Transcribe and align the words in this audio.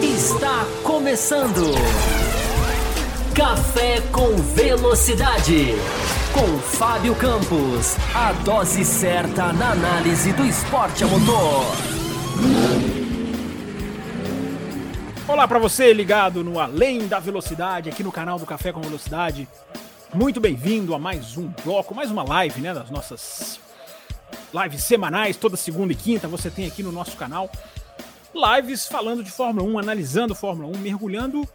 Está 0.00 0.64
começando. 0.84 1.74
Café 3.34 4.00
com 4.12 4.36
Velocidade. 4.54 5.74
Com 6.32 6.58
Fábio 6.60 7.16
Campos. 7.16 7.96
A 8.14 8.32
dose 8.44 8.84
certa 8.84 9.52
na 9.52 9.72
análise 9.72 10.32
do 10.34 10.46
esporte 10.46 11.02
a 11.02 11.08
motor. 11.08 11.64
Olá 15.26 15.48
para 15.48 15.58
você 15.58 15.92
ligado 15.92 16.44
no 16.44 16.60
Além 16.60 17.08
da 17.08 17.18
Velocidade, 17.18 17.88
aqui 17.88 18.04
no 18.04 18.12
canal 18.12 18.38
do 18.38 18.46
Café 18.46 18.72
com 18.72 18.80
Velocidade. 18.80 19.48
Muito 20.14 20.40
bem-vindo 20.40 20.94
a 20.94 20.98
mais 20.98 21.36
um 21.36 21.52
bloco, 21.64 21.92
mais 21.92 22.08
uma 22.08 22.22
live, 22.22 22.60
né, 22.60 22.72
das 22.72 22.88
nossas 22.88 23.58
lives 24.52 24.84
semanais, 24.84 25.36
toda 25.36 25.56
segunda 25.56 25.92
e 25.92 25.96
quinta 25.96 26.28
você 26.28 26.50
tem 26.50 26.66
aqui 26.66 26.82
no 26.82 26.92
nosso 26.92 27.16
canal. 27.16 27.50
Lives 28.34 28.86
falando 28.86 29.22
de 29.22 29.30
Fórmula 29.30 29.66
1, 29.68 29.78
analisando 29.78 30.34
Fórmula 30.34 30.68
1, 30.76 30.78
mergulhando 30.78 31.48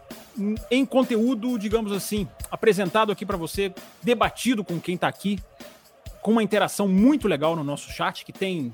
em 0.69 0.85
conteúdo, 0.85 1.57
digamos 1.59 1.91
assim, 1.91 2.27
apresentado 2.49 3.11
aqui 3.11 3.25
para 3.25 3.37
você, 3.37 3.73
debatido 4.01 4.63
com 4.63 4.79
quem 4.79 4.95
está 4.95 5.07
aqui, 5.07 5.39
com 6.21 6.31
uma 6.31 6.43
interação 6.43 6.87
muito 6.87 7.27
legal 7.27 7.55
no 7.55 7.63
nosso 7.63 7.91
chat, 7.91 8.25
que 8.25 8.33
tem 8.33 8.73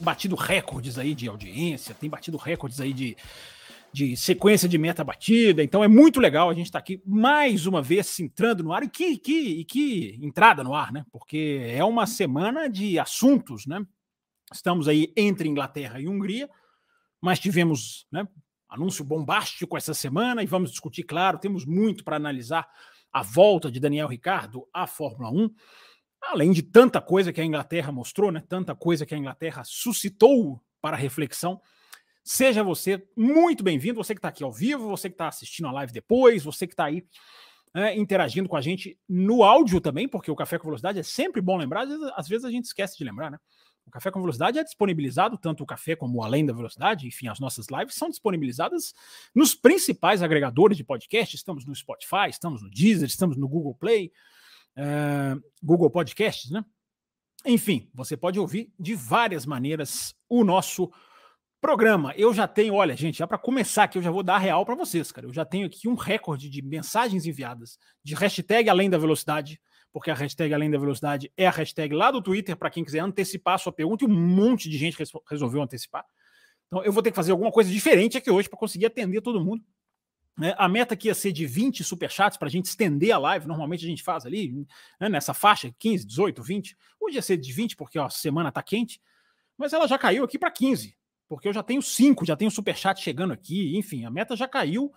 batido 0.00 0.34
recordes 0.34 0.98
aí 0.98 1.14
de 1.14 1.28
audiência, 1.28 1.94
tem 1.94 2.08
batido 2.08 2.36
recordes 2.36 2.80
aí 2.80 2.92
de, 2.92 3.16
de 3.98 4.16
sequência 4.16 4.68
de 4.68 4.78
meta 4.78 5.02
batida. 5.02 5.60
Então 5.60 5.82
é 5.82 5.88
muito 5.88 6.20
legal 6.20 6.48
a 6.48 6.54
gente 6.54 6.66
estar 6.66 6.78
tá 6.78 6.82
aqui 6.82 7.02
mais 7.04 7.66
uma 7.66 7.82
vez 7.82 8.20
entrando 8.20 8.62
no 8.62 8.72
ar. 8.72 8.84
E 8.84 8.88
que, 8.88 9.18
que, 9.18 9.64
que 9.64 10.18
entrada 10.22 10.62
no 10.62 10.72
ar, 10.72 10.92
né? 10.92 11.04
Porque 11.10 11.60
é 11.68 11.82
uma 11.82 12.06
semana 12.06 12.68
de 12.68 12.96
assuntos, 12.96 13.66
né? 13.66 13.84
Estamos 14.52 14.86
aí 14.86 15.12
entre 15.16 15.48
Inglaterra 15.48 16.00
e 16.00 16.06
Hungria, 16.06 16.48
mas 17.20 17.40
tivemos 17.40 18.06
né, 18.10 18.26
anúncio 18.68 19.04
bombástico 19.04 19.76
essa 19.76 19.92
semana 19.92 20.42
e 20.44 20.46
vamos 20.46 20.70
discutir, 20.70 21.02
claro, 21.02 21.36
temos 21.36 21.66
muito 21.66 22.04
para 22.04 22.16
analisar 22.16 22.66
a 23.12 23.22
volta 23.22 23.70
de 23.70 23.80
Daniel 23.80 24.06
Ricardo 24.06 24.66
à 24.72 24.86
Fórmula 24.86 25.30
1 25.30 25.50
além 26.22 26.52
de 26.52 26.62
tanta 26.62 27.00
coisa 27.00 27.32
que 27.32 27.40
a 27.40 27.44
Inglaterra 27.44 27.92
mostrou, 27.92 28.30
né? 28.30 28.42
Tanta 28.48 28.74
coisa 28.74 29.04
que 29.06 29.14
a 29.14 29.18
Inglaterra 29.18 29.62
suscitou 29.64 30.60
para 30.80 30.96
reflexão. 30.96 31.60
Seja 32.30 32.62
você 32.62 33.02
muito 33.16 33.64
bem-vindo, 33.64 33.96
você 33.96 34.14
que 34.14 34.18
está 34.18 34.28
aqui 34.28 34.44
ao 34.44 34.52
vivo, 34.52 34.86
você 34.86 35.08
que 35.08 35.14
está 35.14 35.28
assistindo 35.28 35.66
a 35.66 35.72
live 35.72 35.90
depois, 35.90 36.44
você 36.44 36.66
que 36.66 36.74
está 36.74 36.84
aí 36.84 37.02
é, 37.72 37.96
interagindo 37.96 38.50
com 38.50 38.54
a 38.54 38.60
gente 38.60 38.98
no 39.08 39.42
áudio 39.42 39.80
também, 39.80 40.06
porque 40.06 40.30
o 40.30 40.36
Café 40.36 40.58
com 40.58 40.66
Velocidade 40.66 40.98
é 40.98 41.02
sempre 41.02 41.40
bom 41.40 41.56
lembrar, 41.56 41.84
às 41.84 41.88
vezes, 41.88 42.12
às 42.14 42.28
vezes 42.28 42.44
a 42.44 42.50
gente 42.50 42.66
esquece 42.66 42.98
de 42.98 43.04
lembrar, 43.04 43.30
né? 43.30 43.38
O 43.86 43.90
Café 43.90 44.10
com 44.10 44.20
Velocidade 44.20 44.58
é 44.58 44.62
disponibilizado, 44.62 45.38
tanto 45.38 45.62
o 45.62 45.66
Café 45.66 45.96
como 45.96 46.18
o 46.18 46.22
Além 46.22 46.44
da 46.44 46.52
Velocidade, 46.52 47.06
enfim, 47.06 47.28
as 47.28 47.40
nossas 47.40 47.68
lives 47.70 47.94
são 47.94 48.10
disponibilizadas 48.10 48.92
nos 49.34 49.54
principais 49.54 50.22
agregadores 50.22 50.76
de 50.76 50.84
podcast. 50.84 51.34
Estamos 51.34 51.64
no 51.64 51.74
Spotify, 51.74 52.28
estamos 52.28 52.60
no 52.60 52.68
Deezer, 52.68 53.08
estamos 53.08 53.38
no 53.38 53.48
Google 53.48 53.74
Play, 53.74 54.12
uh, 54.76 55.42
Google 55.62 55.88
Podcasts, 55.88 56.50
né? 56.50 56.62
Enfim, 57.46 57.88
você 57.94 58.18
pode 58.18 58.38
ouvir 58.38 58.70
de 58.78 58.94
várias 58.94 59.46
maneiras 59.46 60.14
o 60.28 60.44
nosso 60.44 60.90
programa. 61.60 62.12
Eu 62.16 62.32
já 62.32 62.46
tenho, 62.46 62.74
olha, 62.74 62.96
gente, 62.96 63.18
já 63.18 63.26
para 63.26 63.38
começar 63.38 63.84
aqui, 63.84 63.98
eu 63.98 64.02
já 64.02 64.10
vou 64.10 64.22
dar 64.22 64.38
real 64.38 64.64
para 64.64 64.74
vocês, 64.74 65.10
cara. 65.10 65.26
Eu 65.26 65.32
já 65.32 65.44
tenho 65.44 65.66
aqui 65.66 65.88
um 65.88 65.94
recorde 65.94 66.48
de 66.48 66.62
mensagens 66.62 67.26
enviadas 67.26 67.78
de 68.02 68.14
hashtag 68.14 68.68
além 68.68 68.88
da 68.88 68.98
velocidade, 68.98 69.60
porque 69.92 70.10
a 70.10 70.14
hashtag 70.14 70.52
além 70.54 70.70
da 70.70 70.78
velocidade 70.78 71.32
é 71.36 71.46
a 71.46 71.50
hashtag 71.50 71.94
lá 71.94 72.10
do 72.10 72.22
Twitter 72.22 72.56
para 72.56 72.70
quem 72.70 72.84
quiser 72.84 73.00
antecipar 73.00 73.54
a 73.54 73.58
sua 73.58 73.72
pergunta 73.72 74.04
e 74.04 74.08
um 74.08 74.14
monte 74.14 74.68
de 74.68 74.78
gente 74.78 74.96
resolveu 75.28 75.62
antecipar. 75.62 76.04
Então 76.66 76.84
eu 76.84 76.92
vou 76.92 77.02
ter 77.02 77.10
que 77.10 77.16
fazer 77.16 77.32
alguma 77.32 77.50
coisa 77.50 77.70
diferente 77.70 78.16
aqui 78.16 78.30
hoje 78.30 78.48
para 78.48 78.58
conseguir 78.58 78.86
atender 78.86 79.20
todo 79.20 79.44
mundo. 79.44 79.64
Né? 80.38 80.54
A 80.56 80.68
meta 80.68 80.94
aqui 80.94 81.08
ia 81.08 81.14
ser 81.14 81.32
de 81.32 81.44
20 81.44 81.82
superchats 81.82 82.38
para 82.38 82.46
a 82.46 82.50
gente 82.50 82.66
estender 82.66 83.10
a 83.10 83.18
live. 83.18 83.48
Normalmente 83.48 83.84
a 83.84 83.88
gente 83.88 84.02
faz 84.04 84.24
ali 84.24 84.52
né, 85.00 85.08
nessa 85.08 85.34
faixa, 85.34 85.74
15, 85.78 86.06
18, 86.06 86.42
20. 86.42 86.76
Hoje 87.00 87.16
ia 87.16 87.22
ser 87.22 87.36
de 87.36 87.52
20, 87.52 87.74
porque 87.74 87.98
ó, 87.98 88.06
a 88.06 88.10
semana 88.10 88.50
está 88.50 88.62
quente. 88.62 89.00
Mas 89.56 89.72
ela 89.72 89.88
já 89.88 89.98
caiu 89.98 90.22
aqui 90.22 90.38
para 90.38 90.50
15, 90.50 90.96
porque 91.28 91.48
eu 91.48 91.52
já 91.52 91.62
tenho 91.62 91.82
5, 91.82 92.24
já 92.24 92.36
tenho 92.36 92.50
superchat 92.50 93.00
chegando 93.00 93.32
aqui. 93.32 93.76
Enfim, 93.76 94.04
a 94.04 94.10
meta 94.10 94.34
já 94.34 94.48
caiu. 94.48 94.92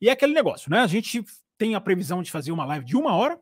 E 0.00 0.08
é 0.08 0.12
aquele 0.12 0.34
negócio, 0.34 0.70
né? 0.70 0.80
A 0.80 0.86
gente 0.86 1.24
tem 1.56 1.74
a 1.74 1.80
previsão 1.80 2.22
de 2.22 2.30
fazer 2.30 2.52
uma 2.52 2.64
live 2.64 2.84
de 2.84 2.96
uma 2.96 3.14
hora 3.14 3.38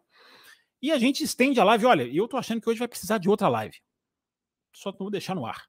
e 0.81 0.93
a 0.93 0.99
gente 0.99 1.23
estende 1.23 1.61
a 1.61 1.65
live. 1.65 1.87
Olha, 1.87 2.03
eu 2.03 2.25
estou 2.25 2.39
achando 2.39 2.61
que 2.61 2.69
hoje 2.69 2.79
vai 2.79 2.89
precisar 2.89 3.19
de 3.19 3.29
outra 3.29 3.49
live. 3.49 3.77
Só 4.73 4.91
não 4.91 4.99
vou 4.99 5.11
deixar 5.11 5.35
no 5.35 5.45
ar. 5.45 5.67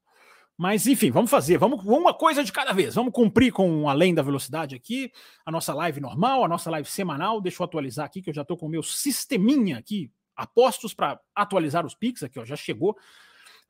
Mas, 0.57 0.85
enfim, 0.87 1.09
vamos 1.09 1.31
fazer. 1.31 1.57
Vamos 1.57 1.83
uma 1.85 2.13
coisa 2.13 2.43
de 2.43 2.51
cada 2.51 2.73
vez. 2.73 2.93
Vamos 2.93 3.13
cumprir 3.13 3.51
com 3.51 3.87
além 3.87 4.13
da 4.13 4.21
velocidade 4.21 4.75
aqui. 4.75 5.11
A 5.45 5.51
nossa 5.51 5.73
live 5.73 6.01
normal, 6.01 6.43
a 6.43 6.47
nossa 6.47 6.69
live 6.69 6.87
semanal. 6.87 7.39
Deixa 7.39 7.63
eu 7.63 7.65
atualizar 7.65 8.05
aqui, 8.05 8.21
que 8.21 8.29
eu 8.29 8.33
já 8.33 8.41
estou 8.41 8.57
com 8.57 8.65
o 8.65 8.69
meu 8.69 8.83
sisteminha 8.83 9.77
aqui. 9.77 10.11
Apostos 10.35 10.93
para 10.93 11.19
atualizar 11.33 11.85
os 11.85 11.95
Pix 11.95 12.23
aqui, 12.23 12.39
ó. 12.39 12.45
Já 12.45 12.57
chegou. 12.57 12.97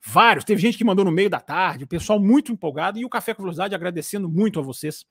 Vários. 0.06 0.46
Teve 0.46 0.62
gente 0.62 0.78
que 0.78 0.84
mandou 0.84 1.04
no 1.04 1.12
meio 1.12 1.30
da 1.30 1.40
tarde. 1.40 1.84
O 1.84 1.88
pessoal 1.88 2.20
muito 2.20 2.52
empolgado. 2.52 2.98
E 2.98 3.06
o 3.06 3.10
Café 3.10 3.34
com 3.34 3.44
Velocidade 3.44 3.76
agradecendo 3.76 4.30
muito 4.30 4.60
a 4.60 4.64
vocês 4.64 5.06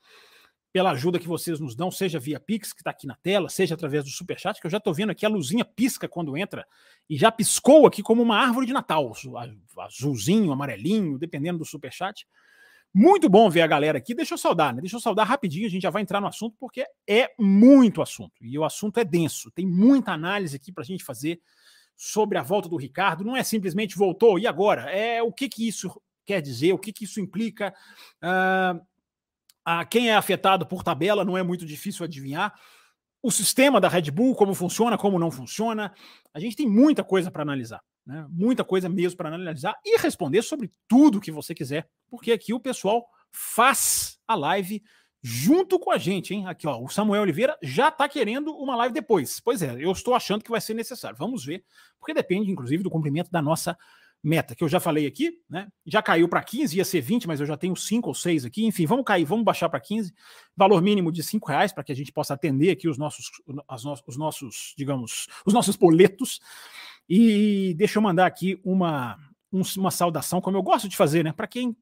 pela 0.72 0.90
ajuda 0.90 1.18
que 1.18 1.26
vocês 1.26 1.58
nos 1.58 1.74
dão, 1.74 1.90
seja 1.90 2.18
via 2.18 2.38
Pix, 2.38 2.72
que 2.72 2.80
está 2.80 2.90
aqui 2.90 3.06
na 3.06 3.14
tela, 3.16 3.48
seja 3.48 3.74
através 3.74 4.04
do 4.04 4.10
Superchat, 4.10 4.60
que 4.60 4.66
eu 4.66 4.70
já 4.70 4.76
estou 4.76 4.92
vendo 4.92 5.10
aqui 5.10 5.24
a 5.24 5.28
luzinha 5.28 5.64
pisca 5.64 6.06
quando 6.06 6.36
entra, 6.36 6.66
e 7.08 7.16
já 7.16 7.32
piscou 7.32 7.86
aqui 7.86 8.02
como 8.02 8.22
uma 8.22 8.36
árvore 8.36 8.66
de 8.66 8.72
Natal, 8.72 9.10
azulzinho, 9.78 10.52
amarelinho, 10.52 11.18
dependendo 11.18 11.58
do 11.58 11.64
Superchat. 11.64 12.26
Muito 12.92 13.28
bom 13.28 13.48
ver 13.48 13.62
a 13.62 13.66
galera 13.66 13.98
aqui. 13.98 14.14
Deixa 14.14 14.34
eu 14.34 14.38
saudar, 14.38 14.74
né? 14.74 14.80
Deixa 14.80 14.96
eu 14.96 15.00
saudar 15.00 15.26
rapidinho, 15.26 15.66
a 15.66 15.70
gente 15.70 15.82
já 15.82 15.90
vai 15.90 16.02
entrar 16.02 16.20
no 16.20 16.26
assunto, 16.26 16.54
porque 16.60 16.84
é 17.08 17.30
muito 17.38 18.02
assunto, 18.02 18.44
e 18.44 18.58
o 18.58 18.64
assunto 18.64 19.00
é 19.00 19.04
denso, 19.04 19.50
tem 19.50 19.66
muita 19.66 20.12
análise 20.12 20.54
aqui 20.54 20.70
para 20.70 20.82
a 20.82 20.86
gente 20.86 21.02
fazer 21.02 21.40
sobre 21.98 22.38
a 22.38 22.42
volta 22.42 22.68
do 22.68 22.76
Ricardo. 22.76 23.24
Não 23.24 23.36
é 23.36 23.42
simplesmente 23.42 23.98
voltou, 23.98 24.38
e 24.38 24.46
agora? 24.46 24.82
É 24.82 25.20
o 25.20 25.32
que, 25.32 25.48
que 25.48 25.66
isso 25.66 26.00
quer 26.24 26.40
dizer, 26.40 26.72
o 26.72 26.78
que, 26.78 26.92
que 26.92 27.04
isso 27.04 27.20
implica. 27.20 27.74
Uh, 28.22 28.80
a 29.64 29.84
quem 29.84 30.08
é 30.08 30.14
afetado 30.14 30.64
por 30.64 30.84
tabela 30.84 31.24
não 31.24 31.36
é 31.36 31.42
muito 31.42 31.66
difícil 31.66 32.04
adivinhar. 32.04 32.54
O 33.20 33.32
sistema 33.32 33.80
da 33.80 33.88
Red 33.88 34.12
Bull, 34.12 34.36
como 34.36 34.54
funciona, 34.54 34.96
como 34.96 35.18
não 35.18 35.30
funciona. 35.30 35.92
A 36.32 36.38
gente 36.38 36.54
tem 36.54 36.68
muita 36.68 37.02
coisa 37.02 37.32
para 37.32 37.42
analisar, 37.42 37.82
né? 38.06 38.24
muita 38.30 38.62
coisa 38.62 38.88
mesmo 38.88 39.16
para 39.16 39.34
analisar 39.34 39.76
e 39.84 39.98
responder 39.98 40.42
sobre 40.42 40.70
tudo 40.86 41.20
que 41.20 41.32
você 41.32 41.52
quiser, 41.52 41.88
porque 42.08 42.30
aqui 42.30 42.54
o 42.54 42.60
pessoal 42.60 43.04
faz 43.32 44.18
a 44.26 44.36
live 44.36 44.82
junto 45.22 45.78
com 45.78 45.90
a 45.90 45.98
gente, 45.98 46.34
hein? 46.34 46.46
Aqui, 46.46 46.66
ó, 46.66 46.80
o 46.80 46.88
Samuel 46.88 47.22
Oliveira 47.22 47.56
já 47.62 47.88
está 47.88 48.08
querendo 48.08 48.52
uma 48.52 48.76
live 48.76 48.94
depois. 48.94 49.40
Pois 49.40 49.62
é, 49.62 49.76
eu 49.78 49.90
estou 49.90 50.14
achando 50.14 50.44
que 50.44 50.50
vai 50.50 50.60
ser 50.60 50.74
necessário. 50.74 51.16
Vamos 51.18 51.44
ver, 51.44 51.64
porque 51.98 52.14
depende, 52.14 52.50
inclusive, 52.50 52.82
do 52.82 52.90
cumprimento 52.90 53.30
da 53.30 53.42
nossa 53.42 53.76
meta, 54.22 54.54
que 54.54 54.64
eu 54.64 54.68
já 54.68 54.80
falei 54.80 55.06
aqui, 55.06 55.40
né? 55.48 55.68
Já 55.86 56.02
caiu 56.02 56.28
para 56.28 56.42
15, 56.42 56.76
ia 56.76 56.84
ser 56.84 57.00
20, 57.00 57.28
mas 57.28 57.40
eu 57.40 57.46
já 57.46 57.56
tenho 57.56 57.76
5 57.76 58.08
ou 58.08 58.14
6 58.14 58.44
aqui. 58.44 58.64
Enfim, 58.64 58.84
vamos 58.86 59.04
cair, 59.04 59.24
vamos 59.24 59.44
baixar 59.44 59.68
para 59.68 59.80
15. 59.80 60.12
Valor 60.56 60.82
mínimo 60.82 61.12
de 61.12 61.22
5 61.22 61.46
reais 61.46 61.72
para 61.72 61.84
que 61.84 61.92
a 61.92 61.94
gente 61.94 62.12
possa 62.12 62.34
atender 62.34 62.70
aqui 62.70 62.88
os 62.88 62.98
nossos, 62.98 63.30
no, 63.46 63.64
os 64.06 64.16
nossos, 64.16 64.74
digamos, 64.76 65.28
os 65.46 65.54
nossos 65.54 65.76
boletos. 65.76 66.40
E 67.08 67.74
deixa 67.76 67.98
eu 67.98 68.02
mandar 68.02 68.26
aqui 68.26 68.60
uma, 68.64 69.16
um, 69.52 69.62
uma 69.76 69.90
saudação, 69.90 70.40
como 70.40 70.56
eu 70.56 70.62
gosto 70.62 70.88
de 70.88 70.96
fazer, 70.96 71.24
né? 71.24 71.32
Para 71.32 71.46
quem 71.46 71.76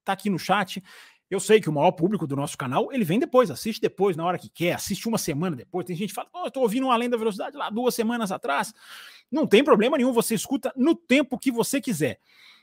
está 0.00 0.12
aqui 0.12 0.30
no 0.30 0.38
chat. 0.38 0.82
Eu 1.30 1.38
sei 1.40 1.60
que 1.60 1.68
o 1.68 1.72
maior 1.72 1.92
público 1.92 2.26
do 2.26 2.34
nosso 2.34 2.56
canal, 2.56 2.92
ele 2.92 3.04
vem 3.04 3.18
depois, 3.18 3.50
assiste 3.50 3.80
depois, 3.80 4.16
na 4.16 4.24
hora 4.24 4.38
que 4.38 4.48
quer, 4.48 4.72
assiste 4.72 5.06
uma 5.06 5.18
semana 5.18 5.54
depois. 5.54 5.84
Tem 5.84 5.94
gente 5.94 6.08
que 6.08 6.14
fala, 6.14 6.28
oh, 6.32 6.46
eu 6.46 6.50
tô 6.50 6.60
ouvindo 6.60 6.86
um 6.86 6.90
Além 6.90 7.10
da 7.10 7.16
Velocidade 7.16 7.56
lá 7.56 7.68
duas 7.68 7.94
semanas 7.94 8.32
atrás. 8.32 8.72
Não 9.30 9.46
tem 9.46 9.62
problema 9.62 9.98
nenhum, 9.98 10.12
você 10.12 10.34
escuta 10.34 10.72
no 10.74 10.94
tempo 10.94 11.38
que 11.38 11.52
você 11.52 11.80
quiser. 11.80 12.18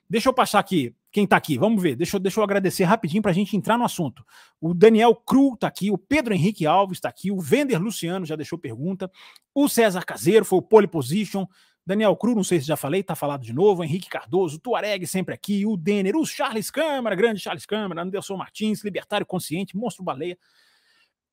Deixa 0.10 0.30
eu 0.30 0.34
passar 0.34 0.60
aqui 0.60 0.96
quem 1.12 1.26
tá 1.26 1.38
aqui, 1.38 1.58
vamos 1.58 1.82
ver. 1.82 1.96
Deixa 1.96 2.18
eu, 2.18 2.20
deixa 2.20 2.42
eu 2.42 2.44
agradecer 2.44 2.84
rapidinho 2.84 3.22
para 3.22 3.32
a 3.32 3.34
gente 3.34 3.56
entrar 3.56 3.78
no 3.78 3.86
assunto. 3.86 4.26
O 4.60 4.74
Daniel 4.74 5.16
Cru 5.16 5.56
tá 5.56 5.66
aqui, 5.66 5.90
o 5.90 5.98
Pedro 5.98 6.34
Henrique 6.34 6.66
Alves 6.66 7.00
tá 7.00 7.08
aqui, 7.08 7.32
o 7.32 7.40
Vender 7.40 7.78
Luciano 7.82 8.26
já 8.26 8.36
deixou 8.36 8.60
pergunta, 8.60 9.10
o 9.54 9.70
César 9.70 10.04
Caseiro 10.04 10.44
foi 10.44 10.60
o 10.60 10.62
pole 10.62 10.88
position, 10.88 11.46
Daniel 11.86 12.16
Cru, 12.16 12.34
não 12.34 12.44
sei 12.44 12.60
se 12.60 12.66
já 12.66 12.76
falei, 12.76 13.04
tá 13.04 13.16
falado 13.16 13.44
de 13.44 13.54
novo. 13.54 13.84
Henrique 13.84 14.10
Cardoso, 14.10 14.60
Tuareg 14.60 15.06
sempre 15.06 15.36
aqui, 15.36 15.66
o 15.66 15.78
Denner, 15.78 16.16
o 16.16 16.26
Charles 16.26 16.72
Câmara, 16.72 17.16
grande 17.16 17.40
Charles 17.40 17.66
Câmara, 17.66 18.02
Anderson 18.02 18.36
Martins, 18.36 18.84
Libertário 18.84 19.26
Consciente, 19.26 19.78
Monstro 19.78 20.04
Baleia. 20.04 20.38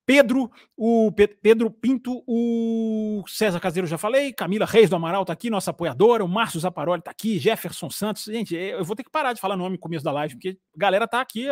Pedro, 0.05 0.51
o 0.77 1.13
Pedro 1.13 1.71
Pinto, 1.71 2.25
o 2.27 3.23
César 3.29 3.61
Caseiro 3.61 3.87
já 3.87 3.97
falei, 3.97 4.33
Camila 4.33 4.67
Reis 4.67 4.91
do 4.91 4.97
Amaral 4.97 5.25
tá 5.25 5.33
aqui, 5.33 5.49
nossa 5.49 5.71
apoiadora, 5.71 6.25
o 6.25 6.29
Márcio 6.29 6.59
Zaparoli 6.59 7.01
tá 7.01 7.13
aqui, 7.13 7.39
Jefferson 7.39 7.89
Santos. 7.89 8.25
Gente, 8.25 8.55
eu 8.55 8.85
vou 8.85 8.97
ter 8.97 9.05
que 9.05 9.11
parar 9.11 9.33
de 9.33 9.41
falar 9.41 9.57
nome 9.57 9.77
no 9.77 9.79
começo 9.79 10.05
da 10.05 10.11
live, 10.11 10.35
porque 10.35 10.59
a 10.75 10.79
galera 10.79 11.07
tá 11.07 11.21
aqui, 11.21 11.47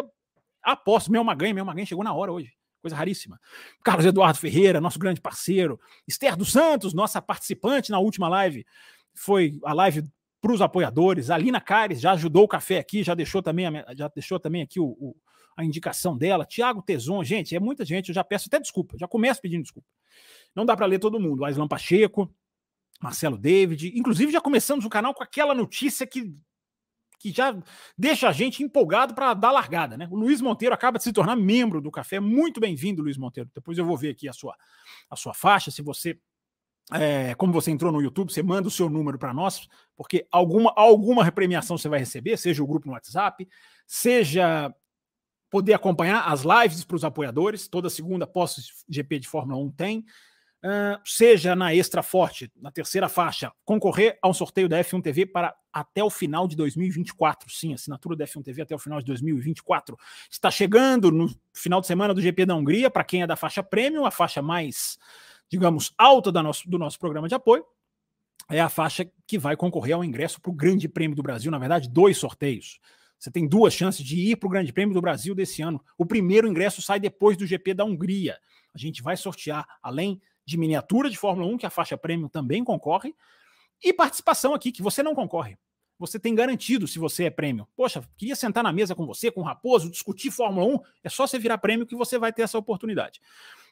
aposto, 0.61 1.13
meu 1.13 1.23
Maganha, 1.23 1.55
meu 1.55 1.65
Maganha 1.65 1.87
chegou 1.87 2.03
na 2.03 2.13
hora 2.13 2.33
hoje 2.33 2.60
coisa 2.81 2.97
raríssima. 2.97 3.41
Carlos 3.85 4.07
Eduardo 4.07 4.39
Ferreira, 4.39 4.81
nosso 4.81 4.99
grande 4.99 5.21
parceiro. 5.21 5.79
Esther 6.07 6.37
dos 6.37 6.53
Santos, 6.53 6.95
nossa 6.95 7.21
participante 7.21 7.91
na 7.91 7.99
última 7.99 8.29
live. 8.29 8.67
Foi 9.15 9.59
a 9.65 9.73
live 9.73 10.05
para 10.41 10.53
os 10.53 10.63
apoiadores. 10.63 11.31
A 11.31 11.37
Lina 11.37 11.61
Cares 11.61 12.01
já 12.01 12.13
ajudou 12.13 12.45
o 12.45 12.49
café 12.49 12.79
aqui, 12.79 13.03
já 13.03 13.15
deixou 13.15 13.43
também, 13.43 13.67
a, 13.67 13.95
já 13.95 14.09
deixou 14.09 14.41
também 14.41 14.63
aqui 14.63 14.81
o, 14.81 14.87
o, 14.87 15.17
a 15.57 15.65
indicação 15.65 16.17
dela. 16.17 16.47
Tiago 16.47 16.83
Teson, 16.83 17.23
gente, 17.23 17.55
é 17.55 17.61
muita 17.61 17.85
gente, 17.85 18.09
eu 18.09 18.15
já 18.15 18.25
peço 18.25 18.49
até 18.49 18.59
desculpa, 18.59 18.97
já 18.99 19.07
começo 19.07 19.41
pedindo 19.41 19.63
desculpa. 19.63 19.89
Não 20.55 20.65
dá 20.65 20.77
para 20.77 20.87
ler 20.87 20.99
todo 20.99 21.21
mundo. 21.21 21.45
Aislan 21.45 21.69
Pacheco, 21.69 22.33
Marcelo 23.01 23.39
David, 23.39 23.93
inclusive 23.97 24.33
já 24.33 24.41
começamos 24.41 24.85
o 24.85 24.91
canal 24.91 25.15
com 25.15 25.23
aquela 25.23 25.55
notícia 25.55 26.07
que 26.07 26.35
que 27.21 27.31
já 27.31 27.55
deixa 27.97 28.31
a 28.31 28.33
gente 28.33 28.63
empolgado 28.63 29.15
para 29.15 29.35
dar 29.35 29.53
largada, 29.53 29.95
né? 29.95 30.09
O 30.11 30.17
Luiz 30.17 30.41
Monteiro 30.41 30.75
acaba 30.75 30.97
de 30.97 31.05
se 31.05 31.13
tornar 31.13 31.37
membro 31.37 31.79
do 31.79 31.91
café. 31.91 32.19
Muito 32.19 32.59
bem-vindo, 32.59 33.03
Luiz 33.03 33.19
Monteiro. 33.19 33.49
Depois 33.55 33.77
eu 33.77 33.85
vou 33.85 33.95
ver 33.95 34.09
aqui 34.09 34.27
a 34.27 34.33
sua, 34.33 34.57
a 35.11 35.15
sua 35.15 35.35
faixa. 35.35 35.71
Se 35.71 35.83
você, 35.83 36.19
é, 36.91 37.35
como 37.35 37.53
você 37.53 37.71
entrou 37.71 37.93
no 37.93 38.01
YouTube, 38.01 38.33
você 38.33 38.43
manda 38.43 38.69
o 38.69 38.71
seu 38.71 38.89
número 38.89 39.19
para 39.19 39.35
nós, 39.35 39.69
porque 39.95 40.27
alguma, 40.33 40.73
alguma 40.75 41.23
repremiação 41.23 41.77
você 41.77 41.91
vai 41.91 41.99
receber, 41.99 42.39
seja 42.39 42.63
o 42.63 42.67
grupo 42.67 42.87
no 42.87 42.95
WhatsApp, 42.95 43.47
seja 43.87 44.75
poder 45.51 45.75
acompanhar 45.75 46.23
as 46.27 46.43
lives 46.43 46.85
para 46.85 46.97
os 46.97 47.05
apoiadores. 47.05 47.69
Toda 47.69 47.91
segunda, 47.91 48.27
pós-GP 48.27 49.19
de 49.19 49.29
Fórmula 49.29 49.63
1 49.63 49.71
tem. 49.73 50.07
Seja 51.05 51.57
na 51.57 51.75
Extra 51.75 52.03
Forte, 52.03 52.53
na 52.55 52.71
terceira 52.71 53.09
faixa, 53.09 53.51
concorrer 53.65 54.19
a 54.23 54.29
um 54.29 54.35
sorteio 54.35 54.69
da 54.69 54.79
F1 54.81 55.03
TV 55.03 55.25
para 55.25 55.55
até 55.73 56.05
o 56.05 56.11
final 56.11 56.47
de 56.47 56.55
2024. 56.57 57.51
Sim, 57.51 57.73
assinatura 57.73 58.15
da 58.15 58.27
F1 58.27 58.43
TV 58.43 58.63
até 58.63 58.75
o 58.75 58.79
final 58.79 58.99
de 58.99 59.07
2024. 59.07 59.97
Está 60.31 60.51
chegando 60.51 61.11
no 61.11 61.35
final 61.55 61.81
de 61.81 61.87
semana 61.87 62.13
do 62.13 62.21
GP 62.21 62.45
da 62.45 62.55
Hungria, 62.55 62.91
para 62.91 63.05
quem 63.05 63.23
é 63.23 63.27
da 63.27 63.37
faixa 63.37 63.63
premium, 63.63 64.05
a 64.05 64.11
faixa 64.11 64.43
mais, 64.43 64.99
digamos, 65.49 65.95
alta 65.97 66.31
da 66.31 66.43
nosso, 66.43 66.69
do 66.69 66.79
nosso 66.79 66.99
programa 66.99 67.29
de 67.29 67.35
apoio. 67.35 67.65
É 68.51 68.61
a 68.61 68.69
faixa 68.69 69.11
que 69.27 69.39
vai 69.39 69.57
concorrer 69.57 69.95
ao 69.95 70.05
ingresso 70.05 70.41
para 70.41 70.51
o 70.51 70.55
Grande 70.55 70.89
Prêmio 70.89 71.17
do 71.17 71.23
Brasil. 71.23 71.51
Na 71.51 71.59
verdade, 71.59 71.89
dois 71.89 72.19
sorteios. 72.19 72.81
Você 73.19 73.31
tem 73.31 73.47
duas 73.47 73.73
chances 73.73 74.05
de 74.05 74.17
ir 74.17 74.37
para 74.37 74.47
o 74.47 74.51
Grande 74.51 74.73
Prêmio 74.73 74.93
do 74.93 75.01
Brasil 75.01 75.35
desse 75.35 75.63
ano. 75.63 75.83
O 75.97 76.05
primeiro 76.05 76.49
ingresso 76.49 76.83
sai 76.83 76.99
depois 76.99 77.37
do 77.37 77.47
GP 77.47 77.75
da 77.75 77.85
Hungria. 77.85 78.39
A 78.75 78.79
gente 78.79 79.03
vai 79.03 79.17
sortear, 79.17 79.67
além 79.83 80.21
de 80.45 80.59
miniatura 80.59 81.09
de 81.11 81.17
Fórmula 81.17 81.47
1, 81.53 81.59
que 81.59 81.67
a 81.67 81.71
faixa 81.71 81.97
premium 81.97 82.29
também 82.29 82.65
concorre, 82.65 83.15
e 83.83 83.93
participação 83.93 84.55
aqui, 84.55 84.73
que 84.73 84.83
você 84.83 85.03
não 85.03 85.15
concorre. 85.15 85.59
Você 85.99 86.19
tem 86.19 86.35
garantido 86.35 86.89
se 86.89 86.99
você 86.99 87.25
é 87.25 87.31
prêmio. 87.31 87.69
Poxa, 87.77 88.03
queria 88.17 88.35
sentar 88.35 88.65
na 88.65 88.73
mesa 88.73 88.95
com 88.95 89.05
você, 89.07 89.31
com 89.31 89.43
o 89.43 89.45
Raposo, 89.45 89.91
discutir 89.91 90.31
Fórmula 90.31 90.67
1. 90.77 90.81
É 91.05 91.09
só 91.11 91.27
você 91.27 91.39
virar 91.39 91.59
prêmio 91.59 91.87
que 91.87 91.95
você 91.95 92.19
vai 92.19 92.33
ter 92.33 92.41
essa 92.41 92.57
oportunidade. 92.57 93.21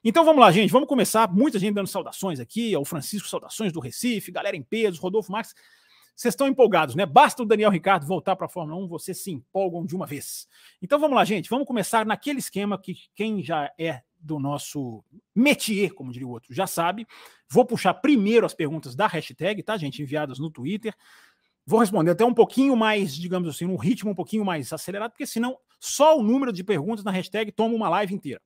Então 0.05 0.26
vamos 0.26 0.41
lá, 0.41 0.53
gente. 0.53 0.70
Vamos 0.70 0.88
começar. 0.88 1.32
Muita 1.32 1.59
gente 1.59 1.75
dando 1.75 1.87
saudações 1.87 2.38
aqui. 2.38 2.76
O 2.76 2.85
Francisco, 2.85 3.26
saudações 3.26 3.73
do 3.73 3.81
Recife, 3.81 4.31
galera 4.31 4.55
em 4.55 4.62
peso, 4.62 5.00
Rodolfo 5.00 5.32
Max. 5.32 5.55
Vocês 6.14 6.32
estão 6.32 6.49
empolgados, 6.49 6.94
né? 6.94 7.06
Basta 7.06 7.43
o 7.43 7.47
Daniel 7.47 7.71
Ricardo 7.71 8.05
voltar 8.05 8.37
para 8.37 8.47
a 8.47 8.49
Fórmula 8.49 8.79
1, 8.85 8.88
vocês 8.88 9.23
se 9.23 9.31
empolgam 9.31 9.87
de 9.87 9.94
uma 9.94 10.05
vez. 10.05 10.49
Então 10.82 10.99
vamos 10.99 11.14
lá, 11.14 11.25
gente. 11.25 11.49
Vamos 11.49 11.67
começar 11.67 12.05
naquele 12.05 12.41
esquema 12.41 12.76
que 12.76 12.97
quem 13.14 13.43
já 13.43 13.73
é 13.79 14.03
do 14.20 14.38
nosso 14.38 15.05
métier, 15.35 15.93
como 15.93 16.12
diria 16.12 16.26
o 16.26 16.31
outro, 16.31 16.55
já 16.55 16.67
sabe. 16.67 17.06
Vou 17.49 17.65
puxar 17.65 17.94
primeiro 17.94 18.44
as 18.44 18.55
perguntas 18.55 18.94
da 18.94 19.06
hashtag, 19.06 19.62
tá, 19.62 19.76
gente? 19.76 20.03
Enviadas 20.03 20.38
no 20.38 20.50
Twitter. 20.50 20.94
Vou 21.65 21.81
responder 21.81 22.12
até 22.12 22.25
um 22.25 22.35
pouquinho 22.35 22.75
mais, 22.75 23.15
digamos 23.15 23.49
assim, 23.49 23.67
um 23.67 23.76
ritmo 23.76 24.11
um 24.11 24.15
pouquinho 24.15 24.44
mais 24.44 24.73
acelerado, 24.73 25.11
porque 25.11 25.26
senão 25.26 25.59
só 25.79 26.19
o 26.19 26.23
número 26.23 26.53
de 26.53 26.65
perguntas 26.65 27.05
na 27.05 27.11
hashtag 27.11 27.53
toma 27.53 27.75
uma 27.75 27.88
live 27.88 28.15
inteira. 28.15 28.41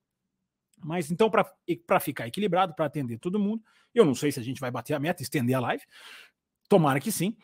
Mas 0.85 1.11
então, 1.11 1.31
para 1.31 2.01
ficar 2.01 2.27
equilibrado, 2.27 2.75
para 2.75 2.87
atender 2.87 3.19
todo 3.19 3.39
mundo, 3.39 3.63
eu 3.95 4.05
não 4.05 4.15
sei 4.15 4.33
se 4.33 4.41
a 4.41 4.43
gente 4.43 4.61
vai 4.61 4.71
bater 4.71 4.95
a 4.95 4.99
meta, 4.99 5.23
estender 5.23 5.55
a 5.55 5.61
live. 5.61 5.85
Tomara 6.69 6.99
que 6.99 7.13
sim 7.13 7.37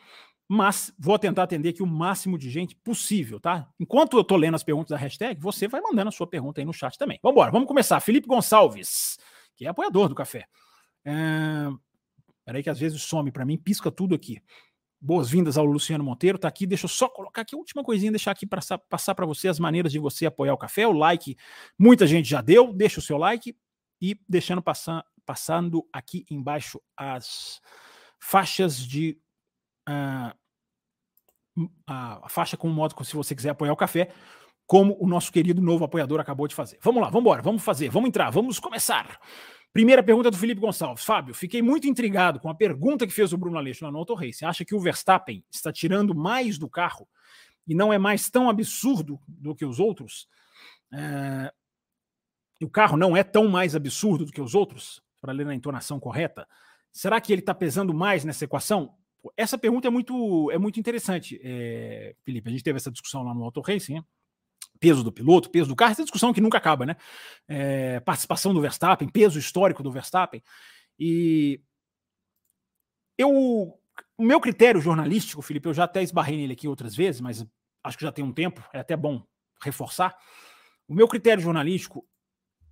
mas 0.51 0.91
vou 0.97 1.19
tentar 1.19 1.43
atender 1.43 1.69
aqui 1.69 1.83
o 1.83 1.85
máximo 1.85 2.35
de 2.35 2.49
gente 2.49 2.75
possível, 2.75 3.39
tá? 3.39 3.69
Enquanto 3.79 4.17
eu 4.17 4.23
tô 4.23 4.35
lendo 4.35 4.55
as 4.55 4.63
perguntas 4.63 4.89
da 4.89 4.97
hashtag, 4.97 5.39
você 5.39 5.67
vai 5.67 5.79
mandando 5.79 6.09
a 6.09 6.11
sua 6.11 6.25
pergunta 6.25 6.59
aí 6.59 6.65
no 6.65 6.73
chat 6.73 6.97
também. 6.97 7.19
Vamos 7.21 7.35
embora, 7.35 7.51
vamos 7.51 7.67
começar. 7.67 7.99
Felipe 7.99 8.27
Gonçalves, 8.27 9.19
que 9.55 9.67
é 9.67 9.69
apoiador 9.69 10.09
do 10.09 10.15
café. 10.15 10.47
É... 11.05 11.67
Peraí 12.43 12.63
que 12.63 12.69
às 12.71 12.79
vezes 12.79 12.99
some 13.03 13.31
para 13.31 13.45
mim, 13.45 13.59
pisca 13.59 13.91
tudo 13.91 14.15
aqui. 14.15 14.41
Boas-vindas 14.99 15.55
ao 15.55 15.65
Luciano 15.65 16.03
Monteiro, 16.03 16.39
tá 16.39 16.47
aqui. 16.47 16.65
Deixa 16.65 16.85
eu 16.85 16.89
só 16.89 17.07
colocar 17.07 17.43
aqui 17.43 17.53
a 17.53 17.57
última 17.59 17.83
coisinha, 17.83 18.11
deixar 18.11 18.31
aqui 18.31 18.47
para 18.47 18.59
passar 18.89 19.13
para 19.13 19.27
você 19.27 19.49
as 19.49 19.59
maneiras 19.59 19.91
de 19.91 19.99
você 19.99 20.25
apoiar 20.25 20.55
o 20.55 20.57
café. 20.57 20.87
O 20.87 20.93
like, 20.93 21.37
muita 21.77 22.07
gente 22.07 22.27
já 22.27 22.41
deu, 22.41 22.73
deixa 22.73 22.99
o 22.99 23.03
seu 23.03 23.17
like 23.17 23.55
e 24.01 24.19
deixando 24.27 24.63
passar, 24.63 25.05
passando 25.27 25.87
aqui 25.93 26.25
embaixo 26.27 26.81
as 26.97 27.61
faixas 28.19 28.77
de 28.77 29.15
a, 31.87 32.25
a 32.25 32.29
faixa 32.29 32.57
com 32.57 32.67
o 32.67 32.73
modo 32.73 32.95
se 33.03 33.15
você 33.15 33.35
quiser 33.35 33.49
apoiar 33.49 33.73
o 33.73 33.77
café, 33.77 34.09
como 34.65 34.95
o 34.99 35.07
nosso 35.07 35.31
querido 35.31 35.61
novo 35.61 35.83
apoiador 35.83 36.19
acabou 36.19 36.47
de 36.47 36.55
fazer. 36.55 36.77
Vamos 36.81 37.01
lá, 37.01 37.09
vamos 37.09 37.21
embora, 37.21 37.41
vamos 37.41 37.63
fazer, 37.63 37.89
vamos 37.89 38.09
entrar, 38.09 38.29
vamos 38.29 38.59
começar. 38.59 39.19
Primeira 39.73 40.01
pergunta 40.01 40.31
do 40.31 40.37
Felipe 40.37 40.61
Gonçalves. 40.61 41.03
Fábio, 41.03 41.33
fiquei 41.33 41.61
muito 41.61 41.87
intrigado 41.87 42.39
com 42.39 42.49
a 42.49 42.55
pergunta 42.55 43.05
que 43.05 43.13
fez 43.13 43.33
o 43.33 43.37
Bruno 43.37 43.57
Aleixo 43.57 43.85
lá 43.85 43.91
no 43.91 43.99
Auto 43.99 44.13
Race. 44.13 44.43
Acha 44.43 44.65
que 44.65 44.75
o 44.75 44.79
Verstappen 44.79 45.43
está 45.51 45.71
tirando 45.71 46.15
mais 46.15 46.57
do 46.57 46.69
carro 46.69 47.07
e 47.67 47.75
não 47.75 47.93
é 47.93 47.97
mais 47.97 48.29
tão 48.29 48.49
absurdo 48.49 49.19
do 49.27 49.55
que 49.55 49.65
os 49.65 49.79
outros? 49.79 50.27
É... 50.93 51.51
O 52.61 52.69
carro 52.69 52.97
não 52.97 53.15
é 53.15 53.23
tão 53.23 53.47
mais 53.47 53.75
absurdo 53.75 54.25
do 54.25 54.31
que 54.31 54.41
os 54.41 54.53
outros? 54.53 55.01
Para 55.21 55.33
ler 55.33 55.45
na 55.45 55.55
entonação 55.55 55.99
correta. 55.99 56.47
Será 56.91 57.21
que 57.21 57.31
ele 57.31 57.41
está 57.41 57.53
pesando 57.53 57.93
mais 57.93 58.25
nessa 58.25 58.45
equação? 58.45 58.95
Essa 59.35 59.57
pergunta 59.57 59.87
é 59.87 59.91
muito, 59.91 60.49
é 60.51 60.57
muito 60.57 60.79
interessante, 60.79 61.39
é, 61.43 62.15
Felipe. 62.23 62.49
A 62.49 62.51
gente 62.51 62.63
teve 62.63 62.77
essa 62.77 62.91
discussão 62.91 63.23
lá 63.23 63.33
no 63.33 63.43
Auto 63.43 63.61
Racing, 63.61 63.95
né? 63.95 64.03
peso 64.79 65.03
do 65.03 65.11
piloto, 65.11 65.49
peso 65.49 65.67
do 65.67 65.75
carro, 65.75 65.91
essa 65.91 66.03
discussão 66.03 66.33
que 66.33 66.41
nunca 66.41 66.57
acaba, 66.57 66.85
né? 66.85 66.95
É, 67.47 67.99
participação 67.99 68.53
do 68.53 68.61
Verstappen, 68.61 69.09
peso 69.09 69.37
histórico 69.37 69.83
do 69.83 69.91
Verstappen. 69.91 70.41
E 70.97 71.61
eu, 73.17 73.29
o 74.17 74.23
meu 74.23 74.39
critério 74.39 74.79
jornalístico, 74.79 75.41
Felipe, 75.41 75.67
eu 75.67 75.73
já 75.73 75.83
até 75.83 76.01
esbarrei 76.01 76.37
nele 76.37 76.53
aqui 76.53 76.67
outras 76.67 76.95
vezes, 76.95 77.19
mas 77.19 77.45
acho 77.83 77.97
que 77.97 78.05
já 78.05 78.11
tem 78.11 78.23
um 78.23 78.31
tempo, 78.31 78.63
é 78.73 78.79
até 78.79 78.95
bom 78.95 79.23
reforçar. 79.61 80.15
O 80.87 80.95
meu 80.95 81.07
critério 81.07 81.43
jornalístico 81.43 82.07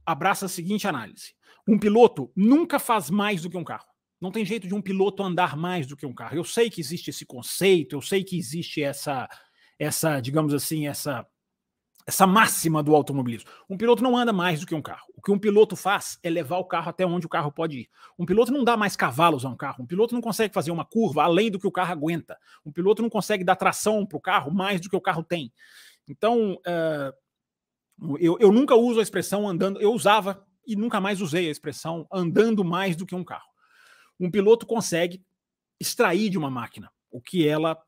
abraça 0.05 0.45
a 0.45 0.49
seguinte 0.49 0.87
análise: 0.87 1.35
um 1.67 1.77
piloto 1.77 2.31
nunca 2.35 2.79
faz 2.79 3.09
mais 3.09 3.41
do 3.41 3.49
que 3.49 3.57
um 3.57 3.63
carro. 3.63 3.85
Não 4.19 4.31
tem 4.31 4.43
jeito 4.43 4.67
de 4.67 4.73
um 4.73 4.81
piloto 4.81 5.21
andar 5.21 5.55
mais 5.55 5.85
do 5.85 5.95
que 5.95 6.05
um 6.05 6.13
carro. 6.13 6.35
Eu 6.35 6.43
sei 6.43 6.69
que 6.69 6.81
existe 6.81 7.09
esse 7.09 7.25
conceito, 7.25 7.95
eu 7.95 8.01
sei 8.01 8.23
que 8.23 8.37
existe 8.37 8.81
essa, 8.81 9.29
essa, 9.77 10.19
digamos 10.19 10.53
assim, 10.53 10.87
essa 10.87 11.25
essa 12.07 12.25
máxima 12.25 12.81
do 12.81 12.95
automobilismo. 12.95 13.49
Um 13.69 13.75
piloto 13.75 14.01
não 14.01 14.15
anda 14.15 14.31
mais 14.31 14.61
do 14.61 14.65
que 14.65 14.73
um 14.73 14.81
carro. 14.81 15.05
O 15.13 15.21
que 15.21 15.29
um 15.29 15.37
piloto 15.37 15.75
faz 15.75 16.17
é 16.23 16.29
levar 16.29 16.57
o 16.57 16.63
carro 16.63 16.89
até 16.89 17.05
onde 17.05 17.25
o 17.25 17.29
carro 17.29 17.51
pode 17.51 17.79
ir. 17.79 17.89
Um 18.17 18.25
piloto 18.25 18.49
não 18.49 18.63
dá 18.63 18.77
mais 18.77 18.95
cavalos 18.95 19.43
a 19.43 19.49
um 19.49 19.57
carro. 19.57 19.83
Um 19.83 19.85
piloto 19.85 20.15
não 20.15 20.21
consegue 20.21 20.53
fazer 20.53 20.71
uma 20.71 20.85
curva 20.85 21.23
além 21.23 21.51
do 21.51 21.59
que 21.59 21.67
o 21.67 21.71
carro 21.71 21.91
aguenta. 21.91 22.37
Um 22.65 22.71
piloto 22.71 23.01
não 23.01 23.09
consegue 23.09 23.43
dar 23.43 23.57
tração 23.57 24.05
para 24.05 24.17
o 24.17 24.21
carro 24.21 24.53
mais 24.53 24.79
do 24.79 24.89
que 24.89 24.95
o 24.95 25.01
carro 25.01 25.21
tem. 25.21 25.51
Então, 26.07 26.53
uh, 26.53 28.17
eu, 28.17 28.37
eu 28.39 28.53
nunca 28.53 28.73
uso 28.73 29.01
a 29.01 29.03
expressão 29.03 29.45
andando. 29.45 29.81
Eu 29.81 29.91
usava 29.91 30.41
e 30.65 30.77
nunca 30.77 31.01
mais 31.01 31.19
usei 31.19 31.49
a 31.49 31.51
expressão 31.51 32.07
andando 32.09 32.63
mais 32.63 32.95
do 32.95 33.05
que 33.05 33.15
um 33.15 33.23
carro 33.23 33.56
um 34.19 34.29
piloto 34.31 34.65
consegue 34.65 35.23
extrair 35.79 36.29
de 36.29 36.37
uma 36.37 36.49
máquina 36.49 36.91
o 37.11 37.21
que 37.21 37.47
ela 37.47 37.81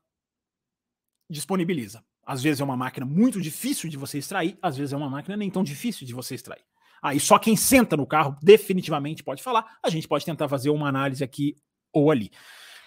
disponibiliza. 1.28 2.04
Às 2.24 2.42
vezes 2.42 2.60
é 2.60 2.64
uma 2.64 2.76
máquina 2.76 3.04
muito 3.06 3.40
difícil 3.40 3.88
de 3.88 3.96
você 3.96 4.18
extrair, 4.18 4.58
às 4.62 4.76
vezes 4.76 4.92
é 4.92 4.96
uma 4.96 5.10
máquina 5.10 5.36
nem 5.36 5.50
tão 5.50 5.64
difícil 5.64 6.06
de 6.06 6.14
você 6.14 6.34
extrair. 6.34 6.64
Aí 7.02 7.18
só 7.18 7.38
quem 7.38 7.56
senta 7.56 7.96
no 7.96 8.06
carro 8.06 8.36
definitivamente 8.42 9.22
pode 9.22 9.42
falar. 9.42 9.78
A 9.82 9.88
gente 9.88 10.06
pode 10.06 10.24
tentar 10.24 10.48
fazer 10.48 10.70
uma 10.70 10.88
análise 10.88 11.24
aqui 11.24 11.56
ou 11.92 12.10
ali. 12.10 12.30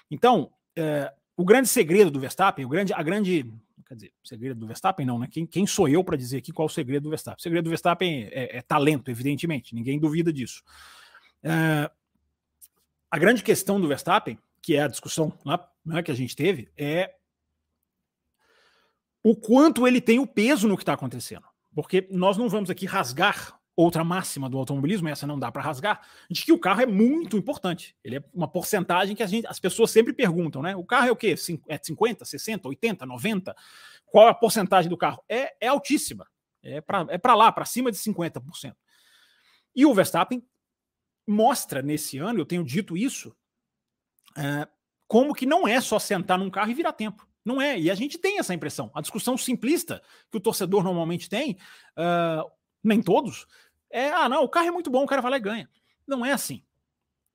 Então, 0.10 0.52
é, 0.78 1.12
o 1.36 1.44
grande 1.44 1.68
segredo 1.68 2.12
do 2.12 2.20
Verstappen, 2.20 2.64
o 2.64 2.70
grande, 2.70 2.94
a 2.94 3.02
grande, 3.02 3.52
quer 3.88 3.96
dizer, 3.96 4.14
segredo 4.24 4.60
do 4.60 4.68
Verstappen 4.68 5.06
não, 5.06 5.18
né? 5.18 5.28
Quem, 5.32 5.48
quem 5.48 5.66
sou 5.66 5.88
eu 5.88 6.04
para 6.04 6.16
dizer 6.16 6.38
aqui 6.38 6.52
qual 6.52 6.68
é 6.68 6.72
o 6.72 6.74
segredo 6.74 7.04
do 7.04 7.10
Verstappen? 7.10 7.40
O 7.40 7.42
segredo 7.42 7.64
do 7.64 7.70
Verstappen 7.70 8.30
é, 8.32 8.58
é 8.58 8.62
talento, 8.62 9.10
evidentemente, 9.10 9.74
ninguém 9.74 10.00
duvida 10.00 10.32
disso. 10.32 10.62
É, 11.42 11.90
a 13.14 13.20
grande 13.20 13.44
questão 13.44 13.80
do 13.80 13.88
Verstappen, 13.88 14.40
que 14.60 14.76
é 14.76 14.82
a 14.82 14.88
discussão 14.88 15.32
lá, 15.46 15.70
né, 15.86 16.02
que 16.02 16.10
a 16.10 16.16
gente 16.16 16.36
teve, 16.36 16.72
é 16.76 17.14
o 19.24 19.36
quanto 19.36 19.88
ele 19.88 20.02
tem 20.02 20.18
o 20.18 20.26
peso 20.26 20.68
no 20.68 20.76
que 20.76 20.82
está 20.82 20.94
acontecendo. 20.94 21.46
Porque 21.76 22.08
nós 22.10 22.38
não 22.38 22.50
vamos 22.50 22.72
aqui 22.72 22.88
rasgar 22.88 23.56
outra 23.76 24.04
máxima 24.04 24.50
do 24.50 24.58
automobilismo, 24.58 25.08
essa 25.10 25.28
não 25.28 25.38
dá 25.38 25.52
para 25.52 25.62
rasgar, 25.62 26.02
de 26.28 26.44
que 26.44 26.52
o 26.52 26.58
carro 26.58 26.82
é 26.82 26.88
muito 26.88 27.38
importante. 27.38 27.96
Ele 28.04 28.16
é 28.16 28.24
uma 28.34 28.48
porcentagem 28.48 29.16
que 29.16 29.28
gente, 29.28 29.46
as 29.46 29.60
pessoas 29.60 29.92
sempre 29.92 30.12
perguntam, 30.12 30.64
né? 30.64 30.76
O 30.76 30.84
carro 30.84 31.10
é 31.10 31.12
o 31.12 31.16
quê? 31.16 31.36
É 31.68 31.78
50, 31.78 32.26
60, 32.26 32.68
80, 32.68 33.06
90? 33.06 33.56
Qual 34.08 34.28
a 34.28 34.34
porcentagem 34.34 34.90
do 34.90 34.98
carro? 34.98 35.24
É, 35.30 35.54
é 35.62 35.68
altíssima. 35.68 36.26
É 36.64 36.82
para 36.82 37.06
é 37.12 37.34
lá, 37.36 37.52
para 37.52 37.66
cima 37.66 37.92
de 37.92 37.98
50%. 38.00 38.74
E 39.76 39.86
o 39.86 39.94
Verstappen 39.94 40.44
mostra 41.28 41.82
nesse 41.82 42.18
ano, 42.18 42.40
eu 42.40 42.46
tenho 42.46 42.64
dito 42.64 42.98
isso, 42.98 43.36
é, 44.38 44.68
como 45.08 45.34
que 45.34 45.46
não 45.46 45.68
é 45.68 45.80
só 45.80 46.00
sentar 46.00 46.38
num 46.38 46.50
carro 46.50 46.72
e 46.72 46.74
virar 46.74 46.94
tempo. 46.94 47.28
Não 47.46 47.62
é, 47.62 47.78
e 47.78 47.92
a 47.92 47.96
gente 47.96 48.18
tem 48.18 48.40
essa 48.40 48.54
impressão. 48.54 48.90
A 48.94 49.02
discussão 49.02 49.38
simplista 49.38 50.02
que 50.32 50.38
o 50.38 50.40
torcedor 50.40 50.84
normalmente 50.84 51.30
tem, 51.30 51.58
uh, 51.98 52.50
nem 52.82 53.02
todos, 53.02 53.46
é: 53.92 54.10
ah, 54.12 54.30
não, 54.30 54.44
o 54.44 54.50
carro 54.50 54.68
é 54.68 54.72
muito 54.72 54.90
bom, 54.90 55.04
o 55.04 55.08
cara 55.08 55.22
vai 55.22 55.32
lá 55.32 55.38
e 55.38 55.42
ganha. 55.42 55.70
Não 56.08 56.26
é 56.26 56.32
assim. 56.32 56.64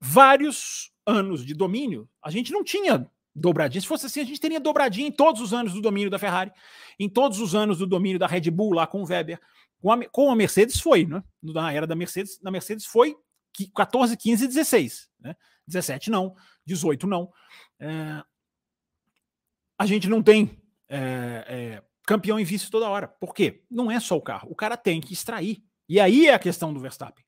Vários 0.00 0.90
anos 1.06 1.44
de 1.44 1.54
domínio, 1.54 2.08
a 2.22 2.30
gente 2.30 2.52
não 2.52 2.64
tinha 2.64 3.10
dobradinha. 3.34 3.80
Se 3.80 3.86
fosse 3.86 4.06
assim, 4.06 4.20
a 4.20 4.24
gente 4.24 4.40
teria 4.40 4.60
dobradinha 4.60 5.06
em 5.06 5.12
todos 5.12 5.40
os 5.40 5.52
anos 5.52 5.72
do 5.72 5.80
domínio 5.80 6.10
da 6.10 6.18
Ferrari, 6.18 6.52
em 6.98 7.08
todos 7.08 7.40
os 7.40 7.54
anos 7.54 7.78
do 7.78 7.86
domínio 7.86 8.18
da 8.18 8.26
Red 8.26 8.50
Bull 8.50 8.72
lá 8.72 8.86
com 8.86 9.02
o 9.02 9.06
Weber. 9.06 9.40
Com 9.80 9.92
a, 9.92 10.04
com 10.08 10.30
a 10.30 10.36
Mercedes 10.36 10.80
foi, 10.80 11.06
né? 11.06 11.22
Na 11.42 11.72
era 11.72 11.86
da 11.86 11.94
Mercedes, 11.94 12.40
na 12.42 12.50
Mercedes 12.50 12.84
foi 12.86 13.16
14, 13.66 14.16
15 14.16 14.44
e 14.44 14.48
16. 14.48 15.08
Né? 15.20 15.34
17 15.66 16.10
não, 16.10 16.34
18 16.66 17.06
não. 17.06 17.30
É, 17.80 18.22
a 19.78 19.86
gente 19.86 20.08
não 20.08 20.22
tem 20.22 20.58
é, 20.88 21.44
é, 21.46 21.82
campeão 22.06 22.38
em 22.38 22.44
vice 22.44 22.70
toda 22.70 22.88
hora. 22.88 23.06
Por 23.06 23.34
quê? 23.34 23.64
Não 23.70 23.90
é 23.90 24.00
só 24.00 24.16
o 24.16 24.22
carro. 24.22 24.48
O 24.50 24.56
cara 24.56 24.76
tem 24.76 25.00
que 25.00 25.12
extrair. 25.12 25.62
E 25.88 26.00
aí 26.00 26.26
é 26.26 26.34
a 26.34 26.38
questão 26.38 26.72
do 26.72 26.80
Verstappen. 26.80 27.24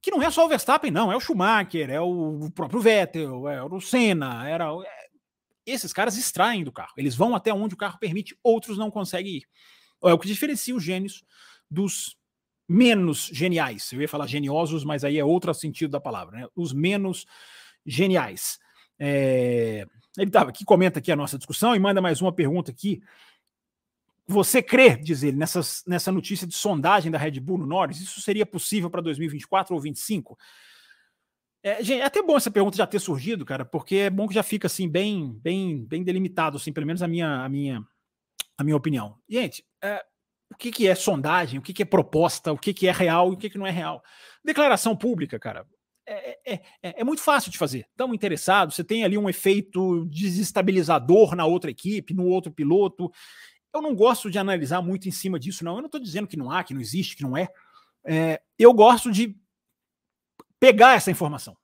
Que 0.00 0.10
não 0.10 0.20
é 0.20 0.30
só 0.30 0.44
o 0.44 0.48
Verstappen, 0.48 0.90
não. 0.90 1.12
É 1.12 1.16
o 1.16 1.20
Schumacher, 1.20 1.88
é 1.88 2.00
o 2.00 2.50
próprio 2.54 2.80
Vettel, 2.80 3.48
é 3.48 3.62
o 3.62 3.80
Senna. 3.80 4.48
Era, 4.48 4.66
é... 4.84 5.08
Esses 5.64 5.92
caras 5.92 6.16
extraem 6.16 6.64
do 6.64 6.72
carro. 6.72 6.92
Eles 6.96 7.14
vão 7.14 7.36
até 7.36 7.54
onde 7.54 7.74
o 7.74 7.78
carro 7.78 7.98
permite, 8.00 8.36
outros 8.42 8.76
não 8.76 8.90
conseguem 8.90 9.36
ir. 9.36 9.44
É 10.04 10.12
o 10.12 10.18
que 10.18 10.26
diferencia 10.26 10.74
os 10.74 10.82
gênios 10.82 11.24
dos 11.70 12.16
menos 12.68 13.30
geniais. 13.32 13.92
Eu 13.92 14.00
ia 14.00 14.08
falar 14.08 14.26
geniosos, 14.26 14.84
mas 14.84 15.04
aí 15.04 15.18
é 15.18 15.24
outro 15.24 15.52
sentido 15.52 15.90
da 15.90 16.00
palavra. 16.00 16.40
Né? 16.40 16.46
Os 16.54 16.72
menos 16.72 17.26
geniais. 17.84 18.58
É... 18.98 19.86
Ele 20.16 20.28
estava 20.28 20.50
aqui, 20.50 20.64
comenta 20.64 20.98
aqui 20.98 21.10
a 21.10 21.16
nossa 21.16 21.38
discussão 21.38 21.74
e 21.74 21.78
manda 21.78 22.00
mais 22.00 22.20
uma 22.20 22.32
pergunta 22.32 22.70
aqui. 22.70 23.02
Você 24.26 24.62
crê, 24.62 24.96
diz 24.96 25.22
ele, 25.22 25.36
nessas, 25.36 25.82
nessa 25.86 26.12
notícia 26.12 26.46
de 26.46 26.54
sondagem 26.54 27.10
da 27.10 27.18
Red 27.18 27.40
Bull 27.40 27.58
no 27.58 27.66
Norris? 27.66 28.00
Isso 28.00 28.20
seria 28.20 28.46
possível 28.46 28.88
para 28.88 29.00
2024 29.00 29.74
ou 29.74 29.80
2025? 29.80 30.38
É, 31.62 31.82
gente, 31.82 32.00
é 32.00 32.04
até 32.04 32.22
bom 32.22 32.36
essa 32.36 32.50
pergunta 32.50 32.76
já 32.76 32.86
ter 32.86 32.98
surgido, 32.98 33.44
cara, 33.44 33.64
porque 33.64 33.96
é 33.96 34.10
bom 34.10 34.26
que 34.26 34.34
já 34.34 34.42
fica 34.42 34.66
assim 34.66 34.88
bem, 34.88 35.32
bem, 35.40 35.84
bem 35.84 36.02
delimitado, 36.02 36.56
assim, 36.56 36.72
pelo 36.72 36.86
menos 36.86 37.02
a 37.02 37.08
minha, 37.08 37.44
a 37.44 37.48
minha, 37.48 37.84
a 38.58 38.64
minha 38.64 38.76
opinião. 38.76 39.16
Gente, 39.28 39.64
é, 39.82 40.04
o 40.52 40.56
que, 40.56 40.70
que 40.70 40.86
é 40.86 40.94
sondagem, 40.94 41.58
o 41.58 41.62
que, 41.62 41.72
que 41.72 41.82
é 41.82 41.86
proposta, 41.86 42.52
o 42.52 42.58
que, 42.58 42.74
que 42.74 42.86
é 42.86 42.92
real 42.92 43.30
e 43.30 43.34
o 43.34 43.36
que, 43.36 43.50
que 43.50 43.58
não 43.58 43.66
é 43.66 43.70
real? 43.70 44.02
Declaração 44.44 44.94
pública, 44.94 45.38
cara, 45.38 45.66
é, 46.06 46.38
é, 46.44 46.54
é, 46.82 47.00
é, 47.00 47.04
muito 47.04 47.22
fácil 47.22 47.50
de 47.50 47.58
fazer. 47.58 47.86
Tão 47.96 48.12
interessado, 48.12 48.72
você 48.72 48.84
tem 48.84 49.04
ali 49.04 49.16
um 49.16 49.28
efeito 49.28 50.04
desestabilizador 50.06 51.34
na 51.34 51.46
outra 51.46 51.70
equipe, 51.70 52.14
no 52.14 52.26
outro 52.26 52.52
piloto. 52.52 53.10
Eu 53.74 53.80
não 53.80 53.94
gosto 53.94 54.30
de 54.30 54.38
analisar 54.38 54.82
muito 54.82 55.08
em 55.08 55.12
cima 55.12 55.38
disso, 55.38 55.64
não. 55.64 55.76
Eu 55.76 55.80
não 55.80 55.86
estou 55.86 56.00
dizendo 56.00 56.28
que 56.28 56.36
não 56.36 56.50
há, 56.50 56.62
que 56.62 56.74
não 56.74 56.80
existe, 56.80 57.16
que 57.16 57.22
não 57.22 57.36
é. 57.36 57.48
é. 58.04 58.42
Eu 58.58 58.74
gosto 58.74 59.10
de 59.10 59.36
pegar 60.60 60.94
essa 60.94 61.10
informação. 61.10 61.56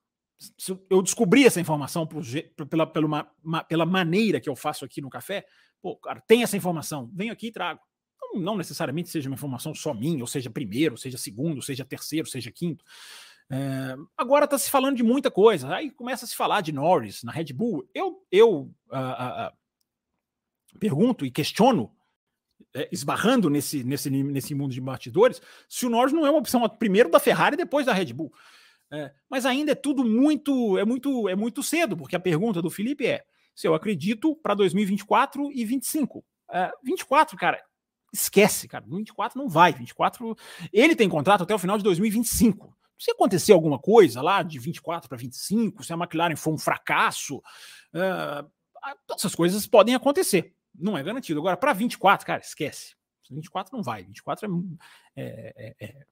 Se 0.56 0.78
eu 0.88 1.02
descobri 1.02 1.44
essa 1.44 1.60
informação 1.60 2.06
pela, 2.68 2.86
pela, 2.86 3.24
pela 3.68 3.86
maneira 3.86 4.40
que 4.40 4.48
eu 4.48 4.54
faço 4.54 4.84
aqui 4.84 5.00
no 5.00 5.10
café, 5.10 5.44
pô, 5.82 5.96
cara, 5.96 6.20
tem 6.20 6.44
essa 6.44 6.56
informação, 6.56 7.10
venho 7.12 7.32
aqui 7.32 7.48
e 7.48 7.52
trago. 7.52 7.80
Não, 8.34 8.56
necessariamente 8.56 9.08
seja 9.08 9.28
uma 9.28 9.34
informação 9.34 9.74
só 9.74 9.94
minha, 9.94 10.20
ou 10.20 10.26
seja 10.26 10.50
primeiro, 10.50 10.96
seja 10.96 11.18
segundo, 11.18 11.62
seja 11.62 11.84
terceiro, 11.84 12.28
seja 12.28 12.50
quinto. 12.50 12.84
É, 13.50 13.96
agora 14.16 14.44
está 14.44 14.58
se 14.58 14.70
falando 14.70 14.96
de 14.96 15.02
muita 15.02 15.30
coisa. 15.30 15.74
Aí 15.74 15.90
começa 15.90 16.24
a 16.24 16.28
se 16.28 16.36
falar 16.36 16.60
de 16.60 16.72
Norris 16.72 17.22
na 17.22 17.32
Red 17.32 17.52
Bull. 17.52 17.88
Eu, 17.94 18.22
eu 18.30 18.70
uh, 18.90 19.50
uh, 19.50 20.78
pergunto 20.78 21.24
e 21.24 21.30
questiono, 21.30 21.90
é, 22.74 22.88
esbarrando 22.92 23.48
nesse, 23.48 23.82
nesse, 23.82 24.10
nesse 24.10 24.54
mundo 24.54 24.72
de 24.72 24.80
batidores, 24.80 25.40
se 25.68 25.86
o 25.86 25.90
Norris 25.90 26.12
não 26.12 26.26
é 26.26 26.30
uma 26.30 26.40
opção 26.40 26.68
primeiro 26.68 27.10
da 27.10 27.18
Ferrari 27.18 27.54
e 27.54 27.58
depois 27.58 27.86
da 27.86 27.92
Red 27.92 28.12
Bull. 28.12 28.32
É, 28.90 29.12
mas 29.28 29.44
ainda 29.44 29.72
é 29.72 29.74
tudo 29.74 30.02
muito 30.02 30.78
é 30.78 30.84
muito 30.84 31.28
é 31.28 31.36
muito 31.36 31.62
cedo, 31.62 31.94
porque 31.94 32.16
a 32.16 32.20
pergunta 32.20 32.62
do 32.62 32.70
Felipe 32.70 33.06
é 33.06 33.22
se 33.54 33.66
eu 33.66 33.74
acredito 33.74 34.34
para 34.36 34.54
2024 34.54 35.52
e 35.52 35.64
25. 35.64 36.24
É, 36.50 36.70
24, 36.82 37.36
cara, 37.36 37.62
esquece, 38.12 38.68
cara. 38.68 38.84
24 38.86 39.38
não 39.38 39.48
vai. 39.48 39.72
24 39.72 40.36
ele 40.72 40.96
tem 40.96 41.08
contrato 41.08 41.42
até 41.42 41.54
o 41.54 41.58
final 41.58 41.76
de 41.76 41.84
2025 41.84 42.76
se 42.98 43.12
acontecer 43.12 43.52
alguma 43.52 43.78
coisa 43.78 44.20
lá 44.20 44.42
de 44.42 44.58
24 44.58 45.08
para 45.08 45.16
25, 45.16 45.84
se 45.84 45.92
a 45.92 45.96
McLaren 45.96 46.34
for 46.34 46.52
um 46.52 46.58
fracasso, 46.58 47.36
uh, 47.38 48.50
essas 49.14 49.34
coisas 49.34 49.66
podem 49.66 49.94
acontecer. 49.94 50.52
Não 50.74 50.98
é 50.98 51.02
garantido. 51.02 51.38
Agora, 51.38 51.56
para 51.56 51.72
24, 51.72 52.26
cara, 52.26 52.40
esquece. 52.40 52.96
24 53.30 53.76
não 53.76 53.82
vai. 53.82 54.02
24 54.04 54.48
é, 55.14 55.54
é, 55.56 55.76
é, 55.80 56.06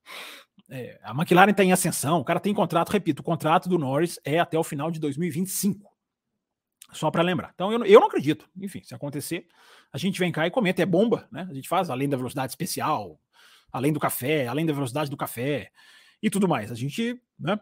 é, 0.69 0.99
A 1.03 1.11
McLaren 1.11 1.51
está 1.51 1.63
em 1.63 1.71
ascensão, 1.71 2.19
o 2.19 2.25
cara 2.25 2.39
tem 2.39 2.53
contrato, 2.53 2.89
repito, 2.89 3.21
o 3.21 3.25
contrato 3.25 3.67
do 3.67 3.77
Norris 3.77 4.19
é 4.23 4.39
até 4.39 4.57
o 4.57 4.63
final 4.63 4.91
de 4.91 4.99
2025. 4.99 5.96
Só 6.93 7.11
para 7.11 7.21
lembrar. 7.21 7.51
Então, 7.53 7.71
eu, 7.71 7.83
eu 7.85 7.99
não 7.99 8.07
acredito. 8.07 8.49
Enfim, 8.59 8.81
se 8.83 8.95
acontecer, 8.95 9.47
a 9.91 9.97
gente 9.97 10.19
vem 10.19 10.31
cá 10.31 10.47
e 10.47 10.51
comenta. 10.51 10.81
É 10.81 10.85
bomba, 10.85 11.27
né? 11.31 11.47
A 11.49 11.53
gente 11.53 11.67
faz 11.67 11.89
além 11.89 12.07
da 12.07 12.17
velocidade 12.17 12.51
especial, 12.51 13.19
além 13.71 13.91
do 13.91 13.99
café, 13.99 14.47
além 14.47 14.65
da 14.65 14.73
velocidade 14.73 15.09
do 15.09 15.17
café 15.17 15.69
e 16.21 16.29
tudo 16.29 16.47
mais. 16.47 16.71
A 16.71 16.75
gente, 16.75 17.21
né, 17.37 17.59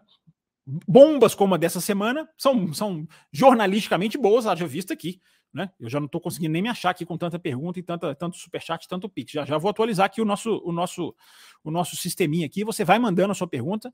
bombas 0.66 1.36
como 1.36 1.56
a 1.56 1.58
dessa 1.58 1.82
semana 1.82 2.30
são, 2.38 2.74
são 2.74 3.08
jornalisticamente 3.32 4.18
boas, 4.18 4.46
haja 4.46 4.66
vista 4.68 4.94
aqui. 4.94 5.22
Né? 5.54 5.72
Eu 5.80 5.90
já 5.90 6.02
não 6.02 6.06
estou 6.06 6.20
conseguindo 6.20 6.52
nem 6.52 6.62
me 6.62 6.68
achar 6.68 6.90
aqui 6.90 7.06
com 7.06 7.18
tanta 7.18 7.40
pergunta 7.40 7.80
e 7.80 7.84
tanta, 7.84 8.14
tanto 8.14 8.36
superchat, 8.36 8.90
tanto 8.90 9.08
pix. 9.08 9.32
Já, 9.32 9.46
já 9.46 9.58
vou 9.58 9.70
atualizar 9.70 10.06
aqui 10.06 10.22
o 10.22 10.26
nosso, 10.26 10.62
o 10.66 10.72
nosso, 10.74 11.16
o 11.64 11.72
nosso 11.72 11.96
sisteminha 11.96 12.46
aqui. 12.46 12.66
Você 12.66 12.84
vai 12.84 13.00
mandando 13.00 13.32
a 13.32 13.36
sua 13.36 13.48
pergunta. 13.48 13.94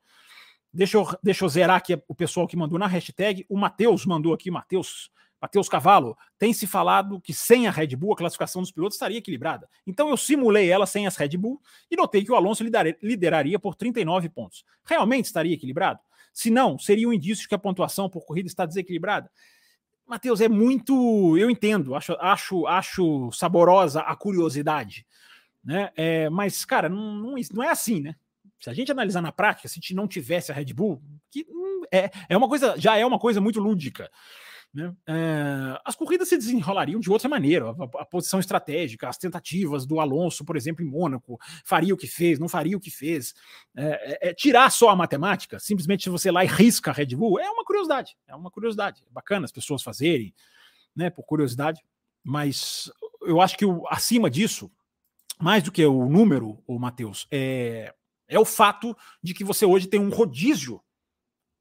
Deixa 0.73 0.97
eu, 0.97 1.07
deixa 1.21 1.43
eu 1.43 1.49
zerar 1.49 1.77
aqui 1.77 2.01
o 2.07 2.15
pessoal 2.15 2.47
que 2.47 2.55
mandou 2.55 2.79
na 2.79 2.87
hashtag. 2.87 3.45
O 3.49 3.57
Matheus 3.57 4.05
mandou 4.05 4.33
aqui, 4.33 4.49
Matheus 4.49 5.11
Matheus 5.41 5.67
Cavalo, 5.67 6.15
tem 6.37 6.53
se 6.53 6.67
falado 6.67 7.19
que 7.19 7.33
sem 7.33 7.67
a 7.67 7.71
Red 7.71 7.95
Bull 7.95 8.13
a 8.13 8.15
classificação 8.15 8.61
dos 8.61 8.71
pilotos 8.71 8.95
estaria 8.95 9.17
equilibrada. 9.17 9.67
Então 9.87 10.07
eu 10.07 10.15
simulei 10.15 10.69
ela 10.69 10.85
sem 10.85 11.07
as 11.07 11.15
Red 11.15 11.35
Bull 11.35 11.59
e 11.89 11.95
notei 11.95 12.23
que 12.23 12.31
o 12.31 12.35
Alonso 12.35 12.63
lideraria 13.01 13.57
por 13.57 13.73
39 13.73 14.29
pontos. 14.29 14.63
Realmente 14.85 15.25
estaria 15.25 15.55
equilibrado? 15.55 15.99
Se 16.31 16.51
não, 16.51 16.77
seria 16.77 17.09
um 17.09 17.13
indício 17.13 17.41
de 17.41 17.47
que 17.49 17.55
a 17.55 17.59
pontuação 17.59 18.07
por 18.07 18.23
corrida 18.23 18.47
está 18.47 18.67
desequilibrada? 18.67 19.31
Matheus, 20.05 20.41
é 20.41 20.47
muito. 20.47 21.35
Eu 21.37 21.49
entendo, 21.49 21.95
acho, 21.95 22.13
acho, 22.19 22.67
acho 22.67 23.31
saborosa 23.31 24.01
a 24.01 24.15
curiosidade. 24.15 25.07
Né? 25.63 25.91
É, 25.95 26.29
mas, 26.29 26.63
cara, 26.65 26.87
não, 26.87 27.15
não, 27.15 27.35
não 27.53 27.63
é 27.63 27.69
assim, 27.69 27.99
né? 27.99 28.15
Se 28.61 28.69
a 28.69 28.73
gente 28.73 28.91
analisar 28.91 29.21
na 29.21 29.31
prática, 29.31 29.67
se 29.67 29.93
não 29.93 30.07
tivesse 30.07 30.51
a 30.51 30.55
Red 30.55 30.73
Bull, 30.73 31.01
que 31.31 31.45
hum, 31.49 31.81
é, 31.91 32.11
é 32.29 32.37
uma 32.37 32.47
coisa, 32.47 32.75
já 32.77 32.95
é 32.95 33.05
uma 33.05 33.17
coisa 33.17 33.41
muito 33.41 33.59
lúdica. 33.59 34.09
Né? 34.73 34.93
É, 35.05 35.81
as 35.83 35.95
corridas 35.95 36.29
se 36.29 36.37
desenrolariam 36.37 36.99
de 36.99 37.09
outra 37.09 37.27
maneira. 37.27 37.71
A, 37.71 38.01
a, 38.01 38.05
posição 38.05 38.39
estratégica, 38.39 39.09
as 39.09 39.17
tentativas 39.17 39.85
do 39.85 39.99
Alonso, 39.99 40.45
por 40.45 40.55
exemplo, 40.55 40.83
em 40.83 40.87
Mônaco, 40.87 41.39
faria 41.65 41.93
o 41.93 41.97
que 41.97 42.07
fez, 42.07 42.39
não 42.39 42.47
faria 42.47 42.77
o 42.77 42.79
que 42.79 42.91
fez. 42.91 43.33
É, 43.75 44.29
é, 44.29 44.33
tirar 44.33 44.69
só 44.71 44.89
a 44.89 44.95
matemática, 44.95 45.59
simplesmente 45.59 46.09
você 46.09 46.31
lá 46.31 46.43
e 46.43 46.47
risca 46.47 46.91
a 46.91 46.93
Red 46.93 47.15
Bull, 47.15 47.39
é 47.39 47.49
uma 47.49 47.65
curiosidade. 47.65 48.15
É 48.27 48.35
uma 48.35 48.51
curiosidade. 48.51 49.03
É 49.05 49.11
bacana 49.11 49.45
as 49.45 49.51
pessoas 49.51 49.83
fazerem, 49.83 50.33
né, 50.95 51.09
por 51.09 51.23
curiosidade. 51.23 51.81
Mas 52.23 52.91
eu 53.23 53.41
acho 53.41 53.57
que 53.57 53.65
o, 53.65 53.85
acima 53.87 54.29
disso, 54.29 54.71
mais 55.39 55.63
do 55.63 55.71
que 55.71 55.85
o 55.85 56.07
número, 56.07 56.63
o 56.65 56.79
Matheus, 56.79 57.27
é, 57.31 57.93
é 58.31 58.39
o 58.39 58.45
fato 58.45 58.97
de 59.21 59.33
que 59.33 59.43
você 59.43 59.65
hoje 59.65 59.87
tem 59.87 59.99
um 59.99 60.09
rodízio 60.09 60.81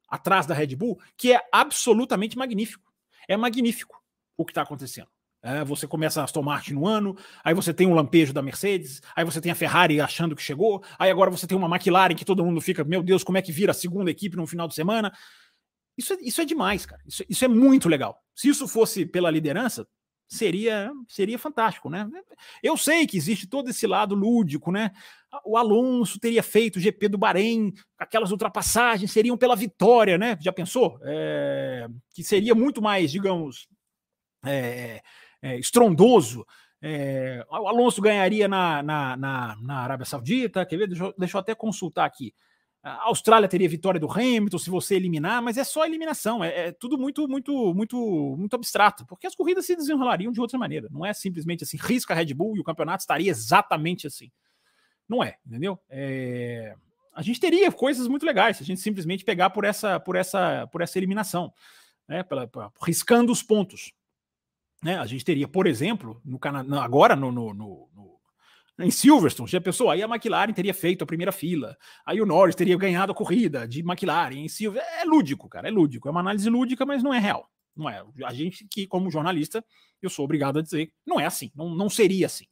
atrás 0.07 0.45
da 0.45 0.55
Red 0.55 0.75
Bull 0.75 0.99
que 1.17 1.33
é 1.33 1.41
absolutamente 1.51 2.37
magnífico. 2.37 2.91
É 3.27 3.35
magnífico 3.35 4.01
o 4.37 4.45
que 4.45 4.51
está 4.51 4.61
acontecendo. 4.61 5.09
É, 5.43 5.65
você 5.65 5.85
começa 5.85 6.21
a 6.21 6.23
Aston 6.23 6.43
Martin 6.43 6.73
no 6.73 6.87
ano, 6.87 7.17
aí 7.43 7.53
você 7.53 7.73
tem 7.73 7.87
um 7.87 7.93
lampejo 7.93 8.31
da 8.31 8.41
Mercedes, 8.43 9.01
aí 9.15 9.25
você 9.25 9.41
tem 9.41 9.51
a 9.51 9.55
Ferrari 9.55 9.99
achando 9.99 10.35
que 10.35 10.41
chegou, 10.41 10.83
aí 10.99 11.09
agora 11.09 11.31
você 11.31 11.47
tem 11.47 11.57
uma 11.57 11.67
McLaren 11.67 12.15
que 12.15 12.23
todo 12.23 12.45
mundo 12.45 12.61
fica, 12.61 12.83
meu 12.83 13.01
Deus, 13.01 13.23
como 13.23 13.39
é 13.39 13.41
que 13.41 13.51
vira 13.51 13.71
a 13.71 13.73
segunda 13.73 14.11
equipe 14.11 14.37
no 14.37 14.45
final 14.45 14.67
de 14.67 14.75
semana? 14.75 15.11
Isso 15.97 16.13
é, 16.13 16.17
isso 16.21 16.41
é 16.41 16.45
demais, 16.45 16.85
cara. 16.85 17.01
Isso, 17.05 17.23
isso 17.27 17.43
é 17.43 17.47
muito 17.47 17.89
legal. 17.89 18.21
Se 18.35 18.47
isso 18.47 18.67
fosse 18.67 19.05
pela 19.05 19.31
liderança, 19.31 19.85
seria 20.31 20.91
seria 21.09 21.37
fantástico, 21.37 21.89
né? 21.89 22.09
Eu 22.63 22.77
sei 22.77 23.05
que 23.05 23.17
existe 23.17 23.45
todo 23.45 23.69
esse 23.69 23.85
lado 23.85 24.15
lúdico, 24.15 24.71
né? 24.71 24.91
O 25.45 25.57
Alonso 25.57 26.19
teria 26.19 26.41
feito 26.41 26.77
o 26.77 26.79
GP 26.79 27.09
do 27.09 27.17
Bahrein, 27.17 27.73
aquelas 27.97 28.31
ultrapassagens 28.31 29.11
seriam 29.11 29.37
pela 29.37 29.55
vitória, 29.55 30.17
né? 30.17 30.37
Já 30.39 30.53
pensou? 30.53 30.97
É, 31.03 31.85
que 32.13 32.23
seria 32.23 32.55
muito 32.55 32.81
mais, 32.81 33.11
digamos, 33.11 33.67
é, 34.45 35.01
é, 35.41 35.59
estrondoso. 35.59 36.45
É, 36.81 37.45
o 37.49 37.67
Alonso 37.67 38.01
ganharia 38.01 38.47
na, 38.47 38.81
na, 38.81 39.17
na, 39.17 39.55
na, 39.61 39.77
Arábia 39.79 40.05
Saudita, 40.05 40.65
quer 40.65 40.77
ver? 40.77 40.87
Deixa 40.87 41.13
deixa 41.17 41.37
eu 41.37 41.41
até 41.41 41.53
consultar 41.53 42.05
aqui. 42.05 42.33
A 42.83 43.07
Austrália 43.07 43.47
teria 43.47 43.69
vitória 43.69 43.99
do 43.99 44.11
Hamilton 44.11 44.57
se 44.57 44.69
você 44.69 44.95
eliminar, 44.95 45.41
mas 45.41 45.57
é 45.57 45.63
só 45.63 45.85
eliminação. 45.85 46.43
É, 46.43 46.67
é, 46.67 46.71
tudo 46.71 46.97
muito, 46.97 47.27
muito, 47.27 47.73
muito, 47.75 48.35
muito 48.37 48.55
abstrato, 48.55 49.05
porque 49.05 49.27
as 49.27 49.35
corridas 49.35 49.65
se 49.65 49.75
desenrolariam 49.75 50.31
de 50.31 50.41
outra 50.41 50.57
maneira. 50.57 50.87
Não 50.89 51.05
é 51.05 51.13
simplesmente 51.13 51.63
assim, 51.63 51.77
risca 51.77 52.13
a 52.13 52.17
Red 52.17 52.33
Bull 52.33 52.57
e 52.57 52.59
o 52.59 52.63
campeonato 52.63 53.01
estaria 53.01 53.29
exatamente 53.29 54.07
assim. 54.07 54.31
Não 55.07 55.23
é, 55.23 55.37
entendeu? 55.45 55.79
É... 55.89 56.75
A 57.13 57.21
gente 57.21 57.39
teria 57.39 57.71
coisas 57.71 58.07
muito 58.07 58.25
legais 58.25 58.57
se 58.57 58.63
a 58.63 58.65
gente 58.65 58.79
simplesmente 58.79 59.23
pegar 59.23 59.49
por 59.51 59.63
essa, 59.63 59.99
por 59.99 60.15
essa, 60.15 60.65
por 60.67 60.81
essa 60.81 60.97
eliminação, 60.97 61.53
né? 62.07 62.23
Pela, 62.23 62.49
riscando 62.83 63.31
os 63.31 63.43
pontos. 63.43 63.91
Né? 64.81 64.97
A 64.97 65.05
gente 65.05 65.23
teria, 65.23 65.47
por 65.47 65.67
exemplo, 65.67 66.19
no 66.25 66.39
Canadá, 66.39 66.83
agora 66.83 67.15
no, 67.15 67.31
no, 67.31 67.53
no 67.53 68.10
em 68.85 68.91
Silverstone, 68.91 69.49
já 69.49 69.61
pensou? 69.61 69.89
Aí 69.89 70.01
a 70.01 70.07
McLaren 70.07 70.53
teria 70.53 70.73
feito 70.73 71.03
a 71.03 71.07
primeira 71.07 71.31
fila, 71.31 71.77
aí 72.05 72.21
o 72.21 72.25
Norris 72.25 72.55
teria 72.55 72.77
ganhado 72.77 73.11
a 73.11 73.15
corrida 73.15 73.67
de 73.67 73.79
McLaren 73.79 74.35
em 74.35 74.47
Silverstone. 74.47 74.99
É 74.99 75.05
lúdico, 75.05 75.49
cara, 75.49 75.67
é 75.67 75.71
lúdico. 75.71 76.07
É 76.07 76.11
uma 76.11 76.19
análise 76.19 76.49
lúdica, 76.49 76.85
mas 76.85 77.03
não 77.03 77.13
é 77.13 77.19
real. 77.19 77.49
Não 77.75 77.89
é. 77.89 78.03
A 78.25 78.33
gente 78.33 78.67
que, 78.69 78.85
como 78.85 79.09
jornalista, 79.09 79.63
eu 80.01 80.09
sou 80.09 80.25
obrigado 80.25 80.59
a 80.59 80.61
dizer, 80.61 80.91
não 81.05 81.19
é 81.19 81.25
assim, 81.25 81.51
não, 81.55 81.73
não 81.73 81.89
seria 81.89 82.25
assim. 82.25 82.45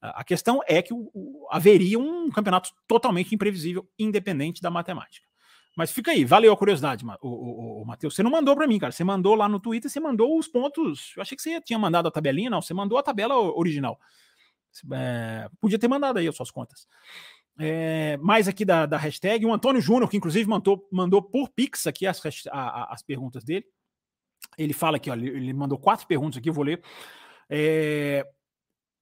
A 0.00 0.24
questão 0.24 0.60
é 0.66 0.82
que 0.82 0.92
o, 0.92 1.10
o, 1.14 1.46
haveria 1.50 1.98
um 1.98 2.28
campeonato 2.30 2.70
totalmente 2.88 3.34
imprevisível, 3.34 3.88
independente 3.96 4.60
da 4.60 4.70
matemática. 4.70 5.24
Mas 5.76 5.90
fica 5.90 6.10
aí, 6.10 6.24
valeu 6.24 6.52
a 6.52 6.56
curiosidade, 6.56 7.04
o, 7.22 7.28
o, 7.28 7.82
o 7.82 7.86
Matheus. 7.86 8.14
Você 8.14 8.22
não 8.22 8.30
mandou 8.30 8.54
para 8.54 8.66
mim, 8.66 8.78
cara. 8.78 8.92
Você 8.92 9.04
mandou 9.04 9.34
lá 9.34 9.48
no 9.48 9.60
Twitter, 9.60 9.90
você 9.90 10.00
mandou 10.00 10.38
os 10.38 10.46
pontos. 10.46 11.12
Eu 11.16 11.22
achei 11.22 11.36
que 11.36 11.42
você 11.42 11.60
tinha 11.60 11.78
mandado 11.78 12.08
a 12.08 12.10
tabelinha, 12.10 12.50
não. 12.50 12.60
Você 12.60 12.74
mandou 12.74 12.98
a 12.98 13.02
tabela 13.02 13.36
original. 13.36 13.98
É, 14.92 15.48
podia 15.60 15.78
ter 15.78 15.88
mandado 15.88 16.18
aí 16.18 16.28
as 16.28 16.36
suas 16.36 16.50
contas. 16.50 16.86
É, 17.58 18.16
mais 18.18 18.48
aqui 18.48 18.64
da, 18.64 18.86
da 18.86 18.96
hashtag, 18.96 19.44
o 19.44 19.52
Antônio 19.52 19.80
Júnior, 19.80 20.08
que 20.08 20.16
inclusive 20.16 20.48
mandou, 20.48 20.88
mandou 20.90 21.22
por 21.22 21.48
Pix 21.50 21.86
aqui 21.86 22.06
as, 22.06 22.20
as 22.50 23.02
perguntas 23.02 23.44
dele. 23.44 23.66
Ele 24.56 24.72
fala 24.72 24.96
aqui, 24.96 25.10
ó, 25.10 25.14
ele 25.14 25.52
mandou 25.52 25.78
quatro 25.78 26.06
perguntas 26.06 26.38
aqui, 26.38 26.48
eu 26.48 26.54
vou 26.54 26.64
ler. 26.64 26.82
É, 27.48 28.26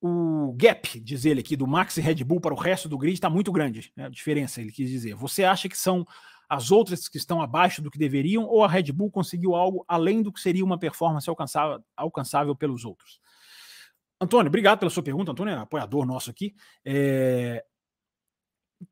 o 0.00 0.55
gap, 0.57 0.99
diz 1.00 1.25
ele 1.25 1.41
aqui, 1.41 1.57
do 1.57 1.67
Max 1.67 1.97
e 1.97 2.00
Red 2.00 2.25
Bull 2.25 2.41
para 2.41 2.55
o 2.55 2.59
resto 2.59 2.89
do 2.89 2.99
grid 2.99 3.15
está 3.15 3.29
muito 3.29 3.53
grande. 3.53 3.93
Né, 3.97 4.07
a 4.07 4.09
diferença, 4.09 4.61
ele 4.61 4.73
quis 4.73 4.89
dizer. 4.91 5.15
Você 5.15 5.45
acha 5.45 5.69
que 5.69 5.77
são 5.77 6.07
as 6.49 6.73
outras 6.73 7.09
que 7.09 7.17
estão 7.17 7.41
abaixo 7.41 7.81
do 7.81 7.91
que 7.91 7.99
deveriam, 7.99 8.45
ou 8.45 8.65
a 8.65 8.69
Red 8.69 8.91
Bull 8.93 9.11
conseguiu 9.11 9.55
algo 9.55 9.85
além 9.87 10.23
do 10.23 10.33
que 10.33 10.41
seria 10.41 10.65
uma 10.65 10.79
performance 10.79 11.29
alcançável, 11.29 11.85
alcançável 11.97 12.57
pelos 12.57 12.85
outros? 12.85 13.21
Antônio, 14.21 14.49
obrigado 14.49 14.79
pela 14.79 14.91
sua 14.91 15.03
pergunta. 15.03 15.33
Antônio 15.33 15.55
é 15.55 15.57
apoiador 15.57 16.05
nosso 16.05 16.31
aqui. 16.31 16.55
É... 16.85 17.65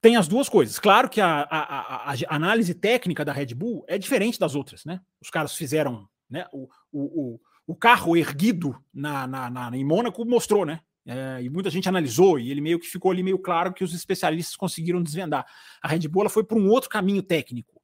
Tem 0.01 0.17
as 0.17 0.29
duas 0.29 0.49
coisas. 0.49 0.79
Claro 0.79 1.09
que 1.09 1.21
a, 1.21 1.43
a, 1.43 2.13
a, 2.13 2.15
análise 2.29 2.75
técnica 2.75 3.25
da 3.25 3.33
Red 3.33 3.55
Bull 3.55 3.85
é 3.89 3.97
diferente 3.99 4.39
das 4.39 4.55
outras, 4.55 4.85
né? 4.85 5.01
Os 5.21 5.31
caras 5.31 5.55
fizeram, 5.55 6.07
né? 6.29 6.47
O, 6.53 6.69
o, 6.93 7.35
o, 7.35 7.41
o 7.67 7.75
carro 7.75 8.17
erguido 8.17 8.79
na, 8.93 9.27
na, 9.27 9.51
na, 9.51 9.77
em 9.77 9.85
Mônaco 9.85 10.25
mostrou, 10.27 10.67
né? 10.67 10.81
É, 11.07 11.43
e 11.43 11.49
muita 11.49 11.71
gente 11.71 11.89
analisou, 11.89 12.39
e 12.39 12.51
ele 12.51 12.61
meio 12.61 12.79
que 12.79 12.87
ficou 12.87 13.11
ali 13.11 13.23
meio 13.23 13.39
claro 13.39 13.73
que 13.73 13.83
os 13.83 13.95
especialistas 13.95 14.55
conseguiram 14.57 15.03
desvendar. 15.03 15.47
A 15.81 15.89
Red 15.89 16.07
Bull 16.07 16.29
foi 16.29 16.45
para 16.45 16.59
um 16.59 16.69
outro 16.69 16.91
caminho 16.91 17.23
técnico. 17.23 17.81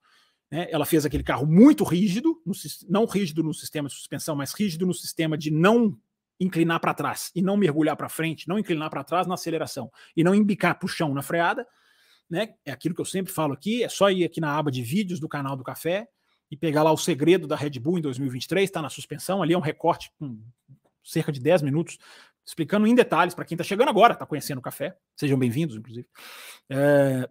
Né? 0.51 0.69
Ela 0.71 0.85
fez 0.85 1.07
aquele 1.07 1.23
carro 1.23 1.47
muito 1.47 1.85
rígido, 1.85 2.41
no, 2.45 2.53
não 2.87 3.07
rígido 3.07 3.43
no 3.43 3.55
sistema 3.55 3.89
de 3.89 3.95
suspensão, 3.95 4.37
mas 4.37 4.53
rígido 4.53 4.87
no 4.87 4.93
sistema 4.93 5.39
de 5.39 5.51
não 5.51 5.99
inclinar 6.39 6.81
para 6.81 6.95
trás 6.95 7.31
e 7.35 7.43
não 7.43 7.57
mergulhar 7.57 7.97
para 7.97 8.09
frente, 8.09 8.49
não 8.49 8.59
inclinar 8.59 8.91
para 8.91 9.05
trás 9.05 9.27
na 9.27 9.35
aceleração 9.35 9.91
e 10.17 10.25
não 10.25 10.35
embicar 10.35 10.79
para 10.79 10.87
o 10.87 10.89
chão 10.89 11.15
na 11.15 11.23
freada, 11.23 11.67
né? 12.29 12.55
É 12.65 12.73
aquilo 12.73 12.95
que 12.95 13.01
eu 13.01 13.05
sempre 13.05 13.33
falo 13.33 13.53
aqui, 13.53 13.85
é 13.85 13.89
só 13.89 14.11
ir 14.11 14.25
aqui 14.25 14.41
na 14.41 14.57
aba 14.57 14.71
de 14.71 14.83
vídeos 14.83 15.21
do 15.21 15.29
canal 15.29 15.57
do 15.57 15.65
Café 15.65 16.09
e 16.51 16.57
pegar 16.57 16.83
lá 16.83 16.93
o 16.93 16.97
segredo 16.97 17.47
da 17.47 17.57
Red 17.57 17.79
Bull 17.81 17.99
em 17.99 18.03
2023, 18.03 18.65
está 18.65 18.83
na 18.83 18.89
suspensão, 18.89 19.43
ali 19.43 19.55
é 19.55 19.59
um 19.59 19.61
recorte 19.61 20.11
com 20.19 20.39
cerca 21.03 21.31
de 21.31 21.41
10 21.41 21.63
minutos, 21.63 21.99
explicando 22.45 22.87
em 22.87 22.95
detalhes 22.95 23.35
para 23.35 23.45
quem 23.45 23.55
está 23.57 23.65
chegando 23.65 23.89
agora, 23.89 24.13
está 24.13 24.27
conhecendo 24.27 24.59
o 24.59 24.63
café, 24.63 24.97
sejam 25.17 25.39
bem-vindos, 25.39 25.77
inclusive. 25.77 26.07
É, 26.69 27.29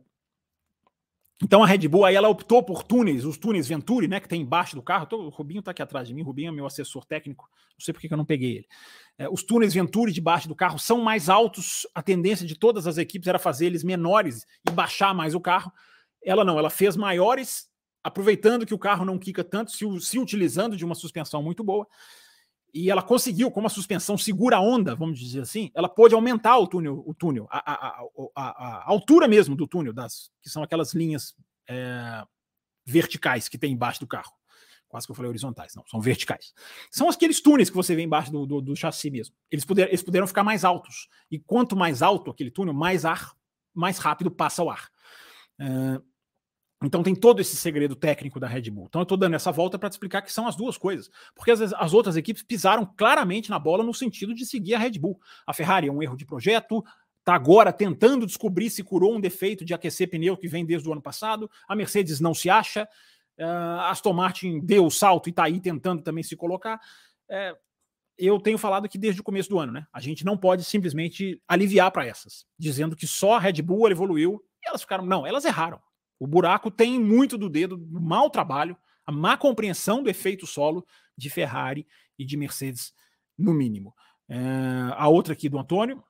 então 1.43 1.63
a 1.63 1.67
Red 1.67 1.87
Bull 1.87 2.05
aí 2.05 2.15
ela 2.15 2.29
optou 2.29 2.63
por 2.63 2.83
túneis, 2.83 3.25
os 3.25 3.37
túneis 3.37 3.67
Venturi, 3.67 4.07
né, 4.07 4.19
que 4.19 4.27
tem 4.27 4.41
embaixo 4.41 4.75
do 4.75 4.81
carro. 4.81 5.05
Tô, 5.05 5.17
o 5.17 5.29
Rubinho 5.29 5.59
está 5.59 5.71
aqui 5.71 5.81
atrás 5.81 6.07
de 6.07 6.13
mim, 6.13 6.21
o 6.21 6.25
Rubinho 6.25 6.49
é 6.49 6.51
meu 6.51 6.65
assessor 6.65 7.05
técnico. 7.05 7.49
Não 7.77 7.83
sei 7.83 7.93
por 7.93 7.99
que 7.99 8.11
eu 8.11 8.17
não 8.17 8.25
peguei 8.25 8.57
ele. 8.57 8.67
É, 9.17 9.29
os 9.29 9.43
túneis 9.43 9.73
Venturi 9.73 10.11
debaixo 10.11 10.47
do 10.47 10.55
carro 10.55 10.79
são 10.79 11.01
mais 11.01 11.29
altos. 11.29 11.85
A 11.93 12.01
tendência 12.01 12.47
de 12.47 12.55
todas 12.55 12.87
as 12.87 12.97
equipes 12.97 13.27
era 13.27 13.37
fazer 13.37 13.65
eles 13.65 13.83
menores 13.83 14.45
e 14.67 14.71
baixar 14.71 15.13
mais 15.13 15.35
o 15.35 15.41
carro. 15.41 15.71
Ela 16.23 16.45
não, 16.45 16.57
ela 16.57 16.69
fez 16.69 16.95
maiores, 16.95 17.67
aproveitando 18.03 18.65
que 18.65 18.73
o 18.73 18.79
carro 18.79 19.03
não 19.03 19.19
quica 19.19 19.43
tanto, 19.43 19.71
se, 19.71 19.85
se 19.99 20.19
utilizando 20.19 20.77
de 20.77 20.85
uma 20.85 20.95
suspensão 20.95 21.43
muito 21.43 21.63
boa 21.63 21.87
e 22.73 22.89
ela 22.89 23.03
conseguiu, 23.03 23.51
como 23.51 23.67
a 23.67 23.69
suspensão 23.69 24.17
segura 24.17 24.57
a 24.57 24.61
onda, 24.61 24.95
vamos 24.95 25.19
dizer 25.19 25.41
assim, 25.41 25.69
ela 25.75 25.87
pôde 25.87 26.15
aumentar 26.15 26.57
o 26.57 26.67
túnel, 26.67 27.03
o 27.05 27.13
túnel, 27.13 27.47
a, 27.51 27.71
a, 27.71 28.05
a, 28.35 28.41
a 28.79 28.89
altura 28.89 29.27
mesmo 29.27 29.55
do 29.55 29.67
túnel, 29.67 29.93
das, 29.93 30.31
que 30.41 30.49
são 30.49 30.63
aquelas 30.63 30.93
linhas 30.93 31.35
é, 31.69 32.23
verticais 32.83 33.47
que 33.47 33.59
tem 33.59 33.73
embaixo 33.73 33.99
do 33.99 34.07
carro. 34.07 34.31
Quase 34.87 35.05
que 35.05 35.11
eu 35.11 35.15
falei 35.15 35.29
horizontais, 35.29 35.75
não, 35.75 35.83
são 35.87 36.01
verticais. 36.01 36.53
São 36.91 37.09
aqueles 37.09 37.41
túneis 37.41 37.69
que 37.69 37.75
você 37.75 37.95
vê 37.95 38.03
embaixo 38.03 38.31
do, 38.31 38.45
do, 38.45 38.61
do 38.61 38.75
chassi 38.75 39.09
mesmo. 39.11 39.35
Eles 39.51 39.65
puderam, 39.65 39.89
eles 39.89 40.03
puderam 40.03 40.27
ficar 40.27 40.43
mais 40.43 40.63
altos. 40.63 41.09
E 41.29 41.39
quanto 41.39 41.75
mais 41.75 42.01
alto 42.01 42.31
aquele 42.31 42.51
túnel, 42.51 42.73
mais 42.73 43.05
ar, 43.05 43.35
mais 43.73 43.97
rápido 43.97 44.29
passa 44.31 44.63
o 44.63 44.69
ar. 44.69 44.89
É, 45.59 46.01
então 46.83 47.01
tem 47.01 47.15
todo 47.15 47.39
esse 47.39 47.55
segredo 47.55 47.95
técnico 47.95 48.39
da 48.39 48.47
Red 48.47 48.69
Bull. 48.69 48.85
Então 48.87 49.01
eu 49.01 49.03
estou 49.03 49.17
dando 49.17 49.35
essa 49.35 49.51
volta 49.51 49.79
para 49.79 49.89
te 49.89 49.93
explicar 49.93 50.21
que 50.21 50.31
são 50.31 50.47
as 50.47 50.55
duas 50.55 50.77
coisas. 50.77 51.09
Porque 51.35 51.51
as, 51.51 51.61
as 51.61 51.93
outras 51.93 52.15
equipes 52.15 52.43
pisaram 52.43 52.85
claramente 52.85 53.49
na 53.49 53.59
bola 53.59 53.83
no 53.83 53.93
sentido 53.93 54.33
de 54.33 54.45
seguir 54.45 54.75
a 54.75 54.79
Red 54.79 54.99
Bull. 54.99 55.19
A 55.45 55.53
Ferrari 55.53 55.87
é 55.87 55.91
um 55.91 56.01
erro 56.01 56.17
de 56.17 56.25
projeto, 56.25 56.83
está 57.19 57.33
agora 57.33 57.71
tentando 57.71 58.25
descobrir 58.25 58.69
se 58.69 58.83
curou 58.83 59.15
um 59.15 59.21
defeito 59.21 59.63
de 59.63 59.73
aquecer 59.73 60.09
pneu 60.09 60.35
que 60.35 60.47
vem 60.47 60.65
desde 60.65 60.87
o 60.89 60.91
ano 60.91 61.01
passado. 61.01 61.49
A 61.67 61.75
Mercedes 61.75 62.19
não 62.19 62.33
se 62.33 62.49
acha. 62.49 62.87
Uh, 63.39 63.81
Aston 63.89 64.13
Martin 64.13 64.59
deu 64.59 64.85
o 64.85 64.91
salto 64.91 65.27
e 65.27 65.31
está 65.31 65.45
aí 65.45 65.59
tentando 65.59 66.03
também 66.03 66.23
se 66.23 66.35
colocar. 66.35 66.79
É, 67.29 67.55
eu 68.17 68.39
tenho 68.39 68.57
falado 68.57 68.85
aqui 68.85 68.97
desde 68.97 69.21
o 69.21 69.23
começo 69.23 69.49
do 69.49 69.57
ano, 69.57 69.71
né? 69.71 69.87
A 69.91 69.99
gente 69.99 70.25
não 70.25 70.37
pode 70.37 70.63
simplesmente 70.63 71.41
aliviar 71.47 71.91
para 71.91 72.05
essas, 72.05 72.45
dizendo 72.59 72.95
que 72.95 73.07
só 73.07 73.35
a 73.35 73.39
Red 73.39 73.61
Bull 73.61 73.89
evoluiu 73.89 74.43
e 74.61 74.69
elas 74.69 74.81
ficaram. 74.81 75.05
Não, 75.05 75.25
elas 75.25 75.45
erraram. 75.45 75.79
O 76.19 76.27
buraco 76.27 76.71
tem 76.71 76.99
muito 76.99 77.37
do 77.37 77.49
dedo 77.49 77.77
do 77.77 78.01
mau 78.01 78.29
trabalho, 78.29 78.77
a 79.05 79.11
má 79.11 79.35
compreensão 79.35 80.01
do 80.01 80.09
efeito 80.09 80.47
solo 80.47 80.85
de 81.17 81.29
Ferrari 81.29 81.85
e 82.17 82.25
de 82.25 82.37
Mercedes, 82.37 82.93
no 83.37 83.53
mínimo. 83.53 83.93
É, 84.29 84.37
a 84.95 85.07
outra 85.07 85.33
aqui 85.33 85.49
do 85.49 85.59
Antônio, 85.59 86.03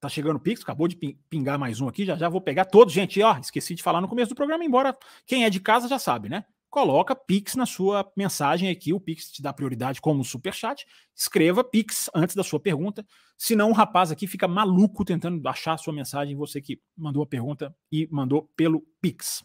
tá 0.00 0.08
chegando 0.08 0.36
o 0.36 0.40
Pix, 0.40 0.62
acabou 0.62 0.88
de 0.88 0.96
pingar 1.30 1.58
mais 1.58 1.80
um 1.80 1.88
aqui, 1.88 2.04
já 2.04 2.16
já 2.16 2.28
vou 2.28 2.40
pegar 2.40 2.64
todos. 2.64 2.92
Gente, 2.92 3.22
ó, 3.22 3.38
esqueci 3.38 3.74
de 3.74 3.82
falar 3.82 4.00
no 4.00 4.08
começo 4.08 4.30
do 4.30 4.36
programa, 4.36 4.64
embora 4.64 4.96
quem 5.26 5.44
é 5.44 5.50
de 5.50 5.60
casa 5.60 5.88
já 5.88 5.98
sabe, 5.98 6.28
né? 6.28 6.44
Coloca 6.74 7.14
Pix 7.14 7.54
na 7.54 7.66
sua 7.66 8.10
mensagem 8.16 8.68
aqui. 8.68 8.92
O 8.92 8.98
Pix 8.98 9.30
te 9.30 9.40
dá 9.40 9.52
prioridade 9.52 10.00
como 10.00 10.24
super 10.24 10.52
chat. 10.52 10.84
Escreva 11.14 11.62
Pix 11.62 12.10
antes 12.12 12.34
da 12.34 12.42
sua 12.42 12.58
pergunta. 12.58 13.06
Senão 13.38 13.70
o 13.70 13.72
rapaz 13.72 14.10
aqui 14.10 14.26
fica 14.26 14.48
maluco 14.48 15.04
tentando 15.04 15.48
achar 15.48 15.74
a 15.74 15.78
sua 15.78 15.92
mensagem, 15.92 16.34
você 16.34 16.60
que 16.60 16.80
mandou 16.96 17.22
a 17.22 17.26
pergunta 17.26 17.72
e 17.92 18.08
mandou 18.10 18.50
pelo 18.56 18.84
Pix. 19.00 19.44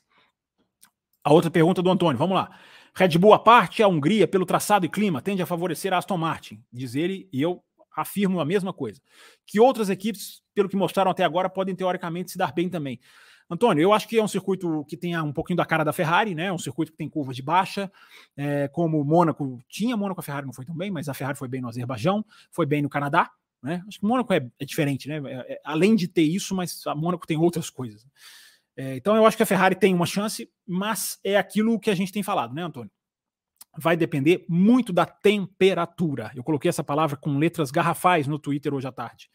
A 1.24 1.32
outra 1.32 1.52
pergunta 1.52 1.84
do 1.84 1.92
Antônio, 1.92 2.18
vamos 2.18 2.34
lá. 2.34 2.50
Red 2.96 3.20
Bull 3.20 3.36
à 3.36 3.40
parte, 3.40 3.84
a 3.84 3.88
Hungria, 3.88 4.28
pelo 4.28 4.44
traçado 4.44 4.88
e 4.88 4.90
clima, 4.90 5.22
tende 5.22 5.44
a 5.44 5.46
favorecer 5.46 5.94
a 5.94 6.00
Aston 6.00 6.18
Martin, 6.18 6.64
diz 6.74 6.96
ele, 6.96 7.30
e 7.32 7.40
eu 7.40 7.64
afirmo 7.96 8.40
a 8.40 8.46
mesma 8.46 8.74
coisa. 8.74 9.00
Que 9.46 9.60
outras 9.60 9.92
equipes, 9.92 10.42
pelo 10.56 10.68
que 10.68 10.76
mostraram 10.76 11.12
até 11.12 11.24
agora, 11.24 11.48
podem 11.48 11.76
teoricamente 11.76 12.32
se 12.32 12.40
dar 12.40 12.52
bem 12.52 12.70
também. 12.70 13.00
Antônio, 13.50 13.82
eu 13.82 13.92
acho 13.92 14.08
que 14.08 14.20
é 14.20 14.24
um 14.24 14.28
circuito 14.28 14.86
que 14.86 14.96
tem 14.96 15.20
um 15.20 15.34
pouquinho 15.34 15.58
da 15.58 15.66
cara 15.66 15.84
da 15.84 15.92
Ferrari, 15.92 16.36
né? 16.36 16.52
Um 16.54 16.58
circuito 16.58 16.92
que 16.92 16.98
tem 16.98 17.10
curva 17.10 17.34
de 17.34 17.42
baixa, 17.42 17.92
é, 18.38 18.68
como 18.68 19.04
Mônaco 19.04 19.60
tinha, 19.68 19.98
Mônaco 19.98 20.20
a 20.20 20.24
Ferrari 20.24 20.46
não 20.46 20.54
foi 20.54 20.66
tão 20.66 20.76
bem, 20.76 20.92
mas 20.92 21.10
a 21.10 21.16
Ferrari 21.16 21.38
foi 21.38 21.48
bem 21.48 21.60
no 21.60 21.68
Azerbaijão, 21.68 22.24
foi 22.52 22.68
bem 22.68 22.84
no 22.84 22.90
Canadá, 22.90 23.32
né? 23.62 23.84
Acho 23.88 24.00
que 24.00 24.06
Mônaco 24.06 24.32
é, 24.32 24.48
é 24.60 24.66
diferente, 24.66 25.08
né? 25.08 25.20
É, 25.26 25.54
é, 25.54 25.62
além 25.64 25.96
de 25.96 26.08
ter 26.08 26.22
isso, 26.22 26.54
mas 26.54 26.86
a 26.86 26.94
Mônaco 26.94 27.26
tem 27.26 27.38
outras 27.38 27.72
coisas. 27.72 28.06
É, 28.78 28.96
então 28.96 29.16
eu 29.16 29.26
acho 29.26 29.36
que 29.36 29.44
a 29.44 29.48
Ferrari 29.48 29.76
tem 29.76 29.96
uma 29.96 30.06
chance, 30.06 30.48
mas 30.66 31.20
é 31.24 31.36
aquilo 31.36 31.80
que 31.80 31.90
a 31.90 31.96
gente 31.96 32.14
tem 32.14 32.22
falado, 32.22 32.54
né, 32.54 32.62
Antônio? 32.62 32.92
Vai 33.78 33.98
depender 33.98 34.46
muito 34.48 34.94
da 34.94 35.06
temperatura. 35.06 36.32
Eu 36.36 36.44
coloquei 36.44 36.70
essa 36.70 36.84
palavra 36.84 37.18
com 37.18 37.38
letras 37.38 37.72
garrafais 37.72 38.28
no 38.28 38.38
Twitter 38.38 38.74
hoje 38.74 38.88
à 38.88 38.92
tarde. 38.92 39.30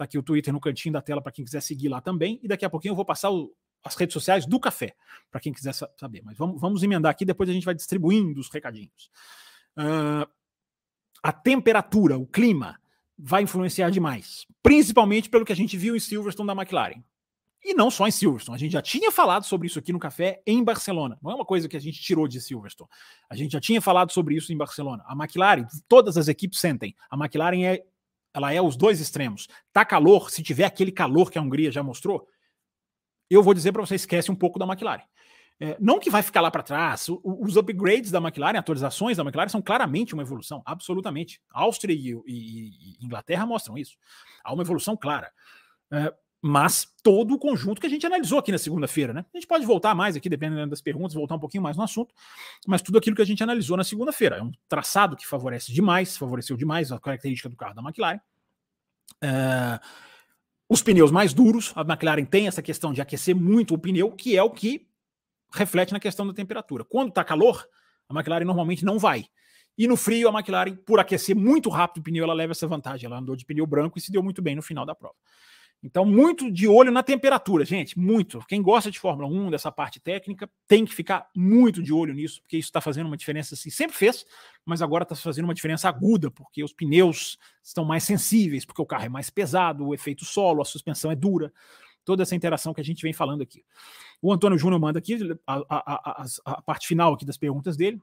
Tá 0.00 0.04
aqui 0.04 0.16
o 0.16 0.22
Twitter 0.22 0.50
no 0.50 0.58
cantinho 0.58 0.94
da 0.94 1.02
tela 1.02 1.20
para 1.20 1.30
quem 1.30 1.44
quiser 1.44 1.60
seguir 1.60 1.90
lá 1.90 2.00
também. 2.00 2.40
E 2.42 2.48
daqui 2.48 2.64
a 2.64 2.70
pouquinho 2.70 2.92
eu 2.92 2.96
vou 2.96 3.04
passar 3.04 3.30
o, 3.30 3.54
as 3.84 3.94
redes 3.94 4.14
sociais 4.14 4.46
do 4.46 4.58
café, 4.58 4.94
para 5.30 5.38
quem 5.42 5.52
quiser 5.52 5.74
saber. 5.74 6.22
Mas 6.24 6.38
vamos, 6.38 6.58
vamos 6.58 6.82
emendar 6.82 7.10
aqui, 7.10 7.22
depois 7.22 7.50
a 7.50 7.52
gente 7.52 7.66
vai 7.66 7.74
distribuindo 7.74 8.40
os 8.40 8.48
recadinhos. 8.48 9.10
Uh, 9.76 10.26
a 11.22 11.32
temperatura, 11.32 12.16
o 12.16 12.26
clima, 12.26 12.80
vai 13.18 13.42
influenciar 13.42 13.90
demais. 13.90 14.46
Principalmente 14.62 15.28
pelo 15.28 15.44
que 15.44 15.52
a 15.52 15.56
gente 15.56 15.76
viu 15.76 15.94
em 15.94 16.00
Silverstone 16.00 16.46
da 16.46 16.54
McLaren. 16.54 17.04
E 17.62 17.74
não 17.74 17.90
só 17.90 18.08
em 18.08 18.10
Silverstone. 18.10 18.56
A 18.56 18.58
gente 18.58 18.72
já 18.72 18.80
tinha 18.80 19.12
falado 19.12 19.44
sobre 19.44 19.66
isso 19.66 19.78
aqui 19.78 19.92
no 19.92 19.98
café 19.98 20.42
em 20.46 20.64
Barcelona. 20.64 21.18
Não 21.22 21.30
é 21.30 21.34
uma 21.34 21.44
coisa 21.44 21.68
que 21.68 21.76
a 21.76 21.80
gente 21.80 22.00
tirou 22.00 22.26
de 22.26 22.40
Silverstone. 22.40 22.88
A 23.28 23.36
gente 23.36 23.52
já 23.52 23.60
tinha 23.60 23.82
falado 23.82 24.12
sobre 24.12 24.34
isso 24.34 24.50
em 24.50 24.56
Barcelona. 24.56 25.04
A 25.06 25.12
McLaren, 25.12 25.66
todas 25.86 26.16
as 26.16 26.26
equipes 26.26 26.58
sentem. 26.58 26.96
A 27.10 27.18
McLaren 27.18 27.62
é, 27.66 27.84
ela 28.34 28.52
é 28.52 28.60
os 28.60 28.76
dois 28.76 29.00
extremos. 29.00 29.48
Tá 29.72 29.84
calor, 29.84 30.30
se 30.30 30.42
tiver 30.42 30.64
aquele 30.64 30.92
calor 30.92 31.30
que 31.30 31.38
a 31.38 31.42
Hungria 31.42 31.70
já 31.70 31.82
mostrou, 31.82 32.26
eu 33.28 33.42
vou 33.42 33.54
dizer 33.54 33.72
para 33.72 33.80
você, 33.84 33.94
esquece 33.94 34.30
um 34.30 34.36
pouco 34.36 34.58
da 34.58 34.66
McLaren. 34.66 35.02
É, 35.62 35.76
não 35.78 35.98
que 36.00 36.08
vai 36.08 36.22
ficar 36.22 36.40
lá 36.40 36.50
para 36.50 36.62
trás. 36.62 37.08
O, 37.08 37.20
os 37.22 37.56
upgrades 37.56 38.10
da 38.10 38.18
McLaren, 38.18 38.58
atualizações 38.58 39.18
da 39.18 39.22
McLaren 39.22 39.48
são 39.48 39.60
claramente 39.60 40.14
uma 40.14 40.22
evolução, 40.22 40.62
absolutamente. 40.64 41.40
Áustria 41.52 41.94
e, 41.94 42.12
e, 42.26 42.96
e 42.98 43.04
Inglaterra 43.04 43.44
mostram 43.44 43.76
isso. 43.76 43.96
Há 44.42 44.54
uma 44.54 44.62
evolução 44.62 44.96
clara. 44.96 45.30
É, 45.92 46.12
mas 46.42 46.86
todo 47.02 47.34
o 47.34 47.38
conjunto 47.38 47.80
que 47.80 47.86
a 47.86 47.90
gente 47.90 48.06
analisou 48.06 48.38
aqui 48.38 48.50
na 48.50 48.58
segunda-feira, 48.58 49.12
né? 49.12 49.24
A 49.32 49.36
gente 49.36 49.46
pode 49.46 49.66
voltar 49.66 49.94
mais 49.94 50.16
aqui, 50.16 50.28
dependendo 50.28 50.70
das 50.70 50.80
perguntas, 50.80 51.12
voltar 51.12 51.34
um 51.34 51.38
pouquinho 51.38 51.62
mais 51.62 51.76
no 51.76 51.82
assunto, 51.82 52.14
mas 52.66 52.80
tudo 52.80 52.98
aquilo 52.98 53.14
que 53.14 53.22
a 53.22 53.26
gente 53.26 53.42
analisou 53.42 53.76
na 53.76 53.84
segunda-feira. 53.84 54.36
É 54.36 54.42
um 54.42 54.50
traçado 54.68 55.16
que 55.16 55.26
favorece 55.26 55.72
demais, 55.72 56.16
favoreceu 56.16 56.56
demais 56.56 56.90
a 56.90 56.98
característica 56.98 57.48
do 57.48 57.56
carro 57.56 57.74
da 57.74 57.82
McLaren. 57.82 58.20
É, 59.20 59.78
os 60.68 60.82
pneus 60.82 61.10
mais 61.10 61.34
duros, 61.34 61.72
a 61.74 61.82
McLaren 61.82 62.24
tem 62.24 62.46
essa 62.46 62.62
questão 62.62 62.92
de 62.92 63.02
aquecer 63.02 63.36
muito 63.36 63.74
o 63.74 63.78
pneu, 63.78 64.12
que 64.12 64.36
é 64.36 64.42
o 64.42 64.50
que 64.50 64.88
reflete 65.52 65.92
na 65.92 66.00
questão 66.00 66.26
da 66.26 66.32
temperatura. 66.32 66.84
Quando 66.84 67.08
está 67.08 67.24
calor, 67.24 67.66
a 68.08 68.14
McLaren 68.14 68.44
normalmente 68.44 68.84
não 68.84 68.98
vai. 68.98 69.26
E 69.76 69.86
no 69.86 69.96
frio, 69.96 70.28
a 70.28 70.32
McLaren, 70.32 70.76
por 70.76 71.00
aquecer 71.00 71.34
muito 71.34 71.68
rápido 71.68 72.00
o 72.00 72.04
pneu, 72.04 72.24
ela 72.24 72.34
leva 72.34 72.52
essa 72.52 72.66
vantagem. 72.66 73.06
Ela 73.06 73.18
andou 73.18 73.36
de 73.36 73.44
pneu 73.44 73.66
branco 73.66 73.98
e 73.98 74.00
se 74.00 74.12
deu 74.12 74.22
muito 74.22 74.40
bem 74.40 74.54
no 74.54 74.62
final 74.62 74.86
da 74.86 74.94
prova. 74.94 75.14
Então, 75.82 76.04
muito 76.04 76.50
de 76.50 76.68
olho 76.68 76.92
na 76.92 77.02
temperatura, 77.02 77.64
gente, 77.64 77.98
muito. 77.98 78.38
Quem 78.46 78.60
gosta 78.60 78.90
de 78.90 79.00
Fórmula 79.00 79.26
1, 79.26 79.50
dessa 79.50 79.72
parte 79.72 79.98
técnica, 79.98 80.48
tem 80.68 80.84
que 80.84 80.94
ficar 80.94 81.30
muito 81.34 81.82
de 81.82 81.90
olho 81.90 82.12
nisso, 82.12 82.42
porque 82.42 82.58
isso 82.58 82.68
está 82.68 82.82
fazendo 82.82 83.06
uma 83.06 83.16
diferença, 83.16 83.54
assim, 83.54 83.70
sempre 83.70 83.96
fez, 83.96 84.26
mas 84.64 84.82
agora 84.82 85.04
está 85.04 85.16
fazendo 85.16 85.46
uma 85.46 85.54
diferença 85.54 85.88
aguda, 85.88 86.30
porque 86.30 86.62
os 86.62 86.74
pneus 86.74 87.38
estão 87.62 87.84
mais 87.84 88.04
sensíveis, 88.04 88.66
porque 88.66 88.82
o 88.82 88.86
carro 88.86 89.06
é 89.06 89.08
mais 89.08 89.30
pesado, 89.30 89.86
o 89.86 89.94
efeito 89.94 90.24
solo, 90.24 90.60
a 90.60 90.66
suspensão 90.66 91.10
é 91.10 91.16
dura 91.16 91.50
toda 92.04 92.22
essa 92.22 92.34
interação 92.34 92.74
que 92.74 92.80
a 92.80 92.84
gente 92.84 93.02
vem 93.02 93.12
falando 93.12 93.42
aqui. 93.42 93.64
O 94.20 94.32
Antônio 94.32 94.58
Júnior 94.58 94.80
manda 94.80 94.98
aqui 94.98 95.18
a, 95.46 95.54
a, 95.54 96.22
a, 96.22 96.26
a, 96.44 96.62
parte 96.62 96.86
final 96.86 97.14
aqui 97.14 97.24
das 97.24 97.36
perguntas 97.36 97.76
dele. 97.76 98.00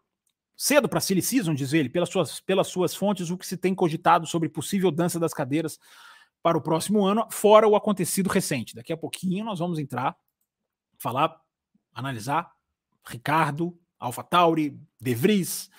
Cedo 0.56 0.90
para 0.90 1.00
Silly 1.00 1.22
Season, 1.22 1.54
diz 1.54 1.74
ele, 1.74 1.90
pelas 1.90 2.10
suas, 2.10 2.40
pelas 2.40 2.68
suas 2.68 2.96
fontes, 2.96 3.30
o 3.30 3.38
que 3.38 3.46
se 3.46 3.58
tem 3.58 3.76
cogitado 3.76 4.26
sobre 4.26 4.50
possível 4.50 4.90
dança 4.90 5.20
das 5.20 5.34
cadeiras 5.34 5.80
para 6.41 6.58
o 6.58 6.62
próximo 6.62 7.06
ano, 7.06 7.28
fora 7.30 7.67
o 7.67 7.76
acontecido 7.76 8.30
recente. 8.30 8.76
Daqui 8.76 8.93
a 8.93 8.97
pouquinho 8.97 9.43
nós 9.43 9.60
vamos 9.60 9.80
entrar, 9.80 10.15
falar, 10.97 11.39
analisar 11.93 12.52
Ricardo, 13.06 13.78
Alpha 14.00 14.23
Tauri, 14.23 14.80
De 15.00 15.15
Vries, 15.15 15.69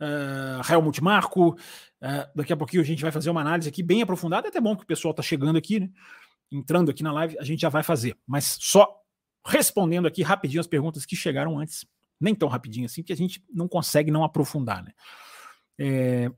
uh, 0.00 0.72
Helmut 0.72 1.02
Marko. 1.02 1.50
Uh, 1.50 2.30
daqui 2.34 2.52
a 2.52 2.56
pouquinho 2.56 2.82
a 2.82 2.86
gente 2.86 3.02
vai 3.02 3.10
fazer 3.10 3.30
uma 3.30 3.40
análise 3.40 3.68
aqui 3.68 3.82
bem 3.82 4.02
aprofundada. 4.02 4.46
É 4.46 4.50
até 4.50 4.60
bom 4.60 4.76
que 4.76 4.84
o 4.84 4.86
pessoal 4.86 5.10
está 5.10 5.22
chegando 5.22 5.56
aqui, 5.56 5.80
né? 5.80 5.90
entrando 6.50 6.90
aqui 6.90 7.02
na 7.02 7.12
live, 7.12 7.38
a 7.38 7.44
gente 7.44 7.60
já 7.60 7.68
vai 7.68 7.82
fazer. 7.82 8.16
Mas 8.26 8.56
só 8.60 9.00
respondendo 9.46 10.06
aqui 10.06 10.22
rapidinho 10.22 10.60
as 10.60 10.66
perguntas 10.66 11.04
que 11.04 11.16
chegaram 11.16 11.58
antes. 11.58 11.86
Nem 12.20 12.34
tão 12.34 12.48
rapidinho 12.48 12.86
assim, 12.86 13.02
que 13.02 13.12
a 13.12 13.16
gente 13.16 13.44
não 13.52 13.66
consegue 13.66 14.10
não 14.10 14.22
aprofundar, 14.22 14.82
né? 14.82 14.92
É, 15.78 16.30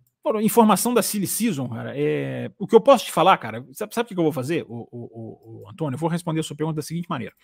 informação 0.42 0.92
da 0.92 1.02
Silly 1.02 1.26
Season, 1.26 1.68
cara. 1.68 1.92
É, 1.96 2.50
o 2.58 2.66
que 2.66 2.74
eu 2.74 2.80
posso 2.80 3.04
te 3.04 3.12
falar, 3.12 3.36
cara, 3.38 3.64
sabe, 3.72 3.94
sabe 3.94 4.06
o 4.06 4.14
que 4.14 4.18
eu 4.18 4.24
vou 4.24 4.32
fazer, 4.32 4.64
o, 4.68 4.88
o, 4.90 5.62
o, 5.62 5.70
Antônio? 5.70 5.94
Eu 5.94 5.98
vou 5.98 6.08
responder 6.08 6.40
a 6.40 6.42
sua 6.42 6.56
pergunta 6.56 6.76
da 6.76 6.82
seguinte 6.82 7.08
maneira. 7.08 7.34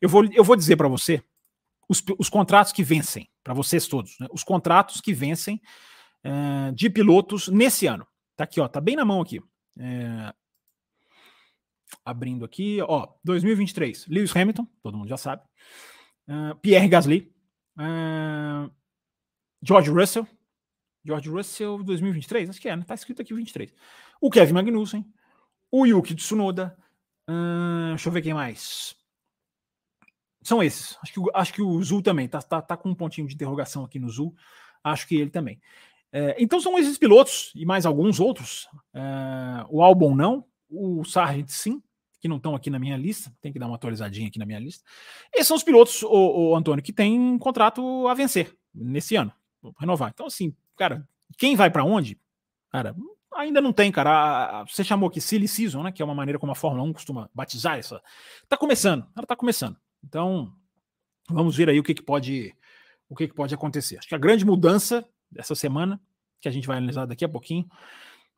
Eu 0.00 0.08
vou, 0.08 0.24
eu 0.32 0.44
vou 0.44 0.56
dizer 0.56 0.76
para 0.76 0.88
você 0.88 1.22
os, 1.88 2.02
os, 2.18 2.28
contratos 2.28 2.72
que 2.72 2.82
vencem, 2.82 3.28
para 3.42 3.54
vocês 3.54 3.86
todos, 3.86 4.18
né? 4.18 4.26
os 4.32 4.42
contratos 4.44 5.00
que 5.00 5.12
vencem 5.12 5.60
é, 6.24 6.72
de 6.72 6.90
pilotos 6.90 7.48
nesse 7.48 7.86
ano. 7.86 8.06
Tá 8.36 8.44
aqui, 8.44 8.60
ó, 8.60 8.68
tá 8.68 8.80
bem 8.80 8.96
na 8.96 9.04
mão 9.04 9.20
aqui. 9.20 9.40
É, 9.78 10.32
abrindo 12.04 12.44
aqui, 12.44 12.80
ó, 12.82 13.08
2023, 13.24 14.06
Lewis 14.08 14.34
Hamilton, 14.34 14.66
todo 14.82 14.96
mundo 14.96 15.08
já 15.08 15.16
sabe, 15.16 15.42
uh, 16.28 16.56
Pierre 16.56 16.88
Gasly, 16.88 17.32
George 19.62 19.90
Russell, 19.90 20.26
George 21.04 21.28
Russell 21.28 21.82
2023, 21.82 22.50
acho 22.50 22.60
que 22.60 22.68
é, 22.68 22.76
né? 22.76 22.84
Tá 22.86 22.94
escrito 22.94 23.22
aqui 23.22 23.34
23. 23.34 23.72
O 24.20 24.30
Kevin 24.30 24.52
Magnussen, 24.52 25.04
o 25.70 25.86
Yuki 25.86 26.14
Tsunoda, 26.14 26.76
uh, 27.28 27.90
deixa 27.90 28.08
eu 28.08 28.12
ver 28.12 28.22
quem 28.22 28.34
mais. 28.34 28.96
São 30.42 30.62
esses. 30.62 30.98
Acho 31.02 31.12
que, 31.12 31.20
acho 31.34 31.52
que 31.52 31.62
o 31.62 31.82
Zul 31.82 32.02
também, 32.02 32.28
tá, 32.28 32.40
tá, 32.42 32.60
tá 32.60 32.76
com 32.76 32.90
um 32.90 32.94
pontinho 32.94 33.26
de 33.26 33.34
interrogação 33.34 33.84
aqui 33.84 33.98
no 33.98 34.08
Zul. 34.08 34.34
Acho 34.82 35.06
que 35.06 35.16
ele 35.16 35.30
também. 35.30 35.60
É, 36.12 36.36
então 36.38 36.60
são 36.60 36.78
esses 36.78 36.98
pilotos 36.98 37.52
e 37.54 37.64
mais 37.64 37.86
alguns 37.86 38.20
outros. 38.20 38.68
É, 38.92 39.64
o 39.70 39.82
Albon 39.82 40.14
não, 40.14 40.44
o 40.68 41.04
Sargent 41.04 41.48
sim, 41.48 41.82
que 42.20 42.28
não 42.28 42.36
estão 42.36 42.54
aqui 42.54 42.70
na 42.70 42.78
minha 42.78 42.96
lista, 42.96 43.34
tem 43.40 43.52
que 43.52 43.58
dar 43.58 43.66
uma 43.66 43.76
atualizadinha 43.76 44.28
aqui 44.28 44.38
na 44.38 44.46
minha 44.46 44.58
lista. 44.58 44.84
Esses 45.32 45.48
são 45.48 45.56
os 45.56 45.64
pilotos, 45.64 46.02
o, 46.02 46.50
o 46.50 46.56
Antônio, 46.56 46.82
que 46.82 46.92
tem 46.92 47.18
um 47.18 47.38
contrato 47.38 48.06
a 48.06 48.14
vencer 48.14 48.54
nesse 48.74 49.16
ano, 49.16 49.32
renovar. 49.78 50.10
Então, 50.12 50.26
assim, 50.26 50.54
cara, 50.82 51.08
quem 51.38 51.54
vai 51.54 51.70
para 51.70 51.84
onde? 51.84 52.18
Cara, 52.70 52.96
ainda 53.36 53.60
não 53.60 53.72
tem, 53.72 53.92
cara. 53.92 54.64
Você 54.64 54.82
chamou 54.82 55.08
aqui 55.08 55.20
Silly 55.20 55.46
Season, 55.46 55.84
né? 55.84 55.92
Que 55.92 56.02
é 56.02 56.04
uma 56.04 56.14
maneira 56.14 56.40
como 56.40 56.50
a 56.50 56.56
Fórmula 56.56 56.82
1 56.88 56.92
costuma 56.92 57.30
batizar 57.32 57.78
essa. 57.78 58.02
Tá 58.48 58.56
começando, 58.56 59.06
ela 59.16 59.26
tá 59.26 59.36
começando. 59.36 59.76
Então, 60.02 60.52
vamos 61.28 61.56
ver 61.56 61.68
aí 61.68 61.78
o 61.78 61.84
que, 61.84 61.94
que 61.94 62.02
pode 62.02 62.52
o 63.08 63.14
que, 63.14 63.28
que 63.28 63.34
pode 63.34 63.54
acontecer. 63.54 63.98
Acho 63.98 64.08
que 64.08 64.14
a 64.14 64.18
grande 64.18 64.44
mudança 64.44 65.06
dessa 65.30 65.54
semana, 65.54 66.00
que 66.40 66.48
a 66.48 66.52
gente 66.52 66.66
vai 66.66 66.78
analisar 66.78 67.06
daqui 67.06 67.24
a 67.24 67.28
pouquinho, 67.28 67.68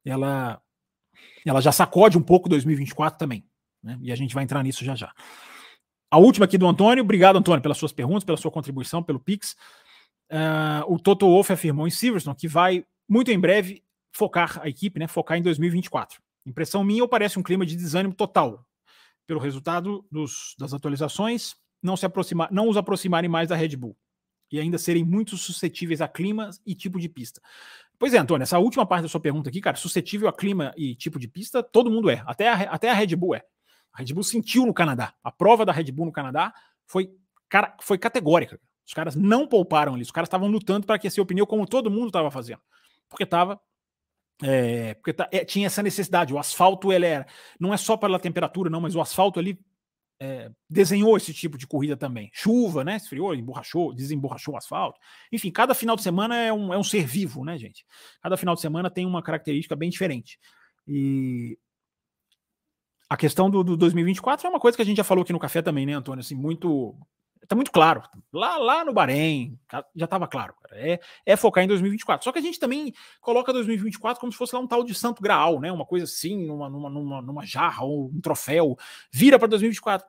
ela 0.04 0.60
ela 1.46 1.62
já 1.62 1.72
sacode 1.72 2.18
um 2.18 2.22
pouco 2.22 2.48
2024 2.48 3.18
também. 3.18 3.46
Né? 3.82 3.98
E 4.02 4.12
a 4.12 4.16
gente 4.16 4.34
vai 4.34 4.44
entrar 4.44 4.62
nisso 4.62 4.84
já 4.84 4.94
já. 4.94 5.14
A 6.10 6.18
última 6.18 6.44
aqui 6.44 6.58
do 6.58 6.68
Antônio. 6.68 7.02
Obrigado, 7.02 7.36
Antônio, 7.36 7.62
pelas 7.62 7.78
suas 7.78 7.92
perguntas, 7.92 8.24
pela 8.24 8.36
sua 8.36 8.50
contribuição, 8.50 9.02
pelo 9.02 9.18
Pix. 9.18 9.56
Uh, 10.34 10.92
o 10.92 10.98
Toto 10.98 11.26
Wolff 11.26 11.52
afirmou 11.52 11.86
em 11.86 11.90
Silverstone 11.90 12.34
que 12.34 12.48
vai, 12.48 12.84
muito 13.08 13.30
em 13.30 13.38
breve, 13.38 13.84
focar 14.12 14.58
a 14.60 14.68
equipe, 14.68 14.98
né, 14.98 15.06
focar 15.06 15.38
em 15.38 15.42
2024. 15.42 16.20
Impressão 16.44 16.82
minha 16.82 17.02
ou 17.02 17.08
parece 17.08 17.38
um 17.38 17.42
clima 17.42 17.64
de 17.64 17.76
desânimo 17.76 18.12
total 18.12 18.66
pelo 19.28 19.38
resultado 19.38 20.04
dos, 20.10 20.56
das 20.58 20.74
atualizações, 20.74 21.54
não 21.80 21.96
se 21.96 22.04
aproximar, 22.04 22.50
não 22.50 22.68
os 22.68 22.76
aproximarem 22.76 23.30
mais 23.30 23.48
da 23.48 23.54
Red 23.54 23.76
Bull 23.76 23.96
e 24.50 24.58
ainda 24.58 24.76
serem 24.76 25.04
muito 25.04 25.36
suscetíveis 25.36 26.00
a 26.00 26.08
clima 26.08 26.50
e 26.66 26.74
tipo 26.74 26.98
de 26.98 27.08
pista. 27.08 27.40
Pois 27.96 28.12
é, 28.12 28.18
Antônio, 28.18 28.42
essa 28.42 28.58
última 28.58 28.84
parte 28.84 29.02
da 29.02 29.08
sua 29.08 29.20
pergunta 29.20 29.48
aqui, 29.48 29.60
cara, 29.60 29.76
suscetível 29.76 30.28
a 30.28 30.32
clima 30.32 30.72
e 30.76 30.96
tipo 30.96 31.18
de 31.18 31.28
pista, 31.28 31.62
todo 31.62 31.90
mundo 31.90 32.10
é. 32.10 32.22
Até 32.26 32.48
a, 32.48 32.54
até 32.72 32.90
a 32.90 32.94
Red 32.94 33.14
Bull 33.14 33.36
é. 33.36 33.42
A 33.92 33.98
Red 33.98 34.12
Bull 34.12 34.24
sentiu 34.24 34.66
no 34.66 34.74
Canadá. 34.74 35.14
A 35.22 35.30
prova 35.30 35.64
da 35.64 35.72
Red 35.72 35.92
Bull 35.92 36.06
no 36.06 36.12
Canadá 36.12 36.52
foi, 36.86 37.10
cara, 37.48 37.76
foi 37.80 37.98
categórica. 37.98 38.60
Os 38.86 38.92
caras 38.92 39.14
não 39.14 39.46
pouparam 39.46 39.94
ali. 39.94 40.02
Os 40.02 40.10
caras 40.10 40.28
estavam 40.28 40.48
lutando 40.48 40.86
para 40.86 40.96
aquecer 40.96 41.22
o 41.22 41.26
pneu 41.26 41.46
como 41.46 41.66
todo 41.66 41.90
mundo 41.90 42.08
estava 42.08 42.30
fazendo. 42.30 42.60
Porque 43.08 43.24
estava 43.24 43.60
é, 44.42 44.94
porque 44.94 45.12
tá, 45.12 45.28
é, 45.32 45.44
tinha 45.44 45.66
essa 45.66 45.82
necessidade. 45.82 46.34
O 46.34 46.38
asfalto 46.38 46.92
ele 46.92 47.06
era, 47.06 47.26
não 47.58 47.72
é 47.72 47.76
só 47.76 47.96
pela 47.96 48.18
temperatura, 48.18 48.68
não, 48.68 48.80
mas 48.80 48.94
o 48.94 49.00
asfalto 49.00 49.38
ali 49.38 49.58
é, 50.20 50.50
desenhou 50.68 51.16
esse 51.16 51.32
tipo 51.32 51.56
de 51.56 51.66
corrida 51.66 51.96
também. 51.96 52.30
Chuva, 52.32 52.84
né? 52.84 52.96
Esfriou, 52.96 53.34
emborrachou, 53.34 53.94
desemborrachou 53.94 54.54
o 54.54 54.56
asfalto. 54.56 54.98
Enfim, 55.32 55.50
cada 55.50 55.74
final 55.74 55.96
de 55.96 56.02
semana 56.02 56.36
é 56.36 56.52
um, 56.52 56.72
é 56.72 56.78
um 56.78 56.84
ser 56.84 57.06
vivo, 57.06 57.44
né, 57.44 57.56
gente? 57.58 57.84
Cada 58.22 58.36
final 58.36 58.54
de 58.54 58.60
semana 58.60 58.90
tem 58.90 59.06
uma 59.06 59.22
característica 59.22 59.76
bem 59.76 59.90
diferente. 59.90 60.38
E 60.86 61.58
a 63.08 63.16
questão 63.16 63.48
do, 63.48 63.62
do 63.62 63.76
2024 63.76 64.46
é 64.46 64.50
uma 64.50 64.60
coisa 64.60 64.76
que 64.76 64.82
a 64.82 64.84
gente 64.84 64.96
já 64.96 65.04
falou 65.04 65.22
aqui 65.22 65.32
no 65.32 65.38
café 65.38 65.62
também, 65.62 65.86
né, 65.86 65.94
Antônio? 65.94 66.20
Assim, 66.20 66.34
muito. 66.34 66.96
Tá 67.46 67.54
muito 67.54 67.70
claro. 67.70 68.02
Lá, 68.32 68.56
lá 68.56 68.84
no 68.84 68.92
Bahrein, 68.92 69.58
já 69.94 70.04
estava 70.04 70.26
claro. 70.26 70.54
É, 70.72 70.98
é 71.24 71.36
focar 71.36 71.62
em 71.62 71.68
2024. 71.68 72.24
Só 72.24 72.32
que 72.32 72.38
a 72.38 72.42
gente 72.42 72.58
também 72.58 72.92
coloca 73.20 73.52
2024 73.52 74.20
como 74.20 74.32
se 74.32 74.38
fosse 74.38 74.54
lá 74.54 74.60
um 74.60 74.66
tal 74.66 74.82
de 74.82 74.94
santo 74.94 75.22
graal, 75.22 75.60
né? 75.60 75.70
Uma 75.70 75.86
coisa 75.86 76.04
assim, 76.04 76.46
numa, 76.46 76.68
numa, 76.68 76.90
numa, 76.90 77.22
numa 77.22 77.46
jarra 77.46 77.84
ou 77.84 78.08
um 78.08 78.20
troféu. 78.20 78.76
Vira 79.10 79.38
para 79.38 79.48
2024 79.48 80.06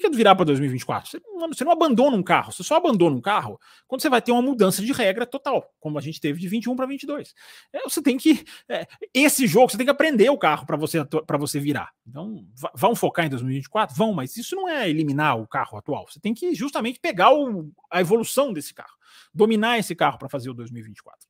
que, 0.00 0.08
que 0.08 0.14
é 0.14 0.16
virar 0.16 0.34
para 0.34 0.44
2024? 0.44 1.10
Você 1.48 1.64
não, 1.64 1.72
abandona 1.72 2.16
um 2.16 2.22
carro, 2.22 2.52
você 2.52 2.62
só 2.62 2.76
abandona 2.76 3.16
um 3.16 3.20
carro 3.20 3.58
quando 3.86 4.02
você 4.02 4.08
vai 4.08 4.20
ter 4.20 4.32
uma 4.32 4.42
mudança 4.42 4.82
de 4.82 4.92
regra 4.92 5.26
total, 5.26 5.72
como 5.80 5.98
a 5.98 6.00
gente 6.00 6.20
teve 6.20 6.38
de 6.38 6.48
21 6.48 6.76
para 6.76 6.86
22. 6.86 7.34
É, 7.72 7.82
você 7.82 8.02
tem 8.02 8.16
que. 8.16 8.44
É, 8.68 8.86
esse 9.12 9.46
jogo, 9.46 9.70
você 9.70 9.76
tem 9.76 9.86
que 9.86 9.92
aprender 9.92 10.30
o 10.30 10.38
carro 10.38 10.66
para 10.66 10.76
você, 10.76 10.98
você 11.38 11.60
virar. 11.60 11.90
Então, 12.06 12.46
vão 12.74 12.94
focar 12.94 13.26
em 13.26 13.30
2024? 13.30 13.96
Vão, 13.96 14.12
mas 14.12 14.36
isso 14.36 14.54
não 14.54 14.68
é 14.68 14.88
eliminar 14.88 15.38
o 15.38 15.46
carro 15.46 15.78
atual. 15.78 16.06
Você 16.08 16.20
tem 16.20 16.34
que 16.34 16.54
justamente 16.54 17.00
pegar 17.00 17.32
o, 17.32 17.70
a 17.90 18.00
evolução 18.00 18.52
desse 18.52 18.74
carro, 18.74 18.96
dominar 19.32 19.78
esse 19.78 19.94
carro 19.94 20.18
para 20.18 20.28
fazer 20.28 20.50
o 20.50 20.54
2024. 20.54 21.26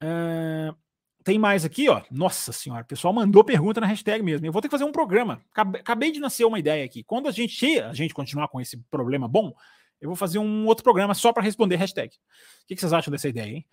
É, 0.00 0.74
tem 1.26 1.40
mais 1.40 1.64
aqui, 1.64 1.88
ó. 1.88 2.02
Nossa 2.08 2.52
senhora, 2.52 2.82
o 2.82 2.86
pessoal 2.86 3.12
mandou 3.12 3.42
pergunta 3.42 3.80
na 3.80 3.86
hashtag 3.88 4.22
mesmo. 4.22 4.46
Eu 4.46 4.52
vou 4.52 4.62
ter 4.62 4.68
que 4.68 4.70
fazer 4.70 4.84
um 4.84 4.92
programa. 4.92 5.42
Acabei 5.52 6.12
de 6.12 6.20
nascer 6.20 6.44
uma 6.44 6.56
ideia 6.56 6.84
aqui. 6.84 7.02
Quando 7.02 7.26
a 7.26 7.32
gente, 7.32 7.80
a 7.80 7.92
gente 7.92 8.14
continuar 8.14 8.46
com 8.46 8.60
esse 8.60 8.76
problema 8.92 9.26
bom, 9.26 9.52
eu 10.00 10.08
vou 10.08 10.14
fazer 10.14 10.38
um 10.38 10.66
outro 10.66 10.84
programa 10.84 11.14
só 11.14 11.32
para 11.32 11.42
responder 11.42 11.74
hashtag. 11.74 12.14
O 12.14 12.66
que, 12.68 12.76
vocês 12.76 12.92
acham 12.92 13.10
dessa 13.10 13.28
ideia, 13.28 13.56
hein? 13.56 13.66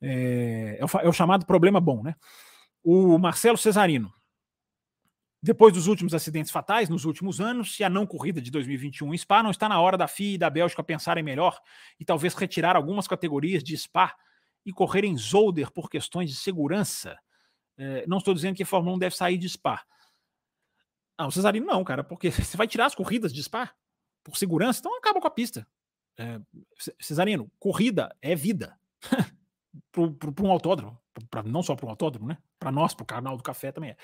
É, 0.00 0.78
é, 0.80 0.82
o, 0.82 1.00
é 1.02 1.06
o 1.06 1.12
chamado 1.12 1.44
problema 1.44 1.78
bom, 1.78 2.02
né? 2.02 2.14
O 2.82 3.18
Marcelo 3.18 3.58
Cesarino. 3.58 4.10
Depois 5.42 5.74
dos 5.74 5.88
últimos 5.88 6.14
acidentes 6.14 6.50
fatais 6.50 6.88
nos 6.88 7.04
últimos 7.04 7.38
anos, 7.38 7.76
se 7.76 7.84
a 7.84 7.90
não 7.90 8.06
corrida 8.06 8.40
de 8.40 8.50
2021 8.50 9.12
em 9.12 9.18
Spa 9.18 9.42
não 9.42 9.50
está 9.50 9.68
na 9.68 9.78
hora 9.78 9.98
da 9.98 10.08
FIA 10.08 10.36
e 10.36 10.38
da 10.38 10.48
Bélgica 10.48 10.82
pensarem 10.82 11.22
melhor 11.22 11.60
e 12.00 12.04
talvez 12.06 12.32
retirar 12.32 12.76
algumas 12.76 13.06
categorias 13.06 13.62
de 13.62 13.76
Spa 13.76 14.16
e 14.64 14.72
correr 14.72 15.04
em 15.04 15.16
Zolder 15.16 15.70
por 15.70 15.90
questões 15.90 16.30
de 16.30 16.36
segurança. 16.36 17.18
É, 17.76 18.06
não 18.06 18.18
estou 18.18 18.34
dizendo 18.34 18.56
que 18.56 18.62
a 18.62 18.66
Fórmula 18.66 18.96
1 18.96 18.98
deve 18.98 19.16
sair 19.16 19.36
de 19.36 19.48
Spa. 19.48 19.84
Ah, 21.16 21.26
o 21.26 21.30
Cesarino 21.30 21.66
não, 21.66 21.84
cara, 21.84 22.02
porque 22.02 22.30
você 22.32 22.56
vai 22.56 22.66
tirar 22.66 22.86
as 22.86 22.94
corridas 22.94 23.32
de 23.32 23.42
Spa 23.42 23.74
por 24.22 24.36
segurança, 24.36 24.80
então 24.80 24.96
acaba 24.96 25.20
com 25.20 25.26
a 25.26 25.30
pista. 25.30 25.66
É, 26.16 26.40
Cesarino, 27.00 27.50
corrida 27.58 28.14
é 28.22 28.34
vida. 28.34 28.78
para 29.90 30.44
um 30.44 30.50
autódromo, 30.50 30.98
pra, 31.30 31.42
não 31.42 31.62
só 31.62 31.74
para 31.74 31.86
um 31.86 31.90
autódromo, 31.90 32.28
né? 32.28 32.38
Para 32.58 32.72
nós, 32.72 32.94
para 32.94 33.02
o 33.02 33.06
canal 33.06 33.36
do 33.36 33.42
café 33.42 33.70
também 33.70 33.90
é. 33.90 33.96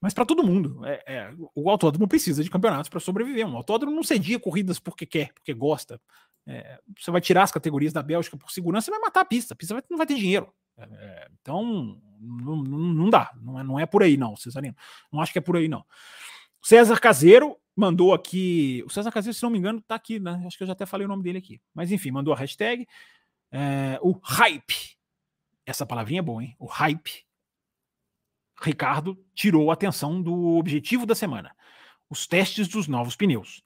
Mas 0.00 0.12
para 0.12 0.26
todo 0.26 0.42
mundo. 0.42 0.84
É, 0.84 1.02
é, 1.06 1.34
o 1.54 1.70
autódromo 1.70 2.08
precisa 2.08 2.42
de 2.42 2.50
campeonatos 2.50 2.88
para 2.88 3.00
sobreviver. 3.00 3.46
Um 3.46 3.56
autódromo 3.56 3.94
não 3.94 4.02
cedia 4.02 4.38
corridas 4.38 4.78
porque 4.78 5.06
quer, 5.06 5.32
porque 5.32 5.54
gosta. 5.54 6.00
É, 6.46 6.80
você 6.98 7.10
vai 7.10 7.20
tirar 7.20 7.44
as 7.44 7.52
categorias 7.52 7.92
da 7.92 8.02
Bélgica 8.02 8.36
por 8.36 8.50
segurança, 8.50 8.86
você 8.86 8.90
vai 8.90 9.00
matar 9.00 9.20
a 9.20 9.24
pista. 9.24 9.54
A 9.54 9.56
pista 9.56 9.74
vai, 9.74 9.82
não 9.90 9.98
vai 9.98 10.06
ter 10.06 10.14
dinheiro. 10.14 10.52
É, 10.76 10.82
é, 10.82 11.28
então, 11.40 12.00
não, 12.20 12.56
não, 12.56 13.10
dá. 13.10 13.32
Não 13.40 13.58
é, 13.58 13.62
não 13.62 13.78
é 13.78 13.86
por 13.86 14.02
aí, 14.02 14.16
não, 14.16 14.36
Cesarino. 14.36 14.76
Não 15.12 15.20
acho 15.20 15.32
que 15.32 15.38
é 15.38 15.42
por 15.42 15.56
aí, 15.56 15.68
não. 15.68 15.84
César 16.62 16.98
Caseiro 17.00 17.56
mandou 17.76 18.12
aqui. 18.14 18.82
O 18.86 18.90
César 18.90 19.10
Caseiro, 19.10 19.34
se 19.34 19.42
não 19.42 19.50
me 19.50 19.58
engano, 19.58 19.78
está 19.78 19.94
aqui, 19.94 20.18
né? 20.18 20.42
Acho 20.46 20.56
que 20.56 20.62
eu 20.62 20.66
já 20.66 20.72
até 20.72 20.86
falei 20.86 21.04
o 21.04 21.08
nome 21.08 21.22
dele 21.22 21.38
aqui. 21.38 21.60
Mas 21.74 21.90
enfim, 21.90 22.10
mandou 22.10 22.32
a 22.32 22.36
hashtag. 22.36 22.86
É, 23.50 23.98
o 24.02 24.12
hype. 24.22 24.96
Essa 25.64 25.86
palavrinha 25.86 26.20
é 26.20 26.22
boa, 26.22 26.42
hein? 26.42 26.56
O 26.58 26.66
hype. 26.66 27.24
Ricardo 28.60 29.18
tirou 29.34 29.70
a 29.70 29.74
atenção 29.74 30.22
do 30.22 30.56
objetivo 30.56 31.04
da 31.04 31.14
semana: 31.14 31.54
os 32.08 32.26
testes 32.26 32.68
dos 32.68 32.86
novos 32.86 33.16
pneus. 33.16 33.62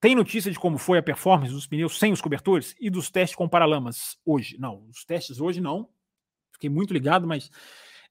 Tem 0.00 0.14
notícia 0.14 0.50
de 0.50 0.58
como 0.58 0.78
foi 0.78 0.98
a 0.98 1.02
performance 1.02 1.52
dos 1.52 1.66
pneus 1.66 1.98
sem 1.98 2.12
os 2.12 2.20
cobertores 2.20 2.74
e 2.78 2.88
dos 2.88 3.10
testes 3.10 3.36
com 3.36 3.48
paralamas 3.48 4.16
hoje? 4.24 4.56
Não, 4.58 4.86
os 4.88 5.04
testes 5.04 5.40
hoje 5.40 5.60
não. 5.60 5.88
Fiquei 6.52 6.70
muito 6.70 6.92
ligado, 6.92 7.26
mas 7.26 7.50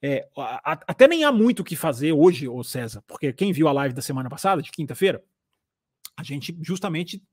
é, 0.01 0.27
a, 0.37 0.73
a, 0.73 0.79
até 0.87 1.07
nem 1.07 1.23
há 1.23 1.31
muito 1.31 1.61
o 1.61 1.63
que 1.63 1.75
fazer 1.75 2.11
hoje, 2.11 2.47
ô 2.47 2.63
César, 2.63 3.01
porque 3.07 3.31
quem 3.31 3.51
viu 3.51 3.67
a 3.67 3.71
live 3.71 3.95
da 3.95 4.01
semana 4.01 4.29
passada, 4.29 4.61
de 4.61 4.71
quinta-feira, 4.71 5.23
a 6.15 6.23
gente 6.23 6.57
justamente 6.61 7.23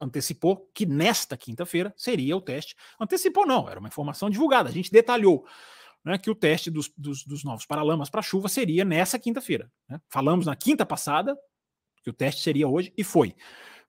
antecipou 0.00 0.70
que 0.74 0.84
nesta 0.84 1.36
quinta-feira 1.36 1.92
seria 1.96 2.36
o 2.36 2.40
teste. 2.40 2.76
Antecipou, 3.00 3.46
não, 3.46 3.68
era 3.68 3.80
uma 3.80 3.88
informação 3.88 4.28
divulgada. 4.28 4.68
A 4.68 4.72
gente 4.72 4.90
detalhou 4.90 5.46
né, 6.04 6.18
que 6.18 6.30
o 6.30 6.34
teste 6.34 6.70
dos, 6.70 6.92
dos, 6.96 7.24
dos 7.24 7.44
novos 7.44 7.64
paralamas 7.64 8.10
para 8.10 8.20
chuva 8.20 8.48
seria 8.48 8.84
nessa 8.84 9.18
quinta-feira. 9.18 9.70
Né? 9.88 10.00
Falamos 10.08 10.46
na 10.46 10.54
quinta 10.54 10.84
passada, 10.84 11.36
que 12.04 12.10
o 12.10 12.12
teste 12.12 12.42
seria 12.42 12.68
hoje, 12.68 12.92
e 12.96 13.02
foi. 13.02 13.34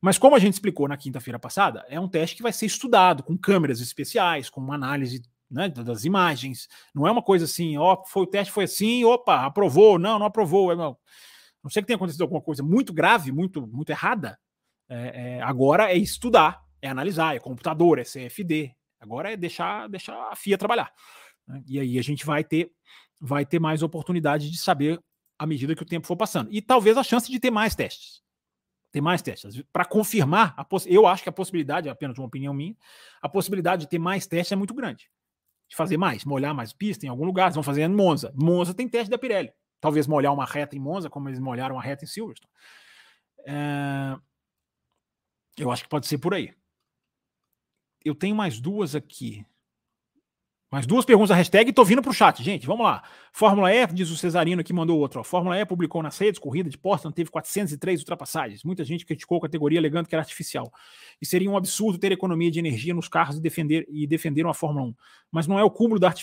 Mas 0.01 0.17
como 0.17 0.35
a 0.35 0.39
gente 0.39 0.53
explicou 0.53 0.87
na 0.87 0.97
quinta-feira 0.97 1.37
passada, 1.37 1.85
é 1.89 1.99
um 1.99 2.07
teste 2.07 2.35
que 2.35 2.43
vai 2.43 2.53
ser 2.53 2.65
estudado 2.65 3.21
com 3.23 3.37
câmeras 3.37 3.81
especiais, 3.81 4.49
com 4.49 4.61
uma 4.61 4.75
análise 4.75 5.21
né, 5.49 5.69
das 5.69 6.05
imagens. 6.05 6.67
Não 6.93 7.07
é 7.07 7.11
uma 7.11 7.21
coisa 7.21 7.45
assim, 7.45 7.77
ó, 7.77 8.03
foi 8.05 8.23
o 8.23 8.27
teste 8.27 8.53
foi 8.53 8.63
assim, 8.63 9.03
opa, 9.03 9.45
aprovou, 9.45 9.99
não, 9.99 10.17
não 10.17 10.25
aprovou. 10.25 10.71
É, 10.71 10.75
não, 10.75 10.97
não 11.63 11.69
sei 11.69 11.81
que 11.81 11.87
tenha 11.87 11.95
acontecido 11.95 12.21
alguma 12.21 12.41
coisa 12.41 12.63
muito 12.63 12.93
grave, 12.93 13.31
muito, 13.31 13.65
muito 13.67 13.89
errada. 13.89 14.37
É, 14.87 15.37
é, 15.37 15.41
agora 15.41 15.91
é 15.91 15.97
estudar, 15.97 16.61
é 16.81 16.87
analisar, 16.87 17.35
é 17.35 17.39
computador, 17.39 17.99
é 17.99 18.03
CFD. 18.03 18.71
Agora 18.99 19.31
é 19.31 19.37
deixar, 19.37 19.89
deixar 19.89 20.15
a 20.31 20.35
FIA 20.35 20.57
trabalhar. 20.57 20.91
Né? 21.47 21.63
E 21.67 21.79
aí 21.79 21.99
a 21.99 22.01
gente 22.01 22.25
vai 22.25 22.43
ter, 22.43 22.71
vai 23.19 23.45
ter 23.45 23.59
mais 23.59 23.81
oportunidade 23.81 24.51
de 24.51 24.57
saber 24.57 24.99
à 25.37 25.45
medida 25.45 25.75
que 25.75 25.83
o 25.83 25.85
tempo 25.85 26.07
for 26.07 26.15
passando. 26.15 26.51
E 26.51 26.61
talvez 26.61 26.97
a 26.97 27.03
chance 27.03 27.29
de 27.29 27.39
ter 27.39 27.51
mais 27.51 27.75
testes. 27.75 28.23
Ter 28.91 29.01
mais 29.01 29.21
testes. 29.21 29.61
Para 29.71 29.85
confirmar, 29.85 30.55
eu 30.85 31.05
acho 31.05 31.23
que 31.23 31.29
a 31.29 31.31
possibilidade, 31.31 31.87
é 31.87 31.91
apenas 31.91 32.17
uma 32.17 32.27
opinião 32.27 32.53
minha, 32.53 32.75
a 33.21 33.27
possibilidade 33.27 33.81
de 33.81 33.89
ter 33.89 33.99
mais 33.99 34.25
testes 34.25 34.51
é 34.51 34.55
muito 34.55 34.73
grande. 34.73 35.09
De 35.67 35.75
fazer 35.75 35.97
mais, 35.97 36.23
molhar 36.23 36.53
mais 36.53 36.71
pista 36.71 37.05
em 37.05 37.09
algum 37.09 37.25
lugar. 37.25 37.45
Eles 37.45 37.55
vão 37.55 37.63
fazer 37.63 37.81
em 37.81 37.89
Monza. 37.89 38.31
Monza 38.35 38.73
tem 38.73 38.87
teste 38.87 39.09
da 39.09 39.17
Pirelli. 39.17 39.51
Talvez 39.81 40.07
molhar 40.07 40.33
uma 40.33 40.45
reta 40.45 40.75
em 40.75 40.79
Monza, 40.79 41.09
como 41.09 41.27
eles 41.27 41.39
molharam 41.39 41.77
a 41.77 41.81
reta 41.81 42.05
em 42.05 42.07
Silverstone. 42.07 42.51
É... 43.45 44.17
Eu 45.57 45.71
acho 45.71 45.83
que 45.83 45.89
pode 45.89 46.07
ser 46.07 46.17
por 46.17 46.33
aí. 46.33 46.53
Eu 48.03 48.13
tenho 48.13 48.35
mais 48.35 48.59
duas 48.59 48.95
aqui. 48.95 49.45
Mais 50.75 50.85
duas 50.85 51.05
perguntas 51.05 51.29
da 51.29 51.35
hashtag 51.35 51.69
e 51.69 51.73
tô 51.73 51.85
vindo 51.85 52.01
pro 52.01 52.11
chat, 52.11 52.43
gente. 52.43 52.67
Vamos 52.67 52.85
lá. 52.85 53.01
Fórmula 53.31 53.73
E, 53.73 53.87
diz 53.87 54.09
o 54.09 54.17
Cesarino 54.17 54.61
que 54.61 54.73
mandou 54.73 54.99
outro. 54.99 55.21
Ó. 55.21 55.23
Fórmula 55.23 55.57
E 55.57 55.65
publicou 55.65 56.03
nas 56.03 56.17
redes, 56.17 56.37
corrida 56.37 56.69
de 56.69 56.77
Portland 56.77 57.15
teve 57.15 57.29
403 57.29 58.01
ultrapassagens. 58.01 58.61
Muita 58.61 58.83
gente 58.83 59.05
criticou 59.05 59.37
a 59.37 59.41
categoria 59.43 59.79
alegando 59.79 60.09
que 60.09 60.13
era 60.13 60.21
artificial. 60.21 60.69
E 61.21 61.25
seria 61.25 61.49
um 61.49 61.55
absurdo 61.55 61.97
ter 61.97 62.11
economia 62.11 62.51
de 62.51 62.59
energia 62.59 62.93
nos 62.93 63.07
carros 63.07 63.37
e 63.37 63.41
defender 63.41 63.87
e 63.89 64.05
defenderam 64.05 64.49
a 64.49 64.53
Fórmula 64.53 64.87
1. 64.87 64.95
Mas 65.31 65.47
não 65.47 65.57
é 65.57 65.63
o 65.63 65.71
cúmulo 65.71 65.97
da 65.97 66.13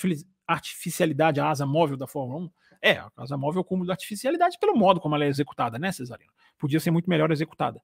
artificialidade 0.47 1.41
a 1.41 1.49
asa 1.49 1.65
móvel 1.65 1.97
da 1.97 2.07
Fórmula 2.07 2.41
1? 2.41 2.51
É, 2.83 2.99
a 2.99 3.11
asa 3.17 3.39
móvel 3.39 3.61
é 3.61 3.63
o 3.63 3.65
cúmulo 3.65 3.87
da 3.87 3.95
artificialidade 3.95 4.59
pelo 4.61 4.77
modo 4.77 5.01
como 5.01 5.15
ela 5.15 5.25
é 5.25 5.29
executada, 5.29 5.79
né, 5.79 5.91
Cesarino? 5.93 6.31
Podia 6.59 6.79
ser 6.79 6.91
muito 6.91 7.09
melhor 7.09 7.31
executada. 7.31 7.81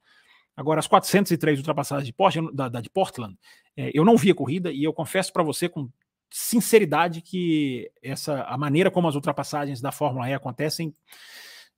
Agora, 0.55 0.81
as 0.81 0.87
403 0.87 1.61
ultrapassagens 1.61 2.13
de, 2.15 2.53
da, 2.55 2.69
da 2.69 2.83
de 2.83 2.91
Portland, 2.91 3.39
é, 3.75 3.91
eu 3.95 4.05
não 4.05 4.19
vi 4.19 4.31
a 4.31 4.35
corrida 4.35 4.71
e 4.71 4.85
eu 4.85 4.93
confesso 4.93 5.33
para 5.33 5.43
você 5.43 5.67
com 5.67 5.89
sinceridade 6.31 7.21
que 7.21 7.91
essa 8.03 8.43
a 8.43 8.57
maneira 8.57 8.91
como 8.91 9.09
as 9.09 9.15
ultrapassagens 9.15 9.81
da 9.81 9.91
Fórmula 9.91 10.29
E 10.29 10.35
acontecem, 10.35 10.95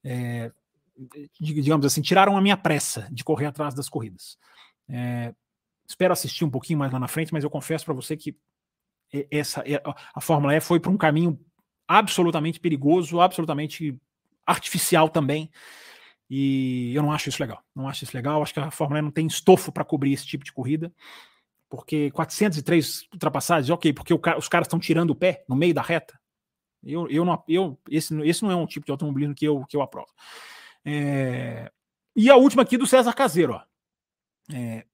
é, 0.02 0.50
digamos 1.40 1.86
assim, 1.86 2.02
tiraram 2.02 2.36
a 2.36 2.40
minha 2.40 2.56
pressa 2.56 3.08
de 3.10 3.24
correr 3.24 3.46
atrás 3.46 3.74
das 3.74 3.88
corridas. 3.88 4.38
É, 4.88 5.34
espero 5.86 6.12
assistir 6.12 6.44
um 6.44 6.50
pouquinho 6.50 6.78
mais 6.78 6.92
lá 6.92 6.98
na 6.98 7.08
frente, 7.08 7.32
mas 7.32 7.44
eu 7.44 7.50
confesso 7.50 7.84
para 7.84 7.94
você 7.94 8.16
que 8.16 8.36
essa 9.30 9.64
a 10.14 10.20
Fórmula 10.20 10.54
E 10.54 10.60
foi 10.60 10.78
para 10.78 10.90
um 10.90 10.96
caminho 10.96 11.38
absolutamente 11.86 12.60
perigoso, 12.60 13.20
absolutamente 13.20 13.98
artificial 14.46 15.08
também. 15.08 15.50
E 16.28 16.94
eu 16.94 17.02
não 17.02 17.10
acho 17.10 17.28
isso 17.28 17.42
legal. 17.42 17.60
Não 17.74 17.88
acho 17.88 18.04
isso 18.04 18.16
legal. 18.16 18.40
Acho 18.40 18.54
que 18.54 18.60
a 18.60 18.70
Fórmula 18.70 19.00
E 19.00 19.02
não 19.02 19.10
tem 19.10 19.26
estofo 19.26 19.72
para 19.72 19.84
cobrir 19.84 20.12
esse 20.12 20.24
tipo 20.24 20.44
de 20.44 20.52
corrida 20.52 20.92
porque 21.70 22.11
403 22.11 23.06
ultrapassagens, 23.12 23.70
ok, 23.70 23.92
porque 23.92 24.12
os 24.12 24.48
caras 24.48 24.66
estão 24.66 24.80
tirando 24.80 25.11
o 25.11 25.14
pé 25.14 25.44
no 25.48 25.54
meio 25.54 25.72
da 25.72 25.80
reta. 25.80 26.20
Eu, 26.83 27.09
eu 27.09 27.24
não, 27.24 27.42
eu, 27.46 27.78
esse, 27.88 28.14
esse 28.22 28.42
não 28.42 28.50
é 28.50 28.56
um 28.56 28.66
tipo 28.66 28.85
de 28.85 28.92
automobilismo 28.92 29.35
que 29.35 29.46
eu, 29.46 29.64
que 29.66 29.76
eu 29.76 29.83
aprovo. 29.83 30.09
É, 30.85 31.70
e 32.16 32.28
a 32.28 32.37
última 32.37 32.62
aqui 32.62 32.76
do 32.76 32.87
César 32.87 33.12
Caseiro, 33.14 33.54
ó. 33.54 33.62
É, 34.52 34.85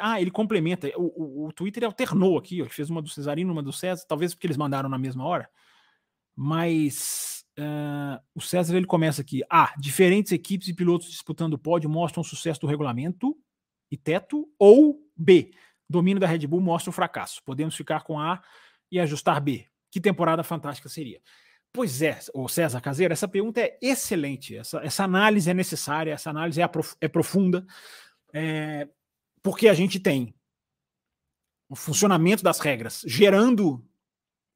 ah, 0.00 0.20
ele 0.20 0.30
complementa. 0.30 0.90
O, 0.96 1.44
o, 1.44 1.46
o, 1.46 1.52
Twitter 1.52 1.84
alternou 1.84 2.36
aqui, 2.36 2.60
ó, 2.60 2.66
fez 2.66 2.90
uma 2.90 3.00
do 3.00 3.08
Cesarino, 3.08 3.52
uma 3.52 3.62
do 3.62 3.72
César, 3.72 4.04
talvez 4.06 4.34
porque 4.34 4.46
eles 4.46 4.56
mandaram 4.56 4.88
na 4.88 4.98
mesma 4.98 5.24
hora. 5.24 5.48
Mas 6.36 7.44
uh, 7.58 8.22
o 8.34 8.40
César 8.40 8.76
ele 8.76 8.86
começa 8.86 9.22
aqui. 9.22 9.42
Ah, 9.48 9.72
diferentes 9.78 10.32
equipes 10.32 10.68
e 10.68 10.74
pilotos 10.74 11.10
disputando 11.10 11.54
o 11.54 11.58
pódio 11.58 11.88
mostram 11.88 12.20
o 12.20 12.24
sucesso 12.24 12.60
do 12.60 12.66
regulamento 12.66 13.36
e 13.90 13.96
teto, 13.96 14.48
ou 14.58 15.00
B, 15.16 15.52
domínio 15.90 16.20
da 16.20 16.26
Red 16.26 16.46
Bull 16.46 16.60
mostra 16.60 16.90
o 16.90 16.92
fracasso. 16.92 17.42
Podemos 17.44 17.74
ficar 17.74 18.02
com 18.02 18.18
A 18.18 18.40
e 18.90 19.00
ajustar 19.00 19.40
B. 19.40 19.66
Que 19.90 20.00
temporada 20.00 20.42
fantástica 20.44 20.88
seria? 20.88 21.20
Pois 21.72 22.02
é, 22.02 22.18
o 22.34 22.48
César 22.48 22.80
Caseiro, 22.80 23.12
essa 23.12 23.28
pergunta 23.28 23.60
é 23.60 23.78
excelente. 23.82 24.56
Essa, 24.56 24.78
essa 24.78 25.04
análise 25.04 25.50
é 25.50 25.54
necessária, 25.54 26.12
essa 26.12 26.30
análise 26.30 26.60
é, 26.60 26.66
prof, 26.66 26.94
é 27.00 27.08
profunda, 27.08 27.66
é, 28.32 28.88
porque 29.42 29.68
a 29.68 29.74
gente 29.74 29.98
tem 29.98 30.34
o 31.68 31.76
funcionamento 31.76 32.42
das 32.42 32.58
regras 32.58 33.02
gerando 33.06 33.84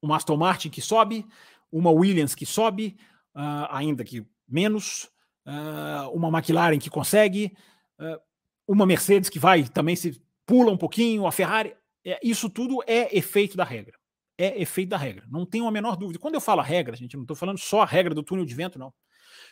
uma 0.02 0.16
Aston 0.16 0.36
Martin 0.36 0.70
que 0.70 0.82
sobe, 0.82 1.26
uma 1.70 1.90
Williams 1.90 2.34
que 2.34 2.44
sobe, 2.44 2.96
uh, 3.34 3.66
ainda 3.70 4.04
que 4.04 4.26
menos, 4.46 5.10
uh, 5.46 6.10
uma 6.12 6.28
McLaren 6.28 6.78
que 6.78 6.90
consegue, 6.90 7.56
uh, 7.98 8.20
uma 8.66 8.86
Mercedes 8.86 9.30
que 9.30 9.38
vai 9.38 9.64
também 9.64 9.96
se 9.96 10.20
pula 10.46 10.70
um 10.70 10.76
pouquinho, 10.76 11.26
a 11.26 11.32
Ferrari. 11.32 11.74
É, 12.04 12.18
isso 12.22 12.50
tudo 12.50 12.82
é 12.86 13.16
efeito 13.16 13.56
da 13.56 13.64
regra. 13.64 13.96
É 14.36 14.60
efeito 14.60 14.90
da 14.90 14.96
regra. 14.96 15.24
Não 15.30 15.46
tenho 15.46 15.66
a 15.66 15.70
menor 15.70 15.96
dúvida. 15.96 16.18
Quando 16.18 16.34
eu 16.34 16.40
falo 16.40 16.60
a 16.60 16.64
regra, 16.64 16.96
gente, 16.96 17.16
não 17.16 17.22
estou 17.22 17.36
falando 17.36 17.58
só 17.58 17.82
a 17.82 17.86
regra 17.86 18.14
do 18.14 18.22
túnel 18.22 18.44
de 18.44 18.54
vento, 18.54 18.78
não. 18.78 18.92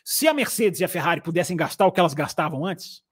Se 0.04 0.26
a 0.26 0.34
Mercedes 0.34 0.80
e 0.80 0.84
a 0.84 0.88
Ferrari 0.88 1.20
pudessem 1.20 1.56
gastar 1.56 1.86
o 1.86 1.92
que 1.92 2.00
elas 2.00 2.14
gastavam 2.14 2.64
antes, 2.66 3.02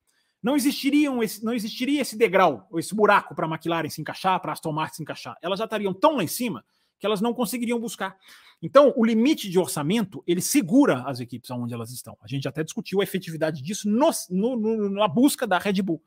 não, 0.43 0.57
existiriam 0.57 1.23
esse, 1.23 1.45
não 1.45 1.53
existiria 1.53 2.01
esse 2.01 2.17
degrau, 2.17 2.67
esse 2.75 2.95
buraco 2.95 3.35
para 3.35 3.47
a 3.47 3.49
McLaren 3.49 3.91
se 3.91 4.01
encaixar, 4.01 4.41
para 4.41 4.53
a 4.53 4.55
Aston 4.55 4.73
Martin 4.73 4.97
se 4.97 5.03
encaixar. 5.03 5.37
Elas 5.43 5.59
já 5.59 5.65
estariam 5.65 5.93
tão 5.93 6.17
lá 6.17 6.25
em 6.25 6.29
cima 6.29 6.65
que 6.99 7.07
elas 7.07 7.21
não 7.21 7.33
conseguiriam 7.33 7.79
buscar. 7.79 8.17
Então, 8.63 8.93
o 8.97 9.05
limite 9.05 9.49
de 9.49 9.59
orçamento, 9.59 10.23
ele 10.27 10.43
segura 10.43 11.03
as 11.07 11.19
equipes 11.19 11.51
onde 11.51 11.73
elas 11.73 11.91
estão. 11.91 12.17
A 12.21 12.29
gente 12.29 12.47
até 12.47 12.63
discutiu 12.63 13.01
a 13.01 13.05
efetividade 13.05 13.63
disso 13.63 13.89
no, 13.89 14.11
no, 14.29 14.57
no, 14.57 14.91
na 14.91 15.09
busca 15.09 15.47
da 15.47 15.59
Red 15.59 15.81
Bull. 15.83 16.03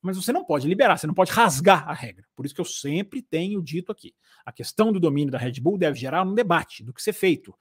Mas 0.00 0.16
você 0.16 0.32
não 0.32 0.44
pode 0.44 0.68
liberar, 0.68 0.96
você 0.96 1.06
não 1.06 1.14
pode 1.14 1.32
rasgar 1.32 1.88
a 1.88 1.92
regra. 1.92 2.24
Por 2.36 2.46
isso 2.46 2.54
que 2.54 2.60
eu 2.60 2.64
sempre 2.64 3.20
tenho 3.20 3.62
dito 3.62 3.90
aqui. 3.90 4.14
A 4.44 4.52
questão 4.52 4.92
do 4.92 5.00
domínio 5.00 5.32
da 5.32 5.38
Red 5.38 5.60
Bull 5.60 5.76
deve 5.76 5.98
gerar 5.98 6.22
um 6.22 6.34
debate 6.34 6.84
do 6.84 6.92
que 6.92 7.02
ser 7.02 7.12
feito, 7.12 7.54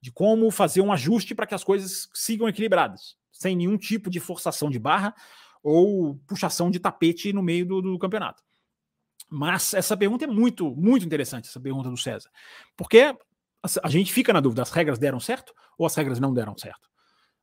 de 0.00 0.12
como 0.12 0.50
fazer 0.50 0.80
um 0.80 0.92
ajuste 0.92 1.34
para 1.34 1.46
que 1.46 1.54
as 1.54 1.64
coisas 1.64 2.08
sigam 2.14 2.48
equilibradas, 2.48 3.16
sem 3.32 3.56
nenhum 3.56 3.76
tipo 3.76 4.08
de 4.08 4.20
forçação 4.20 4.70
de 4.70 4.78
barra 4.78 5.14
ou 5.62 6.14
puxação 6.26 6.70
de 6.70 6.78
tapete 6.78 7.32
no 7.32 7.42
meio 7.42 7.66
do, 7.66 7.82
do 7.82 7.98
campeonato. 7.98 8.42
Mas 9.28 9.74
essa 9.74 9.96
pergunta 9.96 10.24
é 10.24 10.28
muito, 10.28 10.74
muito 10.74 11.04
interessante, 11.04 11.48
essa 11.48 11.60
pergunta 11.60 11.90
do 11.90 11.96
César. 11.96 12.30
Porque 12.76 13.16
a 13.82 13.88
gente 13.88 14.12
fica 14.12 14.32
na 14.32 14.40
dúvida: 14.40 14.62
as 14.62 14.70
regras 14.70 14.98
deram 14.98 15.20
certo 15.20 15.52
ou 15.78 15.86
as 15.86 15.94
regras 15.94 16.18
não 16.18 16.32
deram 16.32 16.56
certo? 16.56 16.88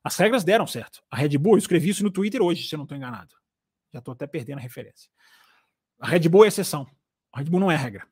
As 0.02 0.16
regras 0.16 0.44
deram 0.44 0.66
certo. 0.66 1.02
A 1.10 1.16
Red 1.16 1.36
Bull, 1.38 1.54
eu 1.54 1.58
escrevi 1.58 1.90
isso 1.90 2.02
no 2.02 2.10
Twitter 2.10 2.42
hoje, 2.42 2.68
se 2.68 2.74
eu 2.74 2.78
não 2.78 2.84
estou 2.84 2.96
enganado. 2.96 3.34
Já 3.92 3.98
estou 3.98 4.12
até 4.12 4.26
perdendo 4.26 4.58
a 4.58 4.62
referência. 4.62 5.10
A 6.00 6.06
Red 6.06 6.28
Bull 6.28 6.44
é 6.44 6.48
exceção. 6.48 6.86
A 7.32 7.38
Red 7.38 7.46
Bull 7.46 7.60
não 7.60 7.70
é 7.70 7.76
regra. 7.76 8.06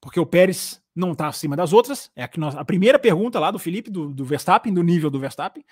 Porque 0.00 0.20
o 0.20 0.26
Pérez 0.26 0.82
não 0.94 1.12
está 1.12 1.28
acima 1.28 1.56
das 1.56 1.72
outras. 1.72 2.10
É 2.14 2.24
a, 2.24 2.30
nós, 2.36 2.56
a 2.56 2.64
primeira 2.64 2.98
pergunta 2.98 3.38
lá 3.38 3.50
do 3.50 3.58
Felipe, 3.58 3.90
do, 3.90 4.12
do 4.12 4.24
Verstappen, 4.24 4.72
do 4.72 4.82
nível 4.82 5.10
do 5.10 5.20
Verstappen. 5.20 5.64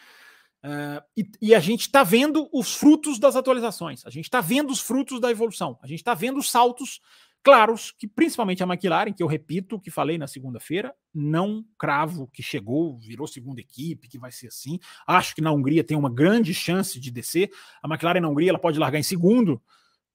Uh, 0.65 1.03
e, 1.17 1.31
e, 1.43 1.55
a 1.55 1.61
gente 1.61 1.83
está 1.83 2.03
vendo 2.03 2.49
os 2.51 2.75
frutos 2.75 3.19
das 3.19 3.37
atualizações. 3.37 4.05
A 4.07 4.11
gente 4.11 4.25
está 4.25 4.41
vendo 4.41 4.71
os 4.71 4.81
frutos 4.81 5.21
da 5.21 5.31
evolução. 5.31 5.79
A 5.83 5.87
gente 5.87 5.99
está 5.99 6.15
vendo 6.15 6.39
os 6.39 6.51
saltos 6.51 7.01
claros 7.45 7.93
que 7.93 8.09
principalmente 8.09 8.63
a 8.63 8.67
McLaren, 8.67 9.13
que 9.13 9.23
eu 9.23 9.27
repito 9.27 9.77
o 9.77 9.81
que 9.81 9.91
falei 9.91 10.17
na 10.17 10.27
segunda-feira, 10.27 10.95
não 11.13 11.63
cravo 11.79 12.27
que 12.33 12.43
chegou, 12.43 12.99
virou 12.99 13.27
segunda 13.27 13.61
equipe, 13.61 14.09
que 14.09 14.19
vai 14.19 14.33
ser 14.33 14.47
assim. 14.47 14.81
Acho 15.07 15.35
que 15.35 15.43
na 15.43 15.53
Hungria 15.53 15.85
tem 15.85 15.97
uma 15.97 16.13
grande 16.13 16.55
chance 16.55 16.99
de 16.99 17.11
descer. 17.11 17.51
A 17.83 17.87
McLaren 17.87 18.21
na 18.21 18.29
Hungria 18.29 18.49
ela 18.49 18.59
pode 18.59 18.79
largar 18.79 18.99
em 18.99 19.03
segundo 19.03 19.63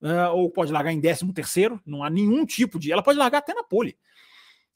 uh, 0.02 0.34
ou 0.34 0.50
pode 0.50 0.72
largar 0.72 0.92
em 0.92 1.00
décimo 1.00 1.32
terceiro. 1.32 1.80
Não 1.86 2.04
há 2.04 2.10
nenhum 2.10 2.44
tipo 2.48 2.80
de. 2.80 2.92
Ela 2.92 3.04
pode 3.04 3.20
largar 3.20 3.38
até 3.38 3.54
na 3.54 3.64
pole. 3.64 3.96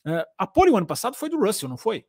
Uh, 0.05 0.23
a 0.37 0.45
pole 0.45 0.69
o 0.69 0.77
ano 0.77 0.85
passado 0.85 1.15
foi 1.15 1.29
do 1.29 1.39
Russell, 1.39 1.67
não 1.67 1.77
foi? 1.77 2.05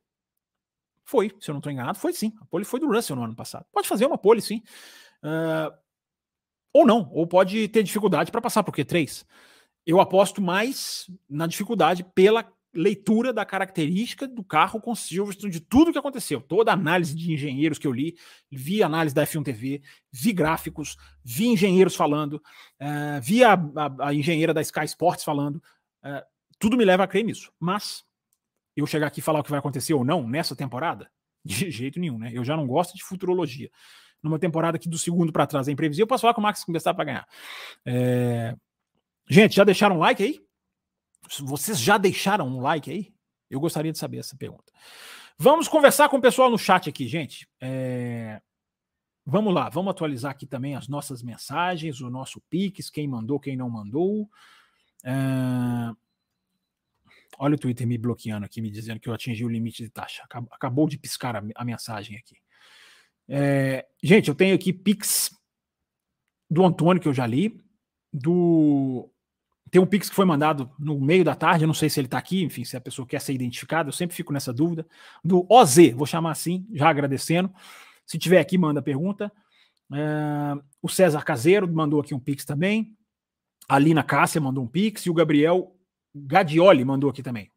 Foi, 1.05 1.33
se 1.41 1.51
eu 1.51 1.55
não 1.55 1.61
estou 1.61 1.73
enganado, 1.73 1.99
foi 1.99 2.13
sim. 2.13 2.35
A 2.41 2.45
pole 2.45 2.67
foi 2.67 2.79
do 2.79 2.87
Russell 2.87 3.17
no 3.17 3.25
ano 3.25 3.35
passado. 3.35 3.65
Pode 3.73 3.89
fazer 3.89 4.05
uma 4.05 4.19
pole, 4.19 4.43
sim. 4.43 4.63
Uh, 5.23 5.75
ou 6.71 6.87
não, 6.87 7.09
ou 7.13 7.27
pode 7.27 7.67
ter 7.69 7.83
dificuldade 7.83 8.31
para 8.31 8.43
passar 8.43 8.63
por 8.63 8.75
Q3 8.75 9.25
eu 9.87 10.01
aposto 10.01 10.41
mais 10.41 11.11
na 11.29 11.47
dificuldade 11.47 12.05
pela 12.15 12.51
leitura 12.75 13.33
da 13.33 13.45
característica 13.45 14.27
do 14.27 14.43
carro 14.43 14.81
com 14.81 14.95
Silverstone, 14.95 15.53
de 15.53 15.61
tudo 15.61 15.93
que 15.93 15.99
aconteceu. 15.99 16.41
Toda 16.41 16.73
a 16.73 16.75
análise 16.75 17.15
de 17.15 17.33
engenheiros 17.33 17.79
que 17.79 17.87
eu 17.87 17.93
li, 17.93 18.17
vi 18.51 18.83
análise 18.83 19.15
da 19.15 19.25
F1 19.25 19.45
TV, 19.45 19.83
vi 20.11 20.33
gráficos, 20.33 20.97
vi 21.23 21.47
engenheiros 21.47 21.95
falando, 21.95 22.35
uh, 22.35 23.21
vi 23.23 23.45
a, 23.45 23.53
a, 23.53 24.09
a, 24.09 24.15
engenheira 24.15 24.53
da 24.53 24.61
Sky 24.61 24.85
Sports 24.85 25.23
falando. 25.23 25.57
Uh, 26.03 26.23
tudo 26.59 26.77
me 26.77 26.85
leva 26.85 27.05
a 27.05 27.07
crer 27.07 27.25
nisso. 27.25 27.53
Mas 27.61 28.05
eu 28.77 28.87
chegar 28.87 29.07
aqui 29.07 29.21
e 29.21 29.23
falar 29.23 29.41
o 29.41 29.45
que 29.45 29.51
vai 29.51 29.61
acontecer 29.61 29.95
ou 29.95 30.05
não 30.05 30.27
nessa 30.27 30.57
temporada, 30.57 31.09
de 31.45 31.71
jeito 31.71 32.01
nenhum, 32.01 32.19
né? 32.19 32.31
Eu 32.33 32.45
já 32.45 32.57
não 32.57 32.67
gosto 32.67 32.97
de 32.97 33.05
futurologia. 33.05 33.71
Numa 34.21 34.39
temporada 34.39 34.79
que 34.79 34.89
do 34.89 34.99
segundo 34.99 35.33
para 35.33 35.47
trás 35.47 35.69
é 35.69 35.71
imprevisível, 35.71 36.05
eu 36.05 36.09
posso 36.09 36.23
falar 36.23 36.35
que 36.35 36.41
o 36.41 36.43
Max 36.43 36.65
começar 36.65 36.95
para 36.95 37.05
ganhar. 37.05 37.29
É, 37.85 38.57
Gente, 39.29 39.57
já 39.57 39.65
deixaram 39.65 39.97
um 39.97 40.01
like 40.01 40.23
aí? 40.23 40.41
Vocês 41.41 41.79
já 41.79 41.97
deixaram 41.97 42.47
um 42.47 42.61
like 42.61 42.91
aí? 42.91 43.15
Eu 43.51 43.61
gostaria 43.61 43.93
de 43.93 43.99
saber 43.99 44.19
essa 44.19 44.37
pergunta. 44.37 44.73
Vamos 45.39 45.69
conversar 45.69 46.09
com 46.09 46.17
o 46.17 46.21
pessoal 46.21 46.51
no 46.51 46.59
chat 46.59 46.89
aqui, 46.89 47.09
gente. 47.09 47.49
É... 47.61 48.41
Vamos 49.27 49.55
lá, 49.55 49.71
vamos 49.71 49.91
atualizar 49.91 50.33
aqui 50.33 50.47
também 50.47 50.77
as 50.77 50.87
nossas 50.87 51.23
mensagens, 51.23 52.01
o 52.01 52.11
nosso 52.11 52.43
Pix, 52.51 52.91
quem 52.91 53.09
mandou, 53.09 53.41
quem 53.41 53.57
não 53.57 53.71
mandou. 53.71 54.29
É... 55.03 55.13
Olha 57.39 57.55
o 57.55 57.59
Twitter 57.59 57.87
me 57.87 57.99
bloqueando 57.99 58.45
aqui, 58.45 58.61
me 58.61 58.71
dizendo 58.71 59.01
que 59.01 59.09
eu 59.09 59.15
atingi 59.15 59.45
o 59.45 59.49
limite 59.49 59.83
de 59.83 59.91
taxa. 59.91 60.23
Acabou 60.51 60.89
de 60.89 60.99
piscar 60.99 61.43
a, 61.55 61.65
mensagem 61.65 62.17
aqui. 62.17 62.37
É... 63.27 63.87
Gente, 64.03 64.29
eu 64.29 64.35
tenho 64.35 64.55
aqui 64.55 64.73
Pix 64.73 65.31
do 66.51 66.65
Antônio, 66.65 67.01
que 67.01 67.09
eu 67.09 67.15
já 67.15 67.27
li, 67.27 67.59
do 68.13 69.11
tem 69.75 69.83
um 69.83 69.87
Pix 69.87 70.09
que 70.09 70.15
foi 70.15 70.25
mandado 70.25 70.71
no 70.79 71.01
meio 71.01 71.25
da 71.25 71.35
tarde, 71.35 71.65
eu 71.65 71.67
não 71.67 71.75
sei 71.75 71.91
se 71.91 71.99
ele 71.99 72.07
está 72.07 72.17
aqui, 72.17 72.45
enfim, 72.45 72.63
se 72.63 72.77
a 72.77 72.81
pessoa 72.81 73.05
quer 73.05 73.21
ser 73.21 73.33
identificada, 73.33 73.89
eu 73.89 73.93
sempre 73.93 74.15
fico 74.15 74.33
nessa 74.33 74.53
dúvida. 74.53 74.87
Do 75.25 75.45
OZ, 75.51 75.91
vou 75.97 76.07
chamar 76.07 76.31
assim, 76.31 76.65
já 76.73 76.89
agradecendo. 76.89 77.53
Se 78.07 78.17
tiver 78.17 78.39
aqui, 78.39 78.57
manda 78.57 78.81
pergunta. 78.81 79.33
É, 79.93 80.63
o 80.81 80.89
César 80.89 81.25
Caseiro 81.25 81.67
mandou 81.67 82.01
aqui 82.01 82.15
um 82.15 82.21
Pix 82.21 82.45
também. 82.45 82.97
A 83.69 83.77
Lina 83.77 84.05
Cássia 84.05 84.41
mandou 84.41 84.63
um 84.63 84.69
Pix 84.69 85.07
e 85.07 85.11
o 85.11 85.15
Gabriel 85.15 85.77
Gadioli 86.15 86.85
mandou 86.85 87.11
aqui 87.11 87.21
também. 87.21 87.51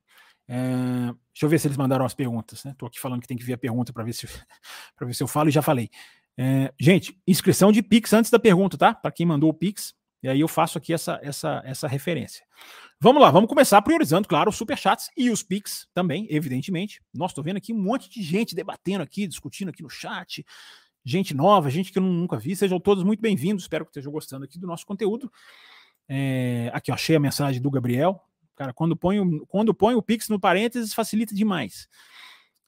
É, 0.47 1.13
deixa 1.31 1.43
eu 1.43 1.49
ver 1.49 1.59
se 1.59 1.67
eles 1.67 1.77
mandaram 1.77 2.03
as 2.03 2.15
perguntas. 2.15 2.63
Né? 2.63 2.73
Tô 2.79 2.87
aqui 2.87 2.99
falando 2.99 3.21
que 3.21 3.27
tem 3.27 3.37
que 3.37 3.45
ver 3.45 3.53
a 3.53 3.59
pergunta 3.59 3.93
para 3.93 4.03
ver 4.03 4.13
se 4.13 4.25
ver 4.99 5.13
se 5.13 5.21
eu 5.21 5.27
falo 5.27 5.49
e 5.49 5.51
já 5.51 5.61
falei. 5.61 5.87
É, 6.35 6.73
gente, 6.79 7.15
inscrição 7.27 7.71
de 7.71 7.83
Pix 7.83 8.11
antes 8.11 8.31
da 8.31 8.39
pergunta, 8.39 8.75
tá? 8.75 8.95
Para 8.95 9.11
quem 9.11 9.23
mandou 9.27 9.51
o 9.51 9.53
Pix, 9.53 9.93
e 10.21 10.27
aí 10.27 10.39
eu 10.39 10.47
faço 10.47 10.77
aqui 10.77 10.93
essa, 10.93 11.19
essa, 11.21 11.61
essa 11.63 11.87
referência. 11.87 12.43
Vamos 12.99 13.21
lá, 13.21 13.29
vamos 13.29 13.47
começar 13.47 13.81
priorizando, 13.81 14.27
claro, 14.27 14.49
os 14.49 14.57
superchats 14.57 15.09
e 15.15 15.29
os 15.29 15.43
Pix 15.43 15.87
também, 15.93 16.27
evidentemente. 16.29 17.01
Nossa, 17.13 17.33
estou 17.33 17.43
vendo 17.43 17.57
aqui 17.57 17.71
um 17.71 17.81
monte 17.81 18.09
de 18.09 18.23
gente 18.23 18.55
debatendo 18.55 19.03
aqui, 19.03 19.27
discutindo 19.27 19.69
aqui 19.69 19.83
no 19.83 19.89
chat. 19.89 20.43
Gente 21.05 21.33
nova, 21.33 21.69
gente 21.69 21.91
que 21.91 21.99
eu 21.99 22.03
nunca 22.03 22.37
vi. 22.37 22.55
Sejam 22.55 22.79
todos 22.79 23.03
muito 23.03 23.21
bem-vindos. 23.21 23.63
Espero 23.63 23.85
que 23.85 23.91
estejam 23.91 24.11
gostando 24.11 24.45
aqui 24.45 24.59
do 24.59 24.65
nosso 24.65 24.85
conteúdo. 24.85 25.31
É, 26.09 26.71
aqui, 26.73 26.91
ó, 26.91 26.95
achei 26.95 27.15
a 27.15 27.19
mensagem 27.19 27.61
do 27.61 27.69
Gabriel. 27.69 28.19
Cara, 28.55 28.73
quando 28.73 28.97
põe, 28.97 29.19
o, 29.19 29.45
quando 29.45 29.73
põe 29.73 29.93
o 29.93 30.01
Pix 30.01 30.27
no 30.29 30.39
parênteses, 30.39 30.93
facilita 30.93 31.35
demais. 31.35 31.87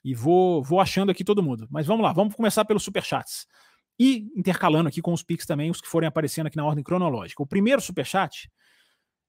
E 0.05 0.13
vou, 0.13 0.63
vou 0.63 0.79
achando 0.79 1.11
aqui 1.11 1.23
todo 1.23 1.41
mundo. 1.41 1.67
Mas 1.71 1.87
vamos 1.87 2.03
lá, 2.03 2.13
vamos 2.13 2.35
começar 2.35 2.63
pelos 2.63 2.83
superchats. 2.83 3.47
E 3.99 4.31
intercalando 4.35 4.87
aqui 4.87 5.01
com 5.01 5.11
os 5.11 5.21
Pix 5.21 5.45
também, 5.45 5.69
os 5.69 5.81
que 5.81 5.87
forem 5.87 6.07
aparecendo 6.07 6.47
aqui 6.47 6.55
na 6.55 6.65
ordem 6.65 6.83
cronológica. 6.83 7.43
O 7.43 7.47
primeiro 7.47 7.81
superchat 7.81 8.49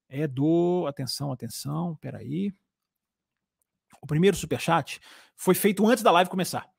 é 0.08 0.28
do. 0.28 0.86
Atenção, 0.86 1.32
atenção, 1.32 1.96
peraí. 1.96 2.54
O 4.00 4.06
primeiro 4.06 4.36
superchat 4.36 5.00
foi 5.36 5.54
feito 5.54 5.86
antes 5.86 6.02
da 6.02 6.12
live 6.12 6.30
começar 6.30 6.70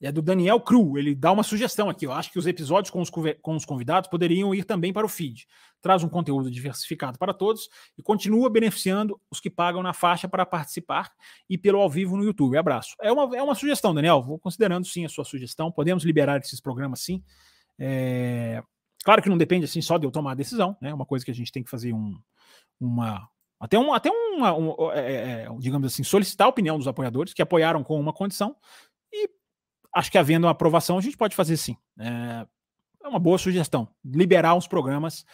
é 0.00 0.12
do 0.12 0.22
Daniel 0.22 0.60
Cru. 0.60 0.96
Ele 0.96 1.14
dá 1.14 1.32
uma 1.32 1.42
sugestão 1.42 1.88
aqui. 1.88 2.06
Eu 2.06 2.12
acho 2.12 2.30
que 2.30 2.38
os 2.38 2.46
episódios 2.46 2.90
com 2.90 3.00
os, 3.00 3.10
com 3.10 3.56
os 3.56 3.64
convidados 3.64 4.08
poderiam 4.08 4.54
ir 4.54 4.64
também 4.64 4.92
para 4.92 5.04
o 5.04 5.08
feed. 5.08 5.46
Traz 5.80 6.02
um 6.02 6.08
conteúdo 6.08 6.50
diversificado 6.50 7.18
para 7.18 7.34
todos 7.34 7.68
e 7.96 8.02
continua 8.02 8.50
beneficiando 8.50 9.20
os 9.30 9.40
que 9.40 9.50
pagam 9.50 9.82
na 9.82 9.92
faixa 9.92 10.28
para 10.28 10.46
participar 10.46 11.10
e 11.48 11.58
pelo 11.58 11.80
ao 11.80 11.90
vivo 11.90 12.16
no 12.16 12.24
YouTube. 12.24 12.56
Abraço. 12.56 12.94
É 13.00 13.10
uma, 13.10 13.36
é 13.36 13.42
uma 13.42 13.54
sugestão, 13.54 13.94
Daniel. 13.94 14.22
Vou 14.22 14.38
considerando 14.38 14.86
sim 14.86 15.04
a 15.04 15.08
sua 15.08 15.24
sugestão. 15.24 15.70
Podemos 15.70 16.04
liberar 16.04 16.38
esses 16.40 16.60
programas 16.60 17.00
sim. 17.00 17.22
É... 17.78 18.62
Claro 19.04 19.22
que 19.22 19.28
não 19.28 19.38
depende 19.38 19.64
assim 19.64 19.80
só 19.80 19.96
de 19.96 20.06
eu 20.06 20.10
tomar 20.10 20.32
a 20.32 20.34
decisão, 20.34 20.76
né? 20.80 20.90
É 20.90 20.94
uma 20.94 21.06
coisa 21.06 21.24
que 21.24 21.30
a 21.30 21.34
gente 21.34 21.52
tem 21.52 21.62
que 21.62 21.70
fazer 21.70 21.92
um, 21.92 22.18
uma, 22.80 23.28
até 23.60 23.78
um, 23.78 23.92
até 23.92 24.10
uma, 24.10 24.56
um, 24.56 24.92
é, 24.92 24.98
é, 24.98 25.14
é, 25.42 25.48
digamos 25.58 25.92
assim, 25.92 26.02
solicitar 26.02 26.46
a 26.46 26.50
opinião 26.50 26.78
dos 26.78 26.86
apoiadores 26.86 27.32
que 27.32 27.42
apoiaram 27.42 27.82
com 27.82 27.98
uma 27.98 28.12
condição 28.12 28.56
e 29.12 29.28
acho 29.98 30.12
que 30.12 30.18
havendo 30.18 30.44
uma 30.44 30.52
aprovação, 30.52 30.96
a 30.96 31.00
gente 31.00 31.16
pode 31.16 31.34
fazer 31.34 31.56
sim. 31.56 31.76
É, 31.98 32.46
é 33.02 33.08
uma 33.08 33.18
boa 33.18 33.36
sugestão. 33.36 33.88
Liberar 34.04 34.54
os 34.54 34.68
programas 34.68 35.24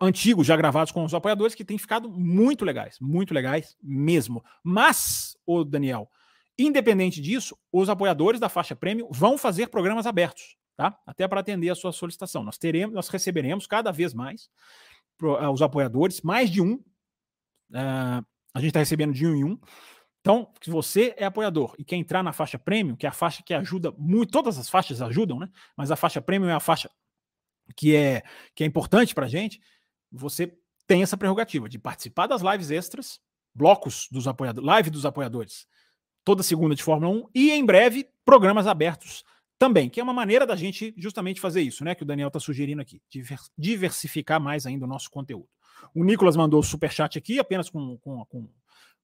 antigos, 0.00 0.46
já 0.46 0.56
gravados 0.56 0.92
com 0.92 1.04
os 1.04 1.12
apoiadores, 1.12 1.54
que 1.54 1.64
têm 1.64 1.76
ficado 1.76 2.08
muito 2.08 2.64
legais, 2.64 2.96
muito 3.00 3.34
legais 3.34 3.76
mesmo. 3.82 4.44
Mas, 4.62 5.36
o 5.44 5.64
Daniel, 5.64 6.08
independente 6.56 7.20
disso, 7.20 7.58
os 7.72 7.88
apoiadores 7.88 8.38
da 8.38 8.48
faixa 8.48 8.76
prêmio 8.76 9.08
vão 9.10 9.36
fazer 9.36 9.68
programas 9.68 10.06
abertos, 10.06 10.56
tá? 10.76 10.96
Até 11.04 11.26
para 11.26 11.40
atender 11.40 11.70
a 11.70 11.74
sua 11.74 11.90
solicitação. 11.90 12.44
Nós 12.44 12.56
teremos, 12.56 12.94
nós 12.94 13.08
receberemos 13.08 13.66
cada 13.66 13.90
vez 13.90 14.14
mais 14.14 14.48
eh, 15.20 15.48
os 15.48 15.60
apoiadores, 15.60 16.20
mais 16.22 16.48
de 16.48 16.62
um. 16.62 16.74
Uh, 17.70 18.24
a 18.54 18.60
gente 18.60 18.68
está 18.68 18.78
recebendo 18.78 19.12
de 19.12 19.26
um 19.26 19.34
em 19.34 19.44
um. 19.44 19.58
Então, 20.28 20.46
se 20.60 20.70
você 20.70 21.14
é 21.16 21.24
apoiador 21.24 21.74
e 21.78 21.84
quer 21.84 21.96
entrar 21.96 22.22
na 22.22 22.34
faixa 22.34 22.58
premium, 22.58 22.94
que 22.94 23.06
é 23.06 23.08
a 23.08 23.12
faixa 23.12 23.42
que 23.42 23.54
ajuda 23.54 23.90
muito, 23.96 24.30
todas 24.30 24.58
as 24.58 24.68
faixas 24.68 25.00
ajudam, 25.00 25.38
né? 25.38 25.48
Mas 25.74 25.90
a 25.90 25.96
faixa 25.96 26.20
premium 26.20 26.50
é 26.50 26.52
a 26.52 26.60
faixa 26.60 26.90
que 27.74 27.96
é, 27.96 28.22
que 28.54 28.62
é 28.62 28.66
importante 28.66 29.14
para 29.14 29.24
a 29.24 29.28
gente, 29.28 29.58
você 30.12 30.54
tem 30.86 31.02
essa 31.02 31.16
prerrogativa 31.16 31.66
de 31.66 31.78
participar 31.78 32.26
das 32.26 32.42
lives 32.42 32.70
extras, 32.70 33.18
blocos 33.54 34.06
dos 34.12 34.28
apoiadores, 34.28 34.66
live 34.66 34.90
dos 34.90 35.06
apoiadores, 35.06 35.66
toda 36.22 36.42
segunda 36.42 36.74
de 36.74 36.82
Fórmula 36.82 37.10
1 37.10 37.30
e 37.34 37.50
em 37.50 37.64
breve 37.64 38.06
programas 38.22 38.66
abertos 38.66 39.24
também, 39.58 39.88
que 39.88 39.98
é 39.98 40.02
uma 40.02 40.12
maneira 40.12 40.46
da 40.46 40.56
gente 40.56 40.92
justamente 40.98 41.40
fazer 41.40 41.62
isso, 41.62 41.82
né? 41.82 41.94
Que 41.94 42.02
o 42.02 42.06
Daniel 42.06 42.28
está 42.28 42.38
sugerindo 42.38 42.82
aqui, 42.82 43.00
diversificar 43.56 44.38
mais 44.38 44.66
ainda 44.66 44.84
o 44.84 44.88
nosso 44.88 45.10
conteúdo. 45.10 45.48
O 45.94 46.04
Nicolas 46.04 46.36
mandou 46.36 46.60
o 46.60 46.62
superchat 46.62 47.16
aqui, 47.16 47.38
apenas 47.38 47.70
com, 47.70 47.96
com, 47.96 48.26
com 48.26 48.48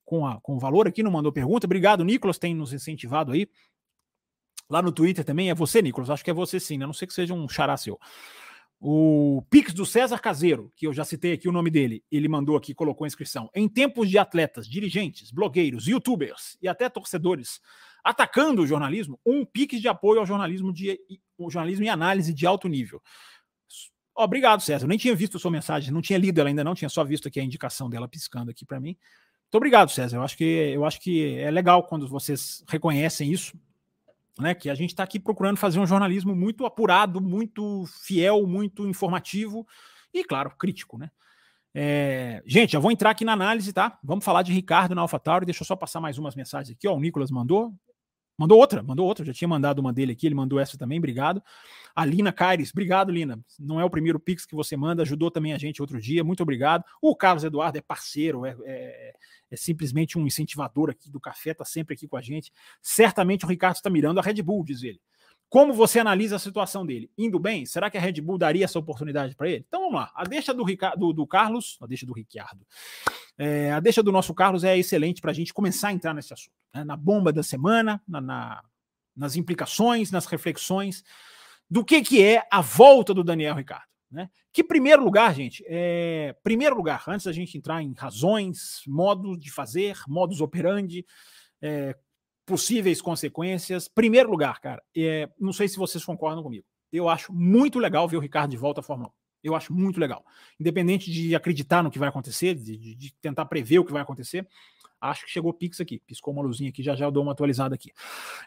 com, 0.04 0.26
a, 0.26 0.40
com 0.40 0.56
o 0.56 0.58
valor 0.58 0.86
aqui, 0.86 1.02
não 1.02 1.10
mandou 1.10 1.32
pergunta. 1.32 1.66
Obrigado, 1.66 2.04
Nicolas, 2.04 2.38
tem 2.38 2.54
nos 2.54 2.72
incentivado 2.72 3.32
aí. 3.32 3.48
Lá 4.68 4.80
no 4.80 4.92
Twitter 4.92 5.24
também 5.24 5.50
é 5.50 5.54
você, 5.54 5.82
Nicolas. 5.82 6.10
Acho 6.10 6.24
que 6.24 6.30
é 6.30 6.34
você 6.34 6.58
sim, 6.58 6.78
né? 6.78 6.84
A 6.84 6.86
não 6.86 6.94
sei 6.94 7.06
que 7.06 7.14
seja 7.14 7.34
um 7.34 7.48
xará 7.48 7.76
seu. 7.76 7.98
O 8.80 9.42
Pix 9.48 9.72
do 9.72 9.86
César 9.86 10.18
Caseiro, 10.18 10.72
que 10.76 10.86
eu 10.86 10.92
já 10.92 11.04
citei 11.04 11.32
aqui 11.32 11.48
o 11.48 11.52
nome 11.52 11.70
dele, 11.70 12.04
ele 12.10 12.28
mandou 12.28 12.56
aqui, 12.56 12.74
colocou 12.74 13.04
a 13.04 13.08
inscrição. 13.08 13.48
Em 13.54 13.68
tempos 13.68 14.10
de 14.10 14.18
atletas, 14.18 14.68
dirigentes, 14.68 15.30
blogueiros, 15.30 15.86
youtubers 15.86 16.58
e 16.60 16.68
até 16.68 16.88
torcedores 16.88 17.60
atacando 18.04 18.62
o 18.62 18.66
jornalismo, 18.66 19.18
um 19.24 19.46
Pix 19.46 19.80
de 19.80 19.88
apoio 19.88 20.20
ao 20.20 20.26
jornalismo 20.26 20.70
de 20.70 21.00
jornalismo 21.48 21.86
e 21.86 21.88
análise 21.88 22.34
de 22.34 22.46
alto 22.46 22.68
nível. 22.68 23.02
Obrigado, 24.14 24.60
César. 24.60 24.84
Eu 24.84 24.88
nem 24.88 24.98
tinha 24.98 25.16
visto 25.16 25.38
sua 25.38 25.50
mensagem, 25.50 25.90
não 25.90 26.02
tinha 26.02 26.18
lido 26.18 26.38
ela 26.38 26.48
ainda, 26.48 26.62
não, 26.62 26.74
tinha 26.74 26.90
só 26.90 27.02
visto 27.02 27.26
aqui 27.26 27.40
a 27.40 27.42
indicação 27.42 27.88
dela 27.88 28.06
piscando 28.06 28.50
aqui 28.50 28.64
para 28.64 28.78
mim. 28.78 28.96
Muito 29.54 29.62
obrigado, 29.62 29.88
César. 29.88 30.16
Eu 30.16 30.22
acho 30.24 30.36
que 30.36 30.42
eu 30.42 30.84
acho 30.84 31.00
que 31.00 31.38
é 31.38 31.48
legal 31.48 31.84
quando 31.84 32.08
vocês 32.08 32.64
reconhecem 32.66 33.30
isso, 33.30 33.56
né? 34.36 34.52
Que 34.52 34.68
a 34.68 34.74
gente 34.74 34.90
está 34.90 35.04
aqui 35.04 35.20
procurando 35.20 35.58
fazer 35.58 35.78
um 35.78 35.86
jornalismo 35.86 36.34
muito 36.34 36.66
apurado, 36.66 37.20
muito 37.20 37.84
fiel, 38.02 38.48
muito 38.48 38.84
informativo 38.84 39.64
e, 40.12 40.24
claro, 40.24 40.50
crítico, 40.58 40.98
né? 40.98 41.08
É, 41.72 42.42
gente, 42.44 42.72
já 42.72 42.80
vou 42.80 42.90
entrar 42.90 43.10
aqui 43.10 43.24
na 43.24 43.32
análise, 43.32 43.72
tá? 43.72 43.96
Vamos 44.02 44.24
falar 44.24 44.42
de 44.42 44.52
Ricardo 44.52 44.92
na 44.92 45.02
AlphaTauri. 45.02 45.46
Deixa 45.46 45.62
eu 45.62 45.66
só 45.66 45.76
passar 45.76 46.00
mais 46.00 46.18
umas 46.18 46.34
mensagens 46.34 46.76
aqui. 46.76 46.88
Ó, 46.88 46.96
o 46.96 47.00
Nicolas 47.00 47.30
mandou. 47.30 47.72
Mandou 48.36 48.58
outra, 48.58 48.82
mandou 48.82 49.06
outra. 49.06 49.24
Já 49.24 49.32
tinha 49.32 49.48
mandado 49.48 49.78
uma 49.78 49.92
dele 49.92 50.12
aqui, 50.12 50.26
ele 50.26 50.34
mandou 50.34 50.58
essa 50.58 50.76
também. 50.76 50.98
Obrigado. 50.98 51.42
A 51.94 52.04
Lina 52.04 52.32
Caires, 52.32 52.70
obrigado, 52.72 53.12
Lina. 53.12 53.38
Não 53.58 53.80
é 53.80 53.84
o 53.84 53.90
primeiro 53.90 54.18
Pix 54.18 54.44
que 54.44 54.54
você 54.54 54.76
manda, 54.76 55.02
ajudou 55.02 55.30
também 55.30 55.52
a 55.52 55.58
gente 55.58 55.80
outro 55.80 56.00
dia. 56.00 56.24
Muito 56.24 56.42
obrigado. 56.42 56.84
O 57.00 57.14
Carlos 57.14 57.44
Eduardo 57.44 57.78
é 57.78 57.80
parceiro, 57.80 58.44
é, 58.44 58.56
é, 58.64 59.14
é 59.50 59.56
simplesmente 59.56 60.18
um 60.18 60.26
incentivador 60.26 60.90
aqui 60.90 61.10
do 61.10 61.20
café, 61.20 61.52
está 61.52 61.64
sempre 61.64 61.94
aqui 61.94 62.08
com 62.08 62.16
a 62.16 62.22
gente. 62.22 62.52
Certamente 62.82 63.44
o 63.44 63.48
Ricardo 63.48 63.76
está 63.76 63.88
mirando 63.88 64.18
a 64.18 64.22
Red 64.22 64.42
Bull, 64.42 64.64
diz 64.64 64.82
ele. 64.82 65.00
Como 65.54 65.72
você 65.72 66.00
analisa 66.00 66.34
a 66.34 66.38
situação 66.40 66.84
dele? 66.84 67.08
Indo 67.16 67.38
bem? 67.38 67.64
Será 67.64 67.88
que 67.88 67.96
a 67.96 68.00
Red 68.00 68.14
Bull 68.20 68.36
daria 68.36 68.64
essa 68.64 68.76
oportunidade 68.76 69.36
para 69.36 69.48
ele? 69.48 69.64
Então 69.68 69.82
vamos 69.82 69.94
lá. 69.94 70.10
A 70.12 70.24
deixa 70.24 70.52
do, 70.52 70.64
Ricardo, 70.64 70.98
do, 70.98 71.12
do 71.12 71.26
Carlos, 71.28 71.78
a 71.80 71.86
deixa 71.86 72.04
do 72.04 72.12
Ricardo, 72.12 72.66
é, 73.38 73.70
a 73.70 73.78
deixa 73.78 74.02
do 74.02 74.10
nosso 74.10 74.34
Carlos 74.34 74.64
é 74.64 74.76
excelente 74.76 75.20
para 75.20 75.30
a 75.30 75.34
gente 75.34 75.54
começar 75.54 75.90
a 75.90 75.92
entrar 75.92 76.12
nesse 76.12 76.32
assunto. 76.32 76.56
Né? 76.74 76.82
Na 76.82 76.96
bomba 76.96 77.32
da 77.32 77.44
semana, 77.44 78.02
na, 78.04 78.20
na, 78.20 78.64
nas 79.14 79.36
implicações, 79.36 80.10
nas 80.10 80.26
reflexões 80.26 81.04
do 81.70 81.84
que, 81.84 82.02
que 82.02 82.20
é 82.20 82.42
a 82.50 82.60
volta 82.60 83.14
do 83.14 83.22
Daniel 83.22 83.54
Ricardo. 83.54 83.86
Né? 84.10 84.28
Que 84.52 84.64
primeiro 84.64 85.04
lugar, 85.04 85.32
gente, 85.36 85.64
é, 85.68 86.34
primeiro 86.42 86.74
lugar, 86.74 87.04
antes 87.06 87.26
da 87.26 87.32
gente 87.32 87.56
entrar 87.56 87.80
em 87.80 87.94
razões, 87.96 88.82
modo 88.88 89.38
de 89.38 89.52
fazer, 89.52 89.98
modus 90.08 90.40
operandi, 90.40 91.06
é, 91.62 91.96
possíveis 92.46 93.00
consequências. 93.00 93.88
Primeiro 93.88 94.30
lugar, 94.30 94.60
cara, 94.60 94.82
é, 94.96 95.28
não 95.38 95.52
sei 95.52 95.68
se 95.68 95.76
vocês 95.76 96.04
concordam 96.04 96.42
comigo. 96.42 96.64
Eu 96.92 97.08
acho 97.08 97.32
muito 97.32 97.78
legal 97.78 98.06
ver 98.06 98.16
o 98.16 98.20
Ricardo 98.20 98.50
de 98.50 98.56
volta 98.56 98.80
à 98.80 98.82
Fórmula 98.82 99.10
1. 99.10 99.12
Eu 99.44 99.54
acho 99.54 99.74
muito 99.74 100.00
legal. 100.00 100.24
Independente 100.58 101.10
de 101.10 101.34
acreditar 101.34 101.82
no 101.82 101.90
que 101.90 101.98
vai 101.98 102.08
acontecer, 102.08 102.54
de, 102.54 102.94
de, 102.94 103.14
tentar 103.20 103.44
prever 103.44 103.78
o 103.78 103.84
que 103.84 103.92
vai 103.92 104.00
acontecer, 104.00 104.48
acho 104.98 105.24
que 105.24 105.30
chegou 105.30 105.50
o 105.50 105.54
Pix 105.54 105.80
aqui. 105.80 106.00
Piscou 106.06 106.32
uma 106.32 106.42
luzinha 106.42 106.70
aqui, 106.70 106.82
já 106.82 106.94
já 106.94 107.04
eu 107.04 107.10
dou 107.10 107.22
uma 107.22 107.32
atualizada 107.32 107.74
aqui. 107.74 107.92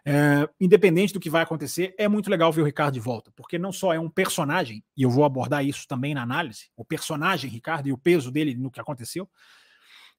É, 0.03 0.49
independente 0.59 1.13
do 1.13 1.19
que 1.19 1.29
vai 1.29 1.43
acontecer, 1.43 1.93
é 1.99 2.07
muito 2.07 2.31
legal 2.31 2.51
ver 2.51 2.61
o 2.61 2.65
Ricardo 2.65 2.95
de 2.95 2.99
volta, 2.99 3.31
porque 3.35 3.59
não 3.59 3.71
só 3.71 3.93
é 3.93 3.99
um 3.99 4.09
personagem, 4.09 4.83
e 4.95 5.03
eu 5.03 5.09
vou 5.09 5.23
abordar 5.23 5.63
isso 5.63 5.87
também 5.87 6.15
na 6.15 6.23
análise, 6.23 6.71
o 6.75 6.83
personagem 6.83 7.49
Ricardo 7.49 7.87
e 7.87 7.93
o 7.93 7.97
peso 7.97 8.31
dele 8.31 8.55
no 8.55 8.71
que 8.71 8.79
aconteceu, 8.79 9.29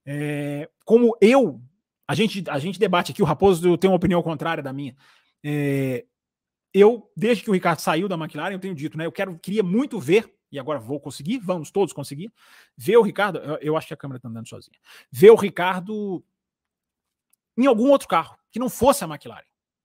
é, 0.06 0.70
como 0.84 1.16
eu 1.20 1.60
a 2.08 2.14
gente, 2.14 2.42
a 2.48 2.58
gente 2.58 2.78
debate 2.78 3.12
aqui, 3.12 3.22
o 3.22 3.26
Raposo 3.26 3.76
tem 3.76 3.90
uma 3.90 3.96
opinião 3.96 4.22
contrária 4.22 4.62
da 4.62 4.72
minha. 4.72 4.96
É, 5.44 6.06
eu, 6.72 7.12
desde 7.14 7.44
que 7.44 7.50
o 7.50 7.52
Ricardo 7.52 7.80
saiu 7.80 8.08
da 8.08 8.16
McLaren, 8.16 8.54
eu 8.54 8.58
tenho 8.58 8.74
dito, 8.74 8.96
né? 8.96 9.04
Eu 9.04 9.12
quero, 9.12 9.38
queria 9.38 9.62
muito 9.62 10.00
ver, 10.00 10.34
e 10.50 10.58
agora 10.58 10.78
vou 10.78 10.98
conseguir, 10.98 11.38
vamos 11.38 11.70
todos 11.70 11.92
conseguir, 11.92 12.32
ver 12.74 12.96
o 12.96 13.02
Ricardo. 13.02 13.38
Eu, 13.40 13.58
eu 13.58 13.76
acho 13.76 13.86
que 13.86 13.92
a 13.92 13.96
câmera 13.96 14.16
está 14.16 14.26
andando 14.26 14.48
sozinha. 14.48 14.78
Ver 15.12 15.30
o 15.30 15.36
Ricardo 15.36 16.24
em 17.58 17.66
algum 17.66 17.90
outro 17.90 18.08
carro, 18.08 18.38
que 18.50 18.58
não 18.58 18.70
fosse 18.70 19.04
a 19.04 19.06
McLaren. 19.06 19.44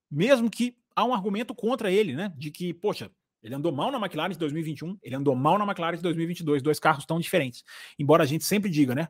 Mesmo 0.10 0.50
que 0.50 0.78
há 0.96 1.04
um 1.04 1.14
argumento 1.14 1.54
contra 1.54 1.92
ele, 1.92 2.16
né? 2.16 2.32
De 2.38 2.52
que, 2.52 2.74
poxa, 2.74 3.12
ele 3.42 3.54
andou 3.54 3.74
mal 3.74 3.92
na 3.92 3.98
McLaren 3.98 4.32
de 4.32 4.38
2021, 4.38 4.98
ele 5.04 5.16
andou 5.16 5.36
mal 5.36 5.58
na 5.58 5.66
McLaren 5.66 5.98
de 5.98 6.04
2022, 6.04 6.62
dois 6.62 6.80
carros 6.80 7.06
tão 7.06 7.20
diferentes. 7.20 7.66
Embora 8.00 8.24
a 8.24 8.26
gente 8.26 8.46
sempre 8.46 8.70
diga, 8.70 8.96
né? 8.96 9.10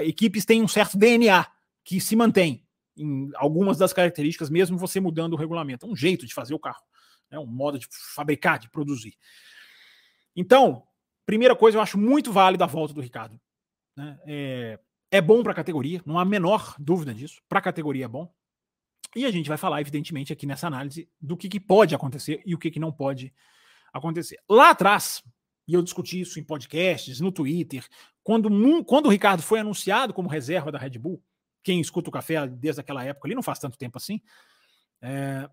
Equipes 0.00 0.44
têm 0.44 0.62
um 0.62 0.68
certo 0.68 0.98
DNA 0.98 1.46
que 1.84 2.00
se 2.00 2.14
mantém 2.16 2.66
em 2.96 3.30
algumas 3.36 3.78
das 3.78 3.92
características, 3.92 4.50
mesmo 4.50 4.76
você 4.76 5.00
mudando 5.00 5.32
o 5.32 5.36
regulamento. 5.36 5.86
É 5.86 5.88
um 5.88 5.96
jeito 5.96 6.26
de 6.26 6.34
fazer 6.34 6.54
o 6.54 6.58
carro, 6.58 6.82
é 7.30 7.38
um 7.38 7.46
modo 7.46 7.78
de 7.78 7.86
fabricar, 8.14 8.58
de 8.58 8.70
produzir. 8.70 9.16
Então, 10.36 10.86
primeira 11.24 11.56
coisa, 11.56 11.78
eu 11.78 11.82
acho 11.82 11.98
muito 11.98 12.32
válida 12.32 12.64
a 12.64 12.68
volta 12.68 12.94
do 12.94 13.00
Ricardo. 13.00 13.40
Né? 13.96 14.18
É, 14.26 14.80
é 15.10 15.20
bom 15.20 15.42
para 15.42 15.52
a 15.52 15.56
categoria, 15.56 16.02
não 16.06 16.18
há 16.18 16.22
a 16.22 16.26
menor 16.26 16.74
dúvida 16.78 17.14
disso. 17.14 17.40
Para 17.48 17.58
a 17.58 17.62
categoria 17.62 18.04
é 18.04 18.08
bom. 18.08 18.32
E 19.14 19.26
a 19.26 19.30
gente 19.30 19.48
vai 19.48 19.58
falar, 19.58 19.80
evidentemente, 19.80 20.32
aqui 20.32 20.46
nessa 20.46 20.66
análise 20.66 21.08
do 21.20 21.36
que, 21.36 21.48
que 21.48 21.60
pode 21.60 21.94
acontecer 21.94 22.42
e 22.46 22.54
o 22.54 22.58
que, 22.58 22.70
que 22.70 22.80
não 22.80 22.90
pode 22.90 23.32
acontecer. 23.92 24.38
Lá 24.48 24.70
atrás, 24.70 25.22
e 25.68 25.74
eu 25.74 25.82
discuti 25.82 26.20
isso 26.20 26.40
em 26.40 26.44
podcasts, 26.44 27.20
no 27.20 27.30
Twitter, 27.30 27.86
quando, 28.22 28.48
quando 28.84 29.06
o 29.06 29.10
Ricardo 29.10 29.42
foi 29.42 29.60
anunciado 29.60 30.14
como 30.14 30.30
reserva 30.30 30.72
da 30.72 30.78
Red 30.78 30.98
Bull, 30.98 31.22
quem 31.62 31.80
escuta 31.80 32.08
o 32.08 32.12
café 32.12 32.46
desde 32.46 32.80
aquela 32.80 33.04
época 33.04 33.28
ali, 33.28 33.34
não 33.34 33.42
faz 33.42 33.58
tanto 33.58 33.78
tempo 33.78 33.96
assim. 33.96 34.20
É, 35.00 35.48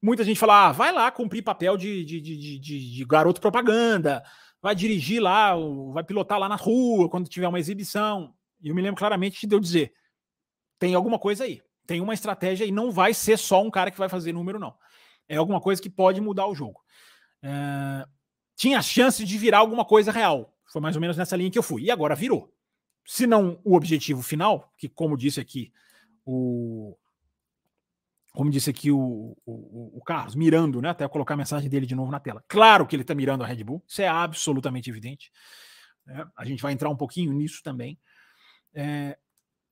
muita 0.00 0.24
gente 0.24 0.40
fala: 0.40 0.68
ah, 0.68 0.72
vai 0.72 0.92
lá 0.92 1.10
cumprir 1.10 1.42
papel 1.42 1.76
de, 1.76 2.04
de, 2.04 2.20
de, 2.20 2.58
de, 2.58 2.94
de 2.94 3.04
garoto 3.04 3.40
propaganda, 3.40 4.22
vai 4.60 4.74
dirigir 4.74 5.22
lá, 5.22 5.54
vai 5.92 6.02
pilotar 6.02 6.38
lá 6.38 6.48
na 6.48 6.56
rua 6.56 7.08
quando 7.08 7.28
tiver 7.28 7.48
uma 7.48 7.60
exibição. 7.60 8.34
E 8.60 8.68
eu 8.68 8.74
me 8.74 8.82
lembro 8.82 8.98
claramente 8.98 9.46
de 9.46 9.54
eu 9.54 9.60
dizer: 9.60 9.92
tem 10.78 10.94
alguma 10.94 11.18
coisa 11.18 11.44
aí, 11.44 11.60
tem 11.86 12.00
uma 12.00 12.14
estratégia 12.14 12.64
e 12.64 12.72
não 12.72 12.90
vai 12.90 13.14
ser 13.14 13.38
só 13.38 13.62
um 13.62 13.70
cara 13.70 13.90
que 13.90 13.98
vai 13.98 14.08
fazer 14.08 14.32
número, 14.32 14.58
não. 14.58 14.74
É 15.28 15.36
alguma 15.36 15.60
coisa 15.60 15.80
que 15.80 15.88
pode 15.88 16.20
mudar 16.20 16.46
o 16.46 16.54
jogo. 16.54 16.80
É, 17.42 18.06
tinha 18.56 18.82
chance 18.82 19.24
de 19.24 19.38
virar 19.38 19.58
alguma 19.58 19.84
coisa 19.84 20.10
real. 20.10 20.54
Foi 20.66 20.80
mais 20.80 20.96
ou 20.96 21.00
menos 21.00 21.16
nessa 21.16 21.36
linha 21.36 21.50
que 21.50 21.58
eu 21.58 21.62
fui. 21.62 21.82
E 21.82 21.90
agora 21.90 22.14
virou 22.14 22.52
se 23.06 23.26
não 23.26 23.60
o 23.64 23.74
objetivo 23.74 24.22
final, 24.22 24.72
que 24.76 24.88
como 24.88 25.16
disse 25.16 25.40
aqui 25.40 25.72
o 26.24 26.96
como 28.32 28.50
disse 28.50 28.70
aqui 28.70 28.90
o, 28.90 29.36
o, 29.44 29.98
o 29.98 30.02
Carlos, 30.02 30.34
mirando, 30.34 30.80
né? 30.80 30.88
Até 30.88 31.06
colocar 31.06 31.34
a 31.34 31.36
mensagem 31.36 31.68
dele 31.68 31.84
de 31.84 31.94
novo 31.94 32.10
na 32.10 32.18
tela. 32.18 32.42
Claro 32.48 32.86
que 32.86 32.96
ele 32.96 33.02
está 33.02 33.14
mirando 33.14 33.44
a 33.44 33.46
Red 33.46 33.62
Bull, 33.62 33.84
isso 33.86 34.00
é 34.00 34.08
absolutamente 34.08 34.88
evidente. 34.88 35.30
Né? 36.06 36.24
A 36.36 36.44
gente 36.46 36.62
vai 36.62 36.72
entrar 36.72 36.88
um 36.88 36.96
pouquinho 36.96 37.30
nisso 37.32 37.62
também. 37.62 37.98
É, 38.74 39.18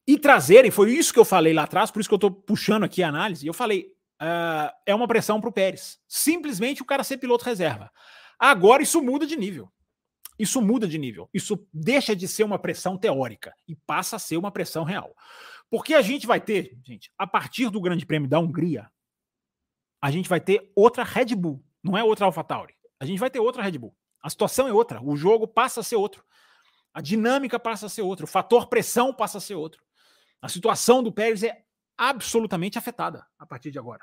e 0.06 0.18
trazerem, 0.18 0.70
foi 0.70 0.92
isso 0.92 1.12
que 1.12 1.18
eu 1.18 1.24
falei 1.24 1.54
lá 1.54 1.62
atrás, 1.62 1.90
por 1.90 2.00
isso 2.00 2.08
que 2.08 2.14
eu 2.14 2.16
estou 2.16 2.30
puxando 2.30 2.84
aqui 2.84 3.02
a 3.02 3.08
análise. 3.08 3.46
Eu 3.46 3.54
falei, 3.54 3.94
uh, 4.20 4.70
é 4.84 4.94
uma 4.94 5.08
pressão 5.08 5.40
para 5.40 5.48
o 5.48 5.52
Pérez. 5.52 5.98
Simplesmente 6.06 6.82
o 6.82 6.84
cara 6.84 7.04
ser 7.04 7.16
piloto 7.16 7.44
reserva. 7.44 7.90
Agora 8.38 8.82
isso 8.82 9.02
muda 9.02 9.26
de 9.26 9.36
nível. 9.36 9.70
Isso 10.40 10.62
muda 10.62 10.88
de 10.88 10.96
nível. 10.96 11.28
Isso 11.34 11.68
deixa 11.70 12.16
de 12.16 12.26
ser 12.26 12.44
uma 12.44 12.58
pressão 12.58 12.96
teórica 12.96 13.54
e 13.68 13.76
passa 13.76 14.16
a 14.16 14.18
ser 14.18 14.38
uma 14.38 14.50
pressão 14.50 14.84
real. 14.84 15.14
Porque 15.68 15.92
a 15.92 16.00
gente 16.00 16.26
vai 16.26 16.40
ter, 16.40 16.78
gente, 16.82 17.12
a 17.18 17.26
partir 17.26 17.68
do 17.68 17.78
Grande 17.78 18.06
Prêmio 18.06 18.26
da 18.26 18.38
Hungria, 18.38 18.90
a 20.00 20.10
gente 20.10 20.30
vai 20.30 20.40
ter 20.40 20.72
outra 20.74 21.04
Red 21.04 21.34
Bull, 21.36 21.62
não 21.82 21.96
é 21.96 22.02
outra 22.02 22.24
AlphaTauri. 22.24 22.74
A 22.98 23.04
gente 23.04 23.18
vai 23.18 23.28
ter 23.28 23.38
outra 23.38 23.62
Red 23.62 23.76
Bull. 23.76 23.94
A 24.22 24.30
situação 24.30 24.66
é 24.66 24.72
outra, 24.72 25.02
o 25.02 25.14
jogo 25.14 25.46
passa 25.46 25.80
a 25.80 25.82
ser 25.82 25.96
outro. 25.96 26.24
A 26.94 27.02
dinâmica 27.02 27.60
passa 27.60 27.84
a 27.84 27.88
ser 27.90 28.00
outro, 28.00 28.24
o 28.24 28.26
fator 28.26 28.66
pressão 28.66 29.12
passa 29.12 29.36
a 29.36 29.40
ser 29.42 29.56
outro. 29.56 29.84
A 30.40 30.48
situação 30.48 31.02
do 31.02 31.12
Pérez 31.12 31.42
é 31.42 31.64
absolutamente 31.98 32.78
afetada 32.78 33.26
a 33.38 33.44
partir 33.44 33.70
de 33.70 33.78
agora. 33.78 34.02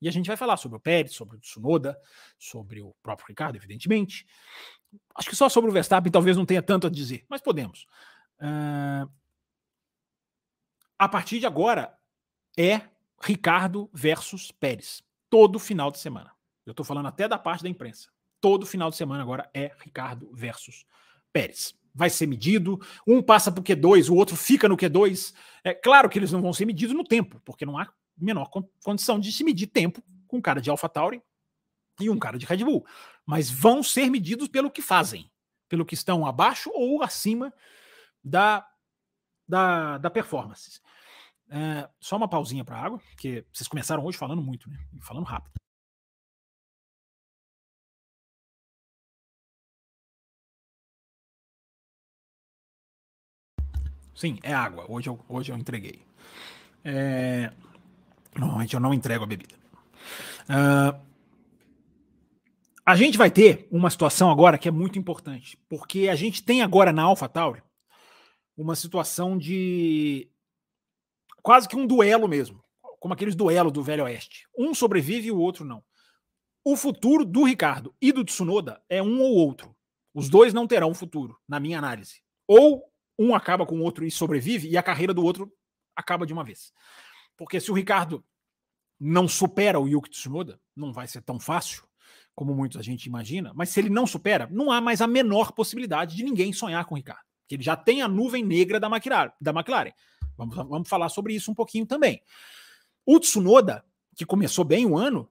E 0.00 0.08
a 0.08 0.12
gente 0.12 0.26
vai 0.26 0.36
falar 0.36 0.56
sobre 0.56 0.76
o 0.76 0.80
Pérez, 0.80 1.14
sobre 1.14 1.36
o 1.36 1.40
Tsunoda, 1.40 1.98
sobre 2.38 2.82
o 2.82 2.94
próprio 3.02 3.28
Ricardo, 3.28 3.56
evidentemente. 3.56 4.26
Acho 5.14 5.30
que 5.30 5.36
só 5.36 5.48
sobre 5.48 5.70
o 5.70 5.72
Verstappen 5.72 6.12
talvez 6.12 6.36
não 6.36 6.46
tenha 6.46 6.62
tanto 6.62 6.86
a 6.86 6.90
dizer, 6.90 7.24
mas 7.28 7.40
podemos. 7.40 7.86
Uh, 8.40 9.10
a 10.98 11.08
partir 11.08 11.38
de 11.38 11.46
agora 11.46 11.96
é 12.56 12.82
Ricardo 13.20 13.90
versus 13.92 14.50
Pérez. 14.50 15.02
Todo 15.28 15.58
final 15.58 15.90
de 15.90 15.98
semana. 15.98 16.32
Eu 16.64 16.70
estou 16.72 16.84
falando 16.84 17.06
até 17.06 17.28
da 17.28 17.38
parte 17.38 17.62
da 17.62 17.68
imprensa. 17.68 18.08
Todo 18.40 18.66
final 18.66 18.90
de 18.90 18.96
semana 18.96 19.22
agora 19.22 19.48
é 19.54 19.72
Ricardo 19.78 20.30
versus 20.32 20.84
Pérez. 21.32 21.74
Vai 21.94 22.10
ser 22.10 22.26
medido, 22.26 22.78
um 23.06 23.22
passa 23.22 23.50
para 23.50 23.60
o 23.60 23.64
Q2, 23.64 24.10
o 24.10 24.14
outro 24.14 24.36
fica 24.36 24.68
no 24.68 24.76
Q2. 24.76 25.34
É 25.64 25.72
claro 25.72 26.08
que 26.08 26.18
eles 26.18 26.30
não 26.30 26.42
vão 26.42 26.52
ser 26.52 26.66
medidos 26.66 26.94
no 26.94 27.04
tempo, 27.04 27.40
porque 27.44 27.64
não 27.64 27.78
há 27.78 27.88
menor 28.16 28.50
condição 28.84 29.18
de 29.18 29.32
se 29.32 29.44
medir 29.44 29.66
tempo 29.66 30.02
com 30.28 30.40
cara 30.40 30.60
de 30.60 30.70
AlphaTauri 30.70 31.22
e 32.00 32.10
um 32.10 32.18
cara 32.18 32.38
de 32.38 32.46
Red 32.46 32.64
Bull 32.64 32.86
mas 33.26 33.50
vão 33.50 33.82
ser 33.82 34.08
medidos 34.08 34.48
pelo 34.48 34.70
que 34.70 34.80
fazem, 34.80 35.28
pelo 35.68 35.84
que 35.84 35.94
estão 35.94 36.24
abaixo 36.24 36.70
ou 36.72 37.02
acima 37.02 37.52
da 38.22 38.66
da, 39.48 39.98
da 39.98 40.10
performance. 40.10 40.80
É, 41.48 41.88
só 42.00 42.16
uma 42.16 42.28
pausinha 42.28 42.64
para 42.64 42.78
água, 42.78 42.98
porque 42.98 43.46
vocês 43.52 43.68
começaram 43.68 44.04
hoje 44.04 44.18
falando 44.18 44.42
muito, 44.42 44.68
né? 44.68 44.78
Falando 45.00 45.24
rápido. 45.24 45.54
Sim, 54.14 54.38
é 54.42 54.52
água. 54.52 54.86
Hoje 54.88 55.08
eu, 55.08 55.24
hoje 55.28 55.52
eu 55.52 55.56
entreguei. 55.56 56.04
É... 56.84 57.52
Normalmente 58.34 58.74
eu 58.74 58.80
não 58.80 58.94
entrego 58.94 59.24
a 59.24 59.26
bebida. 59.26 59.54
Uh... 60.48 61.15
A 62.88 62.94
gente 62.94 63.18
vai 63.18 63.32
ter 63.32 63.66
uma 63.68 63.90
situação 63.90 64.30
agora 64.30 64.56
que 64.56 64.68
é 64.68 64.70
muito 64.70 64.96
importante, 64.96 65.58
porque 65.68 66.08
a 66.08 66.14
gente 66.14 66.44
tem 66.44 66.62
agora 66.62 66.92
na 66.92 67.02
AlphaTauri 67.02 67.60
uma 68.56 68.76
situação 68.76 69.36
de 69.36 70.30
quase 71.42 71.68
que 71.68 71.74
um 71.74 71.84
duelo 71.84 72.28
mesmo, 72.28 72.62
como 73.00 73.12
aqueles 73.12 73.34
duelos 73.34 73.72
do 73.72 73.82
Velho 73.82 74.04
Oeste. 74.04 74.46
Um 74.56 74.72
sobrevive 74.72 75.26
e 75.26 75.32
o 75.32 75.38
outro 75.38 75.64
não. 75.64 75.82
O 76.64 76.76
futuro 76.76 77.24
do 77.24 77.42
Ricardo 77.42 77.92
e 78.00 78.12
do 78.12 78.24
Tsunoda 78.24 78.80
é 78.88 79.02
um 79.02 79.20
ou 79.20 79.34
outro. 79.34 79.74
Os 80.14 80.28
dois 80.28 80.54
não 80.54 80.64
terão 80.64 80.94
futuro, 80.94 81.36
na 81.48 81.58
minha 81.58 81.78
análise. 81.78 82.22
Ou 82.46 82.84
um 83.18 83.34
acaba 83.34 83.66
com 83.66 83.80
o 83.80 83.82
outro 83.82 84.04
e 84.06 84.12
sobrevive, 84.12 84.68
e 84.68 84.76
a 84.76 84.82
carreira 84.82 85.12
do 85.12 85.24
outro 85.24 85.52
acaba 85.96 86.24
de 86.24 86.32
uma 86.32 86.44
vez. 86.44 86.72
Porque 87.36 87.58
se 87.58 87.68
o 87.68 87.74
Ricardo 87.74 88.24
não 88.98 89.26
supera 89.26 89.80
o 89.80 89.88
Yuki 89.88 90.10
Tsunoda, 90.10 90.60
não 90.74 90.92
vai 90.92 91.08
ser 91.08 91.22
tão 91.22 91.40
fácil 91.40 91.85
como 92.36 92.54
muita 92.54 92.82
gente 92.82 93.06
imagina, 93.06 93.50
mas 93.54 93.70
se 93.70 93.80
ele 93.80 93.88
não 93.88 94.06
supera, 94.06 94.46
não 94.52 94.70
há 94.70 94.78
mais 94.78 95.00
a 95.00 95.06
menor 95.06 95.52
possibilidade 95.52 96.14
de 96.14 96.22
ninguém 96.22 96.52
sonhar 96.52 96.84
com 96.84 96.94
o 96.94 96.98
Ricardo. 96.98 97.24
Que 97.48 97.54
ele 97.54 97.62
já 97.62 97.74
tem 97.74 98.02
a 98.02 98.08
nuvem 98.08 98.44
negra 98.44 98.78
da 98.78 98.88
McLaren. 98.88 99.32
Da 99.40 99.52
McLaren. 99.52 99.92
Vamos, 100.36 100.54
vamos 100.54 100.88
falar 100.88 101.08
sobre 101.08 101.34
isso 101.34 101.50
um 101.50 101.54
pouquinho 101.54 101.86
também. 101.86 102.22
O 103.06 103.18
Tsunoda, 103.18 103.82
que 104.14 104.26
começou 104.26 104.66
bem 104.66 104.84
o 104.84 104.98
ano, 104.98 105.30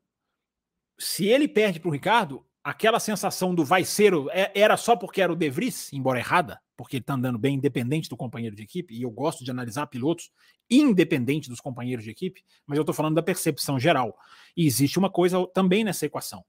se 0.97 1.27
ele 1.27 1.47
perde 1.47 1.79
para 1.79 1.89
o 1.89 1.91
Ricardo, 1.91 2.43
aquela 2.63 2.99
sensação 2.99 3.53
do 3.53 3.63
vai 3.63 3.85
ser, 3.85 4.11
é, 4.31 4.51
era 4.55 4.75
só 4.75 4.95
porque 4.95 5.21
era 5.21 5.31
o 5.31 5.35
De 5.35 5.47
Vries, 5.51 5.93
embora 5.93 6.17
errada, 6.17 6.59
porque 6.75 6.95
ele 6.95 7.03
está 7.03 7.13
andando 7.13 7.37
bem 7.37 7.55
independente 7.55 8.09
do 8.09 8.17
companheiro 8.17 8.55
de 8.55 8.63
equipe, 8.63 8.95
e 8.95 9.03
eu 9.03 9.11
gosto 9.11 9.43
de 9.43 9.51
analisar 9.51 9.85
pilotos 9.85 10.31
independente 10.67 11.49
dos 11.49 11.61
companheiros 11.61 12.03
de 12.03 12.09
equipe, 12.09 12.43
mas 12.65 12.77
eu 12.77 12.81
estou 12.81 12.95
falando 12.95 13.13
da 13.13 13.21
percepção 13.21 13.79
geral. 13.79 14.17
E 14.57 14.65
existe 14.65 14.97
uma 14.97 15.11
coisa 15.11 15.45
também 15.53 15.83
nessa 15.83 16.07
equação. 16.07 16.43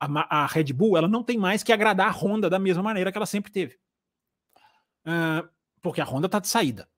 A, 0.00 0.42
a, 0.42 0.46
Red 0.46 0.72
Bull 0.72 0.96
ela 0.96 1.08
não 1.08 1.22
tem 1.22 1.38
mais 1.38 1.62
que 1.62 1.72
agradar 1.72 2.08
a 2.08 2.12
Honda 2.12 2.50
da 2.50 2.58
mesma 2.58 2.82
maneira 2.82 3.10
que 3.10 3.18
ela 3.18 3.26
sempre 3.26 3.50
teve. 3.50 3.78
Uh, 5.06 5.48
porque 5.80 6.00
a 6.00 6.04
Honda 6.04 6.26
está 6.26 6.38
de 6.38 6.48
saída. 6.48 6.88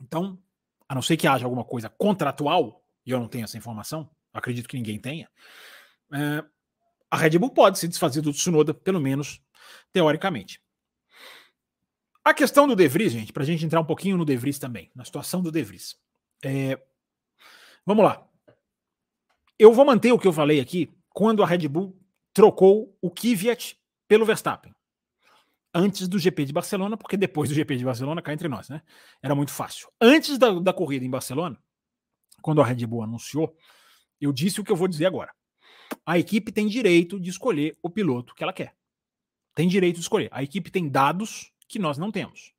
Então, 0.00 0.38
a 0.88 0.94
não 0.94 1.02
ser 1.02 1.16
que 1.16 1.26
haja 1.26 1.44
alguma 1.44 1.64
coisa 1.64 1.88
contratual, 1.88 2.82
e 3.04 3.10
eu 3.10 3.18
não 3.18 3.28
tenho 3.28 3.44
essa 3.44 3.56
informação, 3.56 4.08
acredito 4.32 4.68
que 4.68 4.76
ninguém 4.76 4.98
tenha, 4.98 5.28
uh, 6.10 6.48
a 7.10 7.16
Red 7.16 7.38
Bull 7.38 7.50
pode 7.50 7.78
se 7.78 7.86
desfazer 7.86 8.22
do 8.22 8.32
Tsunoda, 8.32 8.72
pelo 8.72 9.00
menos 9.00 9.42
teoricamente. 9.92 10.62
A 12.24 12.32
questão 12.32 12.68
do 12.68 12.76
De 12.76 12.86
Vries, 12.86 13.12
gente, 13.12 13.32
para 13.32 13.42
a 13.42 13.46
gente 13.46 13.64
entrar 13.64 13.80
um 13.80 13.84
pouquinho 13.84 14.16
no 14.16 14.24
De 14.24 14.36
Vries 14.36 14.58
também, 14.58 14.90
na 14.94 15.04
situação 15.04 15.42
do 15.42 15.50
De 15.50 15.62
Vries. 15.62 15.96
É... 16.42 16.80
Vamos 17.84 18.04
lá. 18.04 18.26
Eu 19.58 19.72
vou 19.72 19.84
manter 19.84 20.12
o 20.12 20.18
que 20.18 20.26
eu 20.26 20.32
falei 20.32 20.60
aqui 20.60 20.90
quando 21.10 21.42
a 21.42 21.46
Red 21.46 21.68
Bull 21.68 21.98
trocou 22.32 22.96
o 23.00 23.10
Kvyat 23.10 23.78
pelo 24.08 24.24
Verstappen. 24.24 24.74
Antes 25.74 26.06
do 26.06 26.18
GP 26.18 26.44
de 26.44 26.52
Barcelona, 26.52 26.96
porque 26.96 27.16
depois 27.16 27.48
do 27.48 27.54
GP 27.54 27.76
de 27.76 27.84
Barcelona, 27.84 28.20
cá 28.20 28.32
entre 28.32 28.48
nós, 28.48 28.68
né? 28.68 28.82
Era 29.22 29.34
muito 29.34 29.52
fácil. 29.52 29.88
Antes 30.00 30.36
da, 30.36 30.50
da 30.60 30.72
corrida 30.72 31.04
em 31.04 31.10
Barcelona, 31.10 31.58
quando 32.42 32.60
a 32.60 32.64
Red 32.64 32.84
Bull 32.86 33.02
anunciou, 33.02 33.56
eu 34.20 34.32
disse 34.32 34.60
o 34.60 34.64
que 34.64 34.70
eu 34.70 34.76
vou 34.76 34.88
dizer 34.88 35.06
agora. 35.06 35.32
A 36.04 36.18
equipe 36.18 36.52
tem 36.52 36.66
direito 36.66 37.18
de 37.18 37.30
escolher 37.30 37.76
o 37.82 37.88
piloto 37.88 38.34
que 38.34 38.42
ela 38.42 38.52
quer. 38.52 38.74
Tem 39.54 39.68
direito 39.68 39.96
de 39.96 40.02
escolher. 40.02 40.28
A 40.30 40.42
equipe 40.42 40.70
tem 40.70 40.88
dados 40.88 41.52
que 41.68 41.78
nós 41.78 41.96
não 41.96 42.10
temos. 42.10 42.52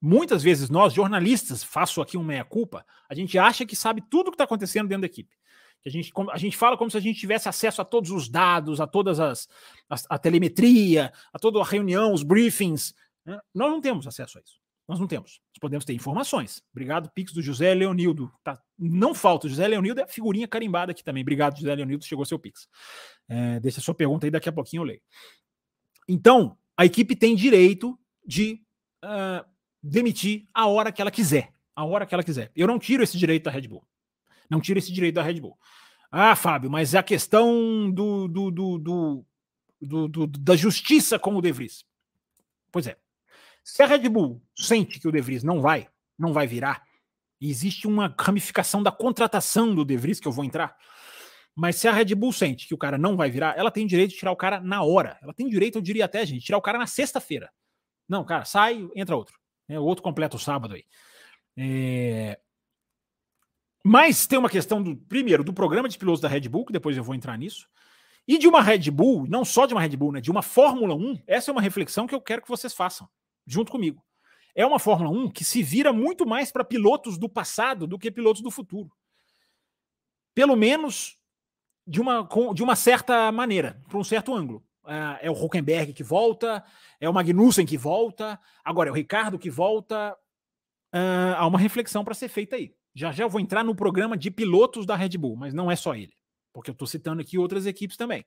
Muitas 0.00 0.42
vezes 0.42 0.70
nós, 0.70 0.92
jornalistas, 0.92 1.62
faço 1.62 2.00
aqui 2.00 2.16
um 2.16 2.24
meia-culpa, 2.24 2.86
a 3.08 3.14
gente 3.14 3.38
acha 3.38 3.66
que 3.66 3.76
sabe 3.76 4.02
tudo 4.10 4.28
o 4.28 4.30
que 4.30 4.36
está 4.36 4.44
acontecendo 4.44 4.88
dentro 4.88 5.02
da 5.02 5.06
equipe. 5.06 5.36
Que 5.82 5.88
a, 5.88 5.92
gente, 5.92 6.12
a 6.30 6.38
gente 6.38 6.56
fala 6.56 6.76
como 6.76 6.90
se 6.90 6.96
a 6.96 7.00
gente 7.00 7.18
tivesse 7.18 7.48
acesso 7.48 7.80
a 7.80 7.84
todos 7.84 8.10
os 8.10 8.28
dados, 8.28 8.80
a 8.80 8.86
todas 8.86 9.18
as. 9.18 9.48
a, 9.88 9.96
a 10.10 10.18
telemetria, 10.18 11.12
a 11.32 11.38
toda 11.38 11.60
a 11.60 11.64
reunião, 11.64 12.12
os 12.12 12.22
briefings. 12.22 12.94
Né? 13.24 13.38
Nós 13.54 13.70
não 13.70 13.80
temos 13.80 14.06
acesso 14.06 14.38
a 14.38 14.42
isso. 14.42 14.60
Nós 14.90 14.98
não 14.98 15.06
temos. 15.06 15.40
Nós 15.52 15.60
podemos 15.60 15.84
ter 15.84 15.92
informações. 15.92 16.62
Obrigado, 16.72 17.08
Pix 17.14 17.32
do 17.32 17.40
José 17.40 17.72
Leonildo. 17.74 18.32
Tá, 18.42 18.60
não 18.76 19.14
falta. 19.14 19.46
O 19.46 19.50
José 19.50 19.68
Leonildo 19.68 20.00
é 20.00 20.06
figurinha 20.08 20.48
carimbada 20.48 20.90
aqui 20.90 21.04
também. 21.04 21.22
Obrigado, 21.22 21.56
José 21.56 21.72
Leonildo. 21.72 22.04
Chegou 22.04 22.24
seu 22.24 22.40
Pix. 22.40 22.66
É, 23.28 23.60
deixa 23.60 23.78
a 23.78 23.82
sua 23.82 23.94
pergunta 23.94 24.26
aí, 24.26 24.32
daqui 24.32 24.48
a 24.48 24.52
pouquinho 24.52 24.80
eu 24.80 24.86
leio. 24.86 25.00
Então, 26.08 26.58
a 26.76 26.84
equipe 26.84 27.14
tem 27.14 27.36
direito 27.36 27.96
de 28.26 28.60
uh, 29.04 29.48
demitir 29.80 30.48
a 30.52 30.66
hora 30.66 30.90
que 30.90 31.00
ela 31.00 31.10
quiser. 31.12 31.54
A 31.76 31.84
hora 31.84 32.04
que 32.04 32.12
ela 32.12 32.24
quiser. 32.24 32.50
Eu 32.56 32.66
não 32.66 32.76
tiro 32.76 33.04
esse 33.04 33.16
direito 33.16 33.44
da 33.44 33.50
Red 33.52 33.68
Bull. 33.68 33.86
Não 34.50 34.60
tiro 34.60 34.78
esse 34.78 34.92
direito 34.92 35.14
da 35.14 35.22
Red 35.22 35.40
Bull. 35.40 35.56
Ah, 36.10 36.34
Fábio, 36.34 36.68
mas 36.68 36.92
é 36.92 36.98
a 36.98 37.02
questão 37.02 37.90
do, 37.90 38.26
do, 38.26 38.50
do, 38.50 39.26
do, 39.80 40.26
da 40.26 40.56
justiça 40.56 41.18
com 41.18 41.36
o 41.36 41.40
De 41.40 41.52
Vries. 41.52 41.84
Pois 42.72 42.86
é. 42.86 42.96
Se 43.62 43.82
a 43.82 43.86
Red 43.86 44.08
Bull 44.08 44.42
sente 44.56 44.98
que 44.98 45.06
o 45.06 45.12
De 45.12 45.20
Vries 45.20 45.44
não 45.44 45.60
vai, 45.60 45.88
não 46.18 46.32
vai 46.32 46.46
virar, 46.46 46.82
existe 47.40 47.86
uma 47.86 48.14
ramificação 48.18 48.82
da 48.82 48.90
contratação 48.90 49.72
do 49.74 49.84
De 49.84 49.96
Vries 49.96 50.18
que 50.18 50.26
eu 50.26 50.32
vou 50.32 50.44
entrar, 50.44 50.76
mas 51.54 51.76
se 51.76 51.86
a 51.86 51.92
Red 51.92 52.14
Bull 52.14 52.32
sente 52.32 52.66
que 52.66 52.74
o 52.74 52.78
cara 52.78 52.98
não 52.98 53.16
vai 53.16 53.30
virar, 53.30 53.56
ela 53.56 53.70
tem 53.70 53.86
direito 53.86 54.10
de 54.10 54.16
tirar 54.16 54.32
o 54.32 54.36
cara 54.36 54.60
na 54.60 54.82
hora. 54.82 55.18
Ela 55.22 55.34
tem 55.34 55.48
direito, 55.48 55.78
eu 55.78 55.82
diria 55.82 56.04
até, 56.04 56.24
gente, 56.24 56.44
tirar 56.44 56.58
o 56.58 56.62
cara 56.62 56.78
na 56.78 56.86
sexta-feira. 56.86 57.50
Não, 58.08 58.24
cara, 58.24 58.44
sai, 58.44 58.88
entra 58.96 59.16
outro. 59.16 59.38
É, 59.68 59.78
o 59.78 59.84
outro 59.84 60.02
completa 60.02 60.36
o 60.36 60.40
sábado 60.40 60.74
aí. 60.74 60.84
É... 61.56 62.40
Mas 63.84 64.26
tem 64.26 64.38
uma 64.38 64.50
questão 64.50 64.82
do, 64.82 64.96
primeiro, 64.96 65.42
do 65.42 65.52
programa 65.52 65.88
de 65.88 65.98
pilotos 65.98 66.20
da 66.20 66.28
Red 66.28 66.48
Bull, 66.48 66.66
que 66.66 66.72
depois 66.72 66.96
eu 66.96 67.04
vou 67.04 67.14
entrar 67.14 67.36
nisso, 67.38 67.66
e 68.28 68.38
de 68.38 68.46
uma 68.46 68.62
Red 68.62 68.90
Bull, 68.90 69.26
não 69.26 69.44
só 69.44 69.66
de 69.66 69.74
uma 69.74 69.80
Red 69.80 69.96
Bull, 69.96 70.12
né, 70.12 70.20
de 70.20 70.30
uma 70.30 70.42
Fórmula 70.42 70.94
1. 70.94 71.22
Essa 71.26 71.50
é 71.50 71.52
uma 71.52 71.62
reflexão 71.62 72.06
que 72.06 72.14
eu 72.14 72.20
quero 72.20 72.42
que 72.42 72.48
vocês 72.48 72.74
façam, 72.74 73.08
junto 73.46 73.72
comigo. 73.72 74.04
É 74.54 74.66
uma 74.66 74.78
Fórmula 74.78 75.10
1 75.10 75.30
que 75.30 75.44
se 75.44 75.62
vira 75.62 75.92
muito 75.92 76.26
mais 76.26 76.52
para 76.52 76.64
pilotos 76.64 77.16
do 77.16 77.28
passado 77.28 77.86
do 77.86 77.98
que 77.98 78.10
pilotos 78.10 78.42
do 78.42 78.50
futuro. 78.50 78.90
Pelo 80.34 80.56
menos 80.56 81.16
de 81.86 82.00
uma, 82.00 82.28
de 82.54 82.62
uma 82.62 82.76
certa 82.76 83.32
maneira, 83.32 83.82
para 83.88 83.98
um 83.98 84.04
certo 84.04 84.34
ângulo. 84.34 84.64
É, 84.86 85.26
é 85.26 85.30
o 85.30 85.34
Huckenberg 85.34 85.92
que 85.92 86.02
volta, 86.02 86.64
é 87.00 87.08
o 87.08 87.14
Magnussen 87.14 87.66
que 87.66 87.78
volta, 87.78 88.38
agora 88.64 88.88
é 88.88 88.92
o 88.92 88.94
Ricardo 88.94 89.38
que 89.38 89.50
volta. 89.50 90.16
Uh, 90.94 91.34
há 91.36 91.46
uma 91.46 91.58
reflexão 91.58 92.04
para 92.04 92.14
ser 92.14 92.28
feita 92.28 92.56
aí. 92.56 92.74
Já 92.94 93.12
já 93.12 93.24
eu 93.24 93.28
vou 93.28 93.40
entrar 93.40 93.64
no 93.64 93.74
programa 93.74 94.16
de 94.16 94.30
pilotos 94.30 94.84
da 94.84 94.96
Red 94.96 95.10
Bull, 95.10 95.36
mas 95.36 95.54
não 95.54 95.70
é 95.70 95.76
só 95.76 95.94
ele, 95.94 96.12
porque 96.52 96.70
eu 96.70 96.72
estou 96.72 96.86
citando 96.86 97.20
aqui 97.20 97.38
outras 97.38 97.66
equipes 97.66 97.96
também. 97.96 98.24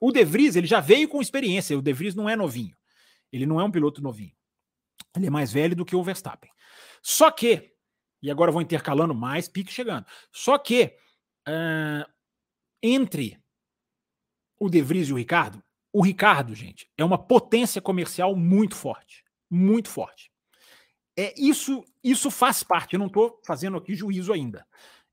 O 0.00 0.12
De 0.12 0.24
Vries, 0.24 0.56
ele 0.56 0.66
já 0.66 0.80
veio 0.80 1.08
com 1.08 1.22
experiência, 1.22 1.78
o 1.78 1.82
De 1.82 1.92
Vries 1.92 2.14
não 2.14 2.28
é 2.28 2.36
novinho. 2.36 2.76
Ele 3.32 3.46
não 3.46 3.60
é 3.60 3.64
um 3.64 3.70
piloto 3.70 4.02
novinho. 4.02 4.34
Ele 5.16 5.26
é 5.26 5.30
mais 5.30 5.52
velho 5.52 5.76
do 5.76 5.84
que 5.84 5.96
o 5.96 6.02
Verstappen. 6.02 6.50
Só 7.02 7.30
que, 7.30 7.72
e 8.22 8.30
agora 8.30 8.48
eu 8.48 8.52
vou 8.52 8.62
intercalando 8.62 9.14
mais, 9.14 9.48
pique 9.48 9.72
chegando. 9.72 10.04
Só 10.32 10.58
que, 10.58 10.96
uh, 11.48 12.10
entre 12.82 13.40
o 14.58 14.68
De 14.68 14.82
Vries 14.82 15.08
e 15.08 15.12
o 15.12 15.16
Ricardo, 15.16 15.62
o 15.92 16.02
Ricardo, 16.02 16.54
gente, 16.54 16.90
é 16.98 17.04
uma 17.04 17.18
potência 17.18 17.80
comercial 17.80 18.34
muito 18.34 18.74
forte. 18.74 19.24
Muito 19.48 19.88
forte. 19.88 20.30
É, 21.16 21.32
isso, 21.40 21.84
isso 22.04 22.30
faz 22.30 22.62
parte. 22.62 22.94
Eu 22.94 22.98
não 22.98 23.06
estou 23.06 23.40
fazendo 23.44 23.78
aqui 23.78 23.94
juízo 23.94 24.32
ainda. 24.32 24.66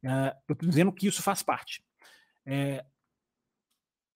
É, 0.04 0.36
eu 0.48 0.54
estou 0.54 0.68
dizendo 0.68 0.92
que 0.92 1.08
isso 1.08 1.24
faz 1.24 1.42
parte. 1.42 1.82
É, 2.46 2.84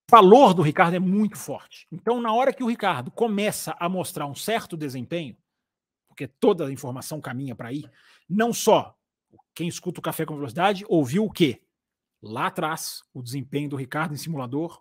o 0.08 0.12
valor 0.12 0.54
do 0.54 0.62
Ricardo 0.62 0.96
é 0.96 1.00
muito 1.00 1.38
forte. 1.38 1.88
Então, 1.92 2.22
na 2.22 2.34
hora 2.34 2.54
que 2.54 2.64
o 2.64 2.68
Ricardo 2.68 3.10
começa 3.10 3.76
a 3.80 3.88
mostrar 3.88 4.28
um 4.28 4.36
certo 4.36 4.76
desempenho, 4.76 5.38
porque 6.08 6.28
toda 6.28 6.68
a 6.68 6.72
informação 6.72 7.22
caminha 7.22 7.56
para 7.56 7.70
aí, 7.70 7.84
não 8.30 8.54
só 8.54 8.96
quem 9.54 9.68
escuta 9.68 10.00
o 10.00 10.04
Café 10.04 10.26
com 10.26 10.36
Velocidade 10.36 10.86
ouviu 10.88 11.26
o 11.26 11.32
quê? 11.32 11.62
Lá 12.22 12.48
atrás, 12.48 13.04
o 13.14 13.22
desempenho 13.22 13.70
do 13.70 13.76
Ricardo 13.76 14.14
em 14.14 14.18
simulador 14.18 14.80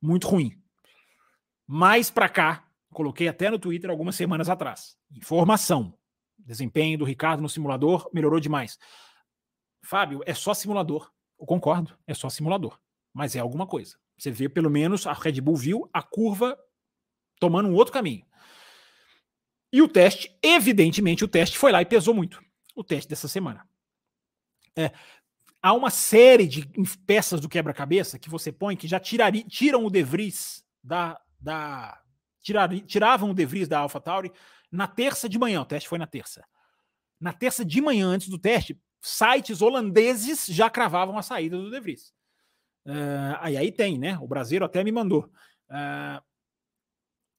muito 0.00 0.28
ruim. 0.28 0.60
Mais 1.66 2.10
para 2.10 2.28
cá, 2.28 2.68
coloquei 2.92 3.28
até 3.28 3.50
no 3.50 3.58
Twitter 3.58 3.90
algumas 3.90 4.16
semanas 4.16 4.48
atrás. 4.48 4.96
Informação. 5.10 5.99
Desempenho 6.44 6.98
do 6.98 7.04
Ricardo 7.04 7.42
no 7.42 7.48
simulador 7.48 8.10
melhorou 8.12 8.40
demais. 8.40 8.78
Fábio, 9.82 10.20
é 10.26 10.34
só 10.34 10.54
simulador. 10.54 11.10
Eu 11.38 11.46
concordo, 11.46 11.96
é 12.06 12.14
só 12.14 12.28
simulador. 12.28 12.78
Mas 13.12 13.34
é 13.34 13.40
alguma 13.40 13.66
coisa. 13.66 13.96
Você 14.16 14.30
vê, 14.30 14.48
pelo 14.48 14.70
menos, 14.70 15.06
a 15.06 15.12
Red 15.12 15.40
Bull 15.40 15.56
viu 15.56 15.88
a 15.92 16.02
curva 16.02 16.58
tomando 17.38 17.68
um 17.68 17.74
outro 17.74 17.92
caminho. 17.92 18.24
E 19.72 19.80
o 19.80 19.88
teste, 19.88 20.36
evidentemente, 20.42 21.24
o 21.24 21.28
teste 21.28 21.56
foi 21.56 21.72
lá 21.72 21.80
e 21.80 21.86
pesou 21.86 22.12
muito. 22.12 22.42
O 22.74 22.84
teste 22.84 23.08
dessa 23.08 23.28
semana. 23.28 23.66
É, 24.76 24.92
há 25.62 25.72
uma 25.72 25.90
série 25.90 26.46
de 26.46 26.66
peças 27.06 27.40
do 27.40 27.48
quebra-cabeça 27.48 28.18
que 28.18 28.28
você 28.28 28.52
põe 28.52 28.76
que 28.76 28.88
já 28.88 29.00
tirari, 29.00 29.44
tiram 29.44 29.84
o 29.84 29.90
De 29.90 30.02
Vries 30.02 30.64
da. 30.82 31.20
da 31.38 32.00
tirari, 32.42 32.80
tiravam 32.80 33.30
o 33.30 33.34
De 33.34 33.46
Vries 33.46 33.68
da 33.68 33.80
AlphaTauri 33.80 34.32
na 34.70 34.86
terça 34.86 35.28
de 35.28 35.38
manhã. 35.38 35.60
O 35.62 35.64
teste 35.64 35.88
foi 35.88 35.98
na 35.98 36.06
terça. 36.06 36.44
Na 37.20 37.32
terça 37.32 37.64
de 37.64 37.80
manhã, 37.80 38.08
antes 38.08 38.28
do 38.28 38.38
teste, 38.38 38.80
sites 39.00 39.60
holandeses 39.60 40.46
já 40.46 40.70
cravavam 40.70 41.18
a 41.18 41.22
saída 41.22 41.56
do 41.56 41.70
De 41.70 41.80
Vries. 41.80 42.12
Uh, 42.86 43.36
aí, 43.40 43.56
aí 43.56 43.72
tem, 43.72 43.98
né? 43.98 44.18
O 44.20 44.26
brasileiro 44.26 44.64
até 44.64 44.82
me 44.82 44.92
mandou. 44.92 45.30
Uh, 45.68 46.22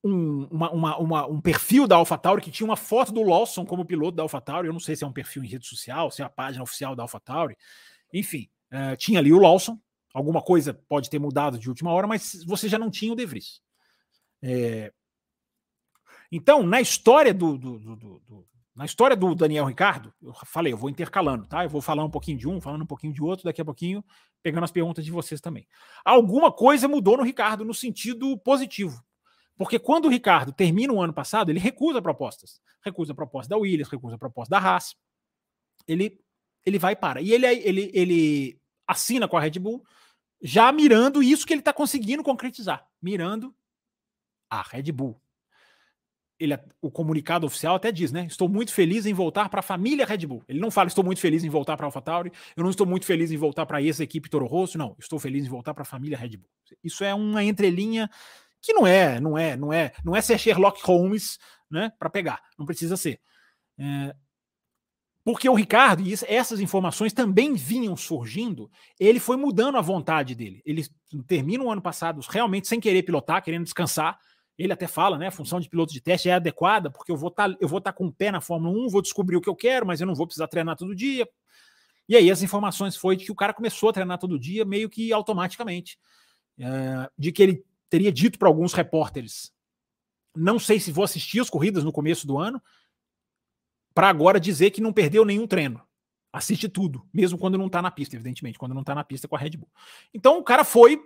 um, 0.03 0.47
uma, 0.51 0.71
uma, 0.71 0.97
uma, 0.97 1.27
um 1.27 1.39
perfil 1.39 1.87
da 1.87 1.95
AlphaTauri 1.95 2.41
que 2.41 2.51
tinha 2.51 2.65
uma 2.65 2.75
foto 2.75 3.11
do 3.11 3.21
Lawson 3.21 3.65
como 3.65 3.85
piloto 3.85 4.15
da 4.15 4.23
AlphaTauri. 4.23 4.67
Eu 4.67 4.73
não 4.73 4.79
sei 4.79 4.95
se 4.95 5.03
é 5.03 5.07
um 5.07 5.13
perfil 5.13 5.43
em 5.43 5.47
rede 5.47 5.65
social, 5.65 6.09
se 6.11 6.21
é 6.21 6.25
a 6.25 6.29
página 6.29 6.63
oficial 6.63 6.95
da 6.95 7.03
AlphaTauri. 7.03 7.57
Enfim, 8.13 8.49
uh, 8.71 8.95
tinha 8.97 9.19
ali 9.19 9.31
o 9.31 9.39
Lawson. 9.39 9.79
Alguma 10.13 10.41
coisa 10.41 10.73
pode 10.73 11.09
ter 11.09 11.19
mudado 11.19 11.57
de 11.57 11.69
última 11.69 11.91
hora, 11.91 12.05
mas 12.05 12.43
você 12.45 12.67
já 12.67 12.77
não 12.77 12.91
tinha 12.91 13.13
o 13.13 13.15
De 13.15 13.25
Vries. 13.25 13.61
É... 14.41 14.91
Então, 16.31 16.63
na 16.63 16.79
história 16.79 17.33
do, 17.33 17.57
do, 17.57 17.77
do, 17.77 17.95
do, 17.95 18.47
na 18.73 18.85
história 18.85 19.15
do 19.15 19.35
Daniel 19.35 19.65
Ricardo, 19.65 20.13
eu 20.21 20.33
falei, 20.45 20.71
eu 20.71 20.77
vou 20.77 20.89
intercalando, 20.89 21.45
tá? 21.45 21.65
Eu 21.65 21.69
vou 21.69 21.81
falar 21.81 22.05
um 22.05 22.09
pouquinho 22.09 22.37
de 22.37 22.47
um, 22.47 22.61
falando 22.61 22.83
um 22.83 22.87
pouquinho 22.87 23.13
de 23.13 23.21
outro, 23.21 23.43
daqui 23.43 23.61
a 23.61 23.65
pouquinho, 23.65 24.03
pegando 24.41 24.63
as 24.63 24.71
perguntas 24.71 25.03
de 25.03 25.11
vocês 25.11 25.41
também. 25.41 25.67
Alguma 26.05 26.51
coisa 26.51 26.87
mudou 26.87 27.17
no 27.17 27.23
Ricardo 27.23 27.65
no 27.65 27.73
sentido 27.73 28.37
positivo. 28.37 29.03
Porque 29.57 29.77
quando 29.77 30.05
o 30.05 30.09
Ricardo 30.09 30.53
termina 30.53 30.93
o 30.93 31.01
ano 31.01 31.13
passado, 31.13 31.51
ele 31.51 31.59
recusa 31.59 32.01
propostas. 32.01 32.61
Recusa 32.83 33.11
a 33.11 33.15
proposta 33.15 33.49
da 33.49 33.57
Williams, 33.57 33.89
recusa 33.89 34.15
a 34.15 34.17
proposta 34.17 34.49
da 34.49 34.57
Haas. 34.57 34.95
Ele, 35.87 36.19
ele 36.65 36.79
vai 36.79 36.95
para. 36.95 37.21
E 37.21 37.31
ele, 37.31 37.45
ele, 37.45 37.91
ele 37.93 38.61
assina 38.87 39.27
com 39.27 39.37
a 39.37 39.41
Red 39.41 39.59
Bull, 39.59 39.83
já 40.41 40.71
mirando 40.71 41.21
isso 41.21 41.45
que 41.45 41.53
ele 41.53 41.61
está 41.61 41.73
conseguindo 41.73 42.23
concretizar. 42.23 42.87
Mirando 43.01 43.53
a 44.49 44.61
Red 44.61 44.91
Bull. 44.91 45.21
Ele, 46.41 46.57
o 46.81 46.89
comunicado 46.89 47.45
oficial 47.45 47.75
até 47.75 47.91
diz, 47.91 48.11
né? 48.11 48.25
Estou 48.25 48.49
muito 48.49 48.73
feliz 48.73 49.05
em 49.05 49.13
voltar 49.13 49.47
para 49.47 49.59
a 49.59 49.63
família 49.63 50.05
Red 50.05 50.25
Bull. 50.25 50.43
Ele 50.47 50.59
não 50.59 50.71
fala 50.71 50.87
estou 50.87 51.03
muito 51.03 51.21
feliz 51.21 51.43
em 51.43 51.49
voltar 51.49 51.77
para 51.77 51.85
a 51.85 51.87
AlphaTauri, 51.87 52.31
eu 52.55 52.63
não 52.63 52.71
estou 52.71 52.87
muito 52.87 53.05
feliz 53.05 53.31
em 53.31 53.37
voltar 53.37 53.65
para 53.65 53.81
essa 53.85 54.03
equipe 54.03 54.29
Toro 54.29 54.47
Rosso, 54.47 54.77
não. 54.77 54.95
Estou 54.99 55.19
feliz 55.19 55.45
em 55.45 55.49
voltar 55.49 55.73
para 55.73 55.83
a 55.83 55.85
família 55.85 56.17
Red 56.17 56.37
Bull. 56.37 56.49
Isso 56.83 57.03
é 57.03 57.13
uma 57.13 57.43
entrelinha 57.43 58.09
que 58.61 58.73
não 58.73 58.85
é, 58.85 59.19
não 59.19 59.37
é, 59.37 59.55
não 59.55 59.73
é, 59.73 59.91
não 60.03 60.15
é 60.15 60.21
ser 60.21 60.37
Sherlock 60.37 60.81
Holmes, 60.83 61.39
né, 61.69 61.91
para 61.97 62.09
pegar, 62.09 62.41
não 62.57 62.65
precisa 62.65 62.95
ser. 62.95 63.19
É, 63.79 64.13
porque 65.23 65.47
o 65.47 65.53
Ricardo, 65.53 66.01
e 66.01 66.13
essas 66.27 66.59
informações 66.59 67.13
também 67.13 67.53
vinham 67.53 67.95
surgindo, 67.95 68.69
ele 68.99 69.19
foi 69.19 69.37
mudando 69.37 69.77
a 69.77 69.81
vontade 69.81 70.33
dele. 70.33 70.61
Ele 70.65 70.83
termina 71.27 71.63
o 71.63 71.71
ano 71.71 71.81
passado 71.81 72.19
realmente 72.27 72.67
sem 72.67 72.79
querer 72.79 73.03
pilotar, 73.03 73.43
querendo 73.43 73.63
descansar. 73.63 74.17
Ele 74.61 74.73
até 74.73 74.87
fala, 74.87 75.17
né? 75.17 75.27
A 75.27 75.31
função 75.31 75.59
de 75.59 75.67
piloto 75.67 75.91
de 75.91 75.99
teste 75.99 76.29
é 76.29 76.33
adequada, 76.33 76.91
porque 76.91 77.11
eu 77.11 77.17
vou 77.17 77.31
tá, 77.31 77.47
estar 77.47 77.79
tá 77.81 77.91
com 77.91 78.05
o 78.05 78.11
pé 78.11 78.31
na 78.31 78.39
Fórmula 78.39 78.77
1, 78.85 78.89
vou 78.89 79.01
descobrir 79.01 79.35
o 79.35 79.41
que 79.41 79.49
eu 79.49 79.55
quero, 79.55 79.87
mas 79.87 79.99
eu 79.99 80.05
não 80.05 80.13
vou 80.13 80.27
precisar 80.27 80.47
treinar 80.47 80.75
todo 80.75 80.95
dia. 80.95 81.27
E 82.07 82.15
aí 82.15 82.29
as 82.29 82.43
informações 82.43 82.95
foi 82.95 83.15
de 83.15 83.25
que 83.25 83.31
o 83.31 83.35
cara 83.35 83.53
começou 83.53 83.89
a 83.89 83.93
treinar 83.93 84.19
todo 84.19 84.37
dia 84.37 84.63
meio 84.63 84.87
que 84.87 85.11
automaticamente. 85.11 85.97
É, 86.59 87.09
de 87.17 87.31
que 87.31 87.41
ele 87.41 87.65
teria 87.89 88.11
dito 88.11 88.37
para 88.37 88.47
alguns 88.47 88.73
repórteres: 88.73 89.51
não 90.35 90.59
sei 90.59 90.79
se 90.79 90.91
vou 90.91 91.03
assistir 91.03 91.39
as 91.39 91.49
corridas 91.49 91.83
no 91.83 91.91
começo 91.91 92.27
do 92.27 92.37
ano, 92.37 92.61
para 93.95 94.09
agora 94.09 94.39
dizer 94.39 94.69
que 94.69 94.81
não 94.81 94.93
perdeu 94.93 95.25
nenhum 95.25 95.47
treino. 95.47 95.81
Assiste 96.31 96.69
tudo, 96.69 97.05
mesmo 97.11 97.37
quando 97.37 97.57
não 97.57 97.65
está 97.65 97.81
na 97.81 97.89
pista, 97.89 98.15
evidentemente, 98.15 98.59
quando 98.59 98.73
não 98.73 98.81
está 98.81 98.93
na 98.93 99.03
pista 99.03 99.27
com 99.27 99.35
a 99.35 99.39
Red 99.39 99.57
Bull. 99.57 99.71
Então 100.13 100.37
o 100.37 100.43
cara 100.43 100.63
foi 100.63 101.01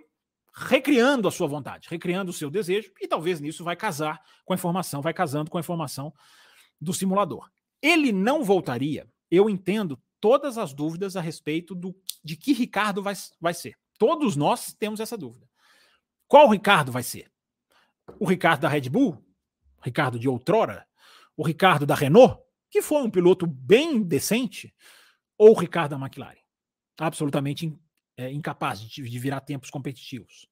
recriando 0.56 1.28
a 1.28 1.30
sua 1.30 1.46
vontade, 1.46 1.88
recriando 1.90 2.30
o 2.30 2.34
seu 2.34 2.50
desejo, 2.50 2.90
e 3.00 3.06
talvez 3.06 3.40
nisso 3.40 3.62
vai 3.62 3.76
casar 3.76 4.22
com 4.44 4.54
a 4.54 4.56
informação, 4.56 5.02
vai 5.02 5.12
casando 5.12 5.50
com 5.50 5.58
a 5.58 5.60
informação 5.60 6.12
do 6.80 6.94
simulador. 6.94 7.50
Ele 7.82 8.10
não 8.10 8.42
voltaria, 8.42 9.06
eu 9.30 9.50
entendo 9.50 10.00
todas 10.18 10.56
as 10.56 10.72
dúvidas 10.72 11.14
a 11.14 11.20
respeito 11.20 11.74
do, 11.74 11.94
de 12.24 12.36
que 12.36 12.54
Ricardo 12.54 13.02
vai, 13.02 13.14
vai 13.38 13.52
ser. 13.52 13.76
Todos 13.98 14.34
nós 14.34 14.72
temos 14.72 14.98
essa 14.98 15.16
dúvida. 15.16 15.46
Qual 16.26 16.48
Ricardo 16.48 16.90
vai 16.90 17.02
ser? 17.02 17.30
O 18.18 18.26
Ricardo 18.26 18.62
da 18.62 18.68
Red 18.68 18.88
Bull? 18.88 19.22
O 19.78 19.84
Ricardo 19.84 20.18
de 20.18 20.28
outrora? 20.28 20.86
O 21.36 21.46
Ricardo 21.46 21.84
da 21.84 21.94
Renault? 21.94 22.40
Que 22.70 22.80
foi 22.80 23.02
um 23.02 23.10
piloto 23.10 23.46
bem 23.46 24.02
decente? 24.02 24.74
Ou 25.36 25.50
o 25.50 25.58
Ricardo 25.58 25.90
da 25.90 26.04
McLaren? 26.04 26.40
Absolutamente 26.98 27.78
é, 28.16 28.30
incapaz 28.30 28.80
de, 28.80 29.02
de 29.02 29.18
virar 29.18 29.40
tempos 29.40 29.70
competitivos. 29.70 30.48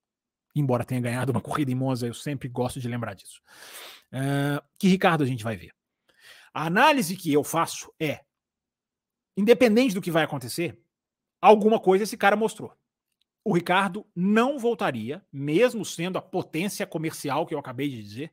Embora 0.54 0.84
tenha 0.84 1.00
ganhado 1.00 1.32
uma 1.32 1.40
corrida 1.42 1.70
em 1.70 1.74
Monza, 1.74 2.06
eu 2.06 2.14
sempre 2.14 2.48
gosto 2.48 2.80
de 2.80 2.88
lembrar 2.88 3.14
disso. 3.14 3.40
Uh, 4.12 4.62
que 4.78 4.88
Ricardo 4.88 5.24
a 5.24 5.26
gente 5.26 5.42
vai 5.42 5.56
ver? 5.56 5.72
A 6.52 6.66
análise 6.66 7.16
que 7.16 7.32
eu 7.32 7.42
faço 7.42 7.92
é: 7.98 8.20
independente 9.36 9.94
do 9.94 10.00
que 10.00 10.10
vai 10.10 10.22
acontecer, 10.22 10.78
alguma 11.40 11.80
coisa 11.80 12.04
esse 12.04 12.16
cara 12.16 12.36
mostrou 12.36 12.76
o 13.44 13.52
Ricardo 13.52 14.06
não 14.16 14.58
voltaria, 14.58 15.22
mesmo 15.30 15.84
sendo 15.84 16.16
a 16.16 16.22
potência 16.22 16.86
comercial 16.86 17.46
que 17.46 17.54
eu 17.54 17.58
acabei 17.58 17.90
de 17.90 18.02
dizer. 18.02 18.32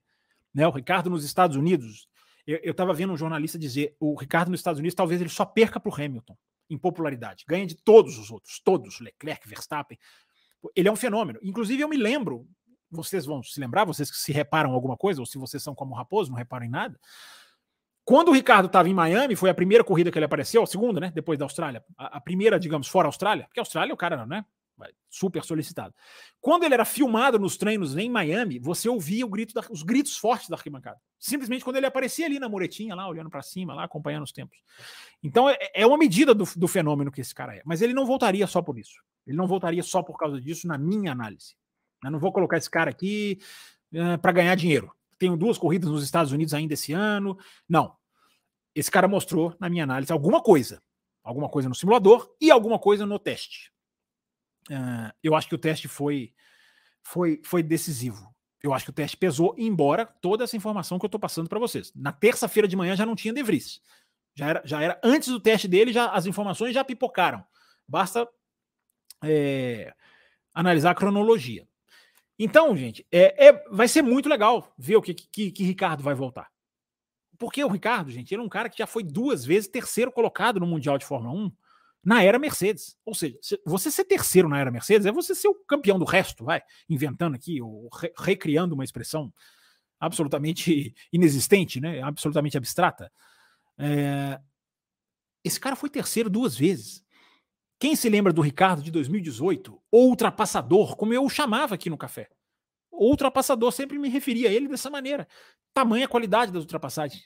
Né? 0.53 0.65
O 0.65 0.71
Ricardo 0.71 1.09
nos 1.09 1.25
Estados 1.25 1.57
Unidos, 1.57 2.07
eu 2.47 2.71
estava 2.71 2.93
vendo 2.93 3.11
um 3.11 3.17
jornalista 3.17 3.59
dizer, 3.59 3.95
o 3.99 4.15
Ricardo 4.15 4.49
nos 4.49 4.61
Estados 4.61 4.79
Unidos 4.79 4.95
talvez 4.95 5.19
ele 5.19 5.29
só 5.29 5.43
perca 5.43 5.79
para 5.79 5.89
o 5.89 5.93
Hamilton 5.93 6.37
em 6.71 6.77
popularidade, 6.77 7.43
ganha 7.47 7.65
de 7.65 7.75
todos 7.75 8.17
os 8.17 8.31
outros, 8.31 8.61
todos, 8.63 8.99
Leclerc, 9.01 9.47
Verstappen. 9.47 9.99
Ele 10.75 10.87
é 10.87 10.91
um 10.91 10.95
fenômeno. 10.95 11.39
Inclusive 11.43 11.83
eu 11.83 11.89
me 11.89 11.97
lembro, 11.97 12.47
vocês 12.89 13.25
vão 13.25 13.43
se 13.43 13.59
lembrar, 13.59 13.83
vocês 13.83 14.09
que 14.09 14.17
se 14.17 14.31
reparam 14.31 14.71
alguma 14.71 14.95
coisa, 14.95 15.19
ou 15.19 15.25
se 15.25 15.37
vocês 15.37 15.61
são 15.61 15.75
como 15.75 15.93
o 15.93 15.97
Raposo, 15.97 16.29
não 16.29 16.37
reparam 16.37 16.65
em 16.65 16.69
nada. 16.69 16.97
Quando 18.05 18.29
o 18.29 18.31
Ricardo 18.31 18.67
estava 18.67 18.89
em 18.89 18.93
Miami, 18.93 19.35
foi 19.35 19.49
a 19.49 19.53
primeira 19.53 19.83
corrida 19.83 20.11
que 20.11 20.17
ele 20.17 20.25
apareceu, 20.25 20.63
a 20.63 20.67
segunda, 20.67 20.99
né? 20.99 21.11
Depois 21.13 21.37
da 21.37 21.45
Austrália. 21.45 21.83
A, 21.97 22.17
a 22.17 22.21
primeira, 22.21 22.59
digamos, 22.59 22.87
fora 22.87 23.07
a 23.07 23.09
Austrália, 23.09 23.45
porque 23.45 23.59
a 23.59 23.61
Austrália 23.61 23.93
o 23.93 23.97
cara, 23.97 24.25
né? 24.25 24.45
Super 25.09 25.43
solicitado. 25.43 25.93
Quando 26.39 26.63
ele 26.63 26.73
era 26.73 26.85
filmado 26.85 27.37
nos 27.37 27.57
treinos 27.57 27.97
em 27.97 28.09
Miami, 28.09 28.59
você 28.59 28.87
ouvia 28.87 29.27
grito 29.27 29.53
da, 29.53 29.61
os 29.69 29.83
gritos 29.83 30.17
fortes 30.17 30.49
da 30.49 30.55
arquibancada. 30.55 30.99
Simplesmente 31.19 31.63
quando 31.63 31.75
ele 31.75 31.85
aparecia 31.85 32.25
ali 32.25 32.39
na 32.39 32.47
muretinha, 32.47 32.95
lá, 32.95 33.07
olhando 33.07 33.29
para 33.29 33.41
cima, 33.41 33.73
lá, 33.73 33.83
acompanhando 33.83 34.23
os 34.23 34.31
tempos. 34.31 34.57
Então 35.21 35.49
é, 35.49 35.57
é 35.73 35.85
uma 35.85 35.97
medida 35.97 36.33
do, 36.33 36.45
do, 36.55 36.67
fenômeno 36.67 37.11
que 37.11 37.21
esse 37.21 37.35
cara 37.35 37.55
é. 37.55 37.61
Mas 37.65 37.81
ele 37.81 37.93
não 37.93 38.05
voltaria 38.05 38.47
só 38.47 38.61
por 38.61 38.79
isso. 38.79 39.01
Ele 39.27 39.37
não 39.37 39.47
voltaria 39.47 39.83
só 39.83 40.01
por 40.01 40.17
causa 40.17 40.39
disso, 40.39 40.67
na 40.67 40.77
minha 40.77 41.11
análise. 41.11 41.55
Eu 42.03 42.11
não 42.11 42.19
vou 42.19 42.31
colocar 42.31 42.57
esse 42.57 42.69
cara 42.69 42.89
aqui 42.89 43.39
eh, 43.93 44.17
para 44.17 44.31
ganhar 44.31 44.55
dinheiro. 44.55 44.91
Tenho 45.19 45.37
duas 45.37 45.57
corridas 45.57 45.89
nos 45.89 46.03
Estados 46.03 46.31
Unidos 46.31 46.53
ainda 46.53 46.73
esse 46.73 46.93
ano. 46.93 47.37
Não. 47.69 47.95
Esse 48.73 48.89
cara 48.89 49.07
mostrou, 49.07 49.55
na 49.59 49.69
minha 49.69 49.83
análise, 49.83 50.11
alguma 50.11 50.41
coisa. 50.41 50.81
Alguma 51.23 51.47
coisa 51.47 51.69
no 51.69 51.75
simulador 51.75 52.33
e 52.41 52.49
alguma 52.49 52.79
coisa 52.79 53.05
no 53.05 53.19
teste. 53.19 53.71
Uh, 54.71 55.11
eu 55.21 55.35
acho 55.35 55.49
que 55.49 55.55
o 55.55 55.57
teste 55.57 55.89
foi, 55.89 56.33
foi, 57.03 57.41
foi 57.43 57.61
decisivo. 57.61 58.33
Eu 58.63 58.73
acho 58.73 58.85
que 58.85 58.91
o 58.91 58.93
teste 58.93 59.17
pesou, 59.17 59.53
embora 59.57 60.05
toda 60.05 60.45
essa 60.45 60.55
informação 60.55 60.97
que 60.97 61.03
eu 61.03 61.07
estou 61.07 61.19
passando 61.19 61.49
para 61.49 61.59
vocês. 61.59 61.91
Na 61.93 62.13
terça-feira 62.13 62.67
de 62.67 62.75
manhã 62.75 62.95
já 62.95 63.05
não 63.05 63.15
tinha 63.15 63.33
De 63.33 63.43
Vries. 63.43 63.81
Já 64.33 64.47
era, 64.47 64.61
já 64.63 64.81
era 64.81 65.01
antes 65.03 65.27
do 65.27 65.39
teste 65.39 65.67
dele, 65.67 65.91
já 65.91 66.09
as 66.11 66.25
informações 66.25 66.73
já 66.73 66.83
pipocaram. 66.83 67.43
Basta 67.85 68.25
é, 69.23 69.93
analisar 70.53 70.91
a 70.91 70.95
cronologia. 70.95 71.67
Então, 72.39 72.75
gente, 72.77 73.05
é, 73.11 73.47
é, 73.47 73.63
vai 73.69 73.87
ser 73.87 74.01
muito 74.01 74.29
legal 74.29 74.73
ver 74.77 74.95
o 74.95 75.01
que, 75.01 75.13
que, 75.13 75.51
que 75.51 75.63
Ricardo 75.63 76.01
vai 76.01 76.15
voltar. 76.15 76.49
Porque 77.37 77.63
o 77.63 77.67
Ricardo, 77.67 78.09
gente, 78.09 78.33
ele 78.33 78.41
é 78.41 78.45
um 78.45 78.49
cara 78.49 78.69
que 78.69 78.77
já 78.77 78.87
foi 78.87 79.03
duas 79.03 79.43
vezes 79.43 79.67
terceiro 79.67 80.11
colocado 80.11 80.59
no 80.59 80.67
Mundial 80.67 80.97
de 80.97 81.05
Fórmula 81.05 81.33
1 81.33 81.51
na 82.03 82.23
era 82.23 82.39
Mercedes. 82.39 82.97
Ou 83.05 83.13
seja, 83.13 83.37
você 83.65 83.91
ser 83.91 84.05
terceiro 84.05 84.49
na 84.49 84.59
era 84.59 84.71
Mercedes 84.71 85.05
é 85.05 85.11
você 85.11 85.35
ser 85.35 85.47
o 85.47 85.55
campeão 85.55 85.99
do 85.99 86.05
resto, 86.05 86.43
vai, 86.43 86.61
inventando 86.89 87.35
aqui, 87.35 87.61
ou 87.61 87.89
re 87.93 88.11
recriando 88.17 88.73
uma 88.73 88.83
expressão 88.83 89.33
absolutamente 89.99 90.93
inexistente, 91.13 91.79
né? 91.79 92.01
absolutamente 92.01 92.57
abstrata. 92.57 93.11
É... 93.77 94.39
Esse 95.43 95.59
cara 95.59 95.75
foi 95.75 95.89
terceiro 95.89 96.29
duas 96.29 96.55
vezes. 96.55 97.03
Quem 97.79 97.95
se 97.95 98.07
lembra 98.09 98.31
do 98.31 98.41
Ricardo 98.41 98.83
de 98.83 98.91
2018? 98.91 99.81
Ultrapassador, 99.91 100.95
como 100.95 101.13
eu 101.13 101.23
o 101.23 101.29
chamava 101.29 101.73
aqui 101.73 101.89
no 101.89 101.97
café. 101.97 102.29
Ultrapassador, 102.91 103.71
sempre 103.71 103.97
me 103.97 104.07
referia 104.07 104.49
a 104.49 104.53
ele 104.53 104.67
dessa 104.67 104.89
maneira. 104.89 105.27
Tamanha 105.73 106.07
qualidade 106.07 106.51
das 106.51 106.61
ultrapassagens. 106.61 107.23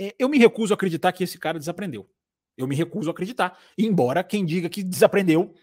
É, 0.00 0.14
eu 0.18 0.28
me 0.28 0.38
recuso 0.38 0.72
a 0.72 0.76
acreditar 0.76 1.12
que 1.12 1.22
esse 1.22 1.38
cara 1.38 1.58
desaprendeu. 1.58 2.08
Eu 2.58 2.66
me 2.66 2.74
recuso 2.74 3.08
a 3.08 3.12
acreditar. 3.12 3.56
Embora 3.78 4.24
quem 4.24 4.44
diga 4.44 4.68
que 4.68 4.82
desaprendeu, 4.82 5.54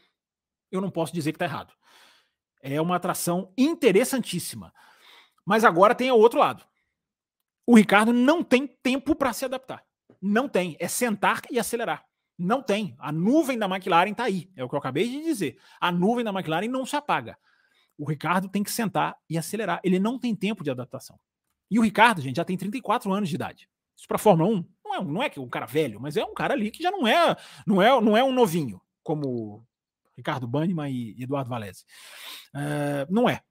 eu 0.72 0.80
não 0.80 0.90
posso 0.90 1.14
dizer 1.14 1.34
que 1.34 1.36
está 1.36 1.44
errado. 1.44 1.74
É 2.62 2.82
uma 2.82 2.96
atração 2.96 3.54
interessantíssima. 3.58 4.74
Mas 5.46 5.66
agora 5.66 5.94
tem 5.94 6.10
o 6.10 6.18
outro 6.18 6.40
lado. 6.40 6.66
o 7.68 7.76
Ricardo 7.76 8.14
não 8.14 8.44
tem 8.44 8.66
tempo 8.66 9.14
para 9.14 9.34
se 9.34 9.44
adaptar. 9.44 9.84
Não 10.22 10.48
tem. 10.48 10.78
É 10.80 10.88
sentar 10.88 11.42
e 11.52 11.60
acelerar. 11.60 12.06
Não 12.38 12.62
tem. 12.62 12.96
A 12.98 13.12
nuvem 13.12 13.58
da 13.58 13.68
McLaren 13.68 14.12
está 14.12 14.24
aí. 14.24 14.50
É 14.56 14.64
o 14.64 14.70
que 14.70 14.76
eu 14.76 14.80
acabei 14.80 15.08
de 15.10 15.22
dizer. 15.22 15.60
A 15.82 15.92
nuvem 15.92 16.24
da 16.24 16.32
McLaren 16.32 16.68
não 16.70 16.86
se 16.86 16.96
apaga. 16.96 17.38
O 17.98 18.08
Ricardo 18.08 18.48
tem 18.48 18.64
que 18.64 18.72
sentar 18.72 19.18
e 19.30 19.38
acelerar. 19.38 19.82
Ele 19.84 20.00
não 20.00 20.18
tem 20.18 20.34
tempo 20.34 20.64
de 20.64 20.72
adaptação. 20.72 21.20
E 21.70 21.78
o 21.78 21.82
Ricardo, 21.82 22.22
gente, 22.22 22.38
já 22.38 22.46
tem 22.46 22.56
34 22.56 23.12
anos 23.12 23.28
de 23.28 23.36
idade. 23.36 23.70
Isso 23.98 24.08
para 24.08 24.18
Fórmula 24.18 24.50
1 24.50 24.54
não 24.54 24.66
é, 24.96 25.04
não 25.04 25.24
é 25.24 25.30
que 25.30 25.40
um 25.40 25.50
cara 25.50 25.66
velho, 25.66 26.00
mas 26.00 26.18
é 26.18 26.24
um 26.24 26.34
cara 26.34 26.54
ali 26.54 26.72
que 26.72 26.84
já 26.84 26.92
não 26.92 27.08
é, 27.08 27.36
não 27.66 27.82
é, 27.82 28.02
não 28.02 28.18
é 28.18 28.24
um 28.24 28.34
novinho, 28.34 28.82
como 29.04 29.66
Ricardo 30.18 30.48
Banniman 30.48 30.90
e 30.90 31.16
Eduardo 31.22 31.50
Valese. 31.50 31.86
Uh, 32.54 33.06
não 33.10 33.30
é. 33.30 33.42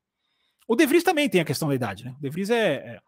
O 0.67 0.75
De 0.75 0.87
Vries 0.87 1.05
também 1.05 1.29
tem 1.29 1.41
a 1.41 1.45
questão 1.45 1.69
da 1.69 1.75
idade, 1.75 2.05
né? 2.05 2.15
O 2.19 2.23
De 2.23 2.31
Vries 2.31 2.51
é, 2.51 2.75
é 2.75 3.01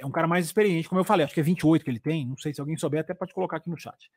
é 0.00 0.06
um 0.06 0.10
cara 0.10 0.26
mais 0.26 0.44
experiente, 0.44 0.88
como 0.88 1.00
eu 1.00 1.04
falei, 1.04 1.24
acho 1.24 1.34
que 1.34 1.40
é 1.40 1.42
28 1.42 1.84
que 1.84 1.90
ele 1.90 2.00
tem, 2.00 2.26
não 2.26 2.36
sei 2.36 2.52
se 2.52 2.60
alguém 2.60 2.76
souber, 2.76 3.00
até 3.00 3.14
pode 3.14 3.32
colocar 3.32 3.58
aqui 3.58 3.70
no 3.70 3.78
chat. 3.78 4.10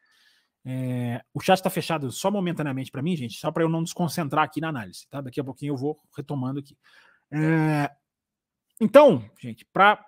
É, 0.65 1.23
o 1.33 1.39
chat 1.39 1.57
está 1.57 1.69
fechado 1.69 2.11
só 2.11 2.29
momentaneamente 2.29 2.91
para 2.91 3.01
mim, 3.01 3.15
gente, 3.15 3.37
só 3.37 3.51
para 3.51 3.63
eu 3.63 3.69
não 3.69 3.83
desconcentrar 3.83 4.43
aqui 4.43 4.59
na 4.59 4.69
análise, 4.69 5.07
tá? 5.09 5.21
Daqui 5.21 5.39
a 5.39 5.43
pouquinho 5.43 5.73
eu 5.73 5.77
vou 5.77 5.99
retomando 6.15 6.59
aqui. 6.59 6.77
É, 7.31 7.89
então, 8.79 9.23
gente, 9.39 9.65
para 9.65 10.03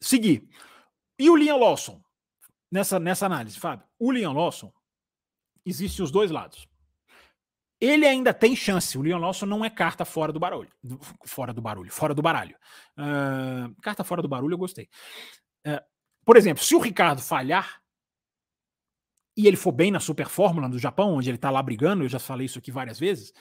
seguir. 0.00 0.48
E 1.18 1.30
o 1.30 1.36
Liam 1.36 1.58
Lawson? 1.58 2.02
Nessa, 2.70 2.98
nessa 2.98 3.26
análise, 3.26 3.58
Fábio, 3.58 3.86
o 3.98 4.10
Liam 4.10 4.32
Lawson, 4.32 4.72
existe 5.64 6.02
os 6.02 6.10
dois 6.10 6.30
lados 6.30 6.68
ele 7.80 8.06
ainda 8.06 8.32
tem 8.32 8.54
chance. 8.56 8.96
O 8.96 9.02
Leon 9.02 9.18
Lawson 9.18 9.46
não 9.46 9.64
é 9.64 9.70
carta 9.70 10.04
fora 10.04 10.32
do 10.32 10.40
barulho. 10.40 10.70
Fora 11.24 11.52
do 11.52 11.60
barulho, 11.60 11.92
fora 11.92 12.14
do 12.14 12.22
baralho. 12.22 12.56
Uh, 12.98 13.74
carta 13.82 14.02
fora 14.02 14.22
do 14.22 14.28
barulho, 14.28 14.54
eu 14.54 14.58
gostei. 14.58 14.88
Uh, 15.66 15.80
por 16.24 16.36
exemplo, 16.36 16.62
se 16.62 16.74
o 16.74 16.78
Ricardo 16.78 17.20
falhar 17.20 17.82
e 19.36 19.46
ele 19.46 19.56
for 19.56 19.72
bem 19.72 19.90
na 19.90 20.00
Super 20.00 20.28
Fórmula 20.28 20.68
do 20.68 20.78
Japão, 20.78 21.14
onde 21.14 21.28
ele 21.28 21.36
está 21.36 21.50
lá 21.50 21.62
brigando, 21.62 22.04
eu 22.04 22.08
já 22.08 22.18
falei 22.18 22.46
isso 22.46 22.58
aqui 22.58 22.70
várias 22.70 22.98
vezes, 22.98 23.32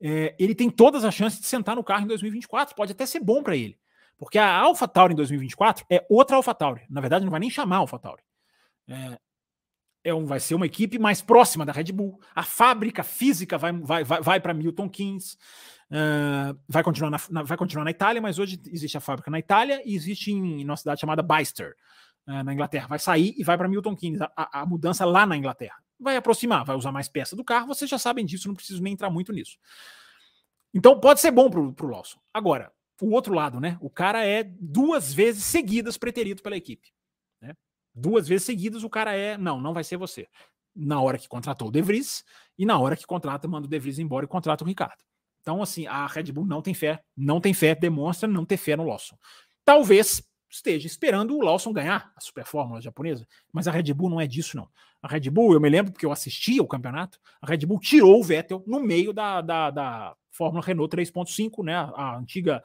é, 0.00 0.34
ele 0.38 0.54
tem 0.54 0.70
todas 0.70 1.04
as 1.04 1.14
chances 1.14 1.40
de 1.40 1.46
sentar 1.46 1.74
no 1.74 1.82
carro 1.82 2.04
em 2.04 2.06
2024. 2.08 2.76
Pode 2.76 2.92
até 2.92 3.04
ser 3.04 3.20
bom 3.20 3.42
para 3.42 3.56
ele. 3.56 3.78
Porque 4.22 4.38
a 4.38 4.56
AlphaTauri 4.56 5.14
em 5.14 5.16
2024 5.16 5.84
é 5.90 6.06
outra 6.08 6.36
AlphaTauri. 6.36 6.82
Na 6.88 7.00
verdade, 7.00 7.24
não 7.24 7.30
vai 7.32 7.40
nem 7.40 7.50
chamar 7.50 7.78
AlphaTauri. 7.78 8.22
É, 8.88 9.18
é 10.04 10.14
um, 10.14 10.24
vai 10.24 10.38
ser 10.38 10.54
uma 10.54 10.64
equipe 10.64 10.96
mais 10.96 11.20
próxima 11.20 11.66
da 11.66 11.72
Red 11.72 11.86
Bull. 11.86 12.20
A 12.32 12.44
fábrica 12.44 13.02
física 13.02 13.58
vai, 13.58 13.72
vai, 13.72 14.04
vai, 14.04 14.22
vai 14.22 14.40
para 14.40 14.54
Milton 14.54 14.88
Keynes. 14.88 15.36
Uh, 15.90 16.56
vai, 16.68 16.84
continuar 16.84 17.10
na, 17.10 17.20
na, 17.30 17.42
vai 17.42 17.58
continuar 17.58 17.82
na 17.82 17.90
Itália, 17.90 18.22
mas 18.22 18.38
hoje 18.38 18.62
existe 18.68 18.96
a 18.96 19.00
fábrica 19.00 19.28
na 19.28 19.40
Itália 19.40 19.82
e 19.84 19.96
existe 19.96 20.30
em, 20.30 20.60
em 20.60 20.64
uma 20.64 20.76
cidade 20.76 21.00
chamada 21.00 21.20
Bicester, 21.20 21.74
uh, 22.28 22.44
na 22.44 22.54
Inglaterra. 22.54 22.86
Vai 22.86 23.00
sair 23.00 23.34
e 23.36 23.42
vai 23.42 23.58
para 23.58 23.66
Milton 23.66 23.96
Keynes. 23.96 24.20
A, 24.20 24.30
a, 24.36 24.60
a, 24.60 24.66
mudança 24.66 25.04
lá 25.04 25.26
na 25.26 25.36
Inglaterra. 25.36 25.82
Vai 25.98 26.16
aproximar, 26.16 26.64
vai 26.64 26.76
usar 26.76 26.92
mais 26.92 27.08
peça 27.08 27.34
do 27.34 27.42
carro. 27.42 27.66
Vocês 27.66 27.90
já 27.90 27.98
sabem 27.98 28.24
disso, 28.24 28.46
não 28.46 28.54
preciso 28.54 28.80
nem 28.80 28.92
entrar 28.92 29.10
muito 29.10 29.32
nisso. 29.32 29.58
Então 30.72 31.00
pode 31.00 31.18
ser 31.18 31.32
bom 31.32 31.50
para 31.50 31.86
o 31.86 31.90
Lawson. 31.90 32.20
Agora, 32.32 32.70
o 33.02 33.12
outro 33.12 33.34
lado, 33.34 33.60
né? 33.60 33.76
O 33.80 33.90
cara 33.90 34.24
é 34.24 34.44
duas 34.44 35.12
vezes 35.12 35.44
seguidas 35.44 35.98
preterido 35.98 36.42
pela 36.42 36.56
equipe 36.56 36.92
duas 37.94 38.26
vezes 38.26 38.46
seguidas, 38.46 38.84
o 38.84 38.90
cara 38.90 39.14
é, 39.14 39.36
não, 39.36 39.60
não 39.60 39.74
vai 39.74 39.84
ser 39.84 39.96
você. 39.96 40.28
Na 40.74 41.00
hora 41.00 41.18
que 41.18 41.28
contratou 41.28 41.68
o 41.68 41.70
De 41.70 41.82
Vries 41.82 42.24
e 42.58 42.64
na 42.64 42.78
hora 42.78 42.96
que 42.96 43.06
contrata, 43.06 43.46
manda 43.46 43.66
o 43.66 43.70
De 43.70 43.78
Vries 43.78 43.98
embora 43.98 44.24
e 44.24 44.28
contrata 44.28 44.64
o 44.64 44.66
Ricardo. 44.66 45.02
Então, 45.40 45.60
assim, 45.60 45.86
a 45.86 46.06
Red 46.06 46.32
Bull 46.32 46.46
não 46.46 46.62
tem 46.62 46.72
fé, 46.72 47.02
não 47.16 47.40
tem 47.40 47.52
fé, 47.52 47.74
demonstra 47.74 48.28
não 48.28 48.44
ter 48.44 48.56
fé 48.56 48.76
no 48.76 48.84
Lawson. 48.84 49.16
Talvez 49.64 50.22
esteja 50.52 50.86
esperando 50.86 51.34
o 51.34 51.40
Lawson 51.40 51.72
ganhar 51.72 52.12
a 52.14 52.20
Super 52.20 52.44
Fórmula 52.44 52.80
japonesa, 52.80 53.26
mas 53.50 53.66
a 53.66 53.72
Red 53.72 53.92
Bull 53.94 54.10
não 54.10 54.20
é 54.20 54.26
disso, 54.26 54.56
não. 54.56 54.68
A 55.02 55.08
Red 55.08 55.30
Bull, 55.30 55.54
eu 55.54 55.60
me 55.60 55.68
lembro 55.68 55.92
porque 55.92 56.04
eu 56.04 56.12
assisti 56.12 56.60
ao 56.60 56.66
campeonato, 56.66 57.18
a 57.40 57.46
Red 57.46 57.66
Bull 57.66 57.80
tirou 57.80 58.20
o 58.20 58.22
Vettel 58.22 58.62
no 58.66 58.78
meio 58.78 59.12
da, 59.12 59.40
da, 59.40 59.70
da 59.70 60.14
Fórmula 60.30 60.64
Renault 60.64 60.94
3.5, 60.94 61.64
né? 61.64 61.74
A 61.74 62.16
antiga 62.18 62.62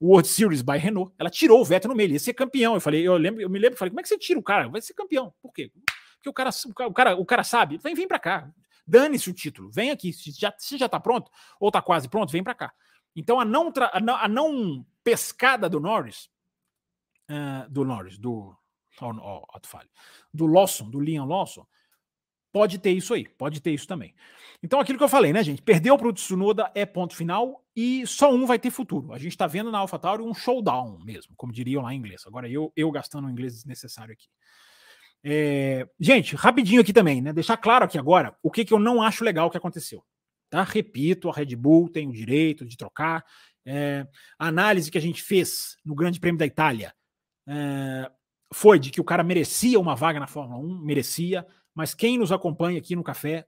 World 0.00 0.28
Series 0.28 0.62
by 0.62 0.76
Renault. 0.76 1.12
Ela 1.18 1.30
tirou 1.30 1.60
o 1.60 1.64
Vettel 1.64 1.88
no 1.88 1.96
meio, 1.96 2.08
ele 2.08 2.12
ia 2.14 2.20
ser 2.20 2.34
campeão. 2.34 2.74
Eu 2.74 2.80
falei, 2.80 3.06
eu 3.06 3.16
lembro, 3.16 3.40
eu 3.40 3.48
me 3.48 3.58
lembro, 3.58 3.78
falei, 3.78 3.90
como 3.90 4.00
é 4.00 4.02
que 4.02 4.08
você 4.08 4.18
tira 4.18 4.38
o 4.38 4.42
cara? 4.42 4.68
Vai 4.68 4.82
ser 4.82 4.94
campeão. 4.94 5.32
Por 5.42 5.52
quê? 5.52 5.72
Porque 6.16 6.28
o 6.28 6.32
cara, 6.32 6.50
o 6.86 6.92
cara, 6.92 7.16
o 7.16 7.24
cara 7.24 7.42
sabe, 7.42 7.78
vem, 7.78 7.94
vem 7.94 8.06
para 8.06 8.18
cá. 8.18 8.50
Dane-se 8.86 9.30
o 9.30 9.32
título, 9.32 9.70
vem 9.70 9.90
aqui. 9.90 10.12
Se 10.12 10.30
já, 10.30 10.52
se 10.58 10.76
já 10.76 10.88
tá 10.88 11.00
pronto, 11.00 11.30
ou 11.58 11.70
tá 11.70 11.80
quase 11.80 12.08
pronto, 12.08 12.30
vem 12.30 12.44
para 12.44 12.54
cá. 12.54 12.72
Então 13.16 13.40
a 13.40 13.44
não, 13.44 13.72
a 13.92 14.00
não, 14.00 14.16
a 14.16 14.28
não 14.28 14.86
pescada 15.02 15.68
do 15.68 15.80
Norris, 15.80 16.28
uh, 17.30 17.70
do 17.70 17.84
Norris, 17.84 18.18
do, 18.18 18.54
oh, 19.00 19.06
oh, 19.06 19.80
do 20.34 20.46
Lawson, 20.46 20.90
do 20.90 21.00
Liam 21.00 21.24
Lawson, 21.24 21.64
pode 22.52 22.78
ter 22.78 22.90
isso 22.90 23.14
aí, 23.14 23.28
pode 23.28 23.60
ter 23.60 23.72
isso 23.72 23.86
também. 23.86 24.14
Então, 24.62 24.80
aquilo 24.80 24.98
que 24.98 25.04
eu 25.04 25.08
falei, 25.08 25.32
né, 25.32 25.42
gente? 25.42 25.62
Perdeu 25.62 25.96
para 25.96 26.08
o 26.08 26.12
Tsunoda 26.12 26.70
é 26.74 26.84
ponto 26.84 27.14
final 27.14 27.64
e 27.74 28.06
só 28.06 28.32
um 28.32 28.44
vai 28.44 28.58
ter 28.58 28.70
futuro. 28.70 29.12
A 29.12 29.18
gente 29.18 29.32
está 29.32 29.46
vendo 29.46 29.70
na 29.70 29.78
AlphaTauri 29.78 30.22
um 30.22 30.34
showdown 30.34 30.98
mesmo, 31.04 31.34
como 31.36 31.52
diriam 31.52 31.82
lá 31.82 31.94
em 31.94 31.98
inglês. 31.98 32.24
Agora, 32.26 32.48
eu, 32.48 32.72
eu 32.76 32.90
gastando 32.90 33.26
o 33.26 33.30
inglês 33.30 33.54
desnecessário 33.54 34.12
aqui. 34.12 34.26
É, 35.22 35.86
gente, 35.98 36.34
rapidinho 36.34 36.80
aqui 36.80 36.92
também, 36.92 37.20
né? 37.20 37.32
Deixar 37.32 37.56
claro 37.56 37.84
aqui 37.84 37.98
agora 37.98 38.36
o 38.42 38.50
que, 38.50 38.64
que 38.64 38.72
eu 38.72 38.78
não 38.78 39.02
acho 39.02 39.24
legal 39.24 39.50
que 39.50 39.56
aconteceu. 39.56 40.04
Tá? 40.48 40.62
Repito, 40.64 41.28
a 41.28 41.32
Red 41.32 41.54
Bull 41.56 41.88
tem 41.88 42.08
o 42.08 42.12
direito 42.12 42.66
de 42.66 42.76
trocar. 42.76 43.24
É, 43.64 44.06
a 44.38 44.48
análise 44.48 44.90
que 44.90 44.98
a 44.98 45.00
gente 45.00 45.22
fez 45.22 45.76
no 45.84 45.94
Grande 45.94 46.18
Prêmio 46.18 46.38
da 46.38 46.46
Itália 46.46 46.92
é, 47.50 48.08
foi 48.54 48.78
de 48.78 48.90
que 48.90 49.00
o 49.00 49.04
cara 49.04 49.24
merecia 49.24 49.78
uma 49.78 49.96
vaga 49.96 50.20
na 50.20 50.28
Fórmula 50.28 50.60
1, 50.60 50.84
merecia, 50.84 51.44
mas 51.74 51.94
quem 51.94 52.16
nos 52.16 52.30
acompanha 52.30 52.78
aqui 52.78 52.94
no 52.94 53.02
café 53.02 53.44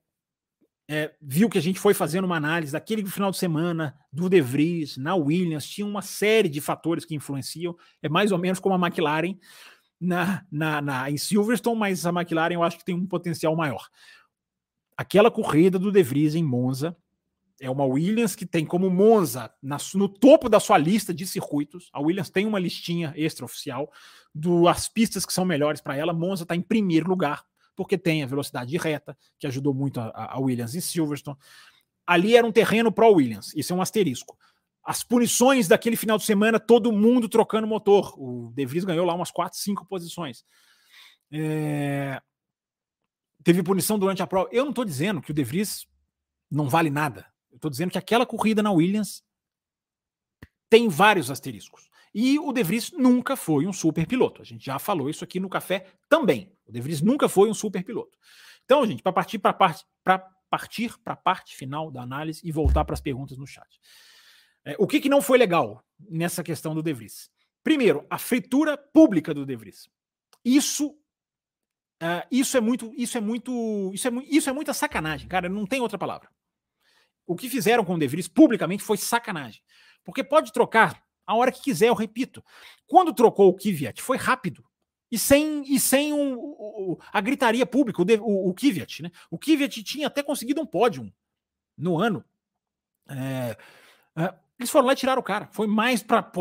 é, 0.91 1.15
viu 1.23 1.49
que 1.49 1.57
a 1.57 1.63
gente 1.63 1.79
foi 1.79 1.95
fazendo 1.95 2.25
uma 2.25 2.37
análise 2.37 2.73
daquele 2.73 3.07
final 3.07 3.31
de 3.31 3.39
semana 3.39 3.97
do 4.13 4.29
De 4.29 4.41
Vries, 4.41 4.97
na 4.97 5.15
Williams, 5.15 5.69
tinha 5.69 5.87
uma 5.87 6.03
série 6.03 6.49
de 6.49 6.61
fatores 6.61 7.05
que 7.05 7.15
influenciam. 7.15 7.77
É 8.03 8.09
mais 8.09 8.33
ou 8.33 8.39
menos 8.39 8.59
como 8.59 8.75
a 8.75 8.87
McLaren 8.87 9.37
na, 10.01 10.45
na, 10.51 10.83
na, 10.83 11.11
em 11.11 11.17
Silverstone, 11.17 11.79
mas 11.79 12.05
a 12.05 12.11
McLaren 12.11 12.55
eu 12.55 12.63
acho 12.65 12.79
que 12.79 12.85
tem 12.85 12.97
um 12.97 13.07
potencial 13.07 13.55
maior. 13.55 13.89
Aquela 14.97 15.31
corrida 15.31 15.79
do 15.79 15.93
De 15.93 16.03
Vries 16.03 16.35
em 16.35 16.43
Monza 16.43 16.97
é 17.63 17.71
uma 17.71 17.85
Williams 17.85 18.35
que 18.35 18.45
tem 18.45 18.67
como 18.67 18.91
Monza 18.91 19.49
na, 19.63 19.77
no 19.95 20.09
topo 20.09 20.49
da 20.49 20.59
sua 20.59 20.77
lista 20.77 21.15
de 21.15 21.25
circuitos. 21.25 21.89
A 21.93 22.01
Williams 22.01 22.29
tem 22.29 22.45
uma 22.45 22.59
listinha 22.59 23.15
extraoficial 23.17 23.89
das 24.35 24.89
pistas 24.89 25.25
que 25.25 25.33
são 25.33 25.45
melhores 25.45 25.81
para 25.81 25.97
ela. 25.97 26.13
Monza 26.13 26.43
está 26.43 26.57
em 26.57 26.61
primeiro 26.61 27.09
lugar 27.09 27.45
porque 27.77 27.97
tem 27.97 28.23
a 28.23 28.27
velocidade 28.27 28.77
reta, 28.77 29.17
que 29.39 29.47
ajudou 29.47 29.73
muito 29.73 30.01
a, 30.01 30.35
a 30.35 30.41
Williams 30.41 30.75
em 30.75 30.81
Silverstone. 30.81 31.39
Ali 32.05 32.37
era 32.37 32.45
um 32.45 32.51
terreno 32.51 32.91
pro 32.91 33.13
Williams, 33.13 33.55
isso 33.55 33.73
é 33.73 33.77
um 33.77 33.81
asterisco. 33.81 34.37
As 34.85 35.05
punições 35.05 35.69
daquele 35.69 35.97
final 35.97 36.19
de 36.19 36.25
semana, 36.25 36.59
todo 36.59 36.91
mundo 36.91 37.29
trocando 37.29 37.67
motor. 37.69 38.13
O 38.19 38.53
De 38.57 38.67
Vries 38.67 38.85
ganhou 38.85 39.07
lá 39.07 39.15
umas 39.15 39.31
4, 39.31 39.57
5 39.57 39.87
posições. 39.87 40.45
É... 41.33 42.21
Teve 43.45 43.63
punição 43.63 43.97
durante 43.97 44.21
a 44.21 44.27
prova. 44.27 44.49
Eu 44.51 44.65
não 44.65 44.71
estou 44.71 44.85
dizendo 44.85 45.23
que 45.23 45.31
o 45.31 45.35
De 45.35 45.45
Vries 45.45 45.87
não 46.51 46.69
vale 46.69 46.91
nada. 46.91 47.32
Eu 47.53 47.57
estou 47.57 47.71
dizendo 47.71 47.93
que 47.93 47.99
aquela 47.99 48.27
corrida 48.27 48.63
na 48.63 48.73
Williams 48.73 49.23
tem 50.69 50.89
vários 50.89 51.31
asteriscos. 51.31 51.91
E 52.15 52.39
o 52.39 52.53
De 52.53 52.63
Vries 52.63 52.91
nunca 52.93 53.37
foi 53.37 53.67
um 53.67 53.73
super 53.73 54.07
piloto. 54.07 54.43
A 54.43 54.45
gente 54.45 54.65
já 54.65 54.79
falou 54.79 55.09
isso 55.09 55.23
aqui 55.23 55.39
no 55.39 55.49
café 55.49 55.87
também. 56.09 56.51
O 56.67 56.73
De 56.73 56.81
Vries 56.81 57.01
nunca 57.01 57.29
foi 57.29 57.49
um 57.49 57.55
super 57.55 57.85
piloto. 57.85 58.19
Então, 58.65 58.87
gente, 58.87 59.03
para 59.03 59.13
partir 59.13 59.39
para 59.39 59.53
parte 59.53 59.85
para 60.03 60.19
partir 60.51 60.99
para 60.99 61.15
a 61.15 61.17
parte 61.17 61.57
final 61.57 61.91
da 61.91 62.03
análise 62.03 62.41
e 62.45 62.53
voltar 62.53 62.85
para 62.85 62.95
as 62.95 63.01
perguntas 63.01 63.39
no 63.39 63.47
chat. 63.47 63.81
É, 64.65 64.77
o 64.79 64.87
que, 64.87 65.01
que 65.01 65.09
não 65.09 65.23
foi 65.23 65.39
legal 65.39 65.85
nessa 65.99 66.43
questão 66.43 66.75
do 66.75 66.83
De 66.83 66.93
Vries? 66.93 67.31
Primeiro, 67.63 68.07
a 68.11 68.19
fritura 68.19 68.77
pública 68.77 69.33
do 69.33 69.47
De 69.47 69.57
Vries. 69.57 69.89
Isso 70.45 70.89
uh, 72.03 72.27
isso 72.31 72.57
é 72.57 72.61
muito 72.61 72.93
isso 72.97 73.17
é 73.17 73.21
muito 73.21 73.91
isso 73.95 74.09
é, 74.09 74.11
isso 74.29 74.51
é 74.51 74.53
muita 74.53 74.75
sacanagem, 74.75 75.29
cara, 75.29 75.49
não 75.49 75.67
tem 75.67 75.81
outra 75.81 75.99
palavra. 75.99 76.29
O 77.27 77.37
que 77.37 77.49
fizeram 77.49 77.85
com 77.85 77.95
o 77.95 77.99
De 77.99 78.07
Vries 78.07 78.29
publicamente 78.29 78.83
foi 78.83 78.97
sacanagem. 78.97 79.63
Porque 80.05 80.25
pode 80.25 80.53
trocar 80.53 81.03
a 81.27 81.35
hora 81.35 81.53
que 81.53 81.63
quiser, 81.63 81.89
eu 81.89 81.95
repito. 81.95 82.45
Quando 82.87 83.15
trocou 83.15 83.49
o 83.49 83.55
Kvyat, 83.55 84.03
foi 84.03 84.17
rápido. 84.17 84.65
E 85.11 85.19
sem, 85.19 85.63
e 85.73 85.79
sem 85.79 86.13
um, 86.13 86.35
um, 86.35 86.97
a 87.13 87.21
gritaria 87.21 87.67
pública, 87.67 88.03
o, 88.03 88.49
o, 88.49 88.55
Kvyat, 88.55 89.03
né? 89.03 89.11
O 89.31 89.39
Kvyat 89.39 89.83
tinha 89.83 90.07
até 90.07 90.23
conseguido 90.23 90.61
um 90.61 90.67
pódio 90.67 91.13
no 91.77 91.99
ano. 91.99 92.25
É, 93.09 93.57
é, 94.17 94.35
eles 94.59 94.71
foram 94.71 94.87
lá 94.87 94.95
e 94.95 94.97
tiraram 94.97 95.21
o 95.21 95.25
cara. 95.25 95.49
Foi 95.53 95.67
mais 95.67 96.03
para 96.03 96.33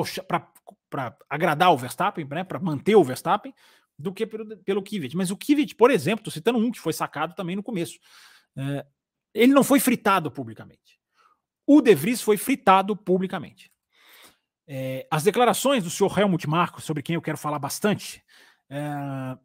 agradar 1.29 1.73
o 1.73 1.77
Verstappen, 1.77 2.25
né? 2.25 2.43
para 2.43 2.59
manter 2.59 2.95
o 2.95 3.03
Verstappen, 3.03 3.53
do 3.99 4.13
que 4.13 4.25
pelo, 4.25 4.57
pelo 4.57 4.81
Kvyat. 4.81 5.17
Mas 5.17 5.31
o 5.31 5.37
Kvyat, 5.37 5.75
por 5.75 5.91
exemplo, 5.91 6.21
estou 6.21 6.31
citando 6.31 6.57
um 6.57 6.71
que 6.71 6.79
foi 6.79 6.93
sacado 6.93 7.35
também 7.35 7.57
no 7.57 7.63
começo. 7.63 7.99
É, 8.55 8.85
ele 9.33 9.53
não 9.53 9.63
foi 9.63 9.79
fritado 9.79 10.31
publicamente. 10.31 10.99
O 11.65 11.81
De 11.81 11.93
Vries 11.95 12.21
foi 12.21 12.37
fritado 12.37 12.95
publicamente. 12.95 13.71
É, 14.67 15.07
as 15.09 15.23
declarações 15.23 15.83
do 15.83 15.89
senhor 15.89 16.17
Helmut 16.17 16.47
Marko, 16.47 16.81
sobre 16.81 17.03
quem 17.03 17.15
eu 17.15 17.21
quero 17.21 17.37
falar 17.37 17.59
bastante, 17.59 18.23
é, 18.69 19.37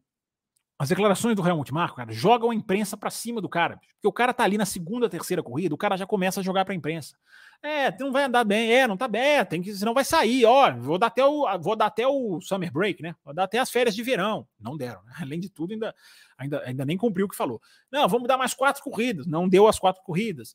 as 0.79 0.91
declarações 0.91 1.35
do 1.35 1.47
Helmut 1.47 1.73
Marko, 1.73 1.97
cara, 1.97 2.13
jogam 2.13 2.51
a 2.51 2.55
imprensa 2.55 2.97
para 2.97 3.11
cima 3.11 3.41
do 3.41 3.49
cara. 3.49 3.79
Porque 3.79 4.07
o 4.07 4.13
cara 4.13 4.35
tá 4.35 4.45
ali 4.45 4.59
na 4.59 4.67
segunda, 4.67 5.09
terceira 5.09 5.43
corrida, 5.43 5.75
o 5.75 5.79
cara 5.79 5.97
já 5.97 6.07
começa 6.07 6.41
a 6.41 6.43
jogar 6.43 6.65
para 6.65 6.75
a 6.75 6.77
imprensa. 6.77 7.17
É, 7.63 7.97
não 7.99 8.13
vai 8.13 8.25
andar 8.25 8.45
bem, 8.45 8.71
é, 8.73 8.87
não 8.87 8.97
tá 8.97 9.09
bem, 9.09 9.23
é, 9.23 9.45
tem 9.45 9.63
que, 9.63 9.75
senão 9.75 9.95
vai 9.95 10.05
sair, 10.05 10.45
ó, 10.45 10.71
vou 10.77 10.99
dar 10.99 11.07
até 11.07 11.25
o, 11.25 11.47
vou 11.59 11.75
dar 11.75 11.87
até 11.87 12.07
o 12.07 12.41
summer 12.43 12.71
break, 12.71 13.03
né? 13.03 13.17
Vou 13.25 13.33
dar 13.33 13.45
até 13.45 13.59
as 13.59 13.71
férias 13.71 13.95
de 13.95 14.03
verão. 14.03 14.47
Não 14.61 14.77
deram, 14.77 15.03
né? 15.05 15.13
Além 15.21 15.41
de 15.41 15.49
tudo, 15.49 15.73
ainda, 15.73 15.95
ainda, 16.37 16.63
ainda 16.67 16.85
nem 16.85 16.99
cumpriu 16.99 17.25
o 17.27 17.29
que 17.29 17.37
falou. 17.37 17.61
Não, 17.91 18.07
vamos 18.07 18.29
dar 18.29 18.37
mais 18.37 18.53
quatro 18.53 18.83
corridas. 18.83 19.27
Não 19.27 19.49
deu 19.49 19.67
as 19.67 19.79
quatro 19.79 20.03
corridas. 20.03 20.55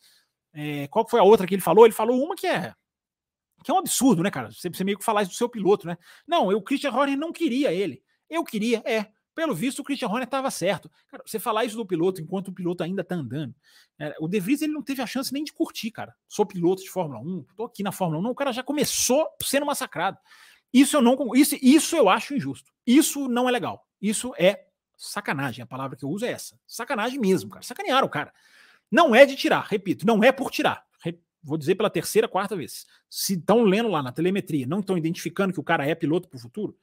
É, 0.53 0.87
qual 0.89 1.07
foi 1.09 1.19
a 1.19 1.23
outra 1.23 1.47
que 1.47 1.55
ele 1.55 1.61
falou? 1.61 1.85
Ele 1.85 1.93
falou 1.93 2.23
uma 2.23 2.35
que 2.35 2.45
é 2.45 2.73
que 3.63 3.71
é 3.71 3.73
um 3.73 3.77
absurdo, 3.77 4.23
né, 4.23 4.31
cara? 4.31 4.51
Você, 4.51 4.69
você 4.69 4.83
meio 4.83 4.97
que 4.97 5.05
falar 5.05 5.21
isso 5.21 5.31
do 5.31 5.37
seu 5.37 5.49
piloto, 5.49 5.87
né? 5.87 5.97
Não, 6.27 6.51
eu, 6.51 6.57
o 6.57 6.61
Christian 6.61 6.91
Horner 6.91 7.17
não 7.17 7.31
queria 7.31 7.71
ele. 7.71 8.01
Eu 8.29 8.43
queria, 8.43 8.81
é. 8.85 9.07
Pelo 9.33 9.55
visto, 9.55 9.79
o 9.79 9.83
Christian 9.83 10.07
Horner 10.07 10.25
estava 10.25 10.51
certo. 10.51 10.91
Cara, 11.07 11.23
você 11.25 11.39
falar 11.39 11.65
isso 11.65 11.77
do 11.77 11.85
piloto 11.85 12.21
enquanto 12.21 12.49
o 12.49 12.53
piloto 12.53 12.83
ainda 12.83 13.01
está 13.01 13.15
andando. 13.15 13.55
É, 13.97 14.15
o 14.19 14.27
De 14.27 14.39
Vries 14.39 14.61
ele 14.61 14.73
não 14.73 14.81
teve 14.81 15.01
a 15.01 15.07
chance 15.07 15.31
nem 15.31 15.43
de 15.43 15.53
curtir, 15.53 15.91
cara. 15.91 16.13
Sou 16.27 16.45
piloto 16.45 16.83
de 16.83 16.89
Fórmula 16.89 17.19
1, 17.21 17.45
tô 17.55 17.63
aqui 17.63 17.83
na 17.83 17.91
Fórmula 17.91 18.19
1. 18.19 18.23
Não, 18.23 18.31
o 18.31 18.35
cara 18.35 18.51
já 18.51 18.63
começou 18.63 19.27
sendo 19.41 19.65
massacrado. 19.65 20.17
Isso 20.73 20.97
eu 20.97 21.01
não 21.01 21.17
isso, 21.35 21.57
isso 21.61 21.95
eu 21.95 22.09
acho 22.09 22.33
injusto. 22.33 22.71
Isso 22.85 23.27
não 23.27 23.47
é 23.47 23.51
legal. 23.51 23.87
Isso 24.01 24.33
é 24.37 24.67
sacanagem. 24.97 25.63
A 25.63 25.67
palavra 25.67 25.95
que 25.95 26.03
eu 26.03 26.09
uso 26.09 26.25
é 26.25 26.31
essa. 26.31 26.59
Sacanagem 26.67 27.19
mesmo, 27.19 27.49
cara. 27.49 27.63
Sacanearam 27.63 28.07
o 28.07 28.09
cara. 28.09 28.33
Não 28.89 29.15
é 29.15 29.25
de 29.25 29.35
tirar, 29.35 29.61
repito, 29.61 30.05
não 30.05 30.23
é 30.23 30.31
por 30.31 30.51
tirar. 30.51 30.85
Vou 31.43 31.57
dizer 31.57 31.75
pela 31.75 31.89
terceira, 31.89 32.27
quarta 32.27 32.55
vez. 32.55 32.85
Se 33.09 33.33
estão 33.33 33.63
lendo 33.63 33.89
lá 33.89 34.03
na 34.03 34.11
telemetria, 34.11 34.67
não 34.67 34.79
estão 34.79 34.97
identificando 34.97 35.51
que 35.51 35.59
o 35.59 35.63
cara 35.63 35.87
é 35.87 35.95
piloto 35.95 36.29
para 36.29 36.37
o 36.37 36.39
futuro, 36.39 36.77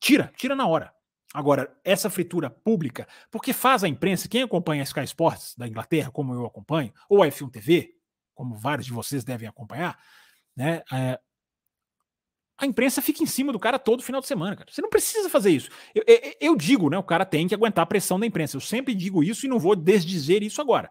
tira, 0.00 0.32
tira 0.36 0.56
na 0.56 0.66
hora. 0.66 0.92
Agora, 1.32 1.76
essa 1.84 2.10
fritura 2.10 2.50
pública, 2.50 3.06
porque 3.30 3.52
faz 3.52 3.84
a 3.84 3.88
imprensa, 3.88 4.28
quem 4.28 4.42
acompanha 4.42 4.82
a 4.82 4.84
Sky 4.84 5.04
Sports 5.04 5.54
da 5.56 5.68
Inglaterra, 5.68 6.10
como 6.10 6.34
eu 6.34 6.44
acompanho, 6.44 6.92
ou 7.08 7.22
a 7.22 7.28
F1 7.28 7.50
TV, 7.50 7.94
como 8.34 8.56
vários 8.56 8.86
de 8.86 8.92
vocês 8.92 9.22
devem 9.22 9.48
acompanhar, 9.48 9.98
né? 10.56 10.82
É, 10.92 11.20
a 12.60 12.66
imprensa 12.66 13.00
fica 13.00 13.22
em 13.22 13.26
cima 13.26 13.52
do 13.52 13.58
cara 13.58 13.78
todo 13.78 14.02
final 14.02 14.20
de 14.20 14.26
semana, 14.26 14.54
cara. 14.54 14.70
Você 14.70 14.82
não 14.82 14.90
precisa 14.90 15.30
fazer 15.30 15.50
isso. 15.50 15.70
Eu, 15.94 16.04
eu, 16.06 16.34
eu, 16.40 16.56
digo, 16.56 16.90
né? 16.90 16.98
O 16.98 17.02
cara 17.02 17.24
tem 17.24 17.48
que 17.48 17.54
aguentar 17.54 17.84
a 17.84 17.86
pressão 17.86 18.20
da 18.20 18.26
imprensa. 18.26 18.56
Eu 18.56 18.60
sempre 18.60 18.94
digo 18.94 19.24
isso 19.24 19.46
e 19.46 19.48
não 19.48 19.58
vou 19.58 19.74
desdizer 19.74 20.42
isso 20.42 20.60
agora. 20.60 20.90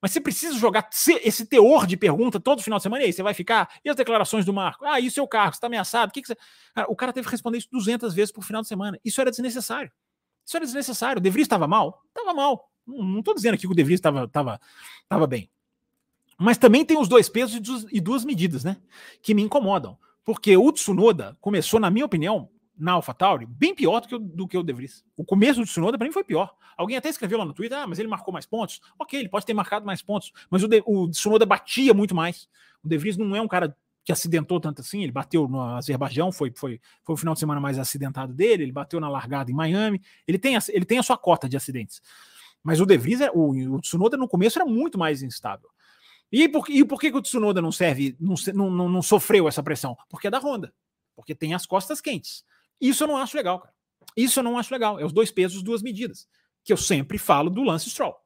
Mas 0.00 0.12
você 0.12 0.20
precisa 0.20 0.56
jogar 0.56 0.88
esse 1.22 1.44
teor 1.44 1.86
de 1.86 1.96
pergunta 1.96 2.40
todo 2.40 2.62
final 2.62 2.78
de 2.78 2.82
semana. 2.82 3.02
E 3.02 3.06
aí, 3.06 3.12
você 3.12 3.22
vai 3.22 3.34
ficar? 3.34 3.68
E 3.84 3.90
as 3.90 3.96
declarações 3.96 4.44
do 4.44 4.52
Marco? 4.52 4.84
Ah, 4.84 4.98
e 4.98 5.08
o 5.08 5.10
seu 5.10 5.26
carro? 5.28 5.52
Você 5.52 5.58
está 5.58 5.66
ameaçado? 5.66 6.08
O 6.08 6.12
que, 6.12 6.22
que 6.22 6.28
você... 6.28 6.36
Cara, 6.74 6.90
o 6.90 6.96
cara 6.96 7.12
teve 7.12 7.26
que 7.26 7.32
responder 7.32 7.58
isso 7.58 7.68
200 7.70 8.14
vezes 8.14 8.32
por 8.32 8.42
final 8.42 8.62
de 8.62 8.68
semana. 8.68 8.98
Isso 9.04 9.20
era 9.20 9.30
desnecessário. 9.30 9.92
Isso 10.46 10.56
era 10.56 10.64
desnecessário. 10.64 11.20
O 11.20 11.22
De 11.22 11.30
Vries 11.30 11.44
estava 11.44 11.68
mal? 11.68 12.02
Estava 12.08 12.32
mal. 12.32 12.70
Não 12.86 13.18
estou 13.18 13.34
dizendo 13.34 13.54
aqui 13.54 13.66
que 13.66 13.72
o 13.72 13.76
De 13.76 13.84
Vries 13.84 13.98
estava 13.98 14.26
tava, 14.26 14.60
tava 15.08 15.26
bem. 15.26 15.50
Mas 16.38 16.56
também 16.56 16.84
tem 16.84 16.98
os 16.98 17.06
dois 17.06 17.28
pesos 17.28 17.86
e 17.92 18.00
duas 18.00 18.24
medidas, 18.24 18.64
né? 18.64 18.78
Que 19.22 19.34
me 19.34 19.42
incomodam. 19.42 19.98
Porque 20.24 20.56
o 20.56 20.72
Tsunoda 20.72 21.36
começou, 21.40 21.78
na 21.78 21.90
minha 21.90 22.06
opinião, 22.06 22.48
na 22.80 22.92
AlphaTauri 22.92 23.46
bem 23.46 23.74
pior 23.74 24.00
do 24.00 24.08
que, 24.08 24.14
o, 24.14 24.18
do 24.18 24.48
que 24.48 24.58
o 24.58 24.62
De 24.62 24.72
Vries. 24.72 25.04
O 25.16 25.24
começo 25.24 25.60
do 25.60 25.66
Tsunoda 25.66 25.98
para 25.98 26.06
mim 26.06 26.12
foi 26.12 26.24
pior. 26.24 26.54
Alguém 26.76 26.96
até 26.96 27.08
escreveu 27.08 27.38
lá 27.38 27.44
no 27.44 27.52
Twitter, 27.52 27.78
ah, 27.78 27.86
mas 27.86 27.98
ele 27.98 28.08
marcou 28.08 28.32
mais 28.32 28.46
pontos. 28.46 28.80
Ok, 28.98 29.18
ele 29.18 29.28
pode 29.28 29.44
ter 29.44 29.52
marcado 29.52 29.84
mais 29.84 30.00
pontos, 30.00 30.32
mas 30.48 30.62
o, 30.62 30.68
de, 30.68 30.82
o 30.86 31.08
Tsunoda 31.10 31.44
batia 31.44 31.92
muito 31.92 32.14
mais. 32.14 32.48
O 32.82 32.88
De 32.88 32.96
Vries 32.96 33.16
não 33.16 33.36
é 33.36 33.40
um 33.40 33.48
cara 33.48 33.76
que 34.02 34.10
acidentou 34.10 34.58
tanto 34.58 34.80
assim, 34.80 35.02
ele 35.02 35.12
bateu 35.12 35.46
no 35.46 35.60
Azerbaijão, 35.60 36.32
foi, 36.32 36.50
foi, 36.56 36.80
foi 37.04 37.14
o 37.14 37.18
final 37.18 37.34
de 37.34 37.40
semana 37.40 37.60
mais 37.60 37.78
acidentado 37.78 38.32
dele, 38.32 38.62
ele 38.62 38.72
bateu 38.72 38.98
na 38.98 39.10
largada 39.10 39.50
em 39.50 39.54
Miami, 39.54 40.00
ele 40.26 40.38
tem 40.38 40.56
a, 40.56 40.60
ele 40.70 40.86
tem 40.86 40.98
a 40.98 41.02
sua 41.02 41.18
cota 41.18 41.48
de 41.48 41.56
acidentes. 41.56 42.00
Mas 42.62 42.80
o 42.80 42.86
De 42.86 42.96
Vries, 42.96 43.20
é, 43.20 43.30
o, 43.30 43.74
o 43.74 43.80
Tsunoda 43.80 44.16
no 44.16 44.26
começo 44.26 44.58
era 44.58 44.66
muito 44.66 44.98
mais 44.98 45.22
instável. 45.22 45.68
E 46.32 46.48
por, 46.48 46.70
e 46.70 46.84
por 46.84 47.00
que, 47.00 47.10
que 47.10 47.16
o 47.16 47.22
Tsunoda 47.22 47.60
não 47.60 47.72
serve, 47.72 48.16
não, 48.18 48.70
não, 48.70 48.88
não 48.88 49.02
sofreu 49.02 49.48
essa 49.48 49.62
pressão? 49.62 49.96
Porque 50.08 50.28
é 50.28 50.30
da 50.30 50.38
Honda, 50.38 50.72
porque 51.14 51.34
tem 51.34 51.54
as 51.54 51.66
costas 51.66 52.00
quentes. 52.00 52.44
Isso 52.80 53.04
eu 53.04 53.08
não 53.08 53.16
acho 53.16 53.36
legal, 53.36 53.60
cara. 53.60 53.74
Isso 54.16 54.40
eu 54.40 54.44
não 54.44 54.58
acho 54.58 54.72
legal. 54.72 54.98
É 54.98 55.04
os 55.04 55.12
dois 55.12 55.30
pesos, 55.30 55.62
duas 55.62 55.82
medidas. 55.82 56.26
Que 56.64 56.72
eu 56.72 56.76
sempre 56.76 57.18
falo 57.18 57.50
do 57.50 57.62
Lance 57.62 57.90
Stroll. 57.90 58.16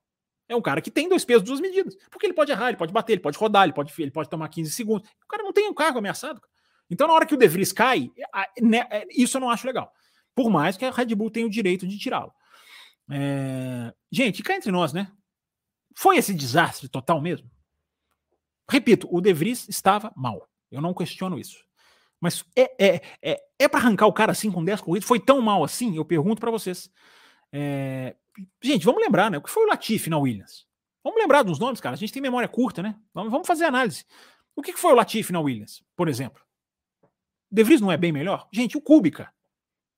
É 0.48 0.54
um 0.54 0.62
cara 0.62 0.80
que 0.80 0.90
tem 0.90 1.08
dois 1.08 1.24
pesos, 1.24 1.42
duas 1.42 1.60
medidas. 1.60 1.96
Porque 2.10 2.26
ele 2.26 2.34
pode 2.34 2.52
errar, 2.52 2.68
ele 2.68 2.76
pode 2.76 2.92
bater, 2.92 3.14
ele 3.14 3.22
pode 3.22 3.38
rodar, 3.38 3.64
ele 3.64 3.72
pode, 3.72 3.92
ele 3.98 4.10
pode 4.10 4.28
tomar 4.28 4.48
15 4.48 4.70
segundos. 4.70 5.08
O 5.24 5.28
cara 5.28 5.42
não 5.42 5.52
tem 5.52 5.68
um 5.68 5.74
cargo 5.74 5.98
ameaçado. 5.98 6.40
Então, 6.90 7.08
na 7.08 7.14
hora 7.14 7.26
que 7.26 7.34
o 7.34 7.38
De 7.38 7.48
Vries 7.48 7.72
cai, 7.72 8.10
né, 8.60 8.86
é, 8.90 9.06
isso 9.10 9.36
eu 9.36 9.40
não 9.40 9.50
acho 9.50 9.66
legal. 9.66 9.90
Por 10.34 10.50
mais 10.50 10.76
que 10.76 10.84
a 10.84 10.90
Red 10.90 11.14
Bull 11.14 11.30
tenha 11.30 11.46
o 11.46 11.50
direito 11.50 11.86
de 11.86 11.98
tirá-lo. 11.98 12.32
É... 13.10 13.92
Gente, 14.10 14.42
cá 14.42 14.56
entre 14.56 14.70
nós, 14.70 14.92
né? 14.92 15.10
Foi 15.96 16.16
esse 16.16 16.34
desastre 16.34 16.88
total 16.88 17.20
mesmo? 17.20 17.50
Repito, 18.68 19.08
o 19.10 19.20
De 19.20 19.32
Vries 19.32 19.68
estava 19.68 20.12
mal. 20.16 20.48
Eu 20.70 20.80
não 20.80 20.92
questiono 20.92 21.38
isso. 21.38 21.64
Mas 22.24 22.42
é, 22.56 22.74
é, 22.82 23.00
é, 23.22 23.42
é 23.58 23.68
para 23.68 23.80
arrancar 23.80 24.06
o 24.06 24.12
cara 24.12 24.32
assim 24.32 24.50
com 24.50 24.64
10 24.64 24.80
corridas? 24.80 25.06
Foi 25.06 25.20
tão 25.20 25.42
mal 25.42 25.62
assim? 25.62 25.94
Eu 25.94 26.06
pergunto 26.06 26.40
para 26.40 26.50
vocês. 26.50 26.90
É... 27.52 28.16
Gente, 28.62 28.86
vamos 28.86 29.02
lembrar, 29.02 29.30
né? 29.30 29.36
O 29.36 29.42
que 29.42 29.50
foi 29.50 29.62
o 29.62 29.68
Latifi 29.68 30.08
na 30.08 30.16
Williams? 30.16 30.66
Vamos 31.04 31.20
lembrar 31.20 31.42
dos 31.42 31.58
nomes, 31.58 31.82
cara. 31.82 31.92
A 31.92 31.98
gente 31.98 32.14
tem 32.14 32.22
memória 32.22 32.48
curta, 32.48 32.82
né? 32.82 32.98
Vamos, 33.12 33.46
fazer 33.46 33.66
análise. 33.66 34.06
O 34.56 34.62
que 34.62 34.72
foi 34.72 34.92
o 34.92 34.94
Latifi 34.94 35.34
na 35.34 35.40
Williams, 35.40 35.84
por 35.94 36.08
exemplo? 36.08 36.40
De 37.50 37.62
Vries 37.62 37.82
não 37.82 37.92
é 37.92 37.96
bem 37.98 38.10
melhor? 38.10 38.48
Gente, 38.50 38.78
o 38.78 38.80
Kubica. 38.80 39.30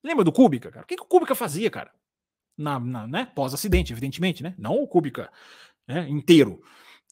Lembra 0.02 0.24
do 0.24 0.32
Kubica, 0.32 0.72
cara? 0.72 0.82
O 0.84 0.86
que, 0.88 0.96
que 0.96 1.02
o 1.02 1.06
Kubica 1.06 1.36
fazia, 1.36 1.70
cara? 1.70 1.92
Na, 2.58 2.80
na 2.80 3.06
né? 3.06 3.26
Pós-acidente, 3.36 3.92
evidentemente, 3.92 4.42
né? 4.42 4.52
Não 4.58 4.82
o 4.82 4.88
Kubica 4.88 5.30
né? 5.86 6.08
inteiro. 6.08 6.60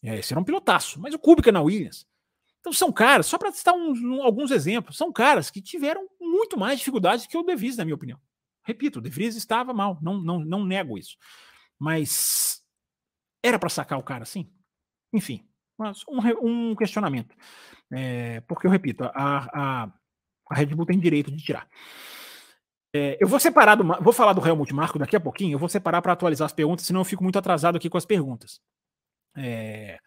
É, 0.03 0.17
esse 0.17 0.33
era 0.33 0.41
um 0.41 0.43
pilotaço. 0.43 0.99
Mas 0.99 1.13
o 1.13 1.19
Kubica 1.19 1.53
na 1.53 1.61
Williams. 1.61 2.05
Então 2.65 2.73
são 2.73 2.91
caras, 2.91 3.27
só 3.27 3.37
para 3.37 3.51
citar 3.51 3.75
uns, 3.75 4.03
alguns 4.23 4.49
exemplos, 4.49 4.97
são 4.97 5.13
caras 5.13 5.51
que 5.51 5.61
tiveram 5.61 6.07
muito 6.19 6.57
mais 6.57 6.79
dificuldades 6.79 7.27
que 7.27 7.37
o 7.37 7.43
De 7.43 7.55
Vries, 7.55 7.77
na 7.77 7.85
minha 7.85 7.93
opinião. 7.93 8.19
Repito, 8.63 8.97
o 8.97 9.01
De 9.03 9.07
Vries 9.07 9.35
estava 9.35 9.71
mal, 9.71 9.99
não, 10.01 10.19
não, 10.19 10.39
não 10.39 10.65
nego 10.65 10.97
isso. 10.97 11.15
Mas 11.77 12.63
era 13.43 13.59
para 13.59 13.69
sacar 13.69 13.99
o 13.99 14.03
cara 14.03 14.23
assim? 14.23 14.51
Enfim, 15.13 15.47
um, 16.09 16.71
um 16.71 16.75
questionamento. 16.75 17.35
É, 17.93 18.41
porque 18.41 18.65
eu 18.65 18.71
repito, 18.71 19.03
a, 19.03 19.11
a, 19.13 19.83
a, 20.49 20.55
Red 20.55 20.73
Bull 20.73 20.87
tem 20.87 20.99
direito 20.99 21.29
de 21.29 21.43
tirar. 21.43 21.69
É, 22.95 23.15
eu 23.21 23.27
vou 23.27 23.39
separar, 23.39 23.75
do, 23.75 23.83
vou 24.01 24.11
falar 24.11 24.33
do 24.33 24.43
Helmut 24.43 24.73
Marko 24.73 24.97
daqui 24.97 25.15
a 25.15 25.19
pouquinho, 25.19 25.53
eu 25.53 25.59
vou 25.59 25.69
separar 25.69 26.01
para 26.01 26.13
atualizar 26.13 26.47
as 26.47 26.53
perguntas, 26.53 26.87
senão 26.87 27.01
eu 27.01 27.05
fico 27.05 27.21
muito 27.21 27.37
atrasado 27.37 27.75
aqui 27.75 27.91
com 27.91 27.97
as 27.99 28.07
perguntas. 28.07 28.59
É, 29.37 29.99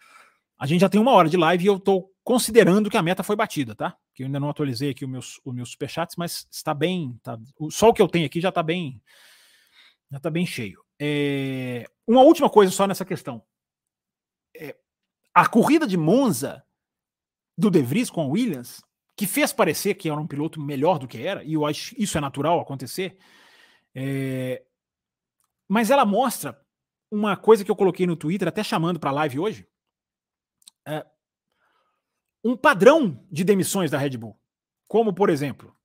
a 0.59 0.67
gente 0.67 0.81
já 0.81 0.89
tem 0.89 1.01
uma 1.01 1.13
hora 1.13 1.29
de 1.29 1.37
live 1.37 1.63
e 1.63 1.69
eu 1.69 1.77
estou 1.77 2.13
considerando 2.29 2.91
que 2.91 2.97
a 2.99 3.03
meta 3.03 3.23
foi 3.23 3.35
batida, 3.35 3.75
tá? 3.75 3.97
Que 4.13 4.23
eu 4.23 4.27
ainda 4.27 4.39
não 4.39 4.51
atualizei 4.51 4.91
aqui 4.91 5.03
os 5.03 5.11
meus, 5.11 5.41
os 5.43 5.55
meus 5.55 5.71
superchats, 5.71 6.15
mas 6.15 6.47
está 6.51 6.75
bem. 6.75 7.19
Tá, 7.23 7.39
só 7.71 7.89
o 7.89 7.95
que 7.95 8.03
eu 8.03 8.07
tenho 8.07 8.27
aqui 8.27 8.39
já 8.39 8.51
está 8.51 8.63
bem. 8.63 9.03
Já 10.11 10.19
está 10.19 10.29
bem 10.29 10.45
cheio. 10.45 10.85
É, 11.01 11.91
uma 12.07 12.21
última 12.21 12.51
coisa 12.51 12.71
só 12.71 12.87
nessa 12.87 13.03
questão. 13.03 13.43
É, 14.55 14.77
a 15.33 15.49
corrida 15.49 15.87
de 15.87 15.97
Monza 15.97 16.63
do 17.57 17.71
De 17.71 17.81
Vries 17.81 18.11
com 18.11 18.21
a 18.21 18.27
Williams, 18.27 18.85
que 19.17 19.27
fez 19.27 19.51
parecer 19.51 19.95
que 19.95 20.11
era 20.11 20.21
um 20.21 20.27
piloto 20.27 20.61
melhor 20.61 20.99
do 20.99 21.09
que 21.09 21.27
era, 21.27 21.43
e 21.43 21.55
eu 21.55 21.65
acho 21.65 21.95
isso 21.97 22.19
é 22.19 22.21
natural 22.21 22.61
acontecer, 22.61 23.17
é, 23.95 24.63
mas 25.67 25.91
ela 25.91 26.05
mostra 26.05 26.61
uma 27.11 27.39
coisa 27.39 27.65
que 27.65 27.71
eu 27.71 27.77
coloquei 27.77 28.07
no 28.07 28.17
Twitter, 28.17 28.49
até 28.49 28.63
chamando 28.63 29.01
para 29.01 29.09
a 29.09 29.15
live 29.15 29.39
hoje, 29.39 29.67
é, 30.87 31.07
um 32.49 32.57
padrão 32.57 33.23
de 33.31 33.45
demissões 33.45 33.91
da 33.91 33.99
Red 33.99 34.17
Bull. 34.17 34.39
Como, 34.87 35.13
por 35.13 35.29
exemplo, 35.29 35.77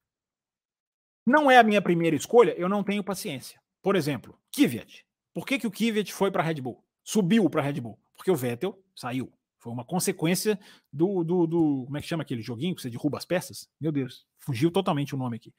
não 1.25 1.51
é 1.51 1.57
a 1.57 1.63
minha 1.63 1.81
primeira 1.81 2.15
escolha, 2.15 2.55
eu 2.57 2.69
não 2.69 2.83
tenho 2.83 3.03
paciência. 3.03 3.59
Por 3.81 3.95
exemplo, 3.95 4.39
Kvyat. 4.49 5.05
Por 5.33 5.45
que, 5.45 5.59
que 5.59 5.67
o 5.67 5.71
Kvyat 5.71 6.13
foi 6.13 6.31
para 6.31 6.41
a 6.41 6.45
Red 6.45 6.61
Bull? 6.61 6.81
Subiu 7.03 7.49
para 7.49 7.61
a 7.61 7.65
Red 7.65 7.81
Bull? 7.81 7.99
Porque 8.15 8.31
o 8.31 8.35
Vettel 8.35 8.81
saiu. 8.95 9.31
Foi 9.59 9.73
uma 9.73 9.83
consequência 9.83 10.57
do, 10.91 11.23
do, 11.23 11.47
do, 11.47 11.83
Como 11.85 11.97
é 11.97 12.01
que 12.01 12.07
chama 12.07 12.23
aquele 12.23 12.41
joguinho 12.41 12.75
que 12.75 12.81
você 12.81 12.89
derruba 12.89 13.17
as 13.17 13.25
peças? 13.25 13.69
Meu 13.79 13.91
Deus, 13.91 14.25
fugiu 14.39 14.71
totalmente 14.71 15.13
o 15.15 15.17
nome 15.17 15.37
aqui. 15.37 15.53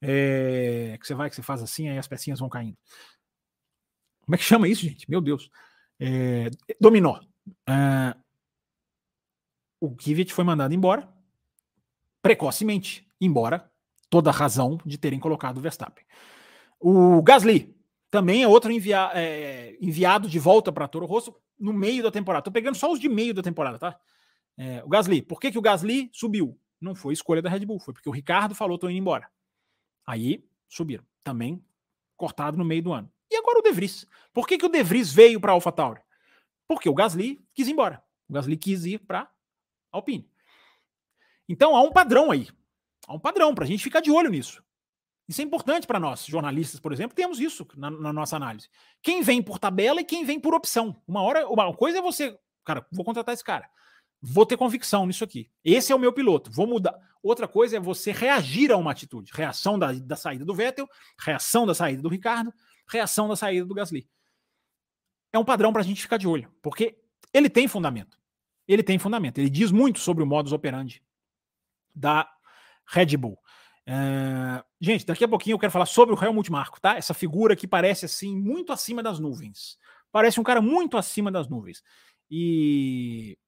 É, 0.00 0.96
que 0.98 1.06
você 1.06 1.14
vai, 1.14 1.28
que 1.28 1.36
você 1.36 1.42
faz 1.42 1.62
assim, 1.62 1.88
aí 1.88 1.98
as 1.98 2.08
pecinhas 2.08 2.40
vão 2.40 2.48
caindo. 2.48 2.76
Como 4.22 4.34
é 4.34 4.38
que 4.38 4.44
chama 4.44 4.68
isso, 4.68 4.82
gente? 4.82 5.10
Meu 5.10 5.20
Deus. 5.20 5.50
É, 6.00 6.50
dominó. 6.80 7.20
É, 7.66 8.14
o 9.80 9.94
Kvyat 9.94 10.32
foi 10.32 10.44
mandado 10.44 10.74
embora 10.74 11.08
precocemente, 12.22 13.06
embora 13.20 13.70
toda 14.10 14.30
a 14.30 14.32
razão 14.32 14.78
de 14.84 14.98
terem 14.98 15.20
colocado 15.20 15.58
o 15.58 15.60
Verstappen. 15.60 16.04
O 16.80 17.22
Gasly 17.22 17.76
também 18.10 18.42
é 18.42 18.48
outro 18.48 18.72
envia, 18.72 19.10
é, 19.14 19.76
enviado 19.80 20.28
de 20.28 20.38
volta 20.38 20.72
para 20.72 20.88
Toro 20.88 21.06
Rosso 21.06 21.34
no 21.58 21.72
meio 21.72 22.02
da 22.02 22.10
temporada. 22.10 22.40
Estou 22.40 22.52
pegando 22.52 22.76
só 22.76 22.90
os 22.90 23.00
de 23.00 23.08
meio 23.08 23.34
da 23.34 23.42
temporada, 23.42 23.78
tá? 23.78 23.98
É, 24.56 24.82
o 24.84 24.88
Gasly, 24.88 25.22
por 25.22 25.40
que, 25.40 25.52
que 25.52 25.58
o 25.58 25.62
Gasly 25.62 26.10
subiu? 26.12 26.58
Não 26.80 26.94
foi 26.94 27.12
escolha 27.12 27.42
da 27.42 27.50
Red 27.50 27.66
Bull, 27.66 27.80
foi 27.80 27.92
porque 27.92 28.08
o 28.08 28.12
Ricardo 28.12 28.54
falou, 28.54 28.78
tô 28.78 28.88
indo 28.88 28.98
embora. 28.98 29.28
Aí 30.06 30.44
subiram. 30.68 31.04
Também 31.22 31.62
cortado 32.16 32.56
no 32.56 32.64
meio 32.64 32.82
do 32.82 32.92
ano. 32.92 33.10
E 33.30 33.36
agora 33.36 33.58
o 33.58 33.62
De 33.62 33.72
Vries. 33.72 34.06
Por 34.32 34.46
que, 34.46 34.56
que 34.56 34.66
o 34.66 34.68
De 34.68 34.82
Vries 34.82 35.12
veio 35.12 35.40
para 35.40 35.52
AlphaTauri? 35.52 36.00
Porque 36.66 36.88
o 36.88 36.94
Gasly 36.94 37.44
quis 37.54 37.68
ir 37.68 37.72
embora. 37.72 38.02
O 38.28 38.32
Gasly 38.32 38.56
quis 38.56 38.84
ir 38.84 38.98
para 38.98 39.30
Alpine. 39.92 40.30
Então 41.48 41.74
há 41.74 41.82
um 41.82 41.92
padrão 41.92 42.30
aí. 42.30 42.48
Há 43.06 43.14
um 43.14 43.18
padrão 43.18 43.54
para 43.54 43.64
a 43.64 43.66
gente 43.66 43.82
ficar 43.82 44.00
de 44.00 44.10
olho 44.10 44.30
nisso. 44.30 44.62
Isso 45.28 45.42
é 45.42 45.44
importante 45.44 45.86
para 45.86 46.00
nós, 46.00 46.24
jornalistas, 46.24 46.80
por 46.80 46.90
exemplo, 46.90 47.14
temos 47.14 47.38
isso 47.38 47.66
na, 47.76 47.90
na, 47.90 48.12
nossa 48.12 48.36
análise. 48.36 48.68
Quem 49.02 49.22
vem 49.22 49.42
por 49.42 49.58
tabela 49.58 50.00
e 50.00 50.04
quem 50.04 50.24
vem 50.24 50.40
por 50.40 50.54
opção. 50.54 51.02
Uma 51.06 51.22
hora, 51.22 51.46
uma 51.46 51.74
coisa 51.74 51.98
é 51.98 52.02
você, 52.02 52.38
cara, 52.64 52.86
vou 52.90 53.04
contratar 53.04 53.34
esse 53.34 53.44
cara. 53.44 53.68
Vou 54.20 54.46
ter 54.46 54.56
convicção 54.56 55.06
nisso 55.06 55.22
aqui. 55.22 55.50
Esse 55.62 55.92
é 55.92 55.94
o 55.94 55.98
meu 55.98 56.12
piloto. 56.12 56.50
Vou 56.50 56.66
mudar. 56.66 56.98
Outra 57.22 57.46
coisa 57.46 57.76
é 57.76 57.80
você 57.80 58.10
reagir 58.10 58.72
a 58.72 58.76
uma 58.76 58.90
atitude. 58.90 59.30
Reação 59.34 59.78
da, 59.78 59.92
da 59.92 60.16
saída 60.16 60.44
do 60.44 60.54
Vettel, 60.54 60.88
reação 61.20 61.66
da 61.66 61.74
saída 61.74 62.02
do 62.02 62.08
Ricardo, 62.08 62.52
reação 62.88 63.28
da 63.28 63.36
saída 63.36 63.66
do 63.66 63.74
Gasly. 63.74 64.08
É 65.32 65.38
um 65.38 65.44
padrão 65.44 65.72
para 65.72 65.82
a 65.82 65.84
gente 65.84 66.00
ficar 66.00 66.16
de 66.16 66.26
olho, 66.26 66.50
porque 66.62 66.98
ele 67.34 67.50
tem 67.50 67.68
fundamento. 67.68 68.17
Ele 68.68 68.82
tem 68.82 68.98
fundamento. 68.98 69.38
Ele 69.38 69.48
diz 69.48 69.72
muito 69.72 69.98
sobre 69.98 70.22
o 70.22 70.26
modus 70.26 70.52
operandi 70.52 71.02
da 71.94 72.30
Red 72.86 73.16
Bull. 73.16 73.38
É... 73.86 74.62
Gente, 74.78 75.06
daqui 75.06 75.24
a 75.24 75.28
pouquinho 75.28 75.54
eu 75.54 75.58
quero 75.58 75.72
falar 75.72 75.86
sobre 75.86 76.14
o 76.14 76.22
Helmut 76.22 76.52
Marko, 76.52 76.78
tá? 76.78 76.96
Essa 76.96 77.14
figura 77.14 77.56
que 77.56 77.66
parece 77.66 78.04
assim 78.04 78.36
muito 78.36 78.70
acima 78.70 79.02
das 79.02 79.18
nuvens. 79.18 79.78
Parece 80.12 80.38
um 80.38 80.44
cara 80.44 80.60
muito 80.60 80.98
acima 80.98 81.32
das 81.32 81.48
nuvens. 81.48 81.82
E 82.30 83.38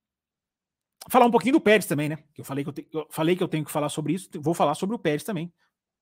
falar 1.10 1.26
um 1.26 1.30
pouquinho 1.30 1.54
do 1.54 1.60
Pérez 1.60 1.86
também, 1.86 2.08
né? 2.08 2.18
Eu 2.36 2.44
falei 2.44 2.64
que 2.64 2.70
eu, 2.70 2.72
te... 2.72 2.88
eu, 2.92 3.06
falei 3.10 3.36
que 3.36 3.42
eu 3.42 3.48
tenho 3.48 3.64
que 3.64 3.70
falar 3.70 3.90
sobre 3.90 4.14
isso, 4.14 4.30
vou 4.36 4.54
falar 4.54 4.74
sobre 4.74 4.96
o 4.96 4.98
Pérez 4.98 5.22
também. 5.22 5.52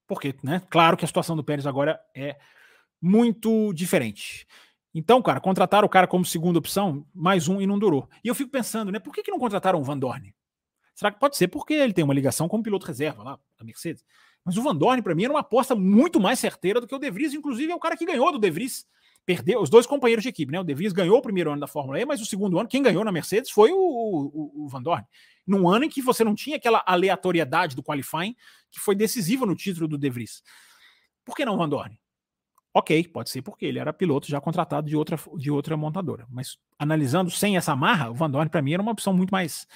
Porque, 0.06 0.34
né? 0.42 0.62
Claro 0.70 0.96
que 0.96 1.04
a 1.04 1.08
situação 1.08 1.36
do 1.36 1.44
Pérez 1.44 1.66
agora 1.66 2.00
é 2.14 2.38
muito 3.00 3.72
diferente. 3.72 4.46
Então, 4.94 5.20
cara, 5.22 5.40
contrataram 5.40 5.86
o 5.86 5.90
cara 5.90 6.06
como 6.06 6.24
segunda 6.24 6.58
opção, 6.58 7.06
mais 7.14 7.46
um 7.46 7.60
e 7.60 7.66
não 7.66 7.78
durou. 7.78 8.08
E 8.24 8.28
eu 8.28 8.34
fico 8.34 8.50
pensando, 8.50 8.90
né? 8.90 8.98
Por 8.98 9.14
que, 9.14 9.22
que 9.22 9.30
não 9.30 9.38
contrataram 9.38 9.78
o 9.78 9.84
Van 9.84 9.98
Dorn? 9.98 10.34
Será 10.94 11.12
que 11.12 11.20
pode 11.20 11.36
ser 11.36 11.48
porque 11.48 11.74
ele 11.74 11.92
tem 11.92 12.04
uma 12.04 12.14
ligação 12.14 12.48
com 12.48 12.58
o 12.58 12.62
piloto 12.62 12.86
reserva 12.86 13.22
lá 13.22 13.38
da 13.58 13.64
Mercedes? 13.64 14.04
Mas 14.44 14.56
o 14.56 14.62
Van 14.62 14.74
Dorn, 14.74 15.02
para 15.02 15.14
mim, 15.14 15.24
era 15.24 15.32
uma 15.32 15.40
aposta 15.40 15.74
muito 15.74 16.18
mais 16.18 16.38
certeira 16.38 16.80
do 16.80 16.86
que 16.86 16.94
o 16.94 16.98
De 16.98 17.10
Vries. 17.10 17.34
Inclusive, 17.34 17.70
é 17.70 17.74
o 17.74 17.78
cara 17.78 17.96
que 17.96 18.06
ganhou 18.06 18.32
do 18.32 18.38
De 18.38 18.50
Vries. 18.50 18.86
Perdeu 19.24 19.60
os 19.60 19.68
dois 19.68 19.86
companheiros 19.86 20.22
de 20.22 20.30
equipe, 20.30 20.50
né? 20.50 20.58
O 20.58 20.64
De 20.64 20.74
Vries 20.74 20.92
ganhou 20.92 21.18
o 21.18 21.22
primeiro 21.22 21.52
ano 21.52 21.60
da 21.60 21.66
Fórmula 21.66 22.00
E, 22.00 22.04
mas 22.06 22.20
o 22.20 22.24
segundo 22.24 22.58
ano, 22.58 22.68
quem 22.68 22.82
ganhou 22.82 23.04
na 23.04 23.12
Mercedes 23.12 23.50
foi 23.50 23.70
o, 23.70 23.76
o, 23.76 24.64
o 24.64 24.68
Van 24.68 24.82
Dorn. 24.82 25.04
Num 25.46 25.68
ano 25.68 25.84
em 25.84 25.88
que 25.88 26.00
você 26.00 26.24
não 26.24 26.34
tinha 26.34 26.56
aquela 26.56 26.82
aleatoriedade 26.86 27.76
do 27.76 27.82
qualifying 27.82 28.34
que 28.70 28.80
foi 28.80 28.94
decisiva 28.94 29.44
no 29.44 29.54
título 29.54 29.86
do 29.86 29.98
De 29.98 30.08
Vries. 30.08 30.42
Por 31.24 31.36
que 31.36 31.44
não 31.44 31.54
o 31.54 31.58
Van 31.58 31.68
Dorn? 31.68 31.98
Ok, 32.74 33.08
pode 33.08 33.30
ser 33.30 33.42
porque 33.42 33.66
ele 33.66 33.78
era 33.78 33.92
piloto 33.92 34.28
já 34.28 34.40
contratado 34.40 34.88
de 34.88 34.96
outra, 34.96 35.18
de 35.36 35.50
outra 35.50 35.76
montadora. 35.76 36.26
Mas 36.30 36.58
analisando 36.78 37.30
sem 37.30 37.56
essa 37.56 37.74
marra, 37.74 38.10
o 38.10 38.14
Van 38.14 38.30
Dorn 38.30 38.50
para 38.50 38.62
mim 38.62 38.72
era 38.72 38.82
uma 38.82 38.92
opção 38.92 39.12
muito 39.12 39.30
mais, 39.30 39.66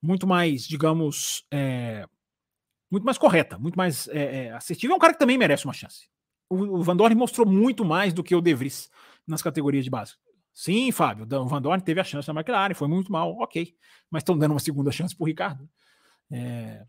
muito 0.00 0.26
mais, 0.26 0.66
digamos, 0.66 1.44
é, 1.50 2.06
muito 2.90 3.04
mais 3.04 3.18
correta, 3.18 3.58
muito 3.58 3.76
mais 3.76 4.08
é, 4.08 4.46
é, 4.46 4.52
assertiva. 4.52 4.92
É 4.92 4.96
um 4.96 5.00
cara 5.00 5.12
que 5.12 5.18
também 5.18 5.36
merece 5.36 5.64
uma 5.64 5.74
chance. 5.74 6.08
O, 6.48 6.78
o 6.78 6.82
Van 6.82 6.96
Dorn 6.96 7.14
mostrou 7.14 7.46
muito 7.46 7.84
mais 7.84 8.12
do 8.12 8.22
que 8.22 8.34
o 8.34 8.40
De 8.40 8.54
Vries 8.54 8.90
nas 9.26 9.42
categorias 9.42 9.84
de 9.84 9.90
base. 9.90 10.14
Sim, 10.52 10.90
Fábio, 10.90 11.26
o 11.40 11.46
Van 11.46 11.62
Dorn 11.62 11.82
teve 11.82 12.00
a 12.00 12.04
chance 12.04 12.26
na 12.28 12.38
McLaren, 12.38 12.74
foi 12.74 12.88
muito 12.88 13.10
mal, 13.10 13.36
ok. 13.38 13.74
Mas 14.10 14.22
estão 14.22 14.36
dando 14.36 14.52
uma 14.52 14.60
segunda 14.60 14.90
chance 14.90 15.14
para 15.14 15.24
o 15.24 15.26
Ricardo. 15.26 15.68
É, 16.30 16.84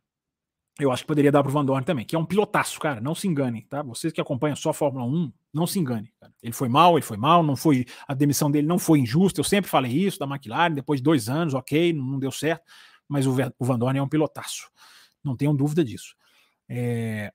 eu 0.79 0.91
acho 0.91 1.03
que 1.03 1.07
poderia 1.07 1.31
dar 1.31 1.43
para 1.43 1.49
o 1.49 1.53
Van 1.53 1.65
Dorn 1.65 1.85
também, 1.85 2.05
que 2.05 2.15
é 2.15 2.19
um 2.19 2.25
pilotaço, 2.25 2.79
cara. 2.79 3.01
Não 3.01 3.13
se 3.13 3.27
engane, 3.27 3.63
tá? 3.63 3.81
Vocês 3.83 4.11
que 4.13 4.21
acompanham 4.21 4.55
só 4.55 4.69
a 4.69 4.73
Fórmula 4.73 5.05
1, 5.05 5.31
não 5.53 5.67
se 5.67 5.79
engane. 5.79 6.11
Cara. 6.19 6.33
Ele 6.41 6.53
foi 6.53 6.69
mal, 6.69 6.97
ele 6.97 7.05
foi 7.05 7.17
mal, 7.17 7.43
não 7.43 7.55
foi. 7.55 7.85
A 8.07 8.13
demissão 8.13 8.49
dele 8.49 8.67
não 8.67 8.79
foi 8.79 8.99
injusta. 8.99 9.39
Eu 9.39 9.43
sempre 9.43 9.69
falei 9.69 9.91
isso 9.91 10.17
da 10.17 10.25
McLaren, 10.25 10.73
depois 10.73 10.99
de 10.99 11.03
dois 11.03 11.29
anos, 11.29 11.53
ok, 11.53 11.93
não 11.93 12.17
deu 12.17 12.31
certo. 12.31 12.63
Mas 13.07 13.27
o, 13.27 13.35
o 13.59 13.65
Van 13.65 13.77
Dorn 13.77 13.99
é 13.99 14.01
um 14.01 14.07
pilotaço. 14.07 14.69
Não 15.23 15.35
tenham 15.35 15.55
dúvida 15.55 15.83
disso. 15.83 16.15
É... 16.69 17.31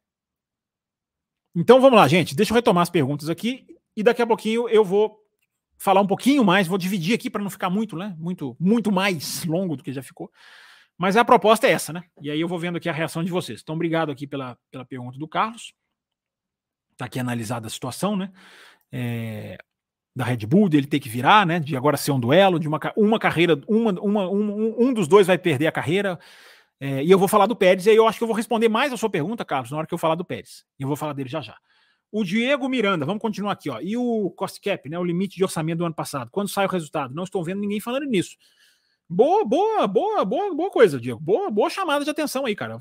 Então 1.55 1.81
vamos 1.81 1.99
lá, 1.99 2.09
gente. 2.09 2.35
Deixa 2.35 2.53
eu 2.53 2.57
retomar 2.57 2.83
as 2.83 2.91
perguntas 2.91 3.29
aqui 3.29 3.67
e 3.95 4.03
daqui 4.03 4.23
a 4.23 4.27
pouquinho 4.27 4.69
eu 4.69 4.85
vou 4.85 5.19
falar 5.79 6.01
um 6.01 6.07
pouquinho 6.07 6.45
mais, 6.45 6.67
vou 6.67 6.79
dividir 6.79 7.15
aqui 7.15 7.29
para 7.29 7.43
não 7.43 7.51
ficar 7.51 7.71
muito, 7.71 7.97
né? 7.97 8.15
Muito, 8.19 8.57
muito 8.59 8.91
mais 8.91 9.45
longo 9.45 9.77
do 9.77 9.83
que 9.83 9.93
já 9.93 10.03
ficou. 10.03 10.31
Mas 10.99 11.17
a 11.17 11.25
proposta 11.25 11.67
é 11.67 11.73
essa, 11.73 11.93
né? 11.93 12.05
E 12.21 12.31
aí 12.31 12.41
eu 12.41 12.49
vou 12.49 12.59
vendo 12.59 12.77
aqui 12.77 12.89
a 12.89 12.93
reação 12.93 13.23
de 13.23 13.31
vocês. 13.31 13.61
Então, 13.63 13.75
obrigado 13.75 14.11
aqui 14.11 14.27
pela, 14.27 14.57
pela 14.71 14.85
pergunta 14.85 15.19
do 15.19 15.29
Carlos. 15.29 15.75
Está 16.93 17.05
aqui 17.05 17.19
analisada 17.19 17.67
a 17.67 17.71
situação, 17.71 18.17
né? 18.17 18.33
É, 18.91 19.59
da 20.15 20.25
Red 20.25 20.47
Bull, 20.47 20.71
dele 20.71 20.87
ter 20.87 20.99
que 20.99 21.11
virar, 21.11 21.47
né? 21.47 21.61
De 21.61 21.77
agora 21.77 21.99
ser 21.99 22.13
um 22.13 22.19
duelo, 22.19 22.59
de 22.59 22.67
uma, 22.67 22.81
uma 22.97 23.19
carreira, 23.19 23.61
uma, 23.69 23.93
uma, 24.01 24.31
um, 24.31 24.89
um 24.89 24.95
dos 24.95 25.07
dois 25.07 25.27
vai 25.27 25.37
perder 25.37 25.67
a 25.67 25.73
carreira. 25.73 26.19
É, 26.81 27.05
e 27.05 27.11
eu 27.11 27.19
vou 27.19 27.29
falar 27.29 27.47
do 27.47 27.55
Pérez, 27.55 27.87
e 27.87 27.91
aí 27.91 27.97
eu 27.97 28.09
acho 28.09 28.17
que 28.19 28.25
eu 28.25 28.29
vou 28.29 28.37
responder 28.37 28.69
mais 28.69 28.93
a 28.93 28.97
sua 28.97 29.11
pergunta, 29.11 29.45
Carlos, 29.45 29.71
na 29.71 29.79
hora 29.79 29.87
que 29.87 29.93
eu 29.93 29.99
falar 29.99 30.15
do 30.15 30.25
Pérez. 30.25 30.65
Eu 30.79 30.89
vou 30.89 30.97
falar 30.97 31.13
dele 31.13 31.29
já 31.29 31.43
já. 31.43 31.57
O 32.11 32.25
Diego 32.25 32.69
Miranda, 32.69 33.05
vamos 33.05 33.21
continuar 33.21 33.53
aqui, 33.53 33.69
ó. 33.69 33.79
E 33.81 33.97
o 33.97 34.31
cost 34.31 34.59
cap, 34.61 34.89
né? 34.89 34.99
O 34.99 35.05
limite 35.05 35.37
de 35.37 35.45
orçamento 35.45 35.79
do 35.79 35.85
ano 35.85 35.95
passado. 35.95 36.31
Quando 36.31 36.49
sai 36.49 36.65
o 36.65 36.69
resultado? 36.69 37.15
Não 37.15 37.25
estou 37.25 37.45
vendo 37.45 37.61
ninguém 37.61 37.81
falando 37.81 38.07
nisso. 38.07 38.37
Boa, 39.09 39.45
boa, 39.45 39.87
boa, 39.87 40.25
boa, 40.25 40.55
boa 40.55 40.71
coisa, 40.71 41.01
Diego. 41.01 41.21
Boa, 41.21 41.49
boa 41.49 41.71
chamada 41.71 42.05
de 42.05 42.11
atenção 42.11 42.45
aí, 42.45 42.57
cara. 42.57 42.77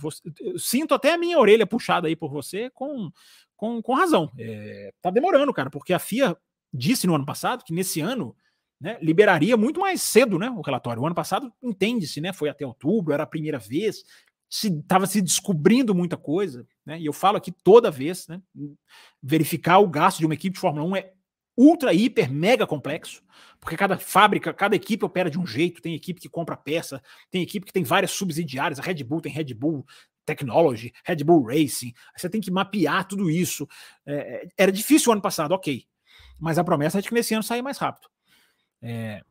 Sinto 0.58 0.96
até 0.96 1.14
a 1.14 1.18
minha 1.18 1.38
orelha 1.38 1.68
puxada 1.68 2.08
aí 2.08 2.16
por 2.16 2.32
você 2.32 2.70
com, 2.72 3.12
com, 3.56 3.82
com 3.82 3.94
razão. 3.94 4.32
É, 4.38 4.92
tá 5.02 5.12
demorando, 5.12 5.54
cara, 5.54 5.70
porque 5.70 5.94
a 5.94 6.00
FIA 6.00 6.36
disse 6.74 7.06
no 7.06 7.14
ano 7.14 7.26
passado 7.26 7.64
que 7.64 7.74
nesse 7.74 8.02
ano 8.02 8.36
né, 8.82 8.98
liberaria 9.02 9.56
muito 9.56 9.80
mais 9.80 10.02
cedo 10.02 10.40
né, 10.40 10.50
o 10.50 10.62
relatório. 10.62 11.02
O 11.02 11.06
ano 11.06 11.16
passado, 11.16 11.54
entende-se, 11.62 12.20
né? 12.20 12.34
Foi 12.34 12.50
até 12.50 12.66
outubro, 12.66 13.14
era 13.14 13.24
a 13.24 13.28
primeira 13.28 13.60
vez, 13.60 14.04
estava 14.50 15.06
se, 15.06 15.14
se, 15.14 15.22
descobrindo 15.22 15.94
muita 15.94 16.18
coisa, 16.18 16.68
né? 16.86 17.00
E 17.00 17.06
eu 17.06 17.14
falo 17.14 17.38
aqui 17.38 17.52
toda 17.52 17.92
vez, 17.92 18.28
né? 18.28 18.42
Verificar 19.22 19.78
o 19.78 19.88
gasto 19.88 20.20
de 20.20 20.26
uma 20.26 20.34
equipe 20.34 20.56
de 20.56 20.60
Fórmula 20.60 20.86
1 20.88 20.96
é 20.96 21.14
ultra, 21.58 21.93
hiper, 21.93 22.32
mega 22.32 22.68
complexo, 22.68 23.24
porque 23.60 23.78
cada 23.78 23.97
fábrica, 23.97 24.53
cada 24.53 24.76
equipe 24.76 25.06
opera 25.06 25.30
de 25.30 25.39
um 25.39 25.45
jeito, 25.45 25.82
tem 25.82 25.95
equipe 25.95 26.20
que 26.20 26.30
compra 26.30 26.58
peça, 26.58 27.01
tem 27.32 27.41
equipe 27.41 27.66
que 27.66 27.74
tem 27.74 27.84
várias 27.84 28.12
subsidiárias, 28.12 28.80
a 28.80 28.84
Red 28.84 29.03
Bull 29.03 29.22
tem 29.22 29.32
Red 29.32 29.53
Bull 29.53 29.86
Technology, 30.26 30.91
Red 31.03 31.24
Bull 31.24 31.45
Racing, 31.45 31.93
você 32.16 32.30
tem 32.30 32.41
que 32.41 32.51
mapear 32.51 33.08
tudo 33.08 33.30
isso. 33.30 33.68
É, 34.06 34.16
é, 34.16 34.47
era 34.58 34.72
difícil 34.72 35.10
o 35.10 35.14
ano 35.14 35.22
passado, 35.22 35.53
ok, 35.53 35.86
mas 36.39 36.58
a 36.58 36.64
promessa 36.64 36.99
é 36.99 37.01
de 37.01 37.08
que 37.08 37.14
nesse 37.14 37.34
ano 37.34 37.43
saia 37.43 37.64
mais 37.64 37.78
rápido. 37.78 38.08
É, 38.82 39.22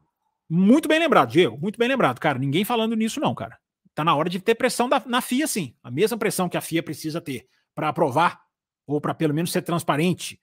muito 0.49 0.89
bem 0.89 0.99
lembrado, 0.99 1.31
Diego, 1.31 1.59
muito 1.59 1.79
bem 1.79 1.89
lembrado, 1.89 2.19
cara, 2.19 2.39
ninguém 2.39 2.65
falando 2.65 2.97
nisso 2.97 3.21
não, 3.21 3.35
cara. 3.35 3.59
Tá 3.95 4.03
na 4.03 4.15
hora 4.15 4.29
de 4.29 4.41
ter 4.41 4.57
pressão 4.57 4.89
da, 4.89 5.01
na 5.07 5.21
FIA, 5.21 5.47
sim, 5.47 5.77
a 5.83 5.91
mesma 5.91 6.19
pressão 6.19 6.49
que 6.49 6.57
a 6.57 6.61
FIA 6.61 6.83
precisa 6.83 7.21
ter 7.21 7.47
para 7.75 7.89
aprovar, 7.89 8.41
ou 8.87 9.01
para 9.01 9.15
pelo 9.15 9.33
menos 9.35 9.53
ser 9.53 9.63
transparente, 9.63 10.41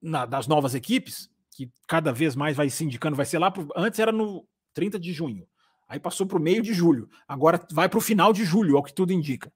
na, 0.00 0.26
das 0.26 0.46
novas 0.46 0.74
equipes, 0.74 1.30
que 1.50 1.70
cada 1.86 2.12
vez 2.12 2.36
mais 2.36 2.56
vai 2.56 2.70
se 2.70 2.84
indicando, 2.84 3.16
vai 3.16 3.26
ser 3.26 3.38
lá, 3.38 3.50
pro, 3.50 3.68
antes 3.76 3.98
era 3.98 4.12
no 4.12 4.46
30 4.74 4.98
de 4.98 5.12
junho, 5.12 5.46
aí 5.88 5.98
passou 5.98 6.26
para 6.26 6.38
o 6.38 6.40
meio 6.40 6.62
de 6.62 6.72
julho, 6.72 7.08
agora 7.26 7.60
vai 7.72 7.88
para 7.88 7.98
o 7.98 8.02
final 8.02 8.32
de 8.32 8.44
julho, 8.44 8.76
ao 8.76 8.82
que 8.82 8.92
tudo 8.92 9.12
indica. 9.12 9.52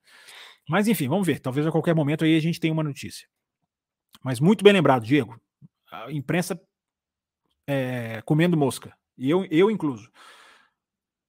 Mas 0.69 0.89
enfim, 0.89 1.09
vamos 1.09 1.27
ver, 1.27 1.41
talvez 1.41 1.67
a 1.67 1.73
qualquer 1.73 1.95
momento 1.95 2.25
aí 2.25 2.37
a 2.37 2.41
gente 2.41 2.61
tenha 2.61 2.73
uma 2.73 2.83
notícia. 2.83 3.29
Mas 4.23 4.41
muito 4.41 4.65
bem 4.65 4.73
lembrado, 4.73 5.05
Diego, 5.05 5.41
a 5.91 6.11
imprensa 6.13 6.61
é, 7.67 8.23
comendo 8.23 8.57
mosca, 8.57 8.97
e 9.17 9.31
eu, 9.31 9.45
eu 9.51 9.71
incluso. 9.71 10.11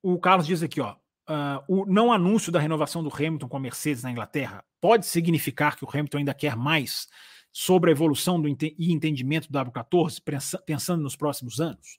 O 0.01 0.19
Carlos 0.19 0.47
diz 0.47 0.63
aqui, 0.63 0.81
ó, 0.81 0.95
Uh, 1.25 1.63
o 1.69 1.85
não 1.85 2.11
anúncio 2.11 2.51
da 2.51 2.59
renovação 2.59 3.01
do 3.01 3.09
Hamilton 3.09 3.47
com 3.47 3.55
a 3.55 3.59
Mercedes 3.59 4.03
na 4.03 4.11
Inglaterra 4.11 4.61
pode 4.81 5.05
significar 5.05 5.77
que 5.77 5.85
o 5.85 5.89
Hamilton 5.89 6.17
ainda 6.17 6.33
quer 6.33 6.57
mais 6.57 7.07
sobre 7.53 7.91
a 7.91 7.93
evolução 7.93 8.41
do 8.41 8.49
ente 8.49 8.75
e 8.77 8.91
entendimento 8.91 9.49
do 9.49 9.57
W14, 9.57 10.19
pensando 10.65 11.03
nos 11.03 11.15
próximos 11.15 11.61
anos? 11.61 11.97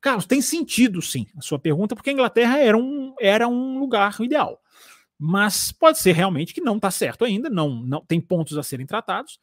Carlos, 0.00 0.26
tem 0.26 0.42
sentido 0.42 1.00
sim 1.00 1.26
a 1.36 1.40
sua 1.40 1.58
pergunta, 1.58 1.96
porque 1.96 2.10
a 2.10 2.12
Inglaterra 2.12 2.58
era 2.58 2.76
um, 2.76 3.14
era 3.18 3.48
um 3.48 3.78
lugar 3.78 4.20
ideal. 4.20 4.60
Mas 5.18 5.72
pode 5.72 5.98
ser 5.98 6.12
realmente 6.12 6.52
que 6.52 6.60
não 6.60 6.76
está 6.76 6.90
certo 6.90 7.24
ainda, 7.24 7.48
não, 7.48 7.70
não 7.70 8.04
tem 8.04 8.20
pontos 8.20 8.58
a 8.58 8.62
serem 8.62 8.84
tratados. 8.84 9.40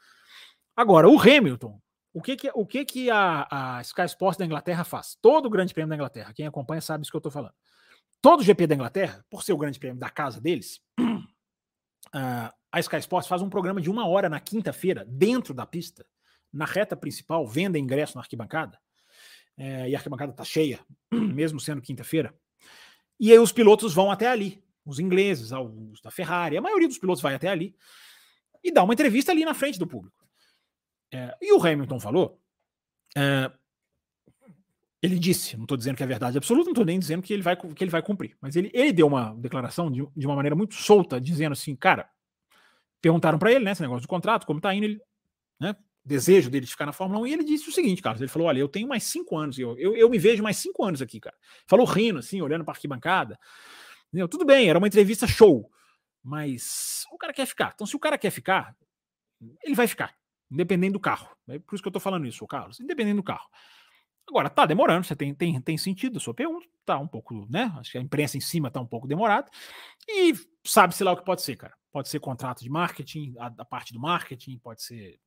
Agora, 0.75 1.09
o 1.09 1.19
Hamilton, 1.19 1.81
o 2.13 2.21
que, 2.21 2.35
que, 2.35 2.51
o 2.53 2.65
que, 2.65 2.85
que 2.85 3.09
a, 3.09 3.47
a 3.49 3.81
Sky 3.81 4.03
Sports 4.03 4.37
da 4.37 4.45
Inglaterra 4.45 4.83
faz? 4.83 5.17
Todo 5.19 5.47
o 5.47 5.49
Grande 5.49 5.73
Prêmio 5.73 5.89
da 5.89 5.95
Inglaterra, 5.95 6.33
quem 6.33 6.45
acompanha 6.45 6.81
sabe 6.81 7.01
isso 7.01 7.11
que 7.11 7.15
eu 7.15 7.19
estou 7.19 7.31
falando. 7.31 7.53
Todo 8.21 8.41
o 8.41 8.43
GP 8.43 8.67
da 8.67 8.75
Inglaterra, 8.75 9.25
por 9.29 9.43
ser 9.43 9.53
o 9.53 9.57
Grande 9.57 9.79
Prêmio 9.79 9.99
da 9.99 10.09
casa 10.09 10.39
deles, 10.39 10.79
uh, 12.07 12.53
a 12.71 12.79
Sky 12.79 12.97
Sports 12.97 13.27
faz 13.27 13.41
um 13.41 13.49
programa 13.49 13.81
de 13.81 13.89
uma 13.89 14.07
hora 14.07 14.29
na 14.29 14.39
quinta-feira, 14.39 15.05
dentro 15.05 15.53
da 15.53 15.65
pista, 15.65 16.05
na 16.51 16.65
reta 16.65 16.95
principal, 16.95 17.45
venda 17.47 17.77
ingresso 17.77 18.15
na 18.15 18.21
arquibancada, 18.21 18.79
é, 19.57 19.89
e 19.89 19.95
a 19.95 19.97
arquibancada 19.97 20.31
está 20.31 20.43
cheia, 20.43 20.79
mesmo 21.11 21.59
sendo 21.59 21.81
quinta-feira. 21.81 22.33
E 23.19 23.31
aí 23.31 23.39
os 23.39 23.51
pilotos 23.51 23.93
vão 23.93 24.09
até 24.09 24.27
ali. 24.27 24.63
os 24.85 24.99
ingleses, 24.99 25.51
alguns 25.51 26.01
da 26.01 26.09
Ferrari, 26.09 26.57
a 26.57 26.61
maioria 26.61 26.87
dos 26.87 26.97
pilotos 26.97 27.21
vai 27.21 27.35
até 27.35 27.49
ali 27.49 27.75
e 28.63 28.71
dá 28.71 28.83
uma 28.83 28.93
entrevista 28.93 29.31
ali 29.31 29.45
na 29.45 29.53
frente 29.53 29.77
do 29.77 29.87
público. 29.87 30.25
É, 31.13 31.35
e 31.41 31.53
o 31.53 31.63
Hamilton 31.63 31.99
falou, 31.99 32.41
é, 33.15 33.51
ele 35.01 35.17
disse, 35.17 35.57
não 35.57 35.63
estou 35.63 35.77
dizendo 35.77 35.95
que 35.97 36.03
é 36.03 36.05
verdade 36.05 36.37
absoluta, 36.37 36.65
não 36.65 36.73
estou 36.73 36.85
nem 36.85 36.99
dizendo 36.99 37.23
que 37.23 37.33
ele 37.33 37.41
vai, 37.41 37.55
que 37.55 37.83
ele 37.83 37.89
vai 37.89 38.03
cumprir, 38.03 38.37
mas 38.39 38.55
ele, 38.55 38.69
ele 38.73 38.93
deu 38.93 39.07
uma 39.07 39.33
declaração 39.35 39.91
de, 39.91 40.05
de 40.15 40.27
uma 40.27 40.35
maneira 40.35 40.55
muito 40.55 40.75
solta, 40.75 41.19
dizendo 41.19 41.53
assim, 41.53 41.75
cara, 41.75 42.07
perguntaram 43.01 43.39
para 43.39 43.51
ele, 43.51 43.65
né, 43.65 43.71
esse 43.71 43.81
negócio 43.81 44.03
do 44.03 44.07
contrato, 44.07 44.45
como 44.45 44.59
está 44.59 44.73
indo, 44.75 44.83
ele, 44.83 45.01
né, 45.59 45.75
desejo 46.05 46.51
dele 46.51 46.65
de 46.65 46.71
ficar 46.71 46.85
na 46.85 46.93
Fórmula 46.93 47.21
1, 47.21 47.27
e 47.27 47.33
ele 47.33 47.43
disse 47.43 47.67
o 47.67 47.71
seguinte, 47.71 48.01
Carlos, 48.01 48.21
ele 48.21 48.29
falou, 48.29 48.47
olha, 48.47 48.59
eu 48.59 48.69
tenho 48.69 48.87
mais 48.87 49.03
cinco 49.03 49.35
anos, 49.35 49.57
eu, 49.57 49.75
eu, 49.79 49.95
eu 49.95 50.07
me 50.07 50.19
vejo 50.19 50.43
mais 50.43 50.57
cinco 50.57 50.83
anos 50.83 51.01
aqui, 51.01 51.19
cara. 51.19 51.35
Falou 51.65 51.85
rindo, 51.85 52.19
assim, 52.19 52.39
olhando 52.41 52.63
para 52.63 52.73
a 52.73 52.75
arquibancada, 52.75 53.39
entendeu? 54.09 54.27
tudo 54.27 54.45
bem, 54.45 54.69
era 54.69 54.77
uma 54.77 54.87
entrevista 54.87 55.25
show, 55.25 55.67
mas 56.23 57.05
o 57.11 57.17
cara 57.17 57.33
quer 57.33 57.47
ficar, 57.47 57.71
então 57.73 57.87
se 57.87 57.95
o 57.95 57.99
cara 57.99 58.19
quer 58.19 58.29
ficar, 58.29 58.75
ele 59.63 59.73
vai 59.73 59.87
ficar, 59.87 60.13
independente 60.51 60.93
do 60.93 60.99
carro, 60.99 61.27
é 61.47 61.57
por 61.57 61.73
isso 61.73 61.81
que 61.81 61.87
eu 61.87 61.91
estou 61.91 62.01
falando 62.01 62.27
isso, 62.27 62.45
Carlos, 62.45 62.79
independente 62.79 63.15
do 63.15 63.23
carro. 63.23 63.49
Agora, 64.27 64.49
tá 64.49 64.65
demorando, 64.65 65.05
você 65.05 65.15
tem, 65.15 65.33
tem, 65.33 65.59
tem 65.59 65.77
sentido 65.77 66.17
a 66.17 66.19
sua 66.19 66.33
pergunta, 66.33 66.65
tá 66.85 66.97
um 66.97 67.07
pouco, 67.07 67.45
né? 67.49 67.73
Acho 67.77 67.91
que 67.91 67.97
a 67.97 68.01
imprensa 68.01 68.37
em 68.37 68.41
cima 68.41 68.71
tá 68.71 68.79
um 68.79 68.85
pouco 68.85 69.07
demorada. 69.07 69.49
E 70.07 70.33
sabe-se 70.65 71.03
lá 71.03 71.11
o 71.11 71.17
que 71.17 71.25
pode 71.25 71.41
ser, 71.41 71.55
cara. 71.57 71.73
Pode 71.91 72.07
ser 72.07 72.19
contrato 72.19 72.63
de 72.63 72.69
marketing, 72.69 73.35
a, 73.37 73.47
a 73.57 73.65
parte 73.65 73.91
do 73.91 73.99
marketing, 73.99 74.57
pode 74.59 74.81
ser. 74.81 75.19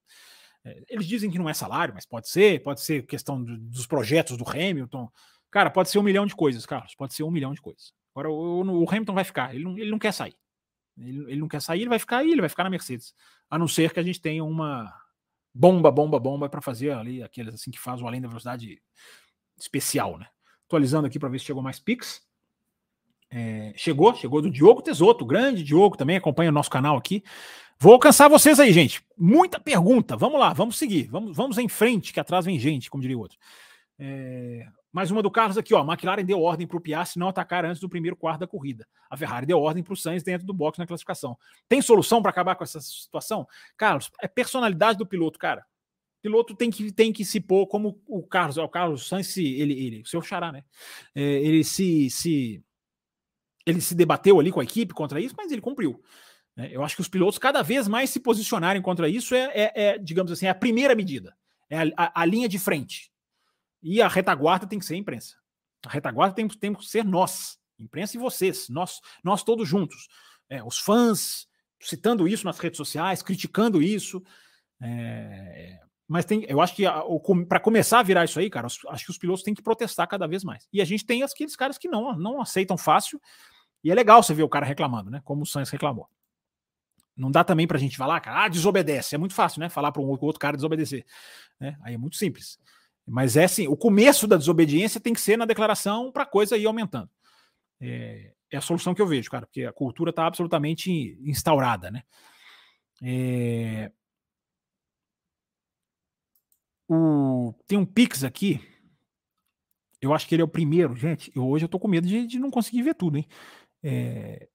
É, 0.65 0.83
eles 0.89 1.07
dizem 1.07 1.31
que 1.31 1.39
não 1.39 1.49
é 1.49 1.55
salário, 1.55 1.93
mas 1.93 2.07
pode 2.07 2.29
ser, 2.29 2.63
pode 2.63 2.81
ser 2.81 3.05
questão 3.05 3.43
do, 3.43 3.59
dos 3.59 3.87
projetos 3.87 4.37
do 4.37 4.49
Hamilton. 4.49 5.11
Cara, 5.51 5.71
pode 5.71 5.91
ser 5.91 5.99
um 5.99 6.03
milhão 6.03 6.25
de 6.25 6.35
coisas, 6.35 6.65
Carlos. 6.65 6.95
Pode 6.95 7.13
ser 7.13 7.23
um 7.23 7.31
milhão 7.31 7.53
de 7.53 7.61
coisas. 7.61 7.93
Agora, 8.15 8.31
o, 8.31 8.83
o 8.83 8.89
Hamilton 8.89 9.15
vai 9.15 9.25
ficar, 9.25 9.55
ele 9.55 9.65
não, 9.65 9.77
ele 9.79 9.91
não 9.91 9.99
quer 9.99 10.13
sair. 10.13 10.37
Ele, 10.97 11.25
ele 11.33 11.41
não 11.41 11.49
quer 11.49 11.61
sair, 11.61 11.81
ele 11.81 11.89
vai 11.89 11.99
ficar 11.99 12.19
aí, 12.19 12.31
ele 12.31 12.41
vai 12.41 12.49
ficar 12.49 12.65
na 12.65 12.71
Mercedes. 12.71 13.13
A 13.51 13.59
não 13.59 13.69
ser 13.69 13.93
que 13.93 14.01
a 14.01 14.03
gente 14.03 14.21
tenha 14.21 14.45
uma 14.45 14.93
bomba, 15.55 15.91
bomba, 15.91 16.19
bomba 16.19 16.49
para 16.49 16.61
fazer 16.61 16.91
ali 16.91 17.23
aqueles 17.23 17.55
assim 17.55 17.71
que 17.71 17.79
faz 17.79 18.03
o 18.03 18.07
além 18.07 18.21
da 18.21 18.29
velocidade 18.29 18.83
especial, 19.59 20.19
né? 20.19 20.27
Atualizando 20.67 21.07
aqui 21.07 21.19
para 21.19 21.29
ver 21.29 21.39
se 21.39 21.45
chegou 21.45 21.63
mais 21.63 21.79
Pix. 21.79 22.23
É, 23.31 23.73
chegou, 23.77 24.15
chegou 24.15 24.43
do 24.43 24.51
Diogo 24.51 24.83
Tesoto, 24.83 25.25
grande 25.25 25.63
Diogo 25.63 25.97
também 25.97 26.17
acompanha 26.17 26.51
o 26.51 26.53
nosso 26.53 26.71
canal 26.71 26.97
aqui. 26.97 27.23
Vou 27.79 27.93
alcançar 27.93 28.29
vocês 28.29 28.59
aí, 28.61 28.73
gente. 28.73 29.05
Muita 29.17 29.61
pergunta. 29.61 30.17
Vamos 30.17 30.39
lá, 30.39 30.53
vamos 30.53 30.77
seguir. 30.77 31.09
Vamos, 31.09 31.37
vamos 31.37 31.59
em 31.59 31.69
frente, 31.69 32.13
que 32.13 32.21
atrás 32.21 32.45
vem 32.45 32.59
gente, 32.59 32.91
como 32.91 33.01
diria 33.01 33.17
o 33.17 33.21
outro. 33.21 33.39
É, 33.99 34.67
mais 34.93 35.11
uma 35.11 35.23
do 35.23 35.31
Carlos 35.31 35.57
aqui, 35.57 35.75
ó. 35.75 35.85
McLaren 35.85 36.25
deu 36.25 36.41
ordem 36.41 36.67
para 36.67 36.77
o 36.77 36.81
Piastri 36.81 37.19
não 37.19 37.29
atacar 37.29 37.65
antes 37.65 37.81
do 37.81 37.89
primeiro 37.89 38.17
quarto 38.17 38.41
da 38.41 38.47
corrida. 38.47 38.87
A 39.09 39.17
Ferrari 39.17 39.47
deu 39.47 39.61
ordem 39.61 39.83
para 39.83 39.93
o 39.93 39.97
Sainz 39.97 40.23
dentro 40.23 40.47
do 40.47 40.55
box 40.55 40.79
na 40.79 40.87
classificação. 40.87 41.37
Tem 41.69 41.81
solução 41.81 42.21
para 42.21 42.31
acabar 42.31 42.55
com 42.55 42.65
essa 42.65 42.81
situação? 42.81 43.47
Carlos, 43.77 44.11
é 44.21 44.29
personalidade 44.29 44.99
do 44.99 45.07
piloto, 45.07 45.39
cara. 45.39 45.63
O 46.19 46.23
piloto 46.23 46.55
tem 46.55 46.71
que, 46.71 46.91
tem 46.91 47.13
que 47.13 47.25
se 47.25 47.41
pôr 47.41 47.67
como 47.67 48.01
o 48.07 48.23
Carlos, 48.23 48.57
o 48.57 48.69
Carlos 48.69 49.09
Sainz, 49.09 49.37
ele, 49.37 49.73
ele, 49.75 50.01
o 50.03 50.07
seu 50.07 50.23
xará, 50.23 50.51
né? 50.51 50.65
É, 51.15 51.23
ele 51.23 51.63
se, 51.63 52.09
se 52.11 52.65
ele 53.67 53.81
se 53.81 53.95
debateu 53.95 54.39
ali 54.39 54.51
com 54.51 54.61
a 54.61 54.65
equipe 54.65 54.95
contra 54.95 55.21
isso, 55.21 55.35
mas 55.37 55.51
ele 55.51 55.61
cumpriu. 55.61 56.03
Né? 56.57 56.69
Eu 56.71 56.83
acho 56.83 56.95
que 56.95 57.01
os 57.01 57.09
pilotos 57.09 57.39
cada 57.39 57.63
vez 57.63 57.89
mais 57.89 58.11
se 58.11 58.21
posicionarem 58.21 58.83
contra 58.83 59.09
isso 59.09 59.35
é, 59.35 59.51
é, 59.55 59.73
é 59.75 59.99
digamos 59.99 60.31
assim, 60.31 60.47
é 60.47 60.51
a 60.51 60.55
primeira 60.55 60.95
medida, 60.95 61.37
é 61.69 61.79
a, 61.79 61.85
a, 61.97 62.23
a, 62.23 62.25
linha 62.25 62.49
de 62.49 62.59
frente. 62.59 63.11
E 63.85 64.01
a 64.01 64.09
retaguarda 64.09 64.67
tem 64.67 64.79
que 64.79 64.85
ser 64.87 64.95
a 64.95 64.97
imprensa. 64.97 65.37
A 65.85 65.91
retaguarda 65.91 66.35
tem, 66.35 66.49
tem 66.49 66.75
que 66.75 66.87
ser 66.87 67.05
nós, 67.05 67.59
imprensa 67.79 68.17
e 68.17 68.19
vocês, 68.19 68.71
nós, 68.71 69.01
nós 69.23 69.45
todos 69.45 69.69
juntos. 69.69 70.09
É, 70.49 70.65
os 70.65 70.79
fãs 70.79 71.47
citando 71.79 72.27
isso 72.27 72.47
nas 72.47 72.59
redes 72.59 72.79
sociais, 72.79 73.23
criticando 73.23 73.83
isso. 73.83 74.23
É, 74.81 75.79
mas 76.09 76.25
tem, 76.25 76.45
eu 76.49 76.63
acho 76.63 76.75
que 76.75 76.85
para 77.47 77.61
começar 77.61 78.01
a 78.01 78.03
virar 78.03 78.25
isso 78.25 78.39
aí, 78.39 78.49
cara, 78.49 78.67
acho 78.67 79.05
que 79.05 79.11
os 79.11 79.19
pilotos 79.19 79.43
têm 79.43 79.55
que 79.55 79.63
protestar 79.63 80.09
cada 80.09 80.27
vez 80.27 80.43
mais. 80.43 80.67
E 80.73 80.81
a 80.81 80.85
gente 80.85 81.05
tem 81.05 81.23
aqueles 81.23 81.55
caras 81.55 81.77
que 81.77 81.89
não, 81.89 82.17
não 82.17 82.41
aceitam 82.41 82.79
fácil 82.79 83.21
e 83.83 83.91
é 83.91 83.95
legal 83.95 84.23
você 84.23 84.33
ver 84.33 84.43
o 84.43 84.49
cara 84.49 84.65
reclamando, 84.65 85.11
né? 85.11 85.21
Como 85.25 85.43
o 85.43 85.47
Sainz 85.47 85.69
reclamou. 85.69 86.09
Não 87.15 87.31
dá 87.31 87.45
também 87.45 87.67
pra 87.67 87.79
gente 87.79 87.99
falar, 87.99 88.19
cara, 88.21 88.45
ah, 88.45 88.49
desobedece. 88.49 89.15
É 89.15 89.19
muito 89.19 89.35
fácil, 89.35 89.61
né? 89.61 89.69
Falar 89.69 89.93
para 89.93 90.01
um 90.03 90.07
outro 90.07 90.39
cara 90.39 90.57
desobedecer. 90.57 91.05
Né? 91.61 91.77
Aí 91.83 91.95
é 91.95 91.99
muito 91.99 92.17
simples. 92.17 92.59
Mas 93.07 93.37
é 93.37 93.45
assim, 93.45 93.69
o 93.69 93.77
começo 93.77 94.27
da 94.27 94.37
desobediência 94.37 95.01
tem 95.01 95.13
que 95.13 95.21
ser 95.21 95.37
na 95.37 95.45
declaração 95.45 96.11
para 96.11 96.23
a 96.23 96.27
coisa 96.27 96.57
ir 96.57 96.67
aumentando. 96.67 97.11
É, 97.81 98.33
é, 98.51 98.57
a 98.57 98.61
solução 98.61 98.95
que 98.95 99.03
eu 99.03 99.07
vejo, 99.07 99.31
cara, 99.31 99.47
porque 99.47 99.65
a 99.65 99.73
cultura 99.73 100.11
está 100.11 100.27
absolutamente 100.27 101.19
instaurada, 101.23 101.91
né? 101.91 102.03
É, 103.03 103.93
o, 106.89 107.55
tem 107.67 107.79
um 107.79 107.87
Pix 107.87 108.25
aqui. 108.25 108.61
Eu 110.01 110.13
acho 110.13 110.27
que 110.29 110.35
ele 110.35 110.43
é 110.43 110.45
o 110.45 110.49
primeiro, 110.49 110.95
gente. 110.95 111.33
Eu, 111.35 111.47
hoje 111.49 111.65
eu 111.65 111.69
tô 111.69 111.79
com 111.79 111.89
medo 111.89 112.07
de, 112.07 112.27
de 112.27 112.39
não 112.39 112.51
conseguir 112.51 112.83
ver 112.83 112.95
tudo, 112.95 113.17
hein? 113.17 113.27
É... 113.83 114.49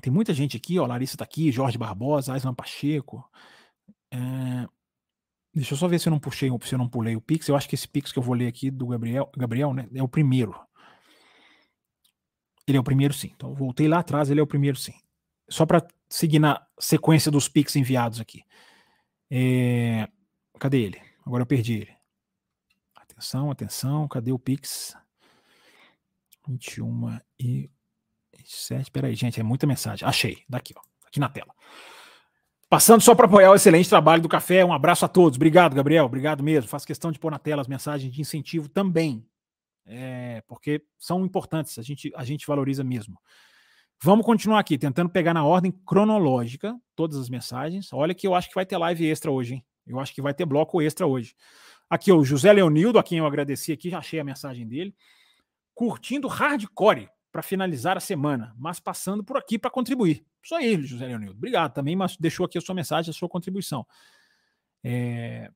Tem 0.00 0.12
muita 0.12 0.32
gente 0.32 0.56
aqui, 0.56 0.78
ó. 0.78 0.86
Larissa 0.86 1.16
tá 1.16 1.24
aqui, 1.24 1.52
Jorge 1.52 1.76
Barbosa, 1.76 2.32
Aislan 2.32 2.54
Pacheco. 2.54 3.22
É... 4.10 4.66
Deixa 5.54 5.74
eu 5.74 5.78
só 5.78 5.88
ver 5.88 5.98
se 5.98 6.08
eu 6.08 6.10
não 6.10 6.20
puxei, 6.20 6.50
se 6.62 6.74
eu 6.74 6.78
não 6.78 6.88
pulei 6.88 7.16
o 7.16 7.20
Pix. 7.20 7.48
Eu 7.48 7.56
acho 7.56 7.68
que 7.68 7.74
esse 7.74 7.88
Pix 7.88 8.12
que 8.12 8.18
eu 8.18 8.22
vou 8.22 8.34
ler 8.34 8.46
aqui 8.46 8.70
do 8.70 8.86
Gabriel, 8.86 9.30
Gabriel, 9.36 9.74
né? 9.74 9.88
É 9.94 10.02
o 10.02 10.08
primeiro. 10.08 10.54
Ele 12.66 12.76
é 12.76 12.80
o 12.80 12.84
primeiro, 12.84 13.14
sim. 13.14 13.32
Então, 13.34 13.54
voltei 13.54 13.88
lá 13.88 14.00
atrás, 14.00 14.30
ele 14.30 14.40
é 14.40 14.42
o 14.42 14.46
primeiro, 14.46 14.76
sim. 14.76 14.92
Só 15.48 15.64
para 15.64 15.86
seguir 16.08 16.38
na 16.38 16.64
sequência 16.78 17.30
dos 17.30 17.48
Pix 17.48 17.74
enviados 17.76 18.20
aqui. 18.20 18.44
É... 19.30 20.08
Cadê 20.58 20.82
ele? 20.82 21.00
Agora 21.24 21.42
eu 21.42 21.46
perdi 21.46 21.74
ele. 21.74 21.96
Atenção, 22.94 23.50
atenção. 23.50 24.06
Cadê 24.06 24.32
o 24.32 24.38
Pix? 24.38 24.94
21 26.46 27.20
e 27.38 27.70
27. 28.36 28.90
Peraí, 28.90 29.14
gente, 29.14 29.40
é 29.40 29.42
muita 29.42 29.66
mensagem. 29.66 30.06
Achei. 30.06 30.44
Daqui, 30.48 30.74
ó. 30.76 30.80
Aqui 31.06 31.18
na 31.18 31.28
tela. 31.28 31.54
Passando 32.68 33.00
só 33.00 33.14
para 33.14 33.26
apoiar 33.26 33.50
o 33.50 33.54
excelente 33.54 33.88
trabalho 33.88 34.22
do 34.22 34.28
café. 34.28 34.64
Um 34.64 34.72
abraço 34.72 35.04
a 35.04 35.08
todos. 35.08 35.36
Obrigado, 35.36 35.74
Gabriel. 35.74 36.04
Obrigado 36.04 36.42
mesmo. 36.42 36.68
Faço 36.68 36.86
questão 36.86 37.10
de 37.10 37.18
pôr 37.18 37.30
na 37.30 37.38
tela 37.38 37.62
as 37.62 37.68
mensagens 37.68 38.12
de 38.12 38.20
incentivo 38.20 38.68
também. 38.68 39.26
É, 39.86 40.42
porque 40.46 40.82
são 40.98 41.24
importantes, 41.24 41.78
a 41.78 41.82
gente, 41.82 42.12
a 42.14 42.22
gente 42.22 42.46
valoriza 42.46 42.84
mesmo. 42.84 43.18
Vamos 44.02 44.24
continuar 44.26 44.60
aqui, 44.60 44.76
tentando 44.76 45.08
pegar 45.08 45.32
na 45.32 45.44
ordem 45.44 45.72
cronológica 45.72 46.78
todas 46.94 47.16
as 47.16 47.30
mensagens. 47.30 47.90
Olha 47.92 48.14
que 48.14 48.26
eu 48.26 48.34
acho 48.34 48.48
que 48.48 48.54
vai 48.54 48.66
ter 48.66 48.76
live 48.76 49.08
extra 49.08 49.30
hoje, 49.30 49.54
hein? 49.54 49.64
Eu 49.86 49.98
acho 49.98 50.14
que 50.14 50.20
vai 50.20 50.34
ter 50.34 50.44
bloco 50.44 50.82
extra 50.82 51.06
hoje. 51.06 51.34
Aqui, 51.88 52.12
o 52.12 52.22
José 52.22 52.52
Leonildo, 52.52 52.98
a 52.98 53.02
quem 53.02 53.18
eu 53.18 53.26
agradeci 53.26 53.72
aqui, 53.72 53.88
já 53.88 53.98
achei 53.98 54.20
a 54.20 54.24
mensagem 54.24 54.68
dele 54.68 54.94
curtindo 55.78 56.26
hardcore 56.26 57.08
para 57.30 57.40
finalizar 57.40 57.96
a 57.96 58.00
semana, 58.00 58.52
mas 58.58 58.80
passando 58.80 59.22
por 59.22 59.36
aqui 59.36 59.56
para 59.56 59.70
contribuir. 59.70 60.26
Isso 60.48 60.54
aí, 60.54 60.82
José 60.82 61.06
Leonildo. 61.06 61.36
Obrigado 61.36 61.74
também, 61.74 61.94
mas 61.94 62.16
deixou 62.16 62.46
aqui 62.46 62.56
a 62.56 62.60
sua 62.62 62.74
mensagem, 62.74 63.10
a 63.10 63.12
sua 63.12 63.28
contribuição. 63.28 63.86
É... 64.82 65.50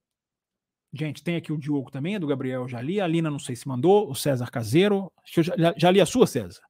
Gente, 0.92 1.24
tem 1.24 1.36
aqui 1.36 1.50
o 1.50 1.56
Diogo 1.56 1.90
também, 1.90 2.16
é 2.16 2.18
do 2.18 2.26
Gabriel 2.26 2.68
Jali. 2.68 3.00
A 3.00 3.06
Lina, 3.06 3.30
não 3.30 3.38
sei 3.38 3.56
se 3.56 3.66
mandou. 3.66 4.10
O 4.10 4.14
César 4.14 4.50
Caseiro. 4.50 5.10
Já, 5.56 5.72
já 5.74 5.90
li 5.90 5.98
a 5.98 6.04
sua, 6.04 6.26
César. 6.26 6.60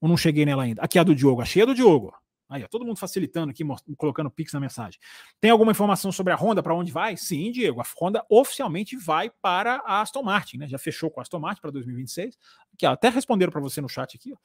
Ou 0.00 0.08
não 0.08 0.16
cheguei 0.16 0.46
nela 0.46 0.62
ainda? 0.62 0.82
Aqui 0.82 0.98
é 0.98 1.00
a 1.00 1.04
do 1.04 1.16
Diogo. 1.16 1.42
Achei 1.42 1.62
a 1.62 1.66
do 1.66 1.74
Diogo. 1.74 2.14
Aí, 2.48 2.62
ó, 2.62 2.68
todo 2.68 2.84
mundo 2.84 2.96
facilitando 2.96 3.50
aqui, 3.50 3.64
colocando 3.96 4.30
Pix 4.30 4.52
na 4.52 4.60
mensagem. 4.60 5.00
Tem 5.40 5.50
alguma 5.50 5.72
informação 5.72 6.12
sobre 6.12 6.32
a 6.32 6.36
Honda, 6.36 6.62
para 6.62 6.76
onde 6.76 6.92
vai? 6.92 7.16
Sim, 7.16 7.50
Diego. 7.50 7.80
A 7.80 7.84
Honda 8.00 8.24
oficialmente 8.30 8.96
vai 8.96 9.30
para 9.42 9.82
a 9.84 10.00
Aston 10.00 10.22
Martin, 10.22 10.58
né? 10.58 10.68
Já 10.68 10.78
fechou 10.78 11.10
com 11.10 11.18
a 11.18 11.22
Aston 11.22 11.40
Martin 11.40 11.60
para 11.60 11.72
2026. 11.72 12.38
Aqui, 12.72 12.86
ó, 12.86 12.92
até 12.92 13.08
responderam 13.08 13.50
para 13.50 13.60
você 13.60 13.80
no 13.80 13.88
chat 13.88 14.16
aqui. 14.16 14.32
Ó. 14.32 14.36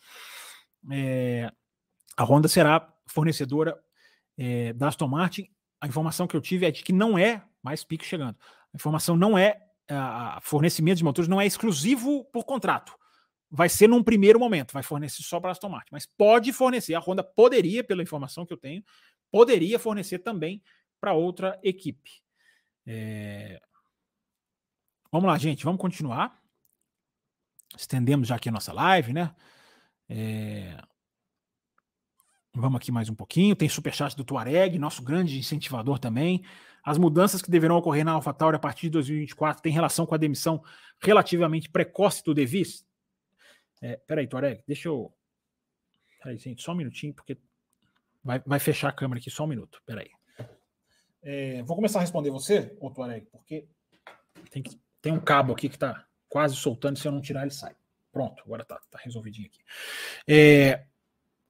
É, 0.91 1.51
a 2.17 2.23
Honda 2.23 2.47
será 2.47 2.93
fornecedora 3.05 3.79
é, 4.37 4.73
da 4.73 4.87
Aston 4.87 5.07
Martin. 5.07 5.49
A 5.79 5.87
informação 5.87 6.27
que 6.27 6.35
eu 6.35 6.41
tive 6.41 6.65
é 6.65 6.71
de 6.71 6.83
que 6.83 6.91
não 6.91 7.17
é 7.17 7.43
mais 7.63 7.83
Pix 7.83 8.05
chegando. 8.05 8.35
A 8.73 8.75
informação 8.75 9.15
não 9.15 9.37
é. 9.37 9.61
A 9.89 10.39
fornecimento 10.41 10.97
de 10.97 11.03
motores 11.05 11.29
não 11.29 11.39
é 11.39 11.45
exclusivo 11.45 12.25
por 12.25 12.43
contrato 12.43 12.97
vai 13.49 13.69
ser 13.69 13.87
num 13.87 14.03
primeiro 14.03 14.39
momento, 14.39 14.73
vai 14.73 14.83
fornecer 14.83 15.23
só 15.23 15.39
para 15.39 15.51
Aston 15.51 15.69
Martin, 15.69 15.89
mas 15.91 16.05
pode 16.05 16.51
fornecer, 16.51 16.93
a 16.95 16.99
Honda 16.99 17.23
poderia, 17.23 17.83
pela 17.83 18.03
informação 18.03 18.45
que 18.45 18.53
eu 18.53 18.57
tenho, 18.57 18.83
poderia 19.31 19.79
fornecer 19.79 20.19
também 20.19 20.61
para 20.99 21.13
outra 21.13 21.59
equipe. 21.63 22.21
É... 22.85 23.59
Vamos 25.11 25.27
lá, 25.27 25.37
gente, 25.37 25.63
vamos 25.63 25.79
continuar. 25.79 26.41
Estendemos 27.77 28.27
já 28.27 28.35
aqui 28.35 28.49
a 28.49 28.51
nossa 28.51 28.73
live, 28.73 29.13
né? 29.13 29.33
É... 30.09 30.77
Vamos 32.59 32.77
aqui 32.77 32.91
mais 32.91 33.07
um 33.07 33.13
pouquinho. 33.13 33.55
Tem 33.55 33.69
superchat 33.69 34.15
do 34.15 34.23
Tuareg, 34.23 34.79
nosso 34.79 35.03
grande 35.03 35.37
incentivador 35.37 35.99
também. 35.99 36.43
As 36.83 36.97
mudanças 36.97 37.39
que 37.39 37.51
deverão 37.51 37.77
ocorrer 37.77 38.03
na 38.03 38.13
AlphaTauri 38.13 38.55
a 38.55 38.59
partir 38.59 38.87
de 38.87 38.93
2024 38.93 39.61
têm 39.61 39.71
relação 39.71 40.07
com 40.07 40.15
a 40.15 40.17
demissão 40.17 40.63
relativamente 40.99 41.69
precoce 41.69 42.23
do 42.23 42.33
Devis? 42.33 42.83
É, 43.79 43.97
peraí, 44.07 44.25
Tuareg, 44.25 44.63
deixa 44.67 44.87
eu. 44.87 45.13
Peraí, 46.17 46.37
gente, 46.37 46.63
só 46.63 46.71
um 46.71 46.75
minutinho, 46.75 47.13
porque 47.13 47.37
vai, 48.23 48.39
vai 48.39 48.57
fechar 48.57 48.89
a 48.89 48.93
câmera 48.93 49.19
aqui, 49.19 49.29
só 49.29 49.43
um 49.43 49.47
minuto. 49.47 49.79
Peraí. 49.85 50.09
É, 51.21 51.61
vou 51.61 51.75
começar 51.75 51.99
a 51.99 52.01
responder 52.01 52.31
você, 52.31 52.75
ô 52.81 52.89
Tuareg, 52.89 53.27
porque 53.31 53.67
tem, 54.49 54.63
que, 54.63 54.81
tem 54.99 55.13
um 55.13 55.19
cabo 55.19 55.53
aqui 55.53 55.69
que 55.69 55.75
está 55.75 56.07
quase 56.27 56.55
soltando, 56.55 56.97
se 56.97 57.07
eu 57.07 57.11
não 57.11 57.21
tirar 57.21 57.43
ele 57.43 57.51
sai. 57.51 57.75
Pronto, 58.11 58.41
agora 58.43 58.65
tá, 58.65 58.81
tá 58.89 58.97
resolvidinho 58.97 59.45
aqui. 59.45 59.59
É, 60.27 60.87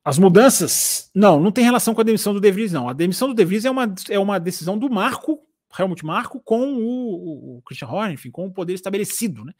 as 0.08 0.18
mudanças, 0.18 1.12
não, 1.14 1.38
não 1.38 1.52
tem 1.52 1.66
relação 1.66 1.94
com 1.94 2.00
a 2.00 2.04
demissão 2.04 2.34
do 2.34 2.40
De 2.40 2.50
Vries, 2.50 2.72
não. 2.72 2.88
A 2.88 2.94
demissão 2.94 3.28
do 3.28 3.34
De 3.34 3.44
Vries 3.44 3.66
é 3.66 3.70
uma, 3.70 3.94
é 4.10 4.18
uma 4.18 4.40
decisão 4.40 4.80
do 4.80 4.90
Marco, 4.90 5.46
Helmut 5.78 6.06
Marco, 6.06 6.40
com 6.40 6.76
o, 6.76 7.58
o 7.58 7.62
Christian 7.64 7.90
Horner, 7.90 8.14
enfim, 8.14 8.32
com 8.32 8.46
o 8.46 8.54
poder 8.54 8.74
estabelecido 8.74 9.44
né, 9.44 9.52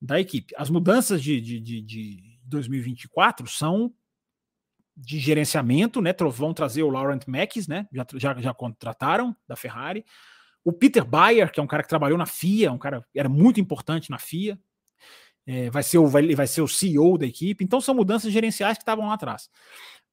da 0.00 0.20
equipe. 0.20 0.54
As 0.56 0.70
mudanças 0.70 1.20
de, 1.20 1.40
de, 1.40 1.58
de, 1.58 1.82
de 1.82 2.38
2024 2.44 3.48
são 3.48 3.92
de 4.96 5.18
gerenciamento, 5.18 6.00
né? 6.00 6.14
Vão 6.30 6.54
trazer 6.54 6.84
o 6.84 6.90
Laurent 6.90 7.26
Mackes, 7.26 7.66
né? 7.66 7.88
Já, 7.92 8.06
já, 8.14 8.40
já 8.40 8.54
contrataram 8.54 9.34
da 9.48 9.56
Ferrari. 9.56 10.04
O 10.64 10.72
Peter 10.72 11.04
Bayer, 11.04 11.50
que 11.50 11.58
é 11.58 11.62
um 11.62 11.66
cara 11.66 11.82
que 11.82 11.88
trabalhou 11.88 12.16
na 12.16 12.26
FIA, 12.26 12.70
um 12.70 12.78
cara 12.78 13.04
era 13.12 13.28
muito 13.28 13.58
importante 13.58 14.12
na 14.12 14.18
FIA, 14.20 14.56
é, 15.46 15.70
vai, 15.70 15.82
ser 15.82 15.98
o, 15.98 16.06
vai, 16.06 16.34
vai 16.34 16.46
ser 16.46 16.62
o 16.62 16.68
CEO 16.68 17.18
da 17.18 17.26
equipe. 17.26 17.64
Então 17.64 17.80
são 17.80 17.94
mudanças 17.94 18.32
gerenciais 18.32 18.76
que 18.76 18.82
estavam 18.82 19.06
lá 19.06 19.14
atrás. 19.14 19.50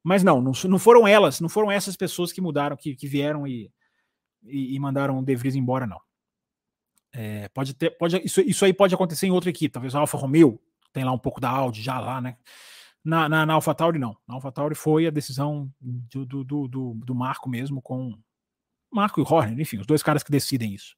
Mas 0.03 0.23
não, 0.23 0.41
não, 0.41 0.51
não 0.65 0.79
foram 0.79 1.07
elas, 1.07 1.39
não 1.39 1.49
foram 1.49 1.71
essas 1.71 1.95
pessoas 1.95 2.31
que 2.31 2.41
mudaram, 2.41 2.77
que, 2.77 2.95
que 2.95 3.07
vieram 3.07 3.45
e, 3.45 3.71
e, 4.43 4.75
e 4.75 4.79
mandaram 4.79 5.19
o 5.19 5.23
De 5.23 5.35
Vries 5.35 5.55
embora, 5.55 5.85
não. 5.85 5.99
É, 7.11 7.49
pode 7.49 7.73
ter, 7.73 7.91
pode, 7.97 8.21
isso, 8.23 8.41
isso 8.41 8.63
aí 8.63 8.73
pode 8.73 8.93
acontecer 8.93 9.27
em 9.27 9.31
outra 9.31 9.49
equipe, 9.49 9.73
talvez 9.73 9.95
a 9.95 9.99
Alfa 9.99 10.17
Romeo 10.17 10.61
tem 10.93 11.03
lá 11.03 11.11
um 11.11 11.17
pouco 11.17 11.41
da 11.41 11.49
Audi 11.49 11.81
já 11.81 11.99
lá, 11.99 12.21
né? 12.21 12.37
Na, 13.03 13.29
na, 13.29 13.45
na 13.45 13.53
AlphaTauri, 13.53 13.97
não. 13.97 14.15
Na 14.27 14.35
AlphaTauri 14.35 14.75
foi 14.75 15.07
a 15.07 15.11
decisão 15.11 15.71
do, 15.79 16.25
do, 16.25 16.43
do, 16.43 16.67
do, 16.67 16.93
do 16.93 17.15
Marco 17.15 17.49
mesmo 17.49 17.81
com 17.81 18.17
Marco 18.91 19.21
e 19.21 19.23
Horner, 19.23 19.59
enfim, 19.59 19.77
os 19.77 19.85
dois 19.87 20.03
caras 20.03 20.23
que 20.23 20.31
decidem 20.31 20.73
isso. 20.73 20.95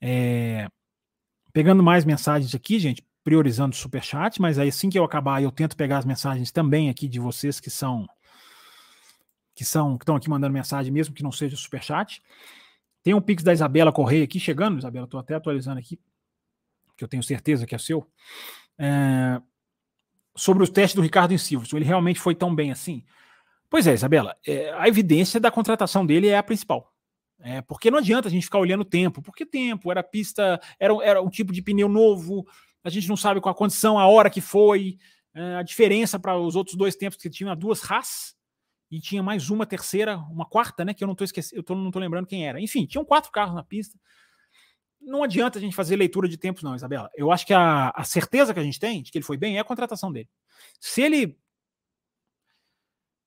É, 0.00 0.68
pegando 1.52 1.82
mais 1.82 2.04
mensagens 2.04 2.54
aqui, 2.54 2.78
gente, 2.78 3.02
priorizando 3.26 3.74
o 3.74 3.76
superchat, 3.76 4.40
mas 4.40 4.56
aí 4.56 4.68
assim 4.68 4.88
que 4.88 4.96
eu 4.96 5.02
acabar, 5.02 5.42
eu 5.42 5.50
tento 5.50 5.76
pegar 5.76 5.98
as 5.98 6.04
mensagens 6.04 6.52
também 6.52 6.88
aqui 6.88 7.08
de 7.08 7.18
vocês 7.18 7.58
que 7.58 7.68
são 7.68 8.08
que 9.52 9.64
são 9.64 9.98
que 9.98 10.04
estão 10.04 10.14
aqui 10.14 10.30
mandando 10.30 10.52
mensagem, 10.52 10.92
mesmo 10.92 11.12
que 11.12 11.24
não 11.24 11.32
seja 11.32 11.56
superchat. 11.56 12.22
Tem 13.02 13.14
um 13.14 13.20
pix 13.20 13.42
da 13.42 13.52
Isabela 13.52 13.90
Correia 13.90 14.22
aqui 14.22 14.38
chegando, 14.38 14.78
Isabela, 14.78 15.06
estou 15.06 15.18
até 15.18 15.34
atualizando 15.34 15.80
aqui, 15.80 15.98
que 16.96 17.02
eu 17.02 17.08
tenho 17.08 17.20
certeza 17.20 17.66
que 17.66 17.74
é 17.74 17.78
seu. 17.78 18.08
É, 18.78 19.42
sobre 20.36 20.62
o 20.62 20.68
teste 20.68 20.94
do 20.94 21.02
Ricardo 21.02 21.34
em 21.34 21.38
Silverstone, 21.38 21.82
ele 21.82 21.88
realmente 21.88 22.20
foi 22.20 22.34
tão 22.34 22.54
bem 22.54 22.70
assim? 22.70 23.02
Pois 23.68 23.88
é, 23.88 23.94
Isabela, 23.94 24.36
é, 24.46 24.72
a 24.74 24.86
evidência 24.86 25.40
da 25.40 25.50
contratação 25.50 26.06
dele 26.06 26.28
é 26.28 26.38
a 26.38 26.44
principal. 26.44 26.92
É, 27.40 27.60
porque 27.60 27.90
não 27.90 27.98
adianta 27.98 28.28
a 28.28 28.30
gente 28.30 28.44
ficar 28.44 28.60
olhando 28.60 28.82
o 28.82 28.84
tempo. 28.84 29.20
Porque 29.20 29.44
tempo? 29.44 29.90
Era 29.90 30.02
pista, 30.02 30.60
era, 30.78 30.94
era 31.02 31.20
um 31.20 31.28
tipo 31.28 31.52
de 31.52 31.60
pneu 31.60 31.88
novo, 31.88 32.46
a 32.86 32.90
gente 32.90 33.08
não 33.08 33.16
sabe 33.16 33.40
qual 33.40 33.52
a 33.52 33.58
condição, 33.58 33.98
a 33.98 34.06
hora 34.06 34.30
que 34.30 34.40
foi, 34.40 34.96
é, 35.34 35.56
a 35.56 35.62
diferença 35.62 36.20
para 36.20 36.38
os 36.38 36.54
outros 36.54 36.76
dois 36.76 36.94
tempos 36.94 37.18
que 37.18 37.28
tinha 37.28 37.52
duas 37.56 37.82
Haas 37.90 38.36
e 38.88 39.00
tinha 39.00 39.24
mais 39.24 39.50
uma 39.50 39.66
terceira, 39.66 40.18
uma 40.30 40.46
quarta, 40.46 40.84
né? 40.84 40.94
Que 40.94 41.02
eu 41.02 41.06
não 41.06 41.12
estou 41.12 41.24
esquecendo, 41.24 41.58
eu 41.58 41.64
tô, 41.64 41.74
não 41.74 41.88
estou 41.88 42.00
lembrando 42.00 42.28
quem 42.28 42.46
era. 42.46 42.60
Enfim, 42.60 42.86
tinham 42.86 43.04
quatro 43.04 43.32
carros 43.32 43.56
na 43.56 43.64
pista. 43.64 43.98
Não 45.00 45.24
adianta 45.24 45.58
a 45.58 45.60
gente 45.60 45.74
fazer 45.74 45.96
leitura 45.96 46.28
de 46.28 46.36
tempos, 46.36 46.62
não, 46.62 46.76
Isabela. 46.76 47.10
Eu 47.16 47.32
acho 47.32 47.44
que 47.44 47.52
a, 47.52 47.90
a 47.90 48.04
certeza 48.04 48.54
que 48.54 48.60
a 48.60 48.62
gente 48.62 48.78
tem 48.78 49.02
de 49.02 49.10
que 49.10 49.18
ele 49.18 49.24
foi 49.24 49.36
bem 49.36 49.56
é 49.56 49.60
a 49.60 49.64
contratação 49.64 50.12
dele. 50.12 50.28
Se 50.78 51.02
ele 51.02 51.36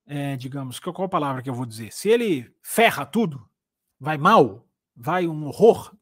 é, 0.08 0.38
digamos, 0.38 0.80
qual 0.80 1.04
a 1.04 1.10
palavra 1.10 1.42
que 1.42 1.50
eu 1.50 1.54
vou 1.54 1.66
dizer? 1.66 1.92
Se 1.92 2.08
ele 2.08 2.50
ferra 2.64 3.06
tudo, 3.06 3.46
vai 4.00 4.18
mal, 4.18 4.66
vai 4.96 5.28
um 5.28 5.46
horror, 5.46 5.94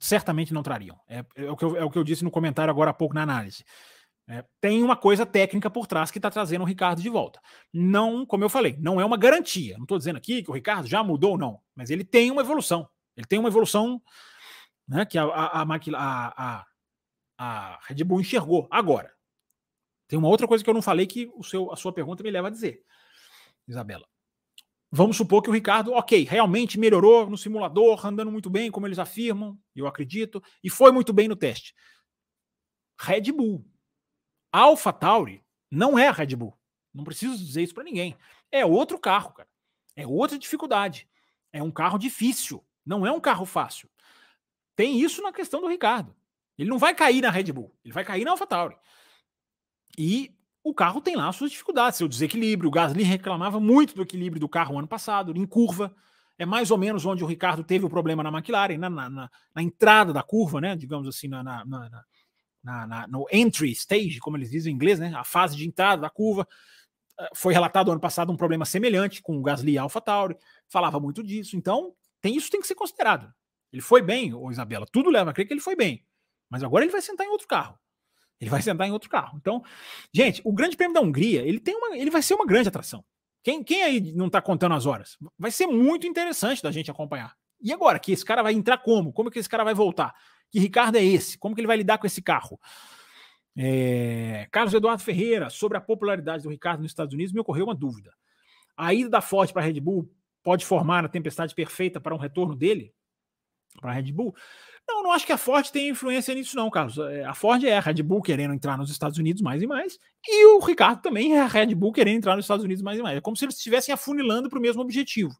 certamente 0.00 0.52
não 0.52 0.62
trariam. 0.62 0.98
É, 1.08 1.24
é, 1.36 1.50
o, 1.50 1.56
que 1.56 1.64
eu, 1.64 1.76
é 1.76 1.84
o 1.84 1.90
que 1.90 1.98
eu 1.98 2.04
disse 2.04 2.24
no 2.24 2.30
comentário 2.30 2.70
agora 2.70 2.90
há 2.90 2.94
pouco 2.94 3.14
na 3.14 3.22
análise. 3.22 3.64
É, 4.28 4.44
tem 4.60 4.82
uma 4.82 4.96
coisa 4.96 5.26
técnica 5.26 5.68
por 5.68 5.86
trás 5.86 6.10
que 6.10 6.18
está 6.18 6.30
trazendo 6.30 6.62
o 6.62 6.66
Ricardo 6.66 7.02
de 7.02 7.08
volta. 7.08 7.40
Não, 7.72 8.24
como 8.24 8.44
eu 8.44 8.48
falei, 8.48 8.76
não 8.78 9.00
é 9.00 9.04
uma 9.04 9.16
garantia. 9.16 9.76
Não 9.76 9.84
estou 9.84 9.98
dizendo 9.98 10.16
aqui 10.16 10.42
que 10.42 10.50
o 10.50 10.54
Ricardo 10.54 10.86
já 10.86 11.02
mudou, 11.02 11.36
não. 11.36 11.60
Mas 11.74 11.90
ele 11.90 12.04
tem 12.04 12.30
uma 12.30 12.42
evolução. 12.42 12.88
Ele 13.16 13.26
tem 13.26 13.38
uma 13.38 13.48
evolução 13.48 14.00
né, 14.88 15.04
que 15.04 15.18
a, 15.18 15.24
a, 15.24 15.62
a, 15.62 15.66
a, 15.96 16.66
a 17.38 17.78
Red 17.82 18.04
Bull 18.04 18.20
enxergou. 18.20 18.68
Agora, 18.70 19.12
tem 20.06 20.18
uma 20.18 20.28
outra 20.28 20.46
coisa 20.46 20.62
que 20.62 20.70
eu 20.70 20.74
não 20.74 20.82
falei 20.82 21.06
que 21.06 21.30
o 21.34 21.42
seu, 21.42 21.72
a 21.72 21.76
sua 21.76 21.92
pergunta 21.92 22.22
me 22.22 22.30
leva 22.30 22.48
a 22.48 22.50
dizer, 22.50 22.84
Isabela. 23.66 24.06
Vamos 24.94 25.16
supor 25.16 25.40
que 25.40 25.48
o 25.48 25.52
Ricardo, 25.54 25.94
ok, 25.94 26.22
realmente 26.24 26.78
melhorou 26.78 27.28
no 27.30 27.38
simulador, 27.38 28.06
andando 28.06 28.30
muito 28.30 28.50
bem, 28.50 28.70
como 28.70 28.86
eles 28.86 28.98
afirmam, 28.98 29.58
eu 29.74 29.86
acredito, 29.86 30.42
e 30.62 30.68
foi 30.68 30.92
muito 30.92 31.14
bem 31.14 31.28
no 31.28 31.34
teste. 31.34 31.74
Red 33.00 33.32
Bull. 33.32 33.64
Alpha 34.52 34.92
Tauri 34.92 35.42
não 35.70 35.98
é 35.98 36.10
Red 36.10 36.36
Bull. 36.36 36.54
Não 36.92 37.04
preciso 37.04 37.42
dizer 37.42 37.62
isso 37.62 37.72
para 37.72 37.84
ninguém. 37.84 38.14
É 38.50 38.66
outro 38.66 38.98
carro, 38.98 39.32
cara. 39.32 39.48
É 39.96 40.06
outra 40.06 40.38
dificuldade. 40.38 41.08
É 41.54 41.62
um 41.62 41.70
carro 41.70 41.96
difícil. 41.96 42.62
Não 42.84 43.06
é 43.06 43.10
um 43.10 43.20
carro 43.20 43.46
fácil. 43.46 43.88
Tem 44.76 45.00
isso 45.00 45.22
na 45.22 45.32
questão 45.32 45.62
do 45.62 45.68
Ricardo. 45.68 46.14
Ele 46.58 46.68
não 46.68 46.78
vai 46.78 46.94
cair 46.94 47.22
na 47.22 47.30
Red 47.30 47.44
Bull. 47.44 47.74
Ele 47.82 47.94
vai 47.94 48.04
cair 48.04 48.26
na 48.26 48.32
Alpha 48.32 48.46
Tauri. 48.46 48.76
E 49.96 50.36
o 50.64 50.72
carro 50.72 51.00
tem 51.00 51.16
lá 51.16 51.32
suas 51.32 51.50
dificuldades, 51.50 51.98
seu 51.98 52.06
desequilíbrio. 52.06 52.68
O 52.68 52.72
Gasly 52.72 53.02
reclamava 53.02 53.58
muito 53.58 53.94
do 53.94 54.02
equilíbrio 54.02 54.40
do 54.40 54.48
carro 54.48 54.78
ano 54.78 54.86
passado, 54.86 55.36
em 55.36 55.46
curva. 55.46 55.94
É 56.38 56.46
mais 56.46 56.70
ou 56.70 56.78
menos 56.78 57.04
onde 57.04 57.22
o 57.22 57.26
Ricardo 57.26 57.64
teve 57.64 57.84
o 57.84 57.90
problema 57.90 58.22
na 58.22 58.30
McLaren, 58.30 58.78
na, 58.78 58.88
na, 58.88 59.10
na, 59.10 59.30
na 59.54 59.62
entrada 59.62 60.12
da 60.12 60.22
curva, 60.22 60.60
né? 60.60 60.76
Digamos 60.76 61.08
assim, 61.08 61.28
na, 61.28 61.42
na, 61.42 63.06
no 63.08 63.26
entry 63.30 63.72
stage, 63.72 64.20
como 64.20 64.36
eles 64.36 64.50
dizem 64.50 64.72
em 64.72 64.76
inglês, 64.76 64.98
né? 64.98 65.12
A 65.14 65.24
fase 65.24 65.56
de 65.56 65.66
entrada 65.66 66.02
da 66.02 66.10
curva. 66.10 66.46
Eh, 67.18 67.30
foi 67.34 67.52
relatado 67.52 67.90
ano 67.90 68.00
passado 68.00 68.32
um 68.32 68.36
problema 68.36 68.64
semelhante 68.64 69.20
com 69.20 69.36
o 69.36 69.42
Gasly 69.42 69.72
e 69.72 69.78
Alpha 69.78 70.00
Tauri. 70.00 70.36
Falava 70.68 71.00
muito 71.00 71.22
disso. 71.22 71.56
Então, 71.56 71.92
tem 72.20 72.36
isso 72.36 72.50
tem 72.50 72.60
que 72.60 72.66
ser 72.66 72.76
considerado. 72.76 73.32
Ele 73.72 73.82
foi 73.82 74.00
bem, 74.00 74.32
ô 74.32 74.50
Isabela. 74.50 74.86
Tudo 74.90 75.10
leva 75.10 75.30
a 75.30 75.32
crer 75.32 75.46
que 75.46 75.52
ele 75.52 75.60
foi 75.60 75.74
bem. 75.74 76.04
Mas 76.48 76.62
agora 76.62 76.84
ele 76.84 76.92
vai 76.92 77.02
sentar 77.02 77.26
em 77.26 77.30
outro 77.30 77.48
carro. 77.48 77.78
Ele 78.42 78.50
vai 78.50 78.60
sentar 78.60 78.88
em 78.88 78.90
outro 78.90 79.08
carro. 79.08 79.38
Então, 79.40 79.62
gente, 80.12 80.42
o 80.44 80.52
Grande 80.52 80.76
Prêmio 80.76 80.92
da 80.92 81.00
Hungria, 81.00 81.42
ele 81.42 81.60
tem 81.60 81.76
uma, 81.76 81.96
ele 81.96 82.10
vai 82.10 82.20
ser 82.20 82.34
uma 82.34 82.44
grande 82.44 82.68
atração. 82.68 83.04
Quem, 83.40 83.62
quem 83.62 83.84
aí 83.84 84.12
não 84.12 84.26
está 84.26 84.42
contando 84.42 84.74
as 84.74 84.84
horas? 84.84 85.16
Vai 85.38 85.52
ser 85.52 85.68
muito 85.68 86.08
interessante 86.08 86.60
da 86.60 86.72
gente 86.72 86.90
acompanhar. 86.90 87.36
E 87.60 87.72
agora, 87.72 88.00
que 88.00 88.10
esse 88.10 88.24
cara 88.24 88.42
vai 88.42 88.52
entrar 88.52 88.78
como? 88.78 89.12
Como 89.12 89.30
que 89.30 89.38
esse 89.38 89.48
cara 89.48 89.62
vai 89.62 89.74
voltar? 89.74 90.12
Que 90.50 90.58
Ricardo 90.58 90.96
é 90.96 91.04
esse? 91.04 91.38
Como 91.38 91.54
que 91.54 91.60
ele 91.60 91.68
vai 91.68 91.76
lidar 91.76 91.98
com 91.98 92.06
esse 92.06 92.20
carro? 92.20 92.58
É... 93.56 94.48
Carlos 94.50 94.74
Eduardo 94.74 95.04
Ferreira, 95.04 95.48
sobre 95.48 95.78
a 95.78 95.80
popularidade 95.80 96.42
do 96.42 96.50
Ricardo 96.50 96.80
nos 96.82 96.90
Estados 96.90 97.14
Unidos, 97.14 97.32
me 97.32 97.38
ocorreu 97.38 97.66
uma 97.66 97.76
dúvida. 97.76 98.12
A 98.76 98.92
ida 98.92 99.08
da 99.08 99.20
Ford 99.20 99.52
para 99.52 99.62
a 99.62 99.64
Red 99.64 99.78
Bull 99.78 100.12
pode 100.42 100.66
formar 100.66 101.04
a 101.04 101.08
tempestade 101.08 101.54
perfeita 101.54 102.00
para 102.00 102.12
um 102.12 102.18
retorno 102.18 102.56
dele 102.56 102.92
para 103.80 103.92
a 103.92 103.94
Red 103.94 104.10
Bull? 104.10 104.34
Não, 104.92 105.02
não 105.02 105.12
acho 105.12 105.24
que 105.24 105.32
a 105.32 105.38
Ford 105.38 105.66
tenha 105.70 105.90
influência 105.90 106.34
nisso, 106.34 106.54
não, 106.54 106.68
Carlos. 106.68 106.98
É, 106.98 107.24
a 107.24 107.32
Ford 107.32 107.64
é 107.64 107.74
a 107.74 107.80
Red 107.80 108.02
Bull 108.02 108.20
querendo 108.20 108.52
entrar 108.52 108.76
nos 108.76 108.90
Estados 108.90 109.16
Unidos 109.16 109.40
mais 109.40 109.62
e 109.62 109.66
mais, 109.66 109.98
e 110.26 110.44
o 110.54 110.60
Ricardo 110.60 111.00
também 111.00 111.34
é 111.34 111.40
a 111.40 111.46
Red 111.46 111.74
Bull 111.74 111.92
querendo 111.92 112.18
entrar 112.18 112.36
nos 112.36 112.44
Estados 112.44 112.62
Unidos 112.62 112.82
mais 112.82 112.98
e 112.98 113.02
mais. 113.02 113.16
É 113.16 113.20
como 113.20 113.34
se 113.34 113.44
eles 113.44 113.56
estivessem 113.56 113.92
afunilando 113.94 114.50
para 114.50 114.58
o 114.58 114.62
mesmo 114.62 114.82
objetivo. 114.82 115.34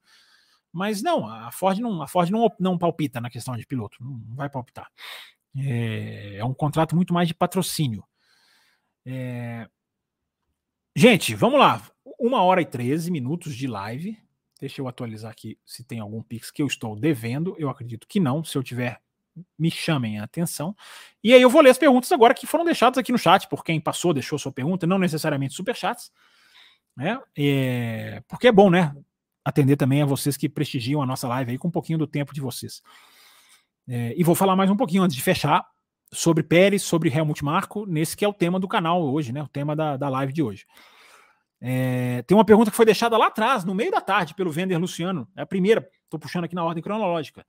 Mas 0.72 1.02
não, 1.02 1.28
a 1.28 1.52
Ford 1.52 1.78
não, 1.80 2.00
a 2.00 2.08
Ford 2.08 2.30
não, 2.30 2.50
não 2.58 2.78
palpita 2.78 3.20
na 3.20 3.28
questão 3.28 3.54
de 3.54 3.66
piloto, 3.66 3.98
não 4.00 4.34
vai 4.34 4.48
palpitar. 4.48 4.90
É, 5.54 6.36
é 6.36 6.44
um 6.44 6.54
contrato 6.54 6.96
muito 6.96 7.12
mais 7.12 7.28
de 7.28 7.34
patrocínio. 7.34 8.02
É... 9.04 9.68
Gente, 10.96 11.34
vamos 11.34 11.58
lá. 11.58 11.82
Uma 12.18 12.42
hora 12.42 12.62
e 12.62 12.66
13 12.66 13.10
minutos 13.10 13.54
de 13.54 13.66
live. 13.66 14.18
Deixa 14.58 14.80
eu 14.80 14.88
atualizar 14.88 15.30
aqui 15.30 15.58
se 15.66 15.84
tem 15.84 16.00
algum 16.00 16.22
Pix 16.22 16.50
que 16.50 16.62
eu 16.62 16.66
estou 16.66 16.96
devendo. 16.96 17.54
Eu 17.58 17.68
acredito 17.68 18.06
que 18.08 18.18
não. 18.18 18.42
Se 18.42 18.56
eu 18.56 18.62
tiver, 18.62 19.02
me 19.58 19.70
chamem 19.70 20.18
a 20.18 20.24
atenção. 20.24 20.74
E 21.22 21.32
aí 21.32 21.40
eu 21.40 21.50
vou 21.50 21.62
ler 21.62 21.70
as 21.70 21.78
perguntas 21.78 22.10
agora 22.12 22.34
que 22.34 22.46
foram 22.46 22.64
deixadas 22.64 22.98
aqui 22.98 23.12
no 23.12 23.18
chat, 23.18 23.48
por 23.48 23.64
quem 23.64 23.80
passou, 23.80 24.12
deixou 24.12 24.38
sua 24.38 24.52
pergunta, 24.52 24.86
não 24.86 24.98
necessariamente 24.98 25.54
superchats. 25.54 26.10
Né? 26.96 27.18
É, 27.36 28.22
porque 28.28 28.48
é 28.48 28.52
bom, 28.52 28.70
né? 28.70 28.94
Atender 29.44 29.76
também 29.76 30.02
a 30.02 30.06
vocês 30.06 30.36
que 30.36 30.48
prestigiam 30.48 31.02
a 31.02 31.06
nossa 31.06 31.26
live 31.26 31.52
aí 31.52 31.58
com 31.58 31.68
um 31.68 31.72
pouquinho 31.72 31.98
do 31.98 32.06
tempo 32.06 32.34
de 32.34 32.40
vocês. 32.40 32.82
É, 33.88 34.14
e 34.16 34.22
vou 34.22 34.34
falar 34.34 34.54
mais 34.54 34.70
um 34.70 34.76
pouquinho 34.76 35.02
antes 35.02 35.16
de 35.16 35.22
fechar 35.22 35.66
sobre 36.12 36.42
Pérez, 36.42 36.82
sobre 36.82 37.08
Helmut 37.08 37.42
Marko, 37.42 37.86
nesse 37.86 38.16
que 38.16 38.24
é 38.24 38.28
o 38.28 38.34
tema 38.34 38.60
do 38.60 38.68
canal 38.68 39.02
hoje, 39.02 39.32
né? 39.32 39.42
O 39.42 39.48
tema 39.48 39.74
da, 39.74 39.96
da 39.96 40.08
live 40.08 40.32
de 40.32 40.42
hoje. 40.42 40.66
É, 41.64 42.22
tem 42.22 42.36
uma 42.36 42.44
pergunta 42.44 42.70
que 42.70 42.76
foi 42.76 42.84
deixada 42.84 43.16
lá 43.16 43.28
atrás, 43.28 43.64
no 43.64 43.74
meio 43.74 43.90
da 43.90 44.00
tarde, 44.00 44.34
pelo 44.34 44.50
Vender 44.50 44.76
Luciano. 44.78 45.28
É 45.36 45.42
a 45.42 45.46
primeira, 45.46 45.88
estou 46.04 46.18
puxando 46.20 46.44
aqui 46.44 46.54
na 46.54 46.64
ordem 46.64 46.82
cronológica. 46.82 47.46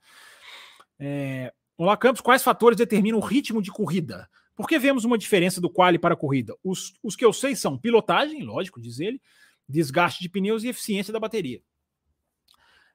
É, 1.00 1.52
Olá, 1.76 1.98
Campos, 1.98 2.22
quais 2.22 2.44
fatores 2.44 2.78
determinam 2.78 3.18
o 3.18 3.22
ritmo 3.22 3.62
de 3.62 3.72
corrida? 3.72 4.30
Por 4.56 4.68
que 4.68 4.78
vemos 4.78 5.04
uma 5.04 5.18
diferença 5.18 5.60
do 5.60 5.70
quali 5.70 5.98
para 5.98 6.14
a 6.14 6.18
corrida? 6.18 6.56
Os, 6.64 6.94
os 7.02 7.16
que 7.16 7.26
eu 7.26 7.34
sei 7.34 7.56
são 7.56 7.78
pilotagem, 7.78 8.44
lógico, 8.44 8.80
diz 8.80 9.00
ele, 9.00 9.20
desgaste 9.68 10.22
de 10.22 10.30
pneus 10.30 10.64
e 10.64 10.68
eficiência 10.68 11.12
da 11.12 11.20
bateria. 11.20 11.62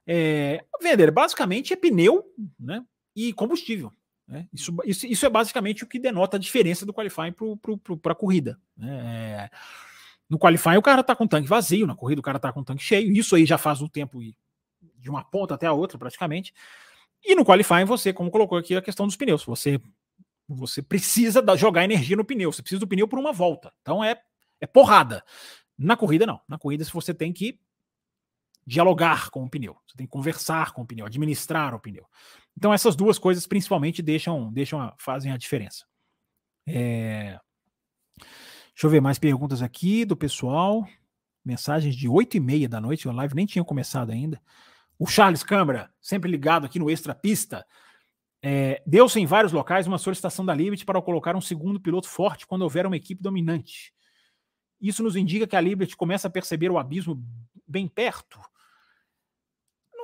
É, 0.07 0.63
vender 0.81 1.11
basicamente 1.11 1.73
é 1.73 1.75
pneu 1.75 2.25
né, 2.57 2.83
e 3.13 3.33
combustível. 3.33 3.91
Né? 4.25 4.47
Isso, 4.53 4.73
isso, 4.85 5.05
isso, 5.05 5.25
é 5.25 5.29
basicamente 5.29 5.83
o 5.83 5.87
que 5.87 5.99
denota 5.99 6.37
a 6.37 6.39
diferença 6.39 6.85
do 6.85 6.93
qualifying 6.93 7.33
para 8.01 8.13
a 8.13 8.15
corrida. 8.15 8.57
Né? 8.77 8.89
É, 8.89 9.49
no 10.29 10.39
qualifying 10.39 10.77
o 10.77 10.81
cara 10.81 11.01
está 11.01 11.15
com 11.15 11.25
o 11.25 11.27
tanque 11.27 11.49
vazio, 11.49 11.85
na 11.85 11.95
corrida 11.95 12.21
o 12.21 12.23
cara 12.23 12.37
está 12.37 12.53
com 12.53 12.61
o 12.61 12.63
tanque 12.63 12.83
cheio. 12.83 13.11
Isso 13.11 13.35
aí 13.35 13.45
já 13.45 13.57
faz 13.57 13.81
um 13.81 13.89
tempo 13.89 14.19
de 14.97 15.09
uma 15.09 15.23
ponta 15.23 15.55
até 15.55 15.67
a 15.67 15.73
outra 15.73 15.97
praticamente. 15.97 16.53
E 17.23 17.35
no 17.35 17.45
qualifying 17.45 17.85
você, 17.85 18.13
como 18.13 18.31
colocou 18.31 18.57
aqui 18.57 18.75
a 18.75 18.81
questão 18.81 19.05
dos 19.05 19.15
pneus, 19.15 19.43
você 19.43 19.79
você 20.51 20.81
precisa 20.81 21.43
da, 21.43 21.55
jogar 21.55 21.83
energia 21.83 22.17
no 22.17 22.25
pneu, 22.25 22.51
você 22.51 22.63
precisa 22.63 22.79
do 22.79 22.87
pneu 22.87 23.07
por 23.07 23.19
uma 23.19 23.31
volta. 23.31 23.71
Então 23.81 24.03
é 24.03 24.19
é 24.59 24.67
porrada. 24.67 25.23
Na 25.77 25.95
corrida 25.95 26.25
não. 26.25 26.41
Na 26.47 26.57
corrida 26.57 26.83
você 26.83 27.13
tem 27.13 27.31
que 27.31 27.59
dialogar 28.65 29.29
com 29.31 29.43
o 29.43 29.49
pneu, 29.49 29.75
você 29.87 29.97
tem 29.97 30.05
que 30.05 30.11
conversar 30.11 30.73
com 30.73 30.83
o 30.83 30.85
pneu, 30.85 31.05
administrar 31.05 31.73
o 31.73 31.79
pneu. 31.79 32.05
Então 32.55 32.73
essas 32.73 32.95
duas 32.95 33.17
coisas 33.17 33.47
principalmente 33.47 34.01
deixam, 34.01 34.51
deixam 34.51 34.79
a, 34.79 34.93
fazem 34.99 35.31
a 35.31 35.37
diferença. 35.37 35.85
É... 36.67 37.39
Deixa 38.17 38.85
eu 38.85 38.89
ver 38.89 39.01
mais 39.01 39.17
perguntas 39.17 39.61
aqui 39.61 40.05
do 40.05 40.15
pessoal. 40.15 40.87
Mensagens 41.43 41.95
de 41.95 42.07
8 42.07 42.37
e 42.37 42.39
meia 42.39 42.69
da 42.69 42.79
noite, 42.79 43.07
a 43.07 43.11
live 43.11 43.33
nem 43.33 43.45
tinha 43.45 43.63
começado 43.63 44.11
ainda. 44.11 44.39
O 44.99 45.07
Charles 45.07 45.41
Câmara, 45.41 45.91
sempre 45.99 46.29
ligado 46.29 46.65
aqui 46.65 46.77
no 46.77 46.89
Extra 46.91 47.15
Pista. 47.15 47.65
É, 48.41 48.83
Deu-se 48.85 49.19
em 49.19 49.25
vários 49.25 49.51
locais 49.51 49.87
uma 49.87 49.97
solicitação 49.97 50.45
da 50.45 50.53
Liberty 50.53 50.85
para 50.85 51.01
colocar 51.01 51.35
um 51.35 51.41
segundo 51.41 51.79
piloto 51.79 52.07
forte 52.07 52.45
quando 52.45 52.61
houver 52.61 52.85
uma 52.85 52.97
equipe 52.97 53.23
dominante. 53.23 53.93
Isso 54.79 55.01
nos 55.01 55.15
indica 55.15 55.47
que 55.47 55.55
a 55.55 55.61
Liberty 55.61 55.97
começa 55.97 56.27
a 56.27 56.31
perceber 56.31 56.69
o 56.69 56.77
abismo 56.77 57.25
bem 57.65 57.87
perto 57.87 58.39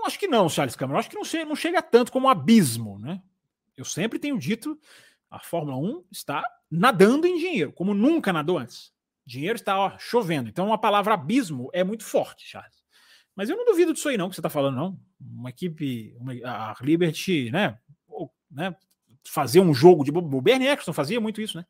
acho 0.06 0.20
que 0.20 0.28
não, 0.28 0.48
Charles 0.48 0.76
Cameron. 0.76 1.00
Acho 1.00 1.10
que 1.10 1.16
não 1.16 1.26
chega, 1.26 1.46
não 1.46 1.56
chega 1.56 1.82
tanto 1.82 2.12
como 2.12 2.30
abismo, 2.30 3.00
né? 3.00 3.22
Eu 3.76 3.84
sempre 3.84 4.20
tenho 4.20 4.38
dito, 4.38 4.80
a 5.30 5.40
Fórmula 5.40 5.78
1 5.78 6.06
está 6.12 6.44
nadando 6.72 7.28
em 7.28 7.38
dinheiro, 7.38 7.74
como 7.74 7.94
nunca 7.94 8.32
nadou 8.32 8.58
antes. 8.58 8.94
Dinheiro 9.26 9.56
está 9.56 9.78
ó, 9.78 9.98
chovendo. 9.98 10.48
Então, 10.48 10.72
a 10.72 10.78
palavra 10.78 11.14
abismo 11.14 11.70
é 11.74 11.84
muito 11.84 12.04
forte, 12.04 12.48
Charles. 12.48 12.85
Mas 13.36 13.50
eu 13.50 13.58
não 13.58 13.66
duvido 13.66 13.94
disso 13.94 14.08
aí, 14.08 14.18
não, 14.18 14.30
que 14.30 14.36
você 14.36 14.42
está 14.42 14.50
falando, 14.50 14.76
não. 14.76 15.00
Uma 15.20 15.50
equipe, 15.50 16.16
uma, 16.18 16.34
a 16.44 16.76
Liberty, 16.82 17.52
né, 17.52 17.78
ou, 18.08 18.34
né? 18.50 18.76
Fazer 19.28 19.60
um 19.60 19.74
jogo 19.74 20.04
de. 20.04 20.12
O 20.12 20.42
Bernie 20.42 20.68
Eccleston 20.68 20.94
fazia 20.94 21.20
muito 21.20 21.42
isso, 21.42 21.58
né? 21.58 21.66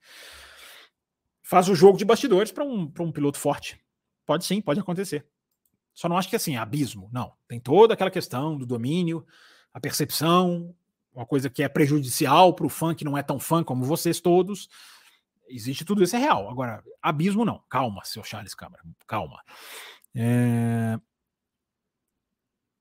Faz 1.41 1.69
o 1.69 1.75
jogo 1.75 1.97
de 1.97 2.05
bastidores 2.05 2.51
para 2.51 2.63
um, 2.63 2.91
um 2.99 3.11
piloto 3.11 3.39
forte. 3.39 3.79
Pode 4.25 4.45
sim, 4.45 4.61
pode 4.61 4.79
acontecer. 4.79 5.25
Só 5.93 6.09
não 6.09 6.17
acho 6.17 6.29
que 6.29 6.35
assim, 6.35 6.57
abismo. 6.57 7.09
Não. 7.13 7.33
Tem 7.47 7.59
toda 7.59 7.93
aquela 7.93 8.11
questão 8.11 8.57
do 8.57 8.65
domínio, 8.65 9.25
a 9.73 9.79
percepção, 9.79 10.75
uma 11.13 11.25
coisa 11.25 11.49
que 11.49 11.63
é 11.63 11.69
prejudicial 11.69 12.53
para 12.53 12.65
o 12.65 12.69
fã 12.69 12.93
que 12.93 13.05
não 13.05 13.17
é 13.17 13.23
tão 13.23 13.39
fã 13.39 13.63
como 13.63 13.85
vocês 13.85 14.19
todos. 14.19 14.67
Existe 15.47 15.85
tudo 15.85 16.03
isso, 16.03 16.15
é 16.15 16.19
real. 16.19 16.49
Agora, 16.49 16.83
abismo 17.01 17.45
não. 17.45 17.63
Calma, 17.69 18.03
seu 18.03 18.23
Charles 18.23 18.53
Câmara. 18.53 18.83
Calma. 19.07 19.41
É... 20.13 20.99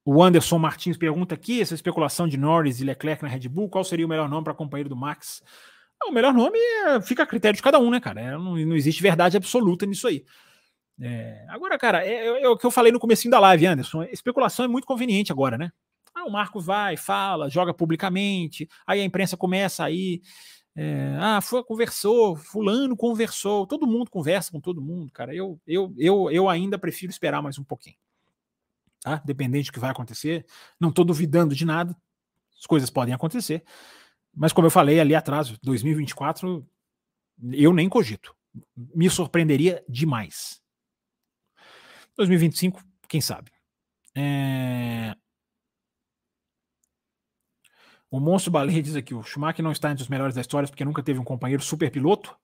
O 0.04 0.22
Anderson 0.22 0.58
Martins 0.58 0.96
pergunta 0.96 1.34
aqui: 1.34 1.60
essa 1.60 1.74
especulação 1.74 2.28
de 2.28 2.36
Norris 2.36 2.80
e 2.80 2.84
Leclerc 2.84 3.22
na 3.22 3.28
Red 3.28 3.48
Bull, 3.48 3.68
qual 3.68 3.84
seria 3.84 4.04
o 4.04 4.08
melhor 4.08 4.28
nome 4.28 4.44
para 4.44 4.54
companheiro 4.54 4.88
do 4.88 4.96
Max? 4.96 5.42
O 6.06 6.12
melhor 6.12 6.34
nome 6.34 6.58
é... 6.58 7.00
fica 7.00 7.22
a 7.22 7.26
critério 7.26 7.56
de 7.56 7.62
cada 7.62 7.78
um, 7.78 7.90
né, 7.90 7.98
cara? 7.98 8.20
É, 8.20 8.30
não, 8.32 8.56
não 8.56 8.76
existe 8.76 9.02
verdade 9.02 9.36
absoluta 9.36 9.86
nisso 9.86 10.06
aí. 10.06 10.24
É, 11.00 11.44
agora, 11.48 11.78
cara, 11.78 12.06
é, 12.06 12.12
é, 12.12 12.42
é, 12.42 12.48
o 12.48 12.56
que 12.56 12.66
eu 12.66 12.70
falei 12.70 12.92
no 12.92 13.00
começo 13.00 13.28
da 13.28 13.40
live, 13.40 13.66
Anderson. 13.66 14.04
Especulação 14.04 14.64
é 14.64 14.68
muito 14.68 14.86
conveniente 14.86 15.32
agora, 15.32 15.56
né? 15.56 15.72
Ah, 16.14 16.24
o 16.24 16.30
Marcos 16.30 16.66
vai, 16.66 16.96
fala, 16.96 17.50
joga 17.50 17.74
publicamente, 17.74 18.68
aí 18.86 19.00
a 19.00 19.04
imprensa 19.04 19.36
começa 19.36 19.84
aí. 19.84 20.20
É, 20.76 21.16
ah, 21.20 21.40
foi, 21.40 21.64
conversou, 21.64 22.36
fulano 22.36 22.96
conversou, 22.96 23.66
todo 23.66 23.86
mundo 23.86 24.10
conversa 24.10 24.52
com 24.52 24.60
todo 24.60 24.82
mundo, 24.82 25.10
cara. 25.12 25.34
Eu, 25.34 25.58
eu, 25.66 25.92
eu, 25.96 26.30
eu 26.30 26.48
ainda 26.48 26.78
prefiro 26.78 27.10
esperar 27.10 27.42
mais 27.42 27.58
um 27.58 27.64
pouquinho. 27.64 27.96
Tá? 29.04 29.20
Dependente 29.22 29.70
do 29.70 29.74
que 29.74 29.78
vai 29.78 29.90
acontecer. 29.90 30.46
Não 30.80 30.88
estou 30.88 31.04
duvidando 31.04 31.54
de 31.54 31.66
nada. 31.66 31.94
As 32.58 32.64
coisas 32.64 32.88
podem 32.88 33.12
acontecer. 33.12 33.62
Mas 34.34 34.50
como 34.50 34.66
eu 34.66 34.70
falei 34.70 34.98
ali 34.98 35.14
atrás, 35.14 35.50
2024, 35.58 36.66
eu 37.52 37.74
nem 37.74 37.86
cogito. 37.86 38.34
Me 38.74 39.10
surpreenderia 39.10 39.84
demais. 39.86 40.58
2025, 42.16 42.82
quem 43.06 43.20
sabe. 43.20 43.50
É... 44.14 45.14
O 48.10 48.18
Monstro 48.18 48.50
Baleia 48.50 48.82
diz 48.82 48.96
aqui: 48.96 49.12
o 49.14 49.22
Schumacher 49.22 49.62
não 49.62 49.72
está 49.72 49.90
entre 49.90 50.02
os 50.02 50.08
melhores 50.08 50.34
da 50.34 50.40
história 50.40 50.66
porque 50.66 50.84
nunca 50.84 51.02
teve 51.02 51.18
um 51.18 51.24
companheiro 51.24 51.62
super 51.62 51.90
piloto, 51.90 52.34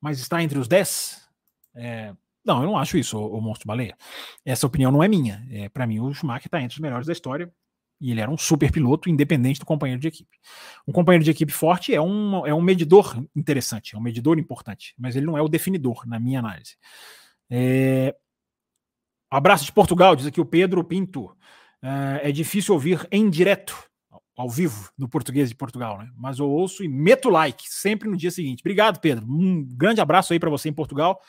mas 0.00 0.20
está 0.20 0.40
entre 0.40 0.60
os 0.60 0.68
10. 0.68 1.28
É... 1.74 2.14
Não, 2.44 2.62
eu 2.62 2.66
não 2.66 2.76
acho 2.76 2.98
isso, 2.98 3.18
o, 3.18 3.38
o 3.38 3.40
Monstro 3.40 3.66
Baleia. 3.66 3.96
Essa 4.44 4.66
opinião 4.66 4.92
não 4.92 5.02
é 5.02 5.08
minha. 5.08 5.46
É, 5.50 5.68
Para 5.68 5.86
mim, 5.86 6.00
o 6.00 6.12
Schumacher 6.12 6.46
está 6.46 6.60
entre 6.60 6.74
os 6.74 6.80
melhores 6.80 7.06
da 7.06 7.12
história 7.12 7.52
e 8.00 8.10
ele 8.10 8.20
era 8.20 8.30
um 8.30 8.36
super 8.36 8.70
piloto, 8.70 9.08
independente 9.08 9.60
do 9.60 9.66
companheiro 9.66 10.00
de 10.00 10.08
equipe. 10.08 10.38
Um 10.86 10.92
companheiro 10.92 11.24
de 11.24 11.30
equipe 11.30 11.52
forte 11.52 11.94
é 11.94 12.00
um, 12.00 12.46
é 12.46 12.52
um 12.54 12.60
medidor 12.60 13.24
interessante, 13.34 13.94
é 13.94 13.98
um 13.98 14.02
medidor 14.02 14.38
importante, 14.38 14.94
mas 14.98 15.16
ele 15.16 15.26
não 15.26 15.38
é 15.38 15.42
o 15.42 15.48
definidor, 15.48 16.06
na 16.06 16.18
minha 16.18 16.40
análise. 16.40 16.76
É, 17.48 18.14
Abraço 19.30 19.64
de 19.64 19.72
Portugal, 19.72 20.14
diz 20.14 20.26
aqui 20.26 20.40
o 20.40 20.44
Pedro 20.44 20.84
Pinto. 20.84 21.36
É, 21.82 22.28
é 22.28 22.32
difícil 22.32 22.72
ouvir 22.72 23.06
em 23.10 23.28
direto, 23.28 23.76
ao 24.36 24.48
vivo, 24.48 24.90
no 24.96 25.08
português 25.08 25.48
de 25.48 25.56
Portugal, 25.56 25.98
né? 25.98 26.08
Mas 26.16 26.38
eu 26.38 26.48
ouço 26.48 26.84
e 26.84 26.88
meto 26.88 27.28
like 27.30 27.64
sempre 27.68 28.08
no 28.08 28.16
dia 28.16 28.30
seguinte. 28.30 28.60
Obrigado, 28.60 29.00
Pedro. 29.00 29.26
Um 29.26 29.64
grande 29.64 30.00
abraço 30.00 30.32
aí 30.32 30.38
para 30.38 30.50
você 30.50 30.68
em 30.68 30.72
Portugal. 30.72 31.20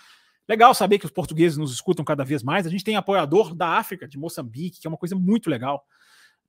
Legal 0.48 0.74
saber 0.74 1.00
que 1.00 1.06
os 1.06 1.12
portugueses 1.12 1.58
nos 1.58 1.74
escutam 1.74 2.06
cada 2.06 2.24
vez 2.24 2.44
mais. 2.44 2.68
A 2.68 2.70
gente 2.70 2.84
tem 2.84 2.96
apoiador 2.96 3.56
da 3.56 3.70
África, 3.70 4.08
de 4.08 4.18
Moçambique, 4.18 4.80
que 4.80 4.88
é 4.88 4.90
uma 4.90 4.98
coisa 4.98 5.16
muito 5.16 5.50
legal, 5.50 5.86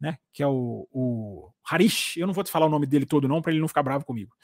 né? 0.00 0.18
Que 0.32 0.42
é 0.42 0.46
o, 0.46 0.86
o 0.92 1.50
Harish. 1.64 2.16
Eu 2.16 2.26
não 2.26 2.34
vou 2.34 2.44
te 2.44 2.50
falar 2.50 2.66
o 2.66 2.70
nome 2.70 2.86
dele 2.86 3.06
todo, 3.06 3.26
não, 3.26 3.40
para 3.40 3.52
ele 3.52 3.60
não 3.60 3.68
ficar 3.68 3.82
bravo 3.82 4.04
comigo. 4.04 4.34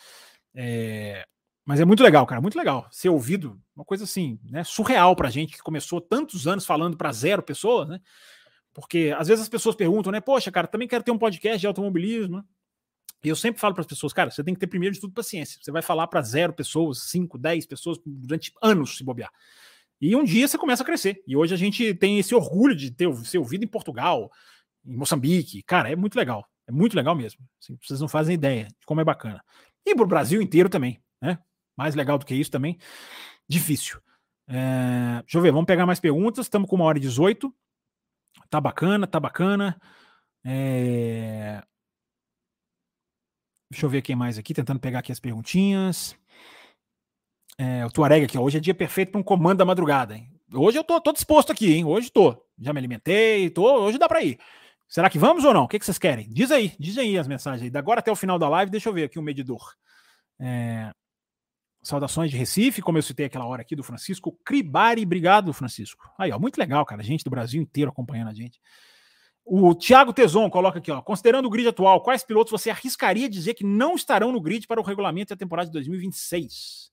É, 0.55 1.27
mas 1.65 1.81
é 1.81 1.85
muito 1.85 2.03
legal, 2.03 2.27
cara, 2.27 2.41
muito 2.41 2.59
legal. 2.59 2.87
Ser 2.91 3.09
ouvido, 3.09 3.61
uma 3.77 3.85
coisa 3.85 4.05
assim, 4.05 4.39
né, 4.45 4.65
surreal 4.65 5.15
pra 5.15 5.31
gente 5.31 5.53
que 5.53 5.63
começou 5.63 6.01
tantos 6.01 6.47
anos 6.47 6.67
falando 6.67 6.97
para 6.97 7.13
zero 7.13 7.43
pessoas, 7.43 7.89
né? 7.89 8.01
Porque 8.75 9.15
às 9.17 9.29
vezes 9.29 9.43
as 9.43 9.49
pessoas 9.49 9.77
perguntam, 9.77 10.11
né? 10.11 10.21
Poxa, 10.21 10.51
cara, 10.51 10.67
também 10.67 10.89
quero 10.89 11.05
ter 11.05 11.11
um 11.11 11.19
podcast 11.19 11.61
de 11.61 11.67
automobilismo. 11.67 12.43
E 13.25 13.29
eu 13.29 13.37
sempre 13.37 13.61
falo 13.61 13.75
para 13.75 13.83
as 13.83 13.87
pessoas, 13.87 14.13
cara, 14.13 14.31
você 14.31 14.43
tem 14.43 14.53
que 14.53 14.61
ter 14.61 14.67
primeiro 14.67 14.95
de 14.95 15.01
tudo 15.01 15.13
paciência. 15.13 15.59
Você 15.63 15.71
vai 15.71 15.83
falar 15.83 16.07
para 16.09 16.21
zero 16.23 16.53
pessoas, 16.53 17.05
cinco, 17.05 17.39
dez 17.39 17.65
pessoas 17.65 17.99
durante 18.05 18.53
anos 18.61 18.97
se 18.97 19.05
bobear. 19.05 19.31
E 20.01 20.17
um 20.17 20.25
dia 20.25 20.49
você 20.49 20.59
começa 20.59 20.83
a 20.83 20.87
crescer. 20.87 21.23
E 21.27 21.37
hoje 21.37 21.55
a 21.55 21.57
gente 21.57 21.95
tem 21.95 22.19
esse 22.19 22.35
orgulho 22.35 22.75
de 22.75 22.91
ter 22.91 23.15
ser 23.25 23.39
ouvido 23.39 23.65
em 23.65 23.69
Portugal, 23.69 24.31
em 24.85 24.97
Moçambique. 24.97 25.63
Cara, 25.63 25.91
é 25.91 25.95
muito 25.95 26.17
legal. 26.17 26.45
É 26.67 26.73
muito 26.73 26.97
legal 26.97 27.15
mesmo. 27.15 27.41
Assim, 27.61 27.79
vocês 27.81 28.01
não 28.01 28.09
fazem 28.09 28.35
ideia 28.35 28.65
de 28.67 28.87
como 28.87 29.01
é 29.01 29.05
bacana. 29.05 29.43
E 29.87 29.95
para 29.95 30.05
o 30.05 30.09
Brasil 30.09 30.43
inteiro 30.43 30.69
também, 30.69 31.01
né? 31.21 31.39
Mais 31.77 31.95
legal 31.95 32.19
do 32.19 32.27
que 32.27 32.35
isso 32.35 32.51
também, 32.51 32.79
difícil. 33.49 34.01
É, 34.49 35.21
deixa 35.23 35.39
eu 35.39 35.43
ver, 35.43 35.53
vamos 35.53 35.67
pegar 35.67 35.87
mais 35.87 36.01
perguntas. 36.01 36.47
Estamos 36.47 36.69
com 36.69 36.77
uma 36.77 36.85
hora 36.85 36.99
e 36.99 37.01
18. 37.01 37.55
Tá 38.51 38.61
bacana, 38.61 39.07
tá 39.07 39.21
bacana. 39.21 39.81
É... 40.45 41.63
Deixa 43.73 43.87
eu 43.87 43.91
ver 43.91 44.03
quem 44.03 44.15
mais 44.15 44.37
aqui, 44.37 44.53
tentando 44.53 44.79
pegar 44.79 44.99
aqui 44.99 45.11
as 45.11 45.19
perguntinhas. 45.19 46.15
É, 47.57 47.87
o 47.87 47.91
Tuareg 47.91 48.27
aqui, 48.27 48.37
ó, 48.37 48.43
hoje 48.43 48.59
é 48.59 48.61
dia 48.61 48.75
perfeito 48.75 49.13
para 49.13 49.21
um 49.21 49.25
comando 49.25 49.57
da 49.59 49.65
madrugada. 49.65 50.15
Hein? 50.15 50.29
Hoje 50.53 50.79
eu 50.79 50.85
tô, 50.85 51.01
tô 51.01 51.11
disposto 51.11 51.51
aqui, 51.51 51.73
hein? 51.73 51.85
Hoje 51.87 52.11
tô. 52.13 52.37
Já 52.59 52.71
me 52.75 52.79
alimentei, 52.79 53.49
tô, 53.49 53.65
hoje 53.83 53.97
dá 53.97 54.07
para 54.07 54.23
ir. 54.23 54.39
Será 54.87 55.09
que 55.09 55.19
vamos 55.19 55.43
ou 55.47 55.55
não? 55.55 55.65
O 55.65 55.69
que, 55.69 55.79
que 55.79 55.87
vocês 55.87 55.99
querem? 55.99 56.29
Diz 56.29 56.51
aí, 56.51 56.75
diz 56.79 56.99
aí 56.99 57.17
as 57.17 57.27
mensagens 57.27 57.63
aí. 57.63 57.71
Da 57.71 57.79
agora 57.79 58.01
até 58.01 58.13
o 58.13 58.17
final 58.17 58.39
da 58.39 58.47
live, 58.47 58.71
deixa 58.71 58.91
eu 58.91 58.93
ver 58.93 59.05
aqui 59.05 59.19
o 59.19 59.23
medidor. 59.23 59.75
É, 60.39 60.91
Saudações 61.83 62.31
de 62.31 62.37
Recife, 62.37 62.83
como 62.83 62.99
eu 62.99 63.03
citei 63.03 63.25
aquela 63.25 63.47
hora 63.47 63.63
aqui 63.63 63.75
do 63.75 63.83
Francisco 63.83 64.39
Cribari. 64.45 65.03
Obrigado, 65.03 65.51
Francisco. 65.55 66.13
Aí, 66.19 66.31
ó, 66.31 66.39
muito 66.39 66.59
legal, 66.59 66.85
cara. 66.85 67.03
Gente 67.03 67.25
do 67.25 67.31
Brasil 67.31 67.63
inteiro 67.63 67.91
acompanhando 67.91 68.29
a 68.29 68.35
gente. 68.35 68.61
O 69.45 69.75
Thiago 69.75 70.13
Teson 70.13 70.49
coloca 70.49 70.79
aqui, 70.79 70.91
ó. 70.91 71.03
Considerando 71.03 71.47
o 71.47 71.51
grid 71.51 71.69
atual, 71.69 72.03
quais 72.03 72.25
pilotos 72.25 72.51
você 72.51 72.71
arriscaria 72.71 73.29
dizer 73.29 73.55
que 73.55 73.65
não 73.65 73.95
estarão 73.95 74.31
no 74.31 74.41
grid 74.41 74.67
para 74.67 74.81
o 74.81 74.85
regulamento 74.85 75.31
da 75.31 75.39
temporada 75.39 75.67
de 75.67 75.73
2026? 75.73 76.93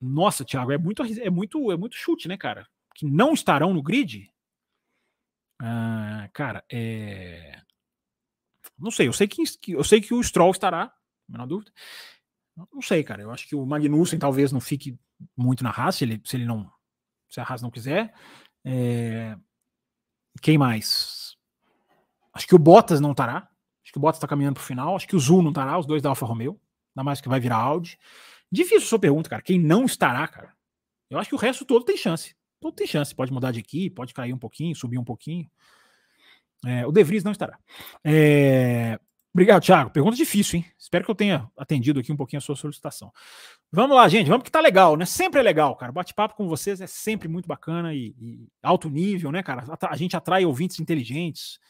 Nossa, 0.00 0.44
Thiago, 0.44 0.72
é 0.72 0.78
muito, 0.78 1.02
é 1.02 1.30
muito, 1.30 1.70
é 1.72 1.76
muito 1.76 1.96
chute, 1.96 2.28
né, 2.28 2.36
cara? 2.36 2.66
Que 2.94 3.04
não 3.04 3.34
estarão 3.34 3.74
no 3.74 3.82
grid? 3.82 4.32
Ah, 5.60 6.28
cara, 6.32 6.64
é. 6.70 7.60
Não 8.78 8.90
sei, 8.90 9.08
eu 9.08 9.12
sei 9.12 9.26
que 9.26 9.42
eu 9.68 9.82
sei 9.82 10.00
que 10.00 10.14
o 10.14 10.22
Stroll 10.22 10.52
estará, 10.52 10.92
menor 11.28 11.46
dúvida. 11.46 11.72
Não 12.72 12.82
sei, 12.82 13.04
cara. 13.04 13.22
Eu 13.22 13.30
acho 13.30 13.46
que 13.46 13.54
o 13.54 13.64
Magnussen 13.66 14.18
talvez 14.18 14.50
não 14.50 14.60
fique 14.60 14.98
muito 15.36 15.62
na 15.62 15.70
Haas, 15.70 15.96
se 15.96 16.04
ele, 16.04 16.20
se 16.24 16.36
ele 16.36 16.44
não. 16.44 16.70
Se 17.28 17.40
a 17.40 17.44
Haas 17.44 17.62
não 17.62 17.70
quiser. 17.70 18.12
É... 18.64 19.36
Quem 20.40 20.56
mais? 20.56 21.17
Acho 22.38 22.46
que 22.46 22.54
o 22.54 22.58
Bottas 22.58 23.00
não 23.00 23.10
estará. 23.10 23.48
Acho 23.82 23.92
que 23.92 23.98
o 23.98 24.00
Bottas 24.00 24.18
está 24.18 24.28
caminhando 24.28 24.54
para 24.54 24.62
o 24.62 24.64
final. 24.64 24.94
Acho 24.94 25.08
que 25.08 25.16
o 25.16 25.18
Zul 25.18 25.42
não 25.42 25.50
estará, 25.50 25.76
os 25.76 25.86
dois 25.86 26.00
da 26.00 26.08
Alfa 26.08 26.24
Romeo. 26.24 26.52
Ainda 26.94 27.02
mais 27.02 27.20
que 27.20 27.28
vai 27.28 27.40
virar 27.40 27.56
Audi. 27.56 27.98
Difícil 28.50 28.82
sua 28.82 28.98
pergunta, 29.00 29.28
cara. 29.28 29.42
Quem 29.42 29.58
não 29.58 29.84
estará, 29.84 30.28
cara? 30.28 30.54
Eu 31.10 31.18
acho 31.18 31.28
que 31.28 31.34
o 31.34 31.38
resto 31.38 31.64
todo 31.64 31.84
tem 31.84 31.96
chance. 31.96 32.36
Todo 32.60 32.76
tem 32.76 32.86
chance. 32.86 33.12
Pode 33.12 33.32
mudar 33.32 33.50
de 33.50 33.58
equipe, 33.58 33.92
pode 33.92 34.14
cair 34.14 34.32
um 34.32 34.38
pouquinho, 34.38 34.72
subir 34.76 34.98
um 34.98 35.04
pouquinho. 35.04 35.50
É, 36.64 36.86
o 36.86 36.92
De 36.92 37.02
Vries 37.02 37.24
não 37.24 37.32
estará. 37.32 37.58
É, 38.04 39.00
Obrigado, 39.38 39.62
Thiago. 39.62 39.90
Pergunta 39.90 40.16
difícil, 40.16 40.58
hein? 40.58 40.66
Espero 40.78 41.04
que 41.04 41.10
eu 41.10 41.14
tenha 41.14 41.48
atendido 41.56 42.00
aqui 42.00 42.10
um 42.10 42.16
pouquinho 42.16 42.38
a 42.38 42.40
sua 42.40 42.56
solicitação. 42.56 43.12
Vamos 43.70 43.96
lá, 43.96 44.08
gente. 44.08 44.28
Vamos 44.28 44.42
que 44.42 44.50
tá 44.50 44.60
legal, 44.60 44.96
né? 44.96 45.04
Sempre 45.04 45.38
é 45.38 45.42
legal, 45.42 45.76
cara. 45.76 45.92
Bate-papo 45.92 46.34
com 46.34 46.48
vocês 46.48 46.80
é 46.80 46.86
sempre 46.88 47.28
muito 47.28 47.46
bacana 47.46 47.94
e, 47.94 48.14
e, 48.18 48.48
alto 48.62 48.88
nível, 48.88 49.30
né, 49.30 49.42
cara? 49.42 49.64
A, 49.80 49.96
gente 49.96 50.16
atrai 50.16 50.44
ouvintes 50.44 50.80
inteligentes. 50.80 51.60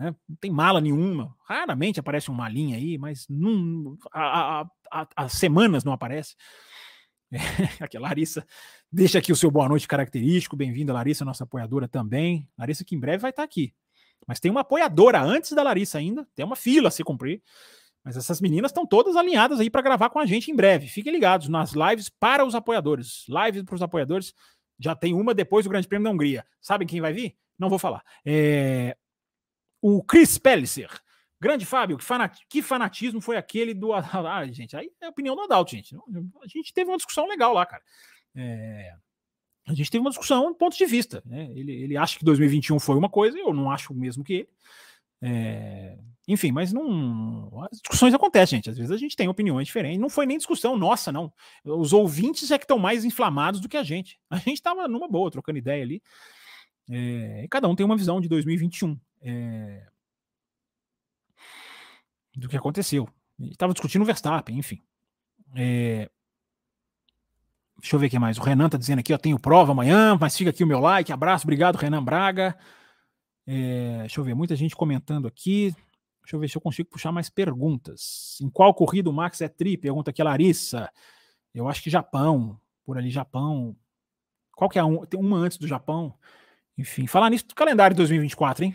Né? 0.00 0.14
Não 0.26 0.36
tem 0.40 0.50
mala 0.50 0.80
nenhuma. 0.80 1.36
Raramente 1.44 2.00
aparece 2.00 2.30
um 2.30 2.34
malinha 2.34 2.78
aí, 2.78 2.96
mas 2.96 3.26
não, 3.28 3.98
há, 4.10 4.66
há, 4.90 5.28
semanas 5.28 5.84
não 5.84 5.92
aparece. 5.92 6.34
É, 7.32 7.84
aqui, 7.84 7.96
Larissa 7.96 8.44
deixa 8.90 9.18
aqui 9.20 9.30
o 9.30 9.36
seu 9.36 9.52
boa 9.52 9.68
noite 9.68 9.86
característico. 9.86 10.56
Bem-vinda, 10.56 10.92
Larissa, 10.92 11.24
nossa 11.24 11.44
apoiadora 11.44 11.86
também. 11.86 12.48
Larissa, 12.58 12.84
que 12.84 12.96
em 12.96 12.98
breve 12.98 13.18
vai 13.18 13.30
estar 13.30 13.44
aqui. 13.44 13.72
Mas 14.26 14.40
tem 14.40 14.50
uma 14.50 14.62
apoiadora 14.62 15.22
antes 15.22 15.52
da 15.52 15.62
Larissa 15.62 15.98
ainda, 15.98 16.26
tem 16.34 16.44
uma 16.44 16.56
fila 16.56 16.88
a 16.88 16.90
se 16.90 17.04
cumprir. 17.04 17.40
Mas 18.04 18.16
essas 18.16 18.40
meninas 18.40 18.72
estão 18.72 18.84
todas 18.84 19.14
alinhadas 19.14 19.60
aí 19.60 19.70
para 19.70 19.80
gravar 19.80 20.10
com 20.10 20.18
a 20.18 20.26
gente 20.26 20.50
em 20.50 20.56
breve. 20.56 20.88
Fiquem 20.88 21.12
ligados 21.12 21.48
nas 21.48 21.72
lives 21.72 22.08
para 22.08 22.44
os 22.44 22.56
apoiadores. 22.56 23.26
Lives 23.28 23.62
para 23.62 23.76
os 23.76 23.82
apoiadores. 23.82 24.34
Já 24.76 24.96
tem 24.96 25.14
uma 25.14 25.32
depois 25.32 25.64
do 25.64 25.70
Grande 25.70 25.86
Prêmio 25.86 26.06
da 26.06 26.10
Hungria. 26.10 26.44
Sabem 26.60 26.88
quem 26.88 27.00
vai 27.00 27.12
vir? 27.12 27.36
Não 27.56 27.68
vou 27.68 27.78
falar. 27.78 28.02
É... 28.26 28.96
O 29.80 30.02
Chris 30.02 30.38
Pellicer. 30.38 30.90
Grande 31.40 31.64
Fábio, 31.64 31.96
que, 31.96 32.04
fanat... 32.04 32.38
que 32.48 32.60
fanatismo 32.60 33.20
foi 33.20 33.36
aquele 33.36 33.72
do. 33.72 33.92
Ah, 33.94 34.46
gente, 34.52 34.76
aí 34.76 34.90
é 35.00 35.06
a 35.06 35.10
opinião 35.10 35.34
do 35.34 35.42
Adalto, 35.42 35.70
gente. 35.70 35.96
A 35.96 36.46
gente 36.46 36.72
teve 36.74 36.90
uma 36.90 36.98
discussão 36.98 37.26
legal 37.26 37.54
lá, 37.54 37.64
cara. 37.64 37.82
É 38.34 38.94
a 39.70 39.74
gente 39.74 39.90
teve 39.90 40.00
uma 40.00 40.10
discussão 40.10 40.52
pontos 40.52 40.76
de 40.76 40.86
vista. 40.86 41.22
Né? 41.24 41.50
Ele, 41.54 41.72
ele 41.72 41.96
acha 41.96 42.18
que 42.18 42.24
2021 42.24 42.78
foi 42.80 42.96
uma 42.96 43.08
coisa, 43.08 43.38
eu 43.38 43.52
não 43.52 43.70
acho 43.70 43.92
o 43.92 43.96
mesmo 43.96 44.24
que 44.24 44.32
ele. 44.32 44.48
É, 45.22 45.98
enfim, 46.26 46.50
mas 46.50 46.72
não. 46.72 47.62
As 47.70 47.78
discussões 47.78 48.14
acontecem, 48.14 48.56
gente. 48.56 48.70
Às 48.70 48.76
vezes 48.76 48.90
a 48.90 48.96
gente 48.96 49.16
tem 49.16 49.28
opiniões 49.28 49.66
diferentes. 49.66 50.00
Não 50.00 50.08
foi 50.08 50.26
nem 50.26 50.38
discussão 50.38 50.76
nossa, 50.76 51.12
não. 51.12 51.32
Os 51.64 51.92
ouvintes 51.92 52.50
é 52.50 52.58
que 52.58 52.64
estão 52.64 52.78
mais 52.78 53.04
inflamados 53.04 53.60
do 53.60 53.68
que 53.68 53.76
a 53.76 53.82
gente. 53.82 54.18
A 54.28 54.38
gente 54.38 54.54
estava 54.54 54.88
numa 54.88 55.08
boa, 55.08 55.30
trocando 55.30 55.58
ideia 55.58 55.82
ali. 55.82 56.02
É, 56.90 57.46
cada 57.50 57.68
um 57.68 57.76
tem 57.76 57.86
uma 57.86 57.96
visão 57.96 58.20
de 58.20 58.28
2021 58.28 58.98
é, 59.20 59.86
do 62.36 62.48
que 62.48 62.56
aconteceu. 62.56 63.08
Estava 63.38 63.72
discutindo 63.72 64.02
o 64.02 64.06
Verstappen, 64.06 64.58
enfim. 64.58 64.82
É, 65.54 66.10
Deixa 67.80 67.96
eu 67.96 68.00
ver 68.00 68.08
o 68.08 68.10
que 68.10 68.18
mais. 68.18 68.36
O 68.36 68.42
Renan 68.42 68.68
tá 68.68 68.76
dizendo 68.76 68.98
aqui, 68.98 69.12
ó, 69.12 69.18
tenho 69.18 69.38
prova 69.38 69.72
amanhã, 69.72 70.16
mas 70.20 70.36
fica 70.36 70.50
aqui 70.50 70.62
o 70.62 70.66
meu 70.66 70.78
like. 70.80 71.10
Abraço, 71.12 71.44
obrigado, 71.44 71.76
Renan 71.76 72.04
Braga. 72.04 72.56
É, 73.46 74.00
deixa 74.00 74.20
eu 74.20 74.24
ver, 74.24 74.34
muita 74.34 74.54
gente 74.54 74.76
comentando 74.76 75.26
aqui. 75.26 75.74
Deixa 76.22 76.36
eu 76.36 76.40
ver 76.40 76.48
se 76.48 76.56
eu 76.56 76.60
consigo 76.60 76.90
puxar 76.90 77.10
mais 77.10 77.30
perguntas. 77.30 78.38
Em 78.40 78.50
qual 78.50 78.74
corrida 78.74 79.08
o 79.08 79.12
Max 79.12 79.40
é 79.40 79.48
tri? 79.48 79.78
Pergunta 79.78 80.10
aqui 80.10 80.20
a 80.20 80.26
Larissa. 80.26 80.90
Eu 81.54 81.68
acho 81.68 81.82
que 81.82 81.88
Japão, 81.88 82.60
por 82.84 82.98
ali 82.98 83.10
Japão. 83.10 83.74
Qual 84.54 84.68
que 84.68 84.78
é 84.78 84.82
a 84.82 84.84
um? 84.84 85.06
Tem 85.06 85.18
uma 85.18 85.38
antes 85.38 85.56
do 85.56 85.66
Japão. 85.66 86.14
Enfim, 86.76 87.06
falar 87.06 87.30
nisso 87.30 87.48
do 87.48 87.54
calendário 87.54 87.94
de 87.94 87.98
2024, 87.98 88.64
hein? 88.64 88.74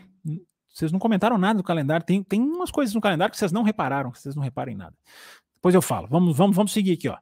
Vocês 0.76 0.92
não 0.92 1.00
comentaram 1.00 1.38
nada 1.38 1.58
do 1.58 1.64
calendário. 1.64 2.06
Tem, 2.06 2.22
tem 2.22 2.42
umas 2.42 2.70
coisas 2.70 2.94
no 2.94 3.02
calendário 3.02 3.32
que 3.32 3.38
vocês 3.38 3.52
não 3.52 3.64
repararam, 3.64 4.12
que 4.12 4.20
vocês 4.20 4.36
não 4.36 4.44
reparem 4.44 4.76
nada. 4.76 4.96
Depois 5.56 5.74
eu 5.74 5.82
falo. 5.82 6.08
Vamos, 6.08 6.36
vamos, 6.36 6.56
vamos 6.56 6.74
seguir 6.74 6.94
aqui, 6.94 7.08
ó 7.08 7.18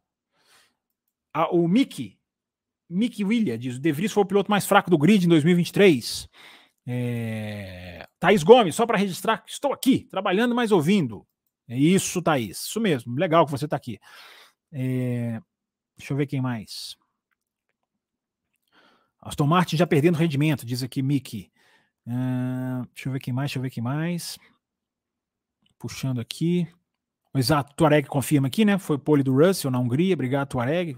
o 1.52 1.68
Mickey, 1.68 2.18
Mickey 2.90 3.24
Williams 3.24 3.60
diz: 3.60 3.76
o 3.76 3.80
De 3.80 3.92
Vries 3.92 4.12
foi 4.12 4.24
o 4.24 4.26
piloto 4.26 4.52
mais 4.52 4.66
fraco 4.66 4.90
do 4.90 4.98
grid 4.98 5.26
em 5.26 5.30
2023. 5.30 6.30
É... 6.86 8.08
Thaís 8.20 8.44
Gomes, 8.44 8.76
só 8.76 8.86
para 8.86 8.98
registrar, 8.98 9.44
estou 9.48 9.74
aqui, 9.74 10.06
trabalhando, 10.10 10.54
mas 10.54 10.72
ouvindo. 10.72 11.26
É 11.68 11.78
isso, 11.78 12.22
Thaís. 12.22 12.66
Isso 12.66 12.80
mesmo. 12.80 13.16
Legal 13.16 13.46
que 13.46 13.52
você 13.52 13.66
está 13.66 13.78
aqui. 13.78 14.00
É... 14.72 15.42
Deixa 15.98 16.14
eu 16.14 16.18
ver 16.18 16.28
quem 16.28 16.42
mais. 16.42 16.98
Aston 19.22 19.48
Martin 19.48 19.78
já 19.78 19.88
perdendo 19.88 20.18
rendimento, 20.18 20.66
diz 20.66 20.84
aqui 20.84 21.02
Mickey. 21.02 21.52
Deixa 22.06 23.10
eu 23.10 23.14
ver 23.14 23.20
quem 23.20 23.34
mais, 23.34 23.50
deixa 23.50 23.60
eu 23.60 23.64
ver 23.64 23.70
quem 23.70 23.84
mais. 23.84 24.38
Puxando 25.80 26.20
aqui. 26.20 26.68
Exato, 27.36 27.76
Tuareg 27.76 28.08
confirma 28.08 28.48
aqui, 28.48 28.64
né? 28.64 28.78
Foi 28.78 28.98
pole 28.98 29.24
do 29.24 29.36
Russell 29.36 29.72
na 29.72 29.80
Hungria. 29.80 30.14
Obrigado, 30.14 30.50
Tuareg 30.50 30.98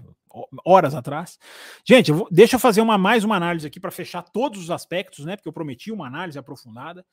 horas 0.64 0.94
atrás. 0.94 1.38
Gente, 1.84 2.10
eu 2.10 2.16
vou, 2.16 2.28
deixa 2.30 2.56
eu 2.56 2.60
fazer 2.60 2.80
uma 2.80 2.98
mais 2.98 3.24
uma 3.24 3.36
análise 3.36 3.66
aqui 3.66 3.80
para 3.80 3.90
fechar 3.90 4.22
todos 4.22 4.60
os 4.60 4.70
aspectos, 4.70 5.24
né? 5.24 5.36
Porque 5.36 5.48
eu 5.48 5.52
prometi 5.52 5.90
uma 5.90 6.06
análise 6.06 6.38
aprofundada. 6.38 7.04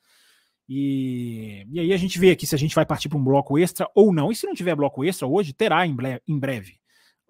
E, 0.68 1.66
e 1.70 1.80
aí 1.80 1.92
a 1.92 1.96
gente 1.96 2.18
vê 2.18 2.30
aqui 2.30 2.46
se 2.46 2.54
a 2.54 2.58
gente 2.58 2.74
vai 2.74 2.86
partir 2.86 3.08
para 3.08 3.18
um 3.18 3.24
bloco 3.24 3.58
extra 3.58 3.88
ou 3.94 4.12
não. 4.12 4.30
E 4.30 4.36
se 4.36 4.46
não 4.46 4.54
tiver 4.54 4.74
bloco 4.74 5.04
extra 5.04 5.26
hoje, 5.26 5.52
terá 5.52 5.86
em, 5.86 5.94
ble, 5.94 6.20
em 6.26 6.38
breve. 6.38 6.78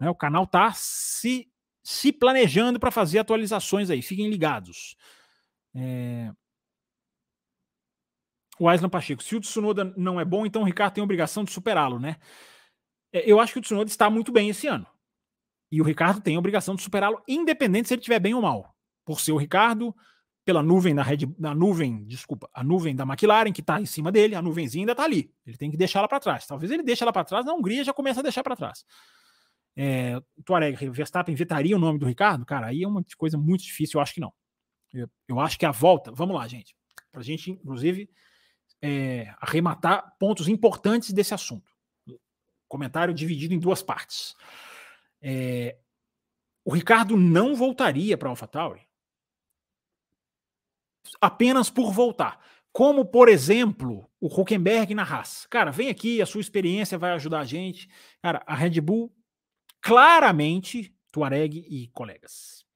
Né? 0.01 0.09
O 0.11 0.15
canal 0.15 0.47
tá 0.47 0.73
se, 0.74 1.49
se 1.82 2.12
planejando 2.12 2.78
para 2.78 2.91
fazer 2.91 3.19
atualizações 3.19 3.91
aí. 3.91 4.03
Fiquem 4.03 4.28
ligados. 4.28 4.97
É... 5.74 6.31
O 8.59 8.68
Aislan 8.68 8.89
Pacheco, 8.89 9.22
se 9.22 9.35
o 9.35 9.40
Tsunoda 9.40 9.93
não 9.97 10.20
é 10.20 10.24
bom, 10.24 10.47
então 10.47 10.62
o 10.62 10.64
Ricardo 10.64 10.94
tem 10.94 11.02
a 11.02 11.05
obrigação 11.05 11.44
de 11.44 11.51
superá-lo, 11.51 11.98
né? 11.98 12.16
É, 13.12 13.31
eu 13.31 13.40
acho 13.40 13.52
que 13.52 13.59
o 13.59 13.62
Tsunoda 13.62 13.90
está 13.90 14.09
muito 14.09 14.32
bem 14.32 14.48
esse 14.48 14.66
ano. 14.66 14.86
E 15.70 15.81
o 15.81 15.85
Ricardo 15.85 16.20
tem 16.20 16.36
a 16.36 16.39
obrigação 16.39 16.74
de 16.74 16.82
superá-lo, 16.82 17.22
independente 17.26 17.89
se 17.89 17.94
ele 17.94 18.01
estiver 18.01 18.20
bem 18.20 18.35
ou 18.35 18.43
mal. 18.43 18.74
Por 19.05 19.20
ser 19.20 19.32
o 19.32 19.36
Ricardo, 19.36 19.94
pela 20.44 20.62
nuvem 20.62 20.94
da 20.94 21.02
Red, 21.02 21.26
da 21.39 21.55
nuvem, 21.55 22.05
desculpa, 22.05 22.48
a 22.52 22.62
nuvem 22.62 22.94
da 22.94 23.05
McLaren 23.05 23.52
que 23.52 23.60
está 23.60 23.81
em 23.81 23.86
cima 23.86 24.12
dele, 24.12 24.35
a 24.35 24.43
nuvenzinha 24.43 24.82
ainda 24.82 24.93
está 24.93 25.05
ali. 25.05 25.32
Ele 25.47 25.56
tem 25.56 25.70
que 25.70 25.76
deixar 25.76 26.01
ela 26.01 26.09
para 26.09 26.20
trás. 26.20 26.47
Talvez 26.47 26.70
ele 26.70 26.82
deixe 26.82 27.02
ela 27.02 27.12
para 27.12 27.24
trás, 27.24 27.47
na 27.47 27.55
Hungria 27.55 27.82
já 27.82 27.93
começa 27.93 28.20
a 28.20 28.22
deixar 28.22 28.43
para 28.43 28.55
trás. 28.55 28.85
É, 29.76 30.20
Tuareg, 30.44 30.90
Verstappen 30.90 31.35
vetaria 31.35 31.74
o 31.74 31.78
nome 31.78 31.98
do 31.98 32.06
Ricardo? 32.06 32.44
Cara, 32.44 32.68
aí 32.68 32.82
é 32.82 32.89
uma 32.89 33.05
coisa 33.16 33.39
muito 33.39 33.64
difícil, 33.64 33.98
eu 33.98 34.02
acho 34.02 34.14
que 34.14 34.20
não. 34.20 34.32
Eu, 34.93 35.09
eu 35.26 35.40
acho 35.40 35.59
que 35.59 35.66
a 35.66 35.72
volta, 35.72 36.12
vamos 36.12 36.36
lá, 36.36 36.47
gente, 36.47 36.76
para 37.10 37.20
a 37.20 37.24
gente, 37.24 37.51
inclusive, 37.51 38.09
é, 38.85 39.35
arrematar 39.40 40.15
pontos 40.19 40.47
importantes 40.47 41.11
desse 41.11 41.32
assunto. 41.32 41.73
Comentário 42.69 43.15
dividido 43.15 43.55
em 43.55 43.59
duas 43.59 43.82
partes. 43.82 44.36
É, 45.23 45.78
o 46.62 46.73
Ricardo 46.73 47.16
não 47.16 47.55
voltaria 47.55 48.19
para 48.19 48.28
AlphaTauri 48.28 48.86
apenas 51.20 51.70
por 51.70 51.93
voltar. 51.93 52.39
Como, 52.73 53.05
por 53.05 53.28
exemplo, 53.28 54.11
o 54.20 54.27
Huckenberg 54.27 54.94
na 54.94 55.02
Haas. 55.02 55.47
Cara, 55.47 55.70
vem 55.70 55.89
aqui, 55.89 56.20
a 56.20 56.27
sua 56.27 56.40
experiência 56.40 56.98
vai 56.98 57.12
ajudar 57.12 57.40
a 57.40 57.44
gente. 57.44 57.89
Cara, 58.20 58.43
a 58.47 58.55
Red 58.55 58.81
Bull, 58.81 59.15
claramente, 59.81 60.94
Tuareg 61.12 61.65
e 61.69 61.89
colegas. 61.89 62.66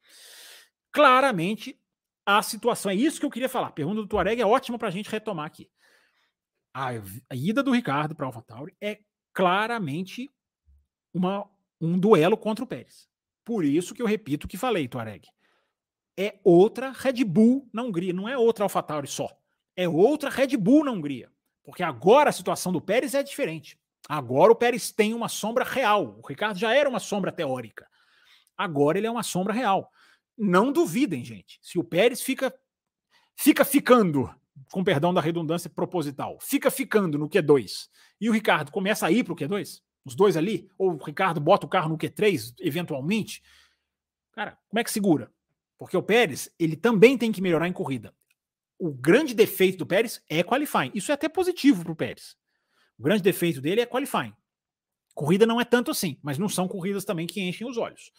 Claramente, 0.92 1.78
a 2.24 2.40
situação. 2.42 2.92
É 2.92 2.94
isso 2.94 3.18
que 3.18 3.26
eu 3.26 3.30
queria 3.30 3.48
falar. 3.48 3.68
A 3.68 3.72
pergunta 3.72 4.00
do 4.00 4.06
Tuareg 4.06 4.40
é 4.40 4.46
ótima 4.46 4.78
para 4.78 4.88
a 4.88 4.92
gente 4.92 5.10
retomar 5.10 5.46
aqui. 5.46 5.68
A, 6.78 6.90
a 7.30 7.34
ida 7.34 7.60
do 7.60 7.72
Ricardo 7.72 8.14
para 8.14 8.26
AlphaTauri 8.26 8.72
é 8.80 9.00
claramente 9.32 10.30
uma 11.12 11.50
um 11.80 11.98
duelo 11.98 12.36
contra 12.36 12.64
o 12.64 12.68
Pérez. 12.68 13.08
Por 13.44 13.64
isso 13.64 13.94
que 13.94 14.02
eu 14.02 14.06
repito 14.06 14.46
o 14.46 14.48
que 14.48 14.56
falei, 14.56 14.86
Tuareg. 14.86 15.28
É 16.16 16.38
outra 16.44 16.90
Red 16.90 17.24
Bull 17.24 17.68
na 17.72 17.82
Hungria, 17.82 18.12
não 18.12 18.28
é 18.28 18.38
outra 18.38 18.64
AlphaTauri 18.64 19.08
só. 19.08 19.28
É 19.76 19.88
outra 19.88 20.30
Red 20.30 20.56
Bull 20.56 20.84
na 20.84 20.92
Hungria. 20.92 21.30
Porque 21.64 21.82
agora 21.82 22.30
a 22.30 22.32
situação 22.32 22.72
do 22.72 22.80
Pérez 22.80 23.14
é 23.14 23.22
diferente. 23.22 23.78
Agora 24.08 24.52
o 24.52 24.56
Pérez 24.56 24.92
tem 24.92 25.14
uma 25.14 25.28
sombra 25.28 25.64
real. 25.64 26.18
O 26.22 26.26
Ricardo 26.26 26.58
já 26.58 26.72
era 26.72 26.88
uma 26.88 27.00
sombra 27.00 27.32
teórica. 27.32 27.88
Agora 28.56 28.98
ele 28.98 29.06
é 29.06 29.10
uma 29.10 29.22
sombra 29.22 29.52
real. 29.52 29.90
Não 30.36 30.72
duvidem, 30.72 31.24
gente. 31.24 31.58
Se 31.60 31.78
o 31.78 31.84
Pérez 31.84 32.22
fica 32.22 32.54
fica 33.36 33.64
ficando, 33.64 34.34
com 34.70 34.84
perdão 34.84 35.12
da 35.12 35.20
redundância 35.20 35.70
proposital, 35.70 36.38
fica 36.40 36.70
ficando 36.70 37.18
no 37.18 37.28
Q2 37.28 37.88
e 38.20 38.28
o 38.28 38.32
Ricardo 38.32 38.70
começa 38.70 39.06
a 39.06 39.12
ir 39.12 39.24
para 39.24 39.32
o 39.32 39.36
Q2, 39.36 39.80
os 40.04 40.14
dois 40.14 40.36
ali, 40.36 40.70
ou 40.78 40.92
o 40.92 41.04
Ricardo 41.04 41.40
bota 41.40 41.66
o 41.66 41.68
carro 41.68 41.88
no 41.88 41.98
Q3, 41.98 42.54
eventualmente, 42.60 43.42
cara, 44.32 44.58
como 44.68 44.80
é 44.80 44.84
que 44.84 44.90
segura? 44.90 45.30
Porque 45.78 45.96
o 45.96 46.02
Pérez, 46.02 46.50
ele 46.58 46.76
também 46.76 47.16
tem 47.16 47.30
que 47.30 47.40
melhorar 47.40 47.68
em 47.68 47.72
corrida. 47.72 48.12
O 48.78 48.92
grande 48.92 49.34
defeito 49.34 49.78
do 49.78 49.86
Pérez 49.86 50.22
é 50.28 50.42
qualifying. 50.42 50.90
Isso 50.94 51.10
é 51.10 51.14
até 51.14 51.28
positivo 51.28 51.82
para 51.84 51.92
o 51.92 51.96
Pérez. 51.96 52.36
O 52.98 53.02
grande 53.02 53.22
defeito 53.22 53.60
dele 53.60 53.80
é 53.80 53.86
qualifying. 53.86 54.32
Corrida 55.14 55.46
não 55.46 55.60
é 55.60 55.64
tanto 55.64 55.90
assim, 55.90 56.18
mas 56.22 56.38
não 56.38 56.48
são 56.48 56.66
corridas 56.66 57.04
também 57.04 57.26
que 57.26 57.40
enchem 57.40 57.68
os 57.68 57.76
olhos. 57.76 58.12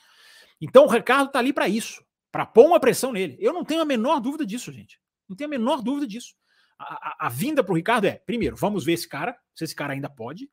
Então 0.62 0.86
o 0.86 0.90
Ricardo 0.90 1.32
tá 1.32 1.40
ali 1.40 1.54
para 1.54 1.68
isso, 1.68 2.04
para 2.32 2.46
pôr 2.46 2.66
uma 2.66 2.80
pressão 2.80 3.12
nele. 3.12 3.38
Eu 3.40 3.54
não 3.54 3.64
tenho 3.64 3.82
a 3.82 3.86
menor 3.86 4.20
dúvida 4.20 4.46
disso, 4.46 4.72
gente. 4.72 5.00
Não 5.30 5.36
tenho 5.36 5.48
a 5.48 5.52
menor 5.52 5.82
dúvida 5.82 6.08
disso. 6.08 6.34
A, 6.78 7.26
a, 7.26 7.28
a 7.28 7.30
vinda 7.30 7.64
para 7.64 7.74
o 7.74 7.76
Ricardo 7.76 8.06
é, 8.06 8.22
primeiro, 8.26 8.56
vamos 8.56 8.84
ver 8.84 8.94
esse 8.94 9.08
cara, 9.08 9.38
se 9.54 9.64
esse 9.64 9.76
cara 9.76 9.94
ainda 9.94 10.10
pode, 10.10 10.50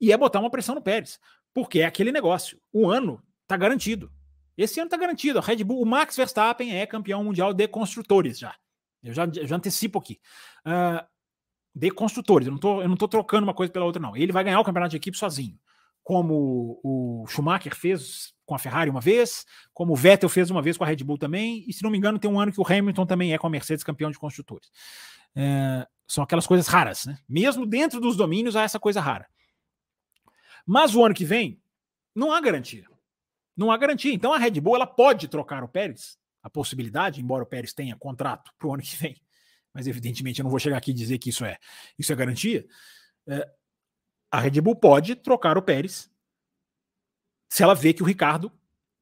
e 0.00 0.12
é 0.12 0.16
botar 0.16 0.40
uma 0.40 0.50
pressão 0.50 0.74
no 0.74 0.82
Pérez, 0.82 1.18
porque 1.52 1.80
é 1.80 1.86
aquele 1.86 2.12
negócio. 2.12 2.60
O 2.72 2.88
ano 2.88 3.22
tá 3.46 3.56
garantido. 3.56 4.10
Esse 4.56 4.80
ano 4.80 4.90
tá 4.90 4.96
garantido. 4.96 5.38
A 5.38 5.42
Red 5.42 5.62
Bull, 5.64 5.82
o 5.82 5.86
Max 5.86 6.16
Verstappen 6.16 6.76
é 6.76 6.86
campeão 6.86 7.22
mundial 7.22 7.52
de 7.52 7.68
construtores 7.68 8.38
já. 8.38 8.54
Eu 9.02 9.14
já, 9.14 9.28
já 9.30 9.56
antecipo 9.56 9.98
aqui. 9.98 10.20
Uh, 10.66 11.06
de 11.74 11.90
construtores. 11.90 12.46
Eu 12.46 12.52
não, 12.52 12.58
tô, 12.58 12.82
eu 12.82 12.88
não 12.88 12.96
tô 12.96 13.06
trocando 13.06 13.44
uma 13.44 13.54
coisa 13.54 13.72
pela 13.72 13.84
outra, 13.84 14.02
não. 14.02 14.16
Ele 14.16 14.32
vai 14.32 14.42
ganhar 14.42 14.58
o 14.58 14.64
campeonato 14.64 14.90
de 14.90 14.96
equipe 14.96 15.16
sozinho. 15.16 15.58
Como 16.02 16.80
o 16.82 17.24
Schumacher 17.28 17.74
fez 17.74 18.34
com 18.48 18.54
a 18.54 18.58
Ferrari 18.58 18.88
uma 18.88 19.00
vez, 19.00 19.44
como 19.74 19.92
o 19.92 19.96
Vettel 19.96 20.30
fez 20.30 20.48
uma 20.48 20.62
vez 20.62 20.78
com 20.78 20.82
a 20.82 20.86
Red 20.86 21.04
Bull 21.04 21.18
também, 21.18 21.66
e 21.68 21.72
se 21.74 21.82
não 21.82 21.90
me 21.90 21.98
engano, 21.98 22.18
tem 22.18 22.30
um 22.30 22.40
ano 22.40 22.50
que 22.50 22.58
o 22.58 22.66
Hamilton 22.66 23.04
também 23.04 23.34
é 23.34 23.38
com 23.38 23.46
a 23.46 23.50
Mercedes 23.50 23.84
campeão 23.84 24.10
de 24.10 24.18
construtores. 24.18 24.70
É, 25.36 25.86
são 26.06 26.24
aquelas 26.24 26.46
coisas 26.46 26.66
raras, 26.66 27.04
né? 27.04 27.18
Mesmo 27.28 27.66
dentro 27.66 28.00
dos 28.00 28.16
domínios 28.16 28.56
há 28.56 28.62
essa 28.62 28.80
coisa 28.80 29.02
rara. 29.02 29.28
Mas 30.64 30.94
o 30.94 31.04
ano 31.04 31.14
que 31.14 31.26
vem, 31.26 31.60
não 32.14 32.32
há 32.32 32.40
garantia. 32.40 32.86
Não 33.54 33.70
há 33.70 33.76
garantia. 33.76 34.14
Então 34.14 34.32
a 34.32 34.38
Red 34.38 34.58
Bull 34.62 34.76
ela 34.76 34.86
pode 34.86 35.28
trocar 35.28 35.62
o 35.62 35.68
Pérez, 35.68 36.16
a 36.42 36.48
possibilidade, 36.48 37.20
embora 37.20 37.44
o 37.44 37.46
Pérez 37.46 37.74
tenha 37.74 37.96
contrato 37.96 38.50
para 38.58 38.66
o 38.66 38.72
ano 38.72 38.82
que 38.82 38.96
vem, 38.96 39.20
mas 39.74 39.86
evidentemente 39.86 40.40
eu 40.40 40.44
não 40.44 40.50
vou 40.50 40.58
chegar 40.58 40.78
aqui 40.78 40.92
e 40.92 40.94
dizer 40.94 41.18
que 41.18 41.28
isso 41.28 41.44
é, 41.44 41.58
isso 41.98 42.10
é 42.10 42.16
garantia. 42.16 42.66
É, 43.28 43.46
a 44.30 44.40
Red 44.40 44.58
Bull 44.62 44.76
pode 44.76 45.16
trocar 45.16 45.58
o 45.58 45.62
Pérez 45.62 46.10
se 47.48 47.62
ela 47.62 47.74
vê 47.74 47.92
que 47.92 48.02
o 48.02 48.06
Ricardo 48.06 48.52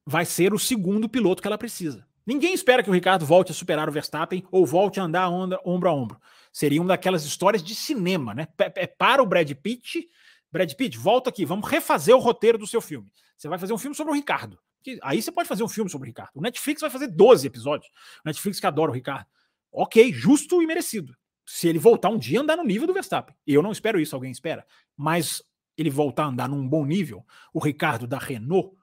vai 0.05 0.25
ser 0.25 0.53
o 0.53 0.59
segundo 0.59 1.09
piloto 1.09 1.41
que 1.41 1.47
ela 1.47 1.57
precisa. 1.57 2.07
Ninguém 2.25 2.53
espera 2.53 2.83
que 2.83 2.89
o 2.89 2.93
Ricardo 2.93 3.25
volte 3.25 3.51
a 3.51 3.55
superar 3.55 3.87
o 3.87 3.91
Verstappen 3.91 4.45
ou 4.51 4.65
volte 4.65 4.99
a 4.99 5.03
andar 5.03 5.29
onda, 5.29 5.59
ombro 5.65 5.89
a 5.89 5.93
ombro. 5.93 6.19
Seria 6.51 6.81
uma 6.81 6.89
daquelas 6.89 7.23
histórias 7.23 7.63
de 7.63 7.73
cinema, 7.73 8.33
né? 8.33 8.47
É 8.75 8.87
para 8.87 9.23
o 9.23 9.25
Brad 9.25 9.49
Pitt. 9.53 10.09
Brad 10.51 10.73
Pitt, 10.73 10.97
volta 10.97 11.29
aqui, 11.29 11.45
vamos 11.45 11.69
refazer 11.69 12.15
o 12.15 12.19
roteiro 12.19 12.57
do 12.57 12.67
seu 12.67 12.81
filme. 12.81 13.09
Você 13.37 13.47
vai 13.47 13.59
fazer 13.59 13.73
um 13.73 13.77
filme 13.77 13.95
sobre 13.95 14.11
o 14.11 14.15
Ricardo. 14.15 14.59
Aí 15.03 15.21
você 15.21 15.31
pode 15.31 15.47
fazer 15.47 15.63
um 15.63 15.67
filme 15.67 15.89
sobre 15.89 16.05
o 16.05 16.09
Ricardo. 16.09 16.31
O 16.35 16.41
Netflix 16.41 16.81
vai 16.81 16.89
fazer 16.89 17.07
12 17.07 17.45
episódios. 17.47 17.89
O 18.23 18.27
Netflix 18.27 18.59
que 18.59 18.67
adora 18.67 18.91
o 18.91 18.93
Ricardo. 18.93 19.27
Ok, 19.71 20.11
justo 20.11 20.61
e 20.61 20.65
merecido. 20.65 21.15
Se 21.45 21.67
ele 21.67 21.79
voltar 21.79 22.09
um 22.09 22.17
dia 22.17 22.41
andar 22.41 22.57
no 22.57 22.63
nível 22.63 22.87
do 22.87 22.93
Verstappen. 22.93 23.35
Eu 23.45 23.61
não 23.61 23.71
espero 23.71 23.99
isso, 23.99 24.15
alguém 24.15 24.31
espera. 24.31 24.65
Mas 24.95 25.41
ele 25.77 25.89
voltar 25.89 26.23
a 26.23 26.27
andar 26.27 26.49
num 26.49 26.67
bom 26.67 26.85
nível, 26.85 27.25
o 27.53 27.59
Ricardo 27.59 28.07
da 28.07 28.17
Renault, 28.17 28.75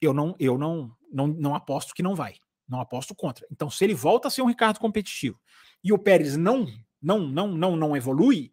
eu 0.00 0.12
não, 0.12 0.34
eu 0.38 0.56
não, 0.56 0.96
não, 1.12 1.26
não 1.26 1.54
aposto 1.54 1.94
que 1.94 2.02
não 2.02 2.14
vai. 2.14 2.36
Não 2.66 2.80
aposto 2.80 3.14
contra. 3.14 3.46
Então, 3.52 3.68
se 3.68 3.84
ele 3.84 3.94
volta 3.94 4.28
a 4.28 4.30
ser 4.30 4.40
um 4.40 4.46
Ricardo 4.46 4.80
competitivo 4.80 5.38
e 5.82 5.92
o 5.92 5.98
Pérez 5.98 6.36
não, 6.36 6.66
não, 7.00 7.20
não, 7.20 7.48
não, 7.48 7.76
não 7.76 7.96
evolui, 7.96 8.52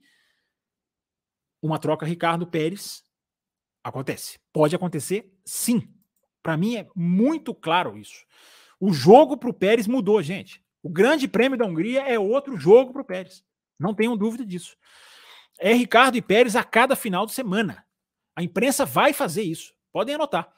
uma 1.61 1.79
troca 1.79 2.05
Ricardo 2.05 2.45
Pérez 2.45 3.03
acontece. 3.83 4.37
Pode 4.51 4.75
acontecer, 4.75 5.33
sim. 5.45 5.87
Para 6.43 6.57
mim 6.57 6.75
é 6.75 6.87
muito 6.93 7.53
claro 7.53 7.97
isso. 7.97 8.25
O 8.79 8.91
jogo 8.91 9.37
para 9.37 9.49
o 9.49 9.53
Pérez 9.53 9.87
mudou, 9.87 10.21
gente. 10.21 10.61
O 10.83 10.89
Grande 10.89 11.27
Prêmio 11.27 11.57
da 11.57 11.65
Hungria 11.65 12.01
é 12.01 12.19
outro 12.19 12.57
jogo 12.57 12.91
para 12.91 13.01
o 13.01 13.05
Pérez. 13.05 13.43
Não 13.79 13.93
tenham 13.93 14.17
dúvida 14.17 14.45
disso. 14.45 14.75
É 15.61 15.73
Ricardo 15.73 16.17
e 16.17 16.21
Pérez 16.23 16.55
a 16.55 16.63
cada 16.63 16.95
final 16.95 17.23
de 17.27 17.33
semana. 17.33 17.85
A 18.35 18.41
imprensa 18.41 18.83
vai 18.83 19.13
fazer 19.13 19.43
isso. 19.43 19.75
Podem 19.91 20.15
anotar. 20.15 20.51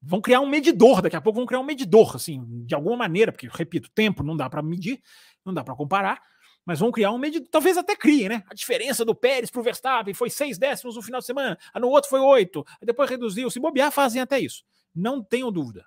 Vão 0.00 0.22
criar 0.22 0.40
um 0.40 0.48
medidor, 0.48 1.02
daqui 1.02 1.16
a 1.16 1.20
pouco 1.20 1.36
vão 1.36 1.46
criar 1.46 1.60
um 1.60 1.64
medidor, 1.64 2.16
assim, 2.16 2.42
de 2.64 2.74
alguma 2.74 2.96
maneira, 2.96 3.30
porque, 3.30 3.48
repito, 3.50 3.90
tempo 3.90 4.22
não 4.22 4.34
dá 4.34 4.48
para 4.48 4.62
medir, 4.62 5.02
não 5.44 5.52
dá 5.52 5.62
para 5.62 5.74
comparar, 5.74 6.22
mas 6.64 6.78
vão 6.78 6.90
criar 6.90 7.10
um 7.10 7.18
medidor, 7.18 7.48
talvez 7.50 7.76
até 7.76 7.94
criem, 7.94 8.28
né? 8.28 8.44
A 8.48 8.54
diferença 8.54 9.04
do 9.04 9.14
Pérez 9.14 9.50
para 9.50 9.60
o 9.60 9.64
Verstappen 9.64 10.14
foi 10.14 10.30
seis 10.30 10.56
décimos 10.56 10.96
no 10.96 11.02
final 11.02 11.20
de 11.20 11.26
semana, 11.26 11.58
no 11.74 11.88
outro 11.88 12.08
foi 12.08 12.20
oito, 12.20 12.64
depois 12.80 13.10
reduziu. 13.10 13.50
Se 13.50 13.60
bobear, 13.60 13.90
fazem 13.90 14.22
até 14.22 14.38
isso. 14.38 14.64
Não 14.94 15.22
tenho 15.22 15.50
dúvida. 15.50 15.84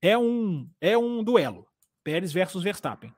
É 0.00 0.16
um, 0.16 0.68
é 0.80 0.96
um 0.96 1.22
duelo. 1.22 1.68
Pérez 2.02 2.32
versus 2.32 2.62
Verstappen. 2.62 3.14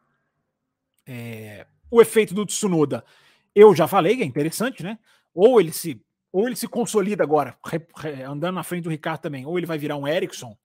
É, 1.07 1.67
o 1.91 2.03
efeito 2.03 2.35
do 2.35 2.45
Tsunoda, 2.45 3.05
eu 3.55 3.75
já 3.75 3.87
falei, 3.87 4.23
é 4.23 4.25
interessante, 4.25 4.83
né? 4.83 4.99
Ou 5.35 5.61
ele 5.61 5.73
se 5.73 6.01
ou 6.33 6.47
ele 6.47 6.57
se 6.57 6.67
consolida 6.67 7.23
agora, 7.23 7.59
re, 7.63 7.79
re, 7.95 8.23
andando 8.23 8.55
na 8.55 8.63
frente 8.63 8.85
do 8.85 8.91
Ricardo 8.91 9.21
também, 9.21 9.45
ou 9.45 9.59
ele 9.59 9.67
vai 9.67 9.77
virar 9.77 9.99
um 9.99 10.09
Ericsson, 10.09 10.57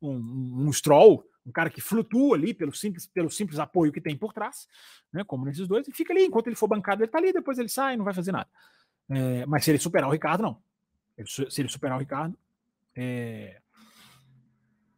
um, 0.00 0.12
um, 0.12 0.68
um, 0.68 0.72
Stroll, 0.72 1.24
um 1.44 1.50
cara 1.50 1.68
que 1.68 1.80
flutua 1.80 2.36
ali 2.36 2.54
pelo 2.54 2.72
simples, 2.72 3.04
pelo 3.04 3.28
simples 3.28 3.58
apoio 3.58 3.90
que 3.90 4.00
tem 4.00 4.16
por 4.16 4.32
trás, 4.32 4.68
né? 5.12 5.24
Como 5.24 5.44
nesses 5.44 5.66
dois, 5.66 5.88
e 5.88 5.92
fica 5.92 6.12
ali, 6.12 6.26
enquanto 6.26 6.46
ele 6.46 6.54
for 6.54 6.68
bancado, 6.68 7.02
ele 7.02 7.10
tá 7.10 7.18
ali, 7.18 7.32
depois 7.32 7.58
ele 7.58 7.68
sai, 7.68 7.96
não 7.96 8.04
vai 8.04 8.14
fazer 8.14 8.30
nada. 8.30 8.48
É, 9.10 9.44
mas 9.46 9.64
se 9.64 9.72
ele 9.72 9.78
superar 9.78 10.08
o 10.08 10.12
Ricardo, 10.12 10.42
não. 10.42 10.62
Se 11.26 11.60
ele 11.60 11.68
superar 11.68 11.96
o 11.96 12.00
Ricardo, 12.00 12.38
é, 12.94 13.60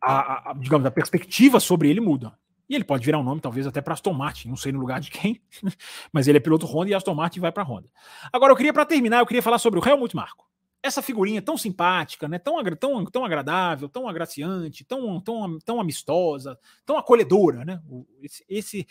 a, 0.02 0.50
a, 0.50 0.54
digamos, 0.54 0.86
a 0.86 0.90
perspectiva 0.90 1.60
sobre 1.60 1.88
ele 1.88 2.00
muda. 2.00 2.38
E 2.70 2.76
ele 2.76 2.84
pode 2.84 3.04
virar 3.04 3.18
um 3.18 3.24
nome, 3.24 3.40
talvez, 3.40 3.66
até 3.66 3.80
para 3.80 3.94
Aston 3.94 4.12
Martin, 4.12 4.48
não 4.48 4.56
sei 4.56 4.70
no 4.70 4.78
lugar 4.78 5.00
de 5.00 5.10
quem, 5.10 5.42
mas 6.12 6.28
ele 6.28 6.38
é 6.38 6.40
piloto 6.40 6.66
Honda 6.66 6.90
e 6.90 6.94
Aston 6.94 7.16
Martin 7.16 7.40
vai 7.40 7.50
para 7.50 7.64
Honda. 7.64 7.90
Agora, 8.32 8.52
eu 8.52 8.56
queria, 8.56 8.72
para 8.72 8.86
terminar, 8.86 9.18
eu 9.18 9.26
queria 9.26 9.42
falar 9.42 9.58
sobre 9.58 9.80
o 9.80 9.84
Helmut 9.84 10.14
Marko. 10.14 10.48
Essa 10.80 11.02
figurinha 11.02 11.42
tão 11.42 11.58
simpática, 11.58 12.28
né? 12.28 12.38
tão, 12.38 12.62
tão, 12.76 13.04
tão 13.06 13.24
agradável, 13.24 13.88
tão 13.88 14.08
agraciante, 14.08 14.84
tão, 14.84 15.20
tão, 15.20 15.58
tão 15.58 15.80
amistosa, 15.80 16.56
tão 16.86 16.96
acolhedora, 16.96 17.64
né? 17.64 17.82
Esse, 18.22 18.44
esse 18.48 18.86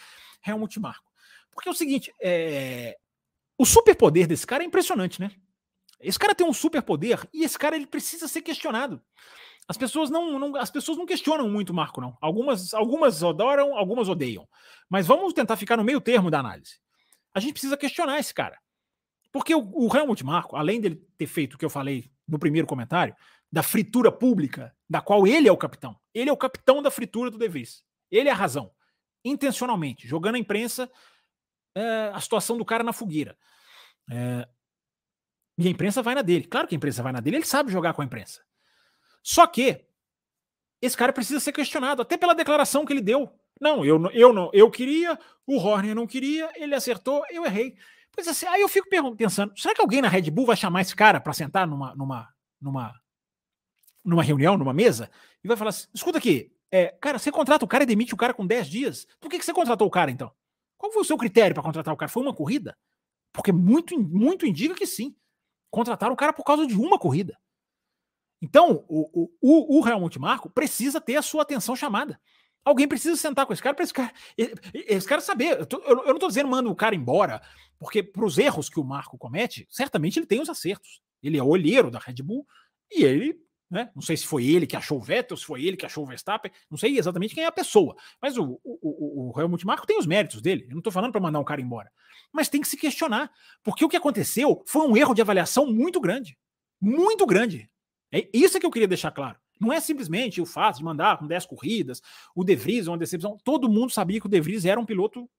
Helmut 0.45 0.77
Marko. 0.77 1.09
Porque 1.49 1.69
é 1.69 1.71
o 1.71 1.75
seguinte, 1.75 2.13
é... 2.21 2.97
o 3.57 3.65
superpoder 3.65 4.27
desse 4.27 4.45
cara 4.45 4.61
é 4.61 4.67
impressionante, 4.67 5.21
né? 5.21 5.31
Esse 6.01 6.19
cara 6.19 6.35
tem 6.35 6.45
um 6.45 6.53
superpoder 6.53 7.25
e 7.33 7.45
esse 7.45 7.57
cara 7.57 7.77
ele 7.77 7.87
precisa 7.87 8.27
ser 8.27 8.41
questionado. 8.41 9.01
As 9.69 9.77
pessoas 9.77 10.09
não, 10.09 10.39
não, 10.39 10.55
as 10.55 10.71
pessoas 10.71 10.97
não 10.97 11.05
questionam 11.05 11.47
muito 11.47 11.69
o 11.69 11.75
Marco, 11.75 12.01
não. 12.01 12.17
Algumas, 12.19 12.73
algumas 12.73 13.23
adoram, 13.23 13.77
algumas 13.77 14.09
odeiam. 14.09 14.49
Mas 14.89 15.05
vamos 15.05 15.31
tentar 15.31 15.55
ficar 15.57 15.77
no 15.77 15.83
meio 15.83 16.01
termo 16.01 16.31
da 16.31 16.39
análise. 16.39 16.79
A 17.31 17.39
gente 17.39 17.53
precisa 17.53 17.77
questionar 17.77 18.17
esse 18.17 18.33
cara. 18.33 18.59
Porque 19.31 19.53
o, 19.53 19.69
o 19.71 19.95
Helmut 19.95 20.25
Marco, 20.25 20.55
além 20.55 20.81
dele 20.81 20.95
ter 21.15 21.27
feito 21.27 21.53
o 21.53 21.57
que 21.59 21.63
eu 21.63 21.69
falei 21.69 22.11
no 22.27 22.39
primeiro 22.39 22.67
comentário, 22.67 23.15
da 23.51 23.61
fritura 23.61 24.11
pública, 24.11 24.75
da 24.89 25.01
qual 25.01 25.27
ele 25.27 25.47
é 25.47 25.51
o 25.51 25.57
capitão. 25.57 25.95
Ele 26.15 26.31
é 26.31 26.33
o 26.33 26.37
capitão 26.37 26.81
da 26.81 26.89
fritura 26.89 27.29
do 27.29 27.37
De 27.37 27.47
Vries. 27.47 27.83
Ele 28.09 28.27
é 28.27 28.31
a 28.31 28.35
razão. 28.35 28.71
Intencionalmente, 29.23 30.07
jogando 30.07 30.33
a 30.33 30.39
imprensa 30.39 30.89
é, 31.75 32.11
a 32.11 32.19
situação 32.19 32.57
do 32.57 32.65
cara 32.65 32.83
na 32.83 32.91
fogueira. 32.91 33.37
É, 34.09 34.47
e 35.59 35.67
a 35.67 35.69
imprensa 35.69 36.01
vai 36.01 36.15
na 36.15 36.23
dele. 36.23 36.45
Claro 36.45 36.67
que 36.67 36.73
a 36.73 36.77
imprensa 36.77 37.03
vai 37.03 37.11
na 37.11 37.19
dele, 37.19 37.37
ele 37.37 37.45
sabe 37.45 37.71
jogar 37.71 37.93
com 37.93 38.01
a 38.01 38.05
imprensa. 38.05 38.41
Só 39.23 39.45
que 39.47 39.85
esse 40.81 40.95
cara 40.95 41.13
precisa 41.13 41.39
ser 41.39 41.51
questionado, 41.51 42.01
até 42.01 42.17
pela 42.17 42.33
declaração 42.33 42.85
que 42.85 42.93
ele 42.93 43.01
deu. 43.01 43.31
Não, 43.59 43.83
eu, 43.83 44.09
eu 44.11 44.31
não, 44.31 44.49
eu 44.53 44.71
queria, 44.71 45.19
o 45.45 45.57
Horner 45.57 45.93
não 45.93 46.07
queria, 46.07 46.49
ele 46.55 46.73
acertou, 46.73 47.23
eu 47.29 47.45
errei. 47.45 47.75
Pois 48.11 48.27
assim, 48.27 48.45
aí 48.47 48.61
eu 48.61 48.69
fico 48.69 48.87
pensando, 49.17 49.53
será 49.57 49.75
que 49.75 49.81
alguém 49.81 50.01
na 50.01 50.07
Red 50.07 50.31
Bull 50.31 50.45
vai 50.45 50.55
chamar 50.55 50.81
esse 50.81 50.95
cara 50.95 51.19
para 51.19 51.33
sentar 51.33 51.67
numa, 51.67 51.93
numa, 51.95 52.29
numa, 52.61 52.93
numa 54.03 54.23
reunião, 54.23 54.57
numa 54.57 54.73
mesa, 54.73 55.09
e 55.43 55.47
vai 55.47 55.57
falar 55.57 55.69
assim: 55.69 55.87
escuta 55.93 56.17
aqui, 56.17 56.51
é, 56.71 56.87
cara, 57.01 57.19
você 57.19 57.31
contrata 57.31 57.65
o 57.65 57.67
cara 57.67 57.83
e 57.83 57.87
demite 57.87 58.13
o 58.13 58.17
cara 58.17 58.33
com 58.33 58.47
10 58.47 58.69
dias. 58.69 59.07
Por 59.19 59.29
que, 59.29 59.39
que 59.39 59.45
você 59.45 59.53
contratou 59.53 59.87
o 59.87 59.91
cara 59.91 60.11
então? 60.11 60.31
Qual 60.77 60.91
foi 60.91 61.01
o 61.01 61.05
seu 61.05 61.17
critério 61.17 61.53
para 61.53 61.63
contratar 61.63 61.93
o 61.93 61.97
cara? 61.97 62.09
Foi 62.09 62.23
uma 62.23 62.33
corrida? 62.33 62.77
Porque 63.33 63.51
muito, 63.51 63.99
muito 63.99 64.45
indica 64.45 64.75
que 64.75 64.87
sim. 64.87 65.15
Contrataram 65.69 66.13
o 66.13 66.17
cara 66.17 66.31
por 66.31 66.43
causa 66.43 66.65
de 66.65 66.75
uma 66.75 66.97
corrida. 66.97 67.37
Então, 68.41 68.85
o, 68.87 69.29
o, 69.41 69.79
o 69.79 69.87
Helmut 69.87 70.17
Marco 70.17 70.49
precisa 70.49 71.01
ter 71.01 71.17
a 71.17 71.21
sua 71.21 71.41
atenção 71.41 71.75
chamada. 71.75 72.19
Alguém 72.63 72.87
precisa 72.87 73.15
sentar 73.15 73.45
com 73.45 73.53
esse 73.53 73.61
cara 73.61 73.75
para 73.75 73.83
esse 73.83 73.93
cara, 73.93 74.13
esse 74.73 75.07
cara 75.07 75.21
saber. 75.21 75.59
Eu, 75.59 75.65
tô, 75.65 75.77
eu, 75.79 75.95
não 75.95 76.13
estou 76.13 76.29
dizendo 76.29 76.49
manda 76.49 76.69
o 76.69 76.75
cara 76.75 76.95
embora, 76.95 77.41
porque 77.77 78.03
para 78.03 78.25
os 78.25 78.37
erros 78.37 78.69
que 78.69 78.79
o 78.79 78.83
Marco 78.83 79.17
comete, 79.17 79.67
certamente 79.69 80.19
ele 80.19 80.25
tem 80.25 80.41
os 80.41 80.49
acertos. 80.49 81.01
Ele 81.21 81.37
é 81.37 81.43
olheiro 81.43 81.89
da 81.89 81.99
Red 81.99 82.21
Bull 82.21 82.45
e 82.91 83.03
ele, 83.03 83.39
né, 83.69 83.89
não 83.95 84.01
sei 84.01 84.15
se 84.15 84.25
foi 84.25 84.45
ele 84.45 84.67
que 84.67 84.75
achou 84.75 84.97
o 84.97 85.01
Vettel, 85.01 85.37
se 85.37 85.45
foi 85.45 85.63
ele 85.63 85.77
que 85.77 85.85
achou 85.85 86.03
o 86.03 86.07
Verstappen, 86.07 86.51
não 86.69 86.77
sei 86.77 86.97
exatamente 86.97 87.33
quem 87.33 87.43
é 87.43 87.47
a 87.47 87.51
pessoa. 87.51 87.95
Mas 88.21 88.37
o, 88.37 88.59
o, 88.63 89.31
o 89.33 89.39
Helmut 89.39 89.65
Marco 89.65 89.87
tem 89.87 89.97
os 89.97 90.05
méritos 90.05 90.41
dele. 90.41 90.65
Eu 90.65 90.71
não 90.71 90.79
estou 90.79 90.93
falando 90.93 91.11
para 91.11 91.21
mandar 91.21 91.39
um 91.39 91.45
cara 91.45 91.61
embora. 91.61 91.91
Mas 92.31 92.49
tem 92.49 92.61
que 92.61 92.67
se 92.67 92.77
questionar, 92.77 93.31
porque 93.63 93.83
o 93.83 93.89
que 93.89 93.97
aconteceu 93.97 94.63
foi 94.65 94.87
um 94.87 94.95
erro 94.95 95.13
de 95.13 95.21
avaliação 95.21 95.65
muito 95.65 95.99
grande. 95.99 96.37
Muito 96.79 97.25
grande. 97.25 97.69
É 98.11 98.27
isso 98.33 98.59
que 98.59 98.65
eu 98.65 98.71
queria 98.71 98.87
deixar 98.87 99.11
claro. 99.11 99.37
Não 99.59 99.73
é 99.73 99.79
simplesmente 99.79 100.41
o 100.41 100.45
fato 100.45 100.77
de 100.77 100.83
mandar 100.83 101.17
com 101.17 101.27
10 101.27 101.45
corridas, 101.45 102.01
o 102.33 102.43
De 102.43 102.55
Vries 102.55 102.87
é 102.87 102.91
uma 102.91 102.97
decepção. 102.97 103.37
Todo 103.43 103.69
mundo 103.69 103.91
sabia 103.91 104.19
que 104.19 104.25
o 104.25 104.29
De 104.29 104.39
Vries 104.39 104.65
era 104.65 104.79
um 104.79 104.85
piloto 104.85 105.29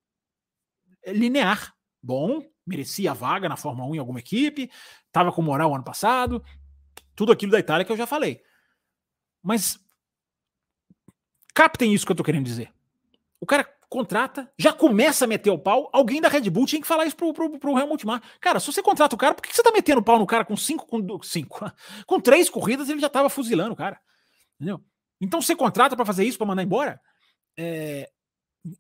eh, 1.03 1.13
linear, 1.13 1.75
bom, 2.03 2.45
merecia 2.67 3.13
a 3.13 3.15
vaga 3.15 3.49
na 3.49 3.57
Fórmula 3.57 3.89
1 3.89 3.95
em 3.95 3.99
alguma 3.99 4.21
equipe, 4.21 4.71
estava 5.07 5.33
com 5.33 5.43
moral 5.43 5.75
ano 5.75 5.85
passado, 5.85 6.45
Tudo 7.15 7.33
aquilo 7.33 7.53
da 7.53 7.59
Itália 7.59 7.85
que 7.85 7.93
eu 7.93 7.97
já 7.97 8.07
falei. 8.07 8.43
Mas 9.43 9.79
captem 11.55 11.93
isso 11.93 12.07
que 12.07 12.13
eu 12.13 12.17
tô 12.17 12.25
querendo 12.25 12.45
dizer. 12.45 12.73
O 13.41 13.47
cara 13.47 13.65
contrata, 13.91 14.51
já 14.57 14.73
começa 14.73 15.25
a 15.25 15.29
meter 15.29 15.51
o 15.51 15.59
pau. 15.59 15.91
Alguém 15.93 16.21
da 16.21 16.29
Red 16.29 16.49
Bull 16.49 16.65
tinha 16.65 16.81
que 16.81 16.87
falar 16.87 17.07
isso 17.07 17.17
pro, 17.17 17.35
pro, 17.35 17.59
pro 17.59 17.77
Helmut 17.77 18.07
Marko. 18.07 18.27
Cara, 18.41 18.61
se 18.61 18.73
você 18.73 18.81
contrata 18.81 19.17
o 19.17 19.19
cara, 19.19 19.35
por 19.35 19.43
que 19.43 19.55
você 19.55 19.63
tá 19.63 19.73
metendo 19.73 20.03
pau 20.03 20.19
no 20.19 20.27
cara 20.27 20.45
com 20.45 20.57
cinco, 20.57 20.87
com 20.87 21.23
cinco, 21.23 21.71
com 22.07 22.21
três 22.21 22.49
corridas 22.49 22.89
ele 22.89 23.01
já 23.01 23.09
tava 23.09 23.29
fuzilando 23.29 23.73
o 23.73 23.77
cara. 23.77 24.01
Entendeu? 24.55 24.81
Então 25.21 25.43
você 25.43 25.57
contrata 25.57 25.97
para 25.97 26.07
fazer 26.07 26.25
isso, 26.25 26.39
para 26.39 26.47
mandar 26.47 26.63
embora? 26.63 27.01
É, 27.59 28.09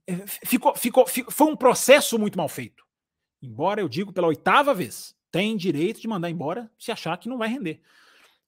é, 0.06 0.26
ficou, 0.26 0.76
ficou, 0.76 1.06
ficou, 1.06 1.32
foi 1.32 1.48
um 1.48 1.56
processo 1.56 2.16
muito 2.16 2.38
mal 2.38 2.48
feito. 2.48 2.84
Embora 3.42 3.80
eu 3.80 3.88
digo 3.88 4.12
pela 4.12 4.28
oitava 4.28 4.72
vez, 4.72 5.14
tem 5.30 5.56
direito 5.56 6.00
de 6.00 6.06
mandar 6.06 6.30
embora 6.30 6.70
se 6.78 6.92
achar 6.92 7.18
que 7.18 7.28
não 7.28 7.36
vai 7.36 7.48
render. 7.48 7.82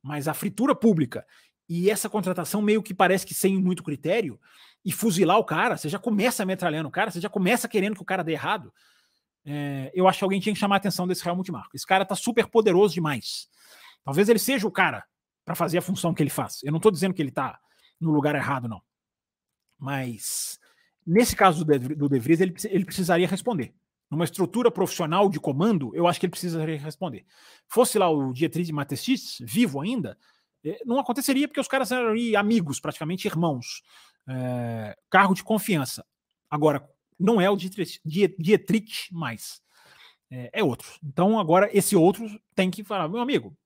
Mas 0.01 0.29
a 0.29 0.35
fritura 0.35 0.75
pública 0.77 1.27
e 1.69 1.91
essa 1.91 2.09
contratação 2.09 2.63
meio 2.63 2.83
que 2.83 2.95
parece 2.95 3.27
que 3.27 3.35
sem 3.35 3.57
muito 3.57 3.83
critério, 3.83 4.39
e 4.85 4.91
fuzilar 4.91 5.39
o 5.39 5.45
cara, 5.45 5.77
você 5.77 5.89
já 5.89 5.99
começa 5.99 6.45
metralhando 6.45 6.89
o 6.89 6.93
cara, 6.93 7.11
você 7.11 7.21
já 7.21 7.29
começa 7.29 7.69
querendo 7.69 7.95
que 7.95 8.03
o 8.03 8.07
cara 8.07 8.25
dê 8.25 8.33
errado. 8.33 8.73
É, 9.45 9.91
eu 9.95 10.09
acho 10.09 10.19
que 10.19 10.25
alguém 10.25 10.41
tinha 10.41 10.53
que 10.53 10.59
chamar 10.59 10.77
a 10.77 10.79
atenção 10.79 11.07
desse 11.07 11.23
Real 11.25 11.37
Multimarco. 11.37 11.75
Esse 11.75 11.87
cara 11.87 12.05
tá 12.05 12.15
super 12.15 12.47
poderoso 12.49 12.95
demais. 12.95 13.49
Talvez 14.05 14.29
ele 14.29 14.39
seja 14.39 14.67
o 14.67 14.71
cara 14.71 15.05
para 15.45 15.55
fazer 15.55 15.79
a 15.79 15.83
função 15.83 16.13
que 16.15 16.23
ele 16.23 16.31
faz. 16.31 16.63
Eu 16.63 16.73
não 16.73 16.81
tô 16.81 16.91
dizendo 16.91 17.15
que 17.15 17.23
ele 17.23 17.31
tá 17.31 17.59
no 18.01 18.11
lugar 18.11 18.35
errado, 18.35 18.69
não. 18.69 18.83
Mas 19.79 20.59
nesse 21.07 21.35
caso 21.35 21.65
do 21.65 22.09
De, 22.09 22.19
Vries, 22.19 22.41
ele, 22.41 22.55
ele 22.65 22.85
precisaria 22.85 23.27
responder. 23.27 23.75
Numa 24.11 24.25
estrutura 24.25 24.71
profissional 24.71 25.29
de 25.29 25.41
comando, 25.41 25.95
eu 25.95 26.07
acho 26.07 26.21
que 26.21 26.27
ele 26.27 26.33
precisaria 26.33 26.79
responder. 26.79 27.25
Fosse 27.67 27.99
lá 27.99 28.11
o 28.11 28.33
Dietrich 28.33 28.71
Matestis, 28.73 29.39
vivo 29.41 29.81
ainda, 29.81 30.19
eh, 30.63 30.81
não 30.85 30.99
aconteceria 30.99 31.49
porque 31.49 31.61
os 31.61 31.67
caras 31.67 31.91
eram 31.91 32.15
amigos, 32.37 32.79
praticamente 32.79 33.27
irmãos 33.27 33.83
é, 34.29 34.97
cargo 35.11 35.35
de 35.35 35.43
confiança. 35.43 36.05
Agora, 36.51 36.89
não 37.19 37.41
é 37.41 37.49
o 37.49 37.57
Dietrich, 37.57 38.01
Dietrich 38.05 39.13
mais. 39.13 39.61
É, 40.31 40.51
é, 40.61 40.65
outro. 40.65 40.89
Então, 41.05 41.39
agora, 41.39 41.69
esse 41.73 41.95
outro 41.95 42.27
tem 42.55 42.71
que 42.71 42.83
falar, 42.83 43.09
meu 43.09 43.21
amigo, 43.21 43.57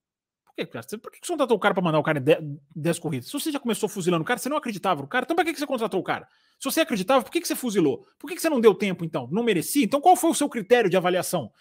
por 0.44 0.54
que, 0.56 0.66
cara, 0.66 0.86
por 1.00 1.12
que 1.12 1.18
você 1.22 1.32
contratou 1.32 1.56
o 1.56 1.60
cara 1.60 1.74
para 1.74 1.82
mandar 1.82 1.98
o 1.98 2.02
cara 2.02 2.18
em 2.18 2.60
10 2.74 2.98
corridas? 2.98 3.26
Se 3.26 3.32
você 3.32 3.52
já 3.52 3.60
começou 3.60 3.88
fuzilando 3.88 4.22
o 4.22 4.26
cara, 4.26 4.38
você 4.38 4.48
não 4.48 4.56
acreditava 4.56 5.00
no 5.00 5.08
cara, 5.08 5.24
então 5.24 5.36
para 5.36 5.44
que, 5.44 5.56
você 5.56 5.66
contratou 5.66 6.00
o 6.00 6.02
cara? 6.02 6.26
Se 6.58 6.64
você 6.64 6.80
acreditava, 6.80 7.22
por 7.22 7.30
que, 7.30 7.44
você 7.44 7.54
fuzilou? 7.54 8.06
Por 8.18 8.26
que, 8.26 8.34
que 8.34 8.42
você 8.42 8.48
não 8.48 8.60
deu 8.60 8.74
tempo, 8.74 9.04
então? 9.04 9.28
Não 9.30 9.42
merecia? 9.42 9.84
Então, 9.84 10.00
qual 10.00 10.16
foi 10.16 10.30
o 10.30 10.34
seu 10.34 10.48
critério 10.48 10.90
de 10.90 10.96
avaliação? 10.96 11.52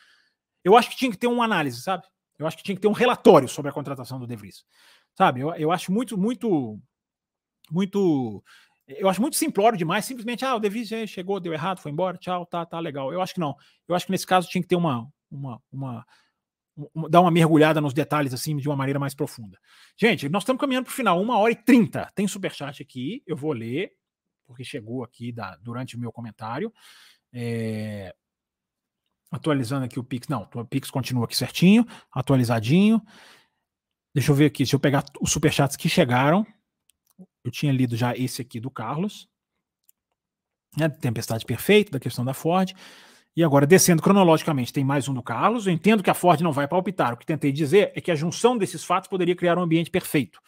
Eu 0.64 0.76
acho 0.76 0.90
que 0.90 0.98
tinha 0.98 1.12
que 1.12 1.18
ter 1.18 1.28
uma 1.28 1.46
análise, 1.46 1.82
sabe? 1.82 2.04
Eu 2.40 2.48
acho 2.48 2.58
que 2.58 2.64
tinha 2.64 2.76
que 2.76 2.82
ter 2.82 2.88
um 2.88 2.94
relatório 2.94 3.48
sobre 3.48 3.70
a 3.70 3.74
contratação 3.74 4.20
do 4.20 4.26
De 4.26 4.36
Vries. 4.36 4.66
Sabe? 5.14 5.42
Eu, 5.42 5.54
eu 5.54 5.72
acho 5.72 5.92
muito, 5.92 6.18
muito, 6.18 6.80
muito 7.70 8.44
eu 8.88 9.10
acho 9.10 9.22
muito 9.22 9.36
simplório 9.36 9.78
demais, 9.78 10.06
simplesmente, 10.06 10.46
ah, 10.46 10.56
o 10.56 10.60
Davis 10.60 10.90
chegou, 11.08 11.40
deu 11.40 11.54
errado, 11.54 11.80
foi 11.80 11.92
embora, 11.92 12.18
tchau, 12.18 12.46
tá, 12.46 12.66
tá 12.66 12.80
legal. 12.80 13.12
Eu 13.12 13.22
acho 13.22 13.34
que 13.34 13.40
não. 13.40 13.56
Eu 13.88 13.96
acho 13.96 14.06
que 14.06 14.12
nesse 14.12 14.28
caso 14.28 14.48
tinha 14.48 14.62
que 14.62 14.68
ter 14.68 14.76
uma, 14.76 15.08
uma, 15.30 15.62
uma, 15.72 16.06
uma 16.94 17.10
dar 17.10 17.22
uma 17.22 17.32
mergulhada 17.32 17.82
nos 17.82 17.94
detalhes 17.94 18.34
assim 18.34 18.56
de 18.58 18.68
uma 18.70 18.76
maneira 18.76 19.00
mais 19.00 19.16
profunda. 19.16 19.58
Gente, 19.98 20.30
nós 20.30 20.44
estamos 20.44 20.60
caminhando 20.60 20.86
para 20.86 20.92
o 20.92 20.96
final, 20.96 21.22
uma 21.22 21.38
hora 21.38 21.52
e 21.52 21.56
trinta. 21.56 22.12
Tem 22.14 22.28
superchat 22.28 22.82
aqui, 22.82 23.24
eu 23.26 23.36
vou 23.36 23.54
ler, 23.54 23.92
porque 24.46 24.64
chegou 24.64 25.04
aqui 25.04 25.32
da, 25.32 25.56
durante 25.58 25.96
o 25.96 26.00
meu 26.00 26.12
comentário. 26.12 26.72
É, 27.34 28.14
atualizando 29.32 29.86
aqui 29.86 30.00
o 30.00 30.04
Pix. 30.04 30.28
Não, 30.28 30.48
o 30.54 30.66
Pix 30.66 30.92
continua 30.92 31.26
aqui 31.26 31.36
certinho, 31.36 31.86
atualizadinho. 32.12 33.02
Deixa 34.14 34.32
eu 34.32 34.36
ver 34.36 34.46
aqui, 34.46 34.66
se 34.66 34.74
eu 34.76 34.80
pegar 34.80 35.04
os 35.20 35.32
superchats 35.32 35.76
que 35.76 35.90
chegaram. 35.90 36.46
Eu 37.46 37.52
tinha 37.52 37.72
lido 37.72 37.96
já 37.96 38.16
esse 38.18 38.42
aqui 38.42 38.60
do 38.60 38.72
Carlos, 38.72 39.30
né, 40.76 40.90
Tempestade 40.90 41.46
Perfeita, 41.46 41.92
da 41.92 42.00
questão 42.00 42.26
da 42.26 42.34
Ford. 42.34 42.74
E 43.36 43.44
agora, 43.44 43.68
descendo 43.68 44.02
cronologicamente, 44.02 44.74
tem 44.74 44.84
mais 44.84 45.08
um 45.08 45.14
do 45.14 45.22
Carlos. 45.22 45.68
Eu 45.68 45.74
entendo 45.74 46.02
que 46.02 46.10
a 46.10 46.16
Ford 46.16 46.42
não 46.42 46.52
vai 46.52 46.68
palpitar. 46.68 47.14
O 47.14 47.18
que 47.18 47.26
tentei 47.26 47.52
dizer 47.52 47.92
é 47.96 48.02
que 48.02 48.10
a 48.10 48.16
junção 48.16 48.58
desses 48.58 48.84
fatos 48.84 49.08
poderia 49.08 49.36
criar 49.36 49.60
um 49.60 49.62
ambiente 49.62 49.92
perfeito. 49.92 50.40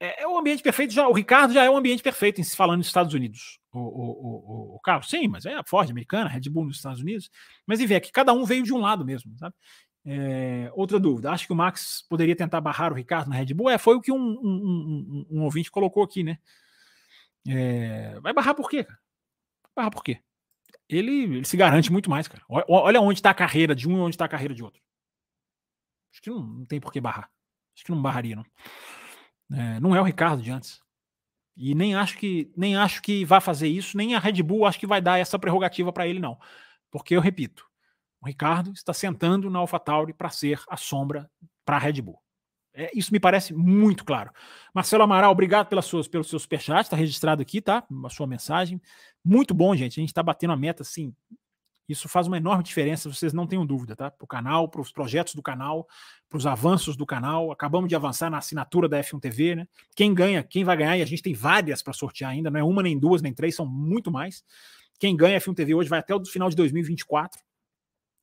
É, 0.00 0.24
é 0.24 0.26
o 0.26 0.36
ambiente 0.36 0.64
perfeito 0.64 0.92
já. 0.92 1.06
O 1.06 1.12
Ricardo 1.12 1.54
já 1.54 1.62
é 1.62 1.70
um 1.70 1.76
ambiente 1.76 2.02
perfeito 2.02 2.40
em 2.40 2.44
se 2.44 2.56
falando 2.56 2.78
nos 2.78 2.88
Estados 2.88 3.14
Unidos. 3.14 3.60
O, 3.72 3.78
o, 3.78 4.72
o, 4.72 4.76
o, 4.76 4.80
Carlos, 4.80 5.08
sim, 5.08 5.28
mas 5.28 5.46
é 5.46 5.54
a 5.54 5.62
Ford 5.64 5.88
americana, 5.88 6.28
Red 6.28 6.50
Bull 6.50 6.64
nos 6.64 6.76
Estados 6.76 7.00
Unidos. 7.00 7.30
Mas 7.66 7.78
e 7.78 7.86
vê 7.86 8.00
que 8.00 8.10
cada 8.10 8.32
um 8.32 8.44
veio 8.44 8.64
de 8.64 8.72
um 8.72 8.78
lado 8.78 9.04
mesmo, 9.04 9.32
sabe? 9.38 9.54
É, 10.06 10.70
outra 10.74 11.00
dúvida, 11.00 11.30
acho 11.30 11.46
que 11.46 11.52
o 11.52 11.56
Max 11.56 12.04
poderia 12.08 12.36
tentar 12.36 12.60
barrar 12.60 12.92
o 12.92 12.94
Ricardo 12.94 13.28
na 13.30 13.36
Red 13.36 13.54
Bull? 13.54 13.70
É, 13.70 13.78
foi 13.78 13.96
o 13.96 14.00
que 14.00 14.12
um, 14.12 14.16
um, 14.16 15.26
um, 15.30 15.38
um 15.38 15.42
ouvinte 15.44 15.70
colocou 15.70 16.02
aqui, 16.02 16.22
né? 16.22 16.38
É, 17.46 18.18
vai 18.20 18.32
barrar 18.32 18.54
por 18.54 18.68
quê? 18.68 18.86
Barrar 19.74 19.90
por 19.90 20.04
quê? 20.04 20.20
Ele, 20.88 21.22
ele 21.22 21.44
se 21.44 21.56
garante 21.56 21.90
muito 21.90 22.10
mais, 22.10 22.28
cara. 22.28 22.42
Olha 22.48 23.00
onde 23.00 23.18
está 23.18 23.30
a 23.30 23.34
carreira 23.34 23.74
de 23.74 23.88
um 23.88 23.96
e 23.96 24.00
onde 24.00 24.14
está 24.14 24.26
a 24.26 24.28
carreira 24.28 24.54
de 24.54 24.62
outro. 24.62 24.80
Acho 26.12 26.22
que 26.22 26.30
não, 26.30 26.42
não, 26.42 26.66
tem 26.66 26.80
por 26.80 26.92
que 26.92 27.00
barrar. 27.00 27.30
Acho 27.74 27.84
que 27.84 27.90
não 27.90 28.00
barraria, 28.00 28.36
não. 28.36 28.44
É, 29.52 29.80
não 29.80 29.96
é 29.96 30.00
o 30.00 30.04
Ricardo 30.04 30.42
de 30.42 30.50
antes. 30.50 30.80
E 31.56 31.74
nem 31.74 31.94
acho 31.94 32.18
que 32.18 32.52
nem 32.56 32.76
acho 32.76 33.00
que 33.00 33.24
vai 33.24 33.40
fazer 33.40 33.68
isso, 33.68 33.96
nem 33.96 34.14
a 34.14 34.18
Red 34.18 34.42
Bull 34.42 34.66
acho 34.66 34.78
que 34.78 34.86
vai 34.86 35.00
dar 35.00 35.18
essa 35.18 35.38
prerrogativa 35.38 35.92
para 35.92 36.06
ele, 36.06 36.18
não. 36.18 36.38
Porque 36.90 37.16
eu 37.16 37.20
repito, 37.20 37.68
o 38.24 38.26
Ricardo 38.26 38.72
está 38.72 38.94
sentando 38.94 39.50
na 39.50 39.58
AlphaTauri 39.58 40.14
para 40.14 40.30
ser 40.30 40.58
a 40.68 40.78
sombra 40.78 41.30
para 41.62 41.76
a 41.76 41.78
Red 41.78 42.00
Bull. 42.00 42.18
É, 42.72 42.90
isso 42.94 43.12
me 43.12 43.20
parece 43.20 43.52
muito 43.52 44.02
claro. 44.02 44.30
Marcelo 44.74 45.04
Amaral, 45.04 45.30
obrigado 45.30 45.68
pelas 45.68 45.84
suas, 45.84 46.08
pelo 46.08 46.24
seu 46.24 46.38
superchat, 46.38 46.84
está 46.84 46.96
registrado 46.96 47.42
aqui, 47.42 47.60
tá? 47.60 47.84
A 48.02 48.08
sua 48.08 48.26
mensagem. 48.26 48.80
Muito 49.22 49.52
bom, 49.52 49.76
gente. 49.76 50.00
A 50.00 50.02
gente 50.02 50.08
está 50.08 50.22
batendo 50.22 50.54
a 50.54 50.56
meta, 50.56 50.82
assim. 50.82 51.14
Isso 51.86 52.08
faz 52.08 52.26
uma 52.26 52.38
enorme 52.38 52.64
diferença, 52.64 53.12
vocês 53.12 53.34
não 53.34 53.46
tenham 53.46 53.66
dúvida, 53.66 53.94
tá? 53.94 54.10
Para 54.10 54.24
o 54.24 54.26
canal, 54.26 54.70
para 54.70 54.80
os 54.80 54.90
projetos 54.90 55.34
do 55.34 55.42
canal, 55.42 55.86
para 56.30 56.38
os 56.38 56.46
avanços 56.46 56.96
do 56.96 57.04
canal. 57.04 57.52
Acabamos 57.52 57.90
de 57.90 57.94
avançar 57.94 58.30
na 58.30 58.38
assinatura 58.38 58.88
da 58.88 58.98
F1 59.00 59.20
TV, 59.20 59.54
né? 59.54 59.68
Quem 59.94 60.14
ganha, 60.14 60.42
quem 60.42 60.64
vai 60.64 60.78
ganhar, 60.78 60.96
e 60.96 61.02
a 61.02 61.06
gente 61.06 61.22
tem 61.22 61.34
várias 61.34 61.82
para 61.82 61.92
sortear 61.92 62.30
ainda, 62.30 62.50
não 62.50 62.58
é 62.58 62.64
uma, 62.64 62.82
nem 62.82 62.98
duas, 62.98 63.20
nem 63.20 63.34
três, 63.34 63.54
são 63.54 63.66
muito 63.66 64.10
mais. 64.10 64.42
Quem 64.98 65.14
ganha 65.14 65.36
a 65.36 65.40
F1 65.40 65.54
TV 65.54 65.74
hoje 65.74 65.90
vai 65.90 65.98
até 65.98 66.14
o 66.14 66.24
final 66.24 66.48
de 66.48 66.56
2024. 66.56 67.38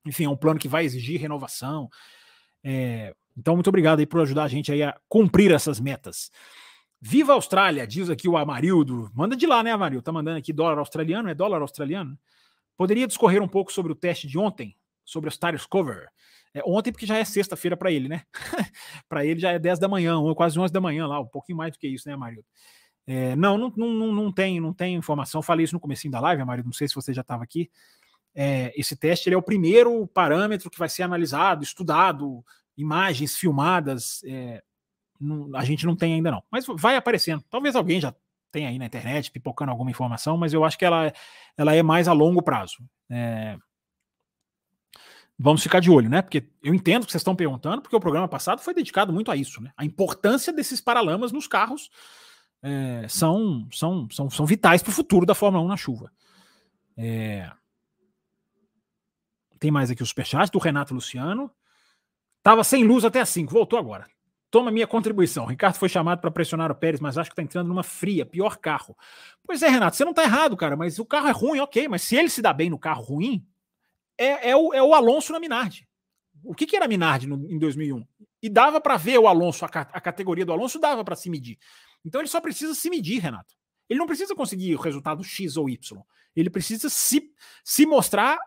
Enfim, 0.06 0.26
é 0.26 0.30
um 0.30 0.38
plano 0.38 0.60
que 0.60 0.68
vai 0.68 0.86
exigir 0.86 1.20
renovação. 1.20 1.90
É, 2.64 3.14
então, 3.38 3.56
muito 3.56 3.68
obrigado 3.68 4.00
aí 4.00 4.06
por 4.06 4.22
ajudar 4.22 4.44
a 4.44 4.48
gente 4.48 4.72
aí 4.72 4.84
a 4.84 4.98
cumprir 5.08 5.52
essas 5.52 5.80
metas. 5.80 6.32
Viva 7.00 7.32
a 7.32 7.36
Austrália, 7.36 7.88
diz 7.88 8.10
aqui 8.10 8.28
o 8.28 8.38
Amarildo. 8.38 9.10
Manda 9.14 9.36
de 9.36 9.48
lá, 9.48 9.64
né, 9.64 9.72
Amarildo? 9.72 10.04
Tá 10.04 10.12
mandando 10.12 10.38
aqui 10.38 10.54
dólar 10.54 10.78
australiano, 10.78 11.30
é 11.30 11.34
dólar 11.34 11.62
australiano? 11.62 12.18
Poderia 12.78 13.08
discorrer 13.08 13.42
um 13.42 13.48
pouco 13.48 13.72
sobre 13.72 13.92
o 13.92 13.96
teste 13.96 14.28
de 14.28 14.38
ontem, 14.38 14.76
sobre 15.04 15.30
os 15.30 15.38
tires 15.38 15.66
cover. 15.66 16.08
É, 16.54 16.62
ontem, 16.66 16.92
porque 16.92 17.06
já 17.06 17.18
é 17.18 17.24
sexta-feira 17.24 17.78
para 17.78 17.92
ele, 17.92 18.08
né? 18.08 18.24
para 19.08 19.26
ele 19.26 19.40
já 19.40 19.52
é 19.52 19.60
10 19.60 19.80
da 19.80 19.88
manhã, 19.88 20.20
ou 20.20 20.36
quase 20.36 20.60
11 20.60 20.72
da 20.72 20.82
manhã 20.82 21.08
lá, 21.08 21.20
um 21.20 21.28
pouquinho 21.28 21.58
mais 21.58 21.72
do 21.72 21.80
que 21.80 21.88
isso, 21.88 22.08
né, 22.08 22.14
Amarildo? 22.14 22.46
É, 23.08 23.36
não, 23.36 23.58
não, 23.58 23.74
não, 23.76 24.14
não, 24.14 24.32
tem, 24.32 24.60
não 24.60 24.74
tem 24.74 24.96
informação. 24.96 25.42
Falei 25.42 25.64
isso 25.64 25.74
no 25.74 25.80
começo 25.80 26.10
da 26.10 26.20
live, 26.20 26.42
Amarildo, 26.42 26.68
não 26.68 26.74
sei 26.74 26.88
se 26.88 26.94
você 26.94 27.14
já 27.14 27.22
estava 27.22 27.44
aqui 27.44 27.70
é, 28.34 28.72
esse 28.76 28.96
teste 28.96 29.28
ele 29.28 29.36
é 29.36 29.38
o 29.38 29.44
primeiro 29.44 30.08
parâmetro 30.08 30.70
que 30.70 30.80
vai 30.80 30.90
ser 30.90 31.04
analisado, 31.04 31.64
estudado, 31.64 32.44
imagens 32.78 33.36
filmadas. 33.36 34.22
É, 34.26 34.64
não, 35.20 35.56
a 35.56 35.64
gente 35.64 35.86
não 35.86 35.96
tem 35.96 36.14
ainda 36.14 36.32
não, 36.32 36.44
mas 36.50 36.66
vai 36.78 36.96
aparecendo. 36.96 37.44
Talvez 37.50 37.76
alguém 37.76 38.00
já 38.00 38.14
tenha 38.52 38.70
aí 38.70 38.78
na 38.78 38.86
internet 38.86 39.32
pipocando 39.32 39.72
alguma 39.72 39.92
informação, 39.92 40.38
mas 40.38 40.54
eu 40.54 40.64
acho 40.64 40.78
que 40.78 40.86
ela, 40.86 41.12
ela 41.58 41.76
é 41.76 41.82
mais 41.82 42.08
a 42.08 42.14
longo 42.14 42.42
prazo. 42.42 42.78
É, 43.10 43.58
vamos 45.38 45.64
ficar 45.64 45.80
de 45.80 45.90
olho, 45.90 46.10
né? 46.10 46.22
Porque 46.22 46.50
eu 46.64 46.74
entendo 46.74 47.06
que 47.06 47.12
vocês 47.12 47.22
estão 47.22 47.36
perguntando, 47.36 47.82
porque 47.82 47.96
o 47.96 48.00
programa 48.00 48.28
passado 48.28 48.62
foi 48.62 48.74
dedicado 48.74 49.14
muito 49.14 49.32
a 49.32 49.36
isso, 49.36 49.62
né? 49.62 49.72
A 49.78 49.86
importância 49.86 50.52
desses 50.54 50.82
paralamas 50.82 51.32
nos 51.32 51.48
carros 51.48 51.90
é, 52.62 53.06
são, 53.10 53.68
são, 53.72 54.08
são, 54.12 54.30
são 54.30 54.46
vitais 54.46 54.84
para 54.84 54.92
o 54.92 54.94
futuro 54.94 55.26
da 55.26 55.34
Fórmula 55.36 55.64
1 55.64 55.68
na 55.68 55.78
chuva. 55.78 56.12
É, 56.98 57.50
tem 59.62 59.70
mais 59.70 59.92
aqui 59.92 60.02
o 60.02 60.06
superchat 60.06 60.52
do 60.52 60.58
Renato 60.58 60.92
Luciano. 60.92 61.52
Tava 62.42 62.64
sem 62.64 62.84
luz 62.84 63.06
até 63.06 63.22
as 63.22 63.30
5, 63.30 63.54
voltou 63.54 63.78
agora. 63.78 64.08
Toma 64.50 64.72
minha 64.72 64.88
contribuição. 64.88 65.46
Ricardo 65.46 65.76
foi 65.76 65.88
chamado 65.88 66.20
para 66.20 66.32
pressionar 66.32 66.72
o 66.72 66.76
Pérez, 66.76 67.00
mas 67.00 67.16
acho 67.16 67.30
que 67.30 67.34
está 67.34 67.44
entrando 67.44 67.68
numa 67.68 67.84
fria, 67.84 68.26
pior 68.26 68.58
carro. 68.58 68.98
Pois 69.46 69.62
é, 69.62 69.70
Renato, 69.70 69.96
você 69.96 70.04
não 70.04 70.14
está 70.14 70.24
errado, 70.24 70.58
cara, 70.58 70.76
mas 70.76 70.98
o 70.98 71.06
carro 71.06 71.28
é 71.28 71.32
ruim, 71.32 71.60
ok, 71.60 71.88
mas 71.88 72.02
se 72.02 72.16
ele 72.16 72.28
se 72.28 72.42
dá 72.42 72.52
bem 72.52 72.72
no 72.72 72.80
carro 72.80 73.04
ruim, 73.04 73.46
é, 74.18 74.50
é, 74.50 74.56
o, 74.56 74.74
é 74.74 74.82
o 74.82 74.96
Alonso 74.96 75.32
na 75.32 75.40
Minardi. 75.40 75.88
O 76.44 76.56
que, 76.56 76.66
que 76.66 76.76
era 76.76 76.88
Minardi 76.88 77.28
no, 77.28 77.48
em 77.48 77.60
2001? 77.60 78.04
E 78.42 78.50
dava 78.50 78.82
para 78.82 78.98
ver 78.98 79.20
o 79.20 79.28
Alonso, 79.28 79.64
a, 79.64 79.68
a 79.68 80.02
categoria 80.02 80.44
do 80.44 80.52
Alonso 80.52 80.80
dava 80.80 81.06
para 81.06 81.16
se 81.16 81.30
medir. 81.30 81.60
Então 82.04 82.20
ele 82.20 82.28
só 82.28 82.42
precisa 82.42 82.74
se 82.74 82.90
medir, 82.90 83.20
Renato. 83.20 83.54
Ele 83.88 84.00
não 84.00 84.08
precisa 84.08 84.34
conseguir 84.34 84.74
o 84.74 84.80
resultado 84.80 85.24
X 85.24 85.56
ou 85.56 85.70
Y. 85.70 86.02
Ele 86.36 86.50
precisa 86.50 86.90
se, 86.90 87.32
se 87.64 87.86
mostrar 87.86 88.40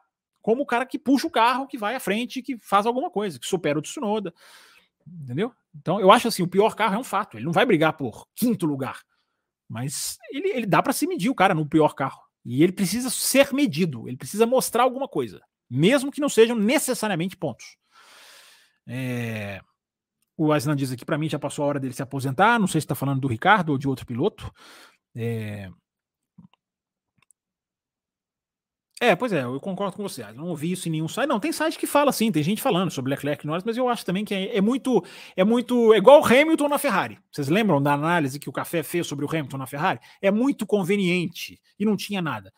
como 0.44 0.62
o 0.62 0.66
cara 0.66 0.84
que 0.84 0.98
puxa 0.98 1.26
o 1.26 1.30
carro, 1.30 1.66
que 1.66 1.78
vai 1.78 1.94
à 1.94 2.00
frente, 2.00 2.42
que 2.42 2.58
faz 2.58 2.84
alguma 2.84 3.10
coisa, 3.10 3.40
que 3.40 3.46
supera 3.46 3.78
o 3.78 3.82
Tsunoda. 3.82 4.32
Entendeu? 5.06 5.50
Então, 5.74 5.98
eu 5.98 6.12
acho 6.12 6.28
assim, 6.28 6.42
o 6.42 6.46
pior 6.46 6.74
carro 6.74 6.96
é 6.96 6.98
um 6.98 7.04
fato. 7.04 7.38
Ele 7.38 7.46
não 7.46 7.52
vai 7.52 7.64
brigar 7.64 7.94
por 7.94 8.28
quinto 8.36 8.66
lugar. 8.66 9.00
Mas 9.66 10.18
ele, 10.30 10.50
ele 10.50 10.66
dá 10.66 10.82
para 10.82 10.92
se 10.92 11.06
medir 11.06 11.30
o 11.30 11.34
cara 11.34 11.54
no 11.54 11.66
pior 11.66 11.94
carro. 11.94 12.20
E 12.44 12.62
ele 12.62 12.72
precisa 12.72 13.08
ser 13.08 13.54
medido, 13.54 14.06
ele 14.06 14.18
precisa 14.18 14.44
mostrar 14.44 14.82
alguma 14.82 15.08
coisa, 15.08 15.40
mesmo 15.68 16.12
que 16.12 16.20
não 16.20 16.28
sejam 16.28 16.54
necessariamente 16.54 17.38
pontos. 17.38 17.78
É... 18.86 19.62
O 20.36 20.52
Aslan 20.52 20.76
diz 20.76 20.92
aqui 20.92 21.06
para 21.06 21.16
mim 21.16 21.30
já 21.30 21.38
passou 21.38 21.64
a 21.64 21.68
hora 21.68 21.80
dele 21.80 21.94
se 21.94 22.02
aposentar. 22.02 22.58
Não 22.58 22.66
sei 22.66 22.82
se 22.82 22.84
está 22.84 22.94
falando 22.94 23.22
do 23.22 23.28
Ricardo 23.28 23.70
ou 23.70 23.78
de 23.78 23.88
outro 23.88 24.04
piloto. 24.04 24.52
É... 25.16 25.70
É, 29.00 29.16
pois 29.16 29.32
é, 29.32 29.42
eu 29.42 29.60
concordo 29.60 29.96
com 29.96 30.02
você. 30.02 30.22
Eu 30.22 30.34
não 30.34 30.48
ouvi 30.48 30.70
isso 30.70 30.88
em 30.88 30.92
nenhum 30.92 31.08
site. 31.08 31.28
Não, 31.28 31.40
tem 31.40 31.52
site 31.52 31.76
que 31.76 31.86
fala 31.86 32.10
assim, 32.10 32.30
tem 32.30 32.42
gente 32.42 32.62
falando 32.62 32.90
sobre 32.90 33.10
Leclerc 33.10 33.44
e 33.44 33.46
Norris, 33.46 33.64
mas 33.64 33.76
eu 33.76 33.88
acho 33.88 34.04
também 34.04 34.24
que 34.24 34.32
é, 34.32 34.56
é, 34.56 34.60
muito. 34.60 35.04
É 35.36 35.42
muito. 35.42 35.92
É 35.92 35.98
igual 35.98 36.20
o 36.20 36.24
Hamilton 36.24 36.68
na 36.68 36.78
Ferrari. 36.78 37.18
Vocês 37.30 37.48
lembram 37.48 37.82
da 37.82 37.92
análise 37.92 38.38
que 38.38 38.48
o 38.48 38.52
Café 38.52 38.82
fez 38.82 39.06
sobre 39.06 39.24
o 39.24 39.28
Hamilton 39.28 39.58
na 39.58 39.66
Ferrari? 39.66 39.98
É 40.22 40.30
muito 40.30 40.64
conveniente 40.64 41.60
e 41.78 41.84
não 41.84 41.96
tinha 41.96 42.22
nada. 42.22 42.52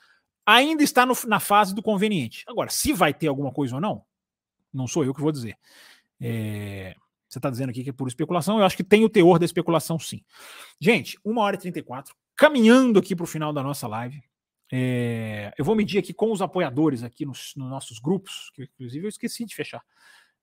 Ainda 0.44 0.82
está 0.82 1.06
no, 1.06 1.14
na 1.26 1.40
fase 1.40 1.74
do 1.74 1.82
conveniente. 1.82 2.44
Agora, 2.46 2.70
se 2.70 2.92
vai 2.92 3.14
ter 3.14 3.28
alguma 3.28 3.50
coisa 3.50 3.76
ou 3.76 3.80
não, 3.80 4.04
não 4.72 4.86
sou 4.86 5.04
eu 5.04 5.14
que 5.14 5.20
vou 5.20 5.32
dizer. 5.32 5.56
É, 6.20 6.94
você 7.26 7.38
está 7.38 7.50
dizendo 7.50 7.70
aqui 7.70 7.82
que 7.82 7.90
é 7.90 7.92
por 7.92 8.06
especulação, 8.06 8.58
eu 8.58 8.64
acho 8.64 8.76
que 8.76 8.84
tem 8.84 9.04
o 9.04 9.08
teor 9.08 9.38
da 9.38 9.44
especulação, 9.44 9.98
sim. 9.98 10.22
Gente, 10.80 11.18
1 11.24 11.38
hora 11.38 11.56
e 11.56 11.58
34, 11.58 12.14
caminhando 12.36 12.98
aqui 12.98 13.16
para 13.16 13.24
o 13.24 13.26
final 13.26 13.52
da 13.52 13.62
nossa 13.62 13.88
live. 13.88 14.22
É, 14.72 15.52
eu 15.56 15.64
vou 15.64 15.76
medir 15.76 15.98
aqui 15.98 16.12
com 16.12 16.32
os 16.32 16.42
apoiadores 16.42 17.02
aqui 17.02 17.24
nos, 17.24 17.52
nos 17.56 17.68
nossos 17.68 17.98
grupos, 17.98 18.50
que 18.54 18.64
inclusive 18.64 19.04
eu 19.04 19.08
esqueci 19.08 19.44
de 19.44 19.54
fechar 19.54 19.82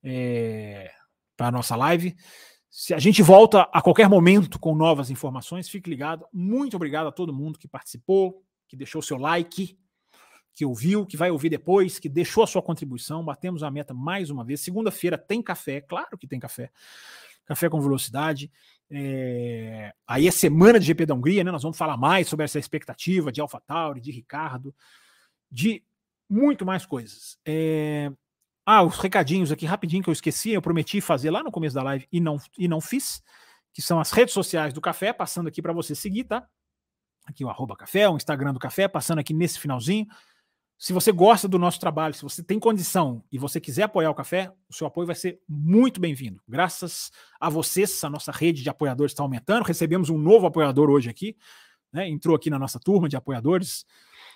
é, 0.04 0.92
para 1.36 1.48
a 1.48 1.52
nossa 1.52 1.76
live. 1.76 2.16
Se 2.70 2.94
a 2.94 3.00
gente 3.00 3.22
volta 3.22 3.70
a 3.72 3.82
qualquer 3.82 4.10
momento 4.10 4.60
com 4.60 4.74
novas 4.74 5.12
informações, 5.12 5.70
fique 5.70 5.90
ligado. 5.90 6.26
Muito 6.34 6.76
obrigado 6.76 7.08
a 7.08 7.12
todo 7.12 7.34
mundo 7.34 7.60
que 7.60 7.68
participou, 7.68 8.44
que 8.68 8.76
deixou 8.76 9.02
seu 9.02 9.18
like, 9.18 9.78
que 10.54 10.66
ouviu, 10.66 11.06
que 11.06 11.18
vai 11.18 11.30
ouvir 11.30 11.50
depois, 11.50 12.00
que 12.00 12.10
deixou 12.10 12.44
a 12.44 12.48
sua 12.48 12.62
contribuição. 12.62 13.24
Batemos 13.24 13.62
a 13.62 13.70
meta 13.70 13.94
mais 13.94 14.30
uma 14.30 14.44
vez. 14.44 14.62
Segunda-feira 14.62 15.18
tem 15.18 15.42
café, 15.42 15.82
claro 15.82 16.18
que 16.18 16.28
tem 16.28 16.40
café. 16.40 16.72
Café 17.46 17.70
com 17.70 17.82
velocidade. 17.82 18.52
É... 18.90 19.94
Aí 20.08 20.28
é 20.28 20.32
semana 20.32 20.80
de 20.80 20.86
GP 20.86 21.06
da 21.06 21.14
Hungria, 21.14 21.44
né? 21.44 21.52
Nós 21.52 21.64
vamos 21.64 21.78
falar 21.78 21.98
mais 21.98 22.28
sobre 22.28 22.46
essa 22.46 22.60
expectativa 22.60 23.32
de 23.32 23.42
AlphaTauri, 23.42 24.02
de 24.02 24.12
Ricardo, 24.12 24.74
de 25.50 25.84
muito 26.30 26.66
mais 26.66 26.86
coisas. 26.86 27.38
É... 27.46 28.12
Ah, 28.66 28.84
os 28.84 28.98
recadinhos 28.98 29.52
aqui 29.52 29.66
rapidinho 29.66 30.02
que 30.02 30.10
eu 30.10 30.14
esqueci, 30.14 30.52
eu 30.52 30.62
prometi 30.62 31.02
fazer 31.02 31.30
lá 31.32 31.44
no 31.44 31.52
começo 31.52 31.76
da 31.76 31.84
live 31.84 32.08
e 32.12 32.20
não, 32.22 32.38
e 32.58 32.68
não 32.68 32.80
fiz, 32.80 33.22
que 33.74 33.82
são 33.82 34.00
as 34.00 34.12
redes 34.12 34.34
sociais 34.34 34.74
do 34.74 34.80
Café, 34.80 35.12
passando 35.12 35.48
aqui 35.48 35.62
para 35.62 35.74
você 35.74 35.94
seguir, 35.94 36.24
tá? 36.24 36.48
Aqui 37.26 37.44
o 37.44 37.50
arroba 37.50 37.76
café, 37.76 38.08
o 38.10 38.18
Instagram 38.18 38.54
do 38.54 38.60
Café, 38.60 38.88
passando 38.88 39.20
aqui 39.20 39.34
nesse 39.34 39.60
finalzinho. 39.60 40.06
Se 40.84 40.92
você 40.92 41.14
gosta 41.14 41.48
do 41.48 41.58
nosso 41.58 41.80
trabalho, 41.80 42.14
se 42.14 42.22
você 42.22 42.44
tem 42.44 42.60
condição 42.60 43.24
e 43.32 43.38
você 43.38 43.62
quiser 43.62 43.84
apoiar 43.84 44.12
o 44.12 44.14
café, 44.14 44.52
o 44.70 44.74
seu 44.74 44.86
apoio 44.86 45.08
vai 45.08 45.16
ser 45.16 45.40
muito 45.48 45.98
bem-vindo. 46.02 46.42
Graças 46.46 47.10
a 47.40 47.50
vocês, 47.50 48.04
a 48.04 48.10
nossa 48.10 48.34
rede 48.34 48.62
de 48.62 48.70
apoiadores 48.70 49.14
está 49.14 49.24
aumentando. 49.24 49.64
Recebemos 49.64 50.10
um 50.10 50.18
novo 50.18 50.46
apoiador 50.46 50.90
hoje 50.90 51.10
aqui, 51.10 51.38
né? 51.90 52.10
entrou 52.10 52.36
aqui 52.36 52.50
na 52.50 52.60
nossa 52.60 52.82
turma 52.82 53.08
de 53.08 53.16
apoiadores. 53.16 53.86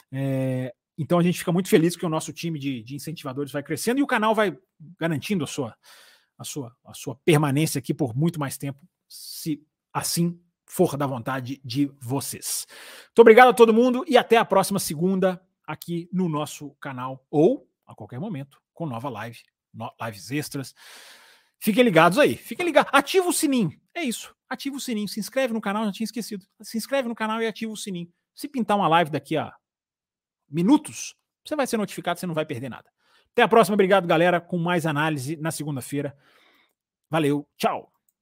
É, 0.10 0.74
então 0.98 1.20
a 1.20 1.22
gente 1.22 1.38
fica 1.38 1.52
muito 1.52 1.68
feliz 1.68 1.98
que 1.98 2.06
o 2.06 2.10
nosso 2.10 2.32
time 2.32 2.58
de, 2.58 2.82
de, 2.82 2.96
incentivadores 2.96 3.52
vai 3.52 3.62
crescendo 3.62 4.00
e 4.00 4.04
o 4.04 4.08
canal 4.08 4.34
vai 4.34 4.58
garantindo 4.98 5.44
a 5.44 5.48
sua, 5.48 5.76
a, 6.38 6.46
sua, 6.46 6.74
a 6.86 6.94
sua 6.94 7.16
permanência 7.26 7.78
aqui 7.80 7.94
por 7.94 8.16
muito 8.16 8.40
mais 8.40 8.58
tempo, 8.58 8.80
se 9.10 9.62
assim 9.92 10.40
for 10.66 10.96
da 10.96 11.06
vontade 11.06 11.60
de 11.62 11.92
vocês. 12.00 12.66
Muito 13.08 13.20
obrigado 13.20 13.50
a 13.50 13.54
todo 13.54 13.74
mundo 13.74 14.06
e 14.08 14.18
até 14.18 14.38
a 14.38 14.46
próxima 14.46 14.80
segunda 14.80 15.42
aqui 15.68 16.10
no 16.12 16.30
nosso 16.30 16.72
canal 16.80 17.24
ou 17.30 17.70
a 17.86 17.94
qualquer 17.94 18.20
momento 18.20 18.60
com 18.74 18.86
nova 18.86 19.10
live, 19.10 19.40
no, 19.74 19.92
lives 20.02 20.32
extras. 20.32 20.74
Fiquem 21.60 21.84
ligados 21.84 22.18
aí, 22.18 22.36
fiquem 22.36 22.66
ligados. 22.66 22.92
Ativa 22.94 23.28
o 23.28 23.34
sininho. 23.34 23.72
É 23.94 24.04
isso. 24.04 24.36
Ativa 24.50 24.78
o 24.78 24.80
sininho. 24.80 25.08
Se 25.08 25.20
inscreve 25.20 25.54
no 25.54 25.60
canal, 25.60 25.86
já 25.86 25.92
tinha 25.92 26.06
esquecido. 26.06 26.46
Se 26.62 26.78
inscreve 26.78 27.10
no 27.10 27.16
canal 27.16 27.42
e 27.42 27.48
ativa 27.48 27.72
o 27.72 27.78
sininho. 27.78 28.12
Se 28.34 28.48
pintar 28.48 28.78
uma 28.78 28.88
live 28.88 29.12
daqui 29.12 29.36
a 29.36 29.54
minutos, 30.50 31.16
você 31.44 31.56
vai 31.56 31.68
ser 31.68 31.78
notificado, 31.78 32.20
você 32.20 32.28
não 32.28 32.36
vai 32.36 32.46
perder 32.46 32.70
nada. 32.70 32.90
Até 33.32 33.42
a 33.42 33.48
próxima. 33.48 33.74
Obrigado, 33.74 34.08
galera, 34.08 34.40
com 34.40 34.58
mais 34.58 34.86
análise 34.86 35.36
na 35.38 35.52
segunda-feira. 35.52 36.16
Valeu, 37.10 37.48
tchau. 37.58 37.92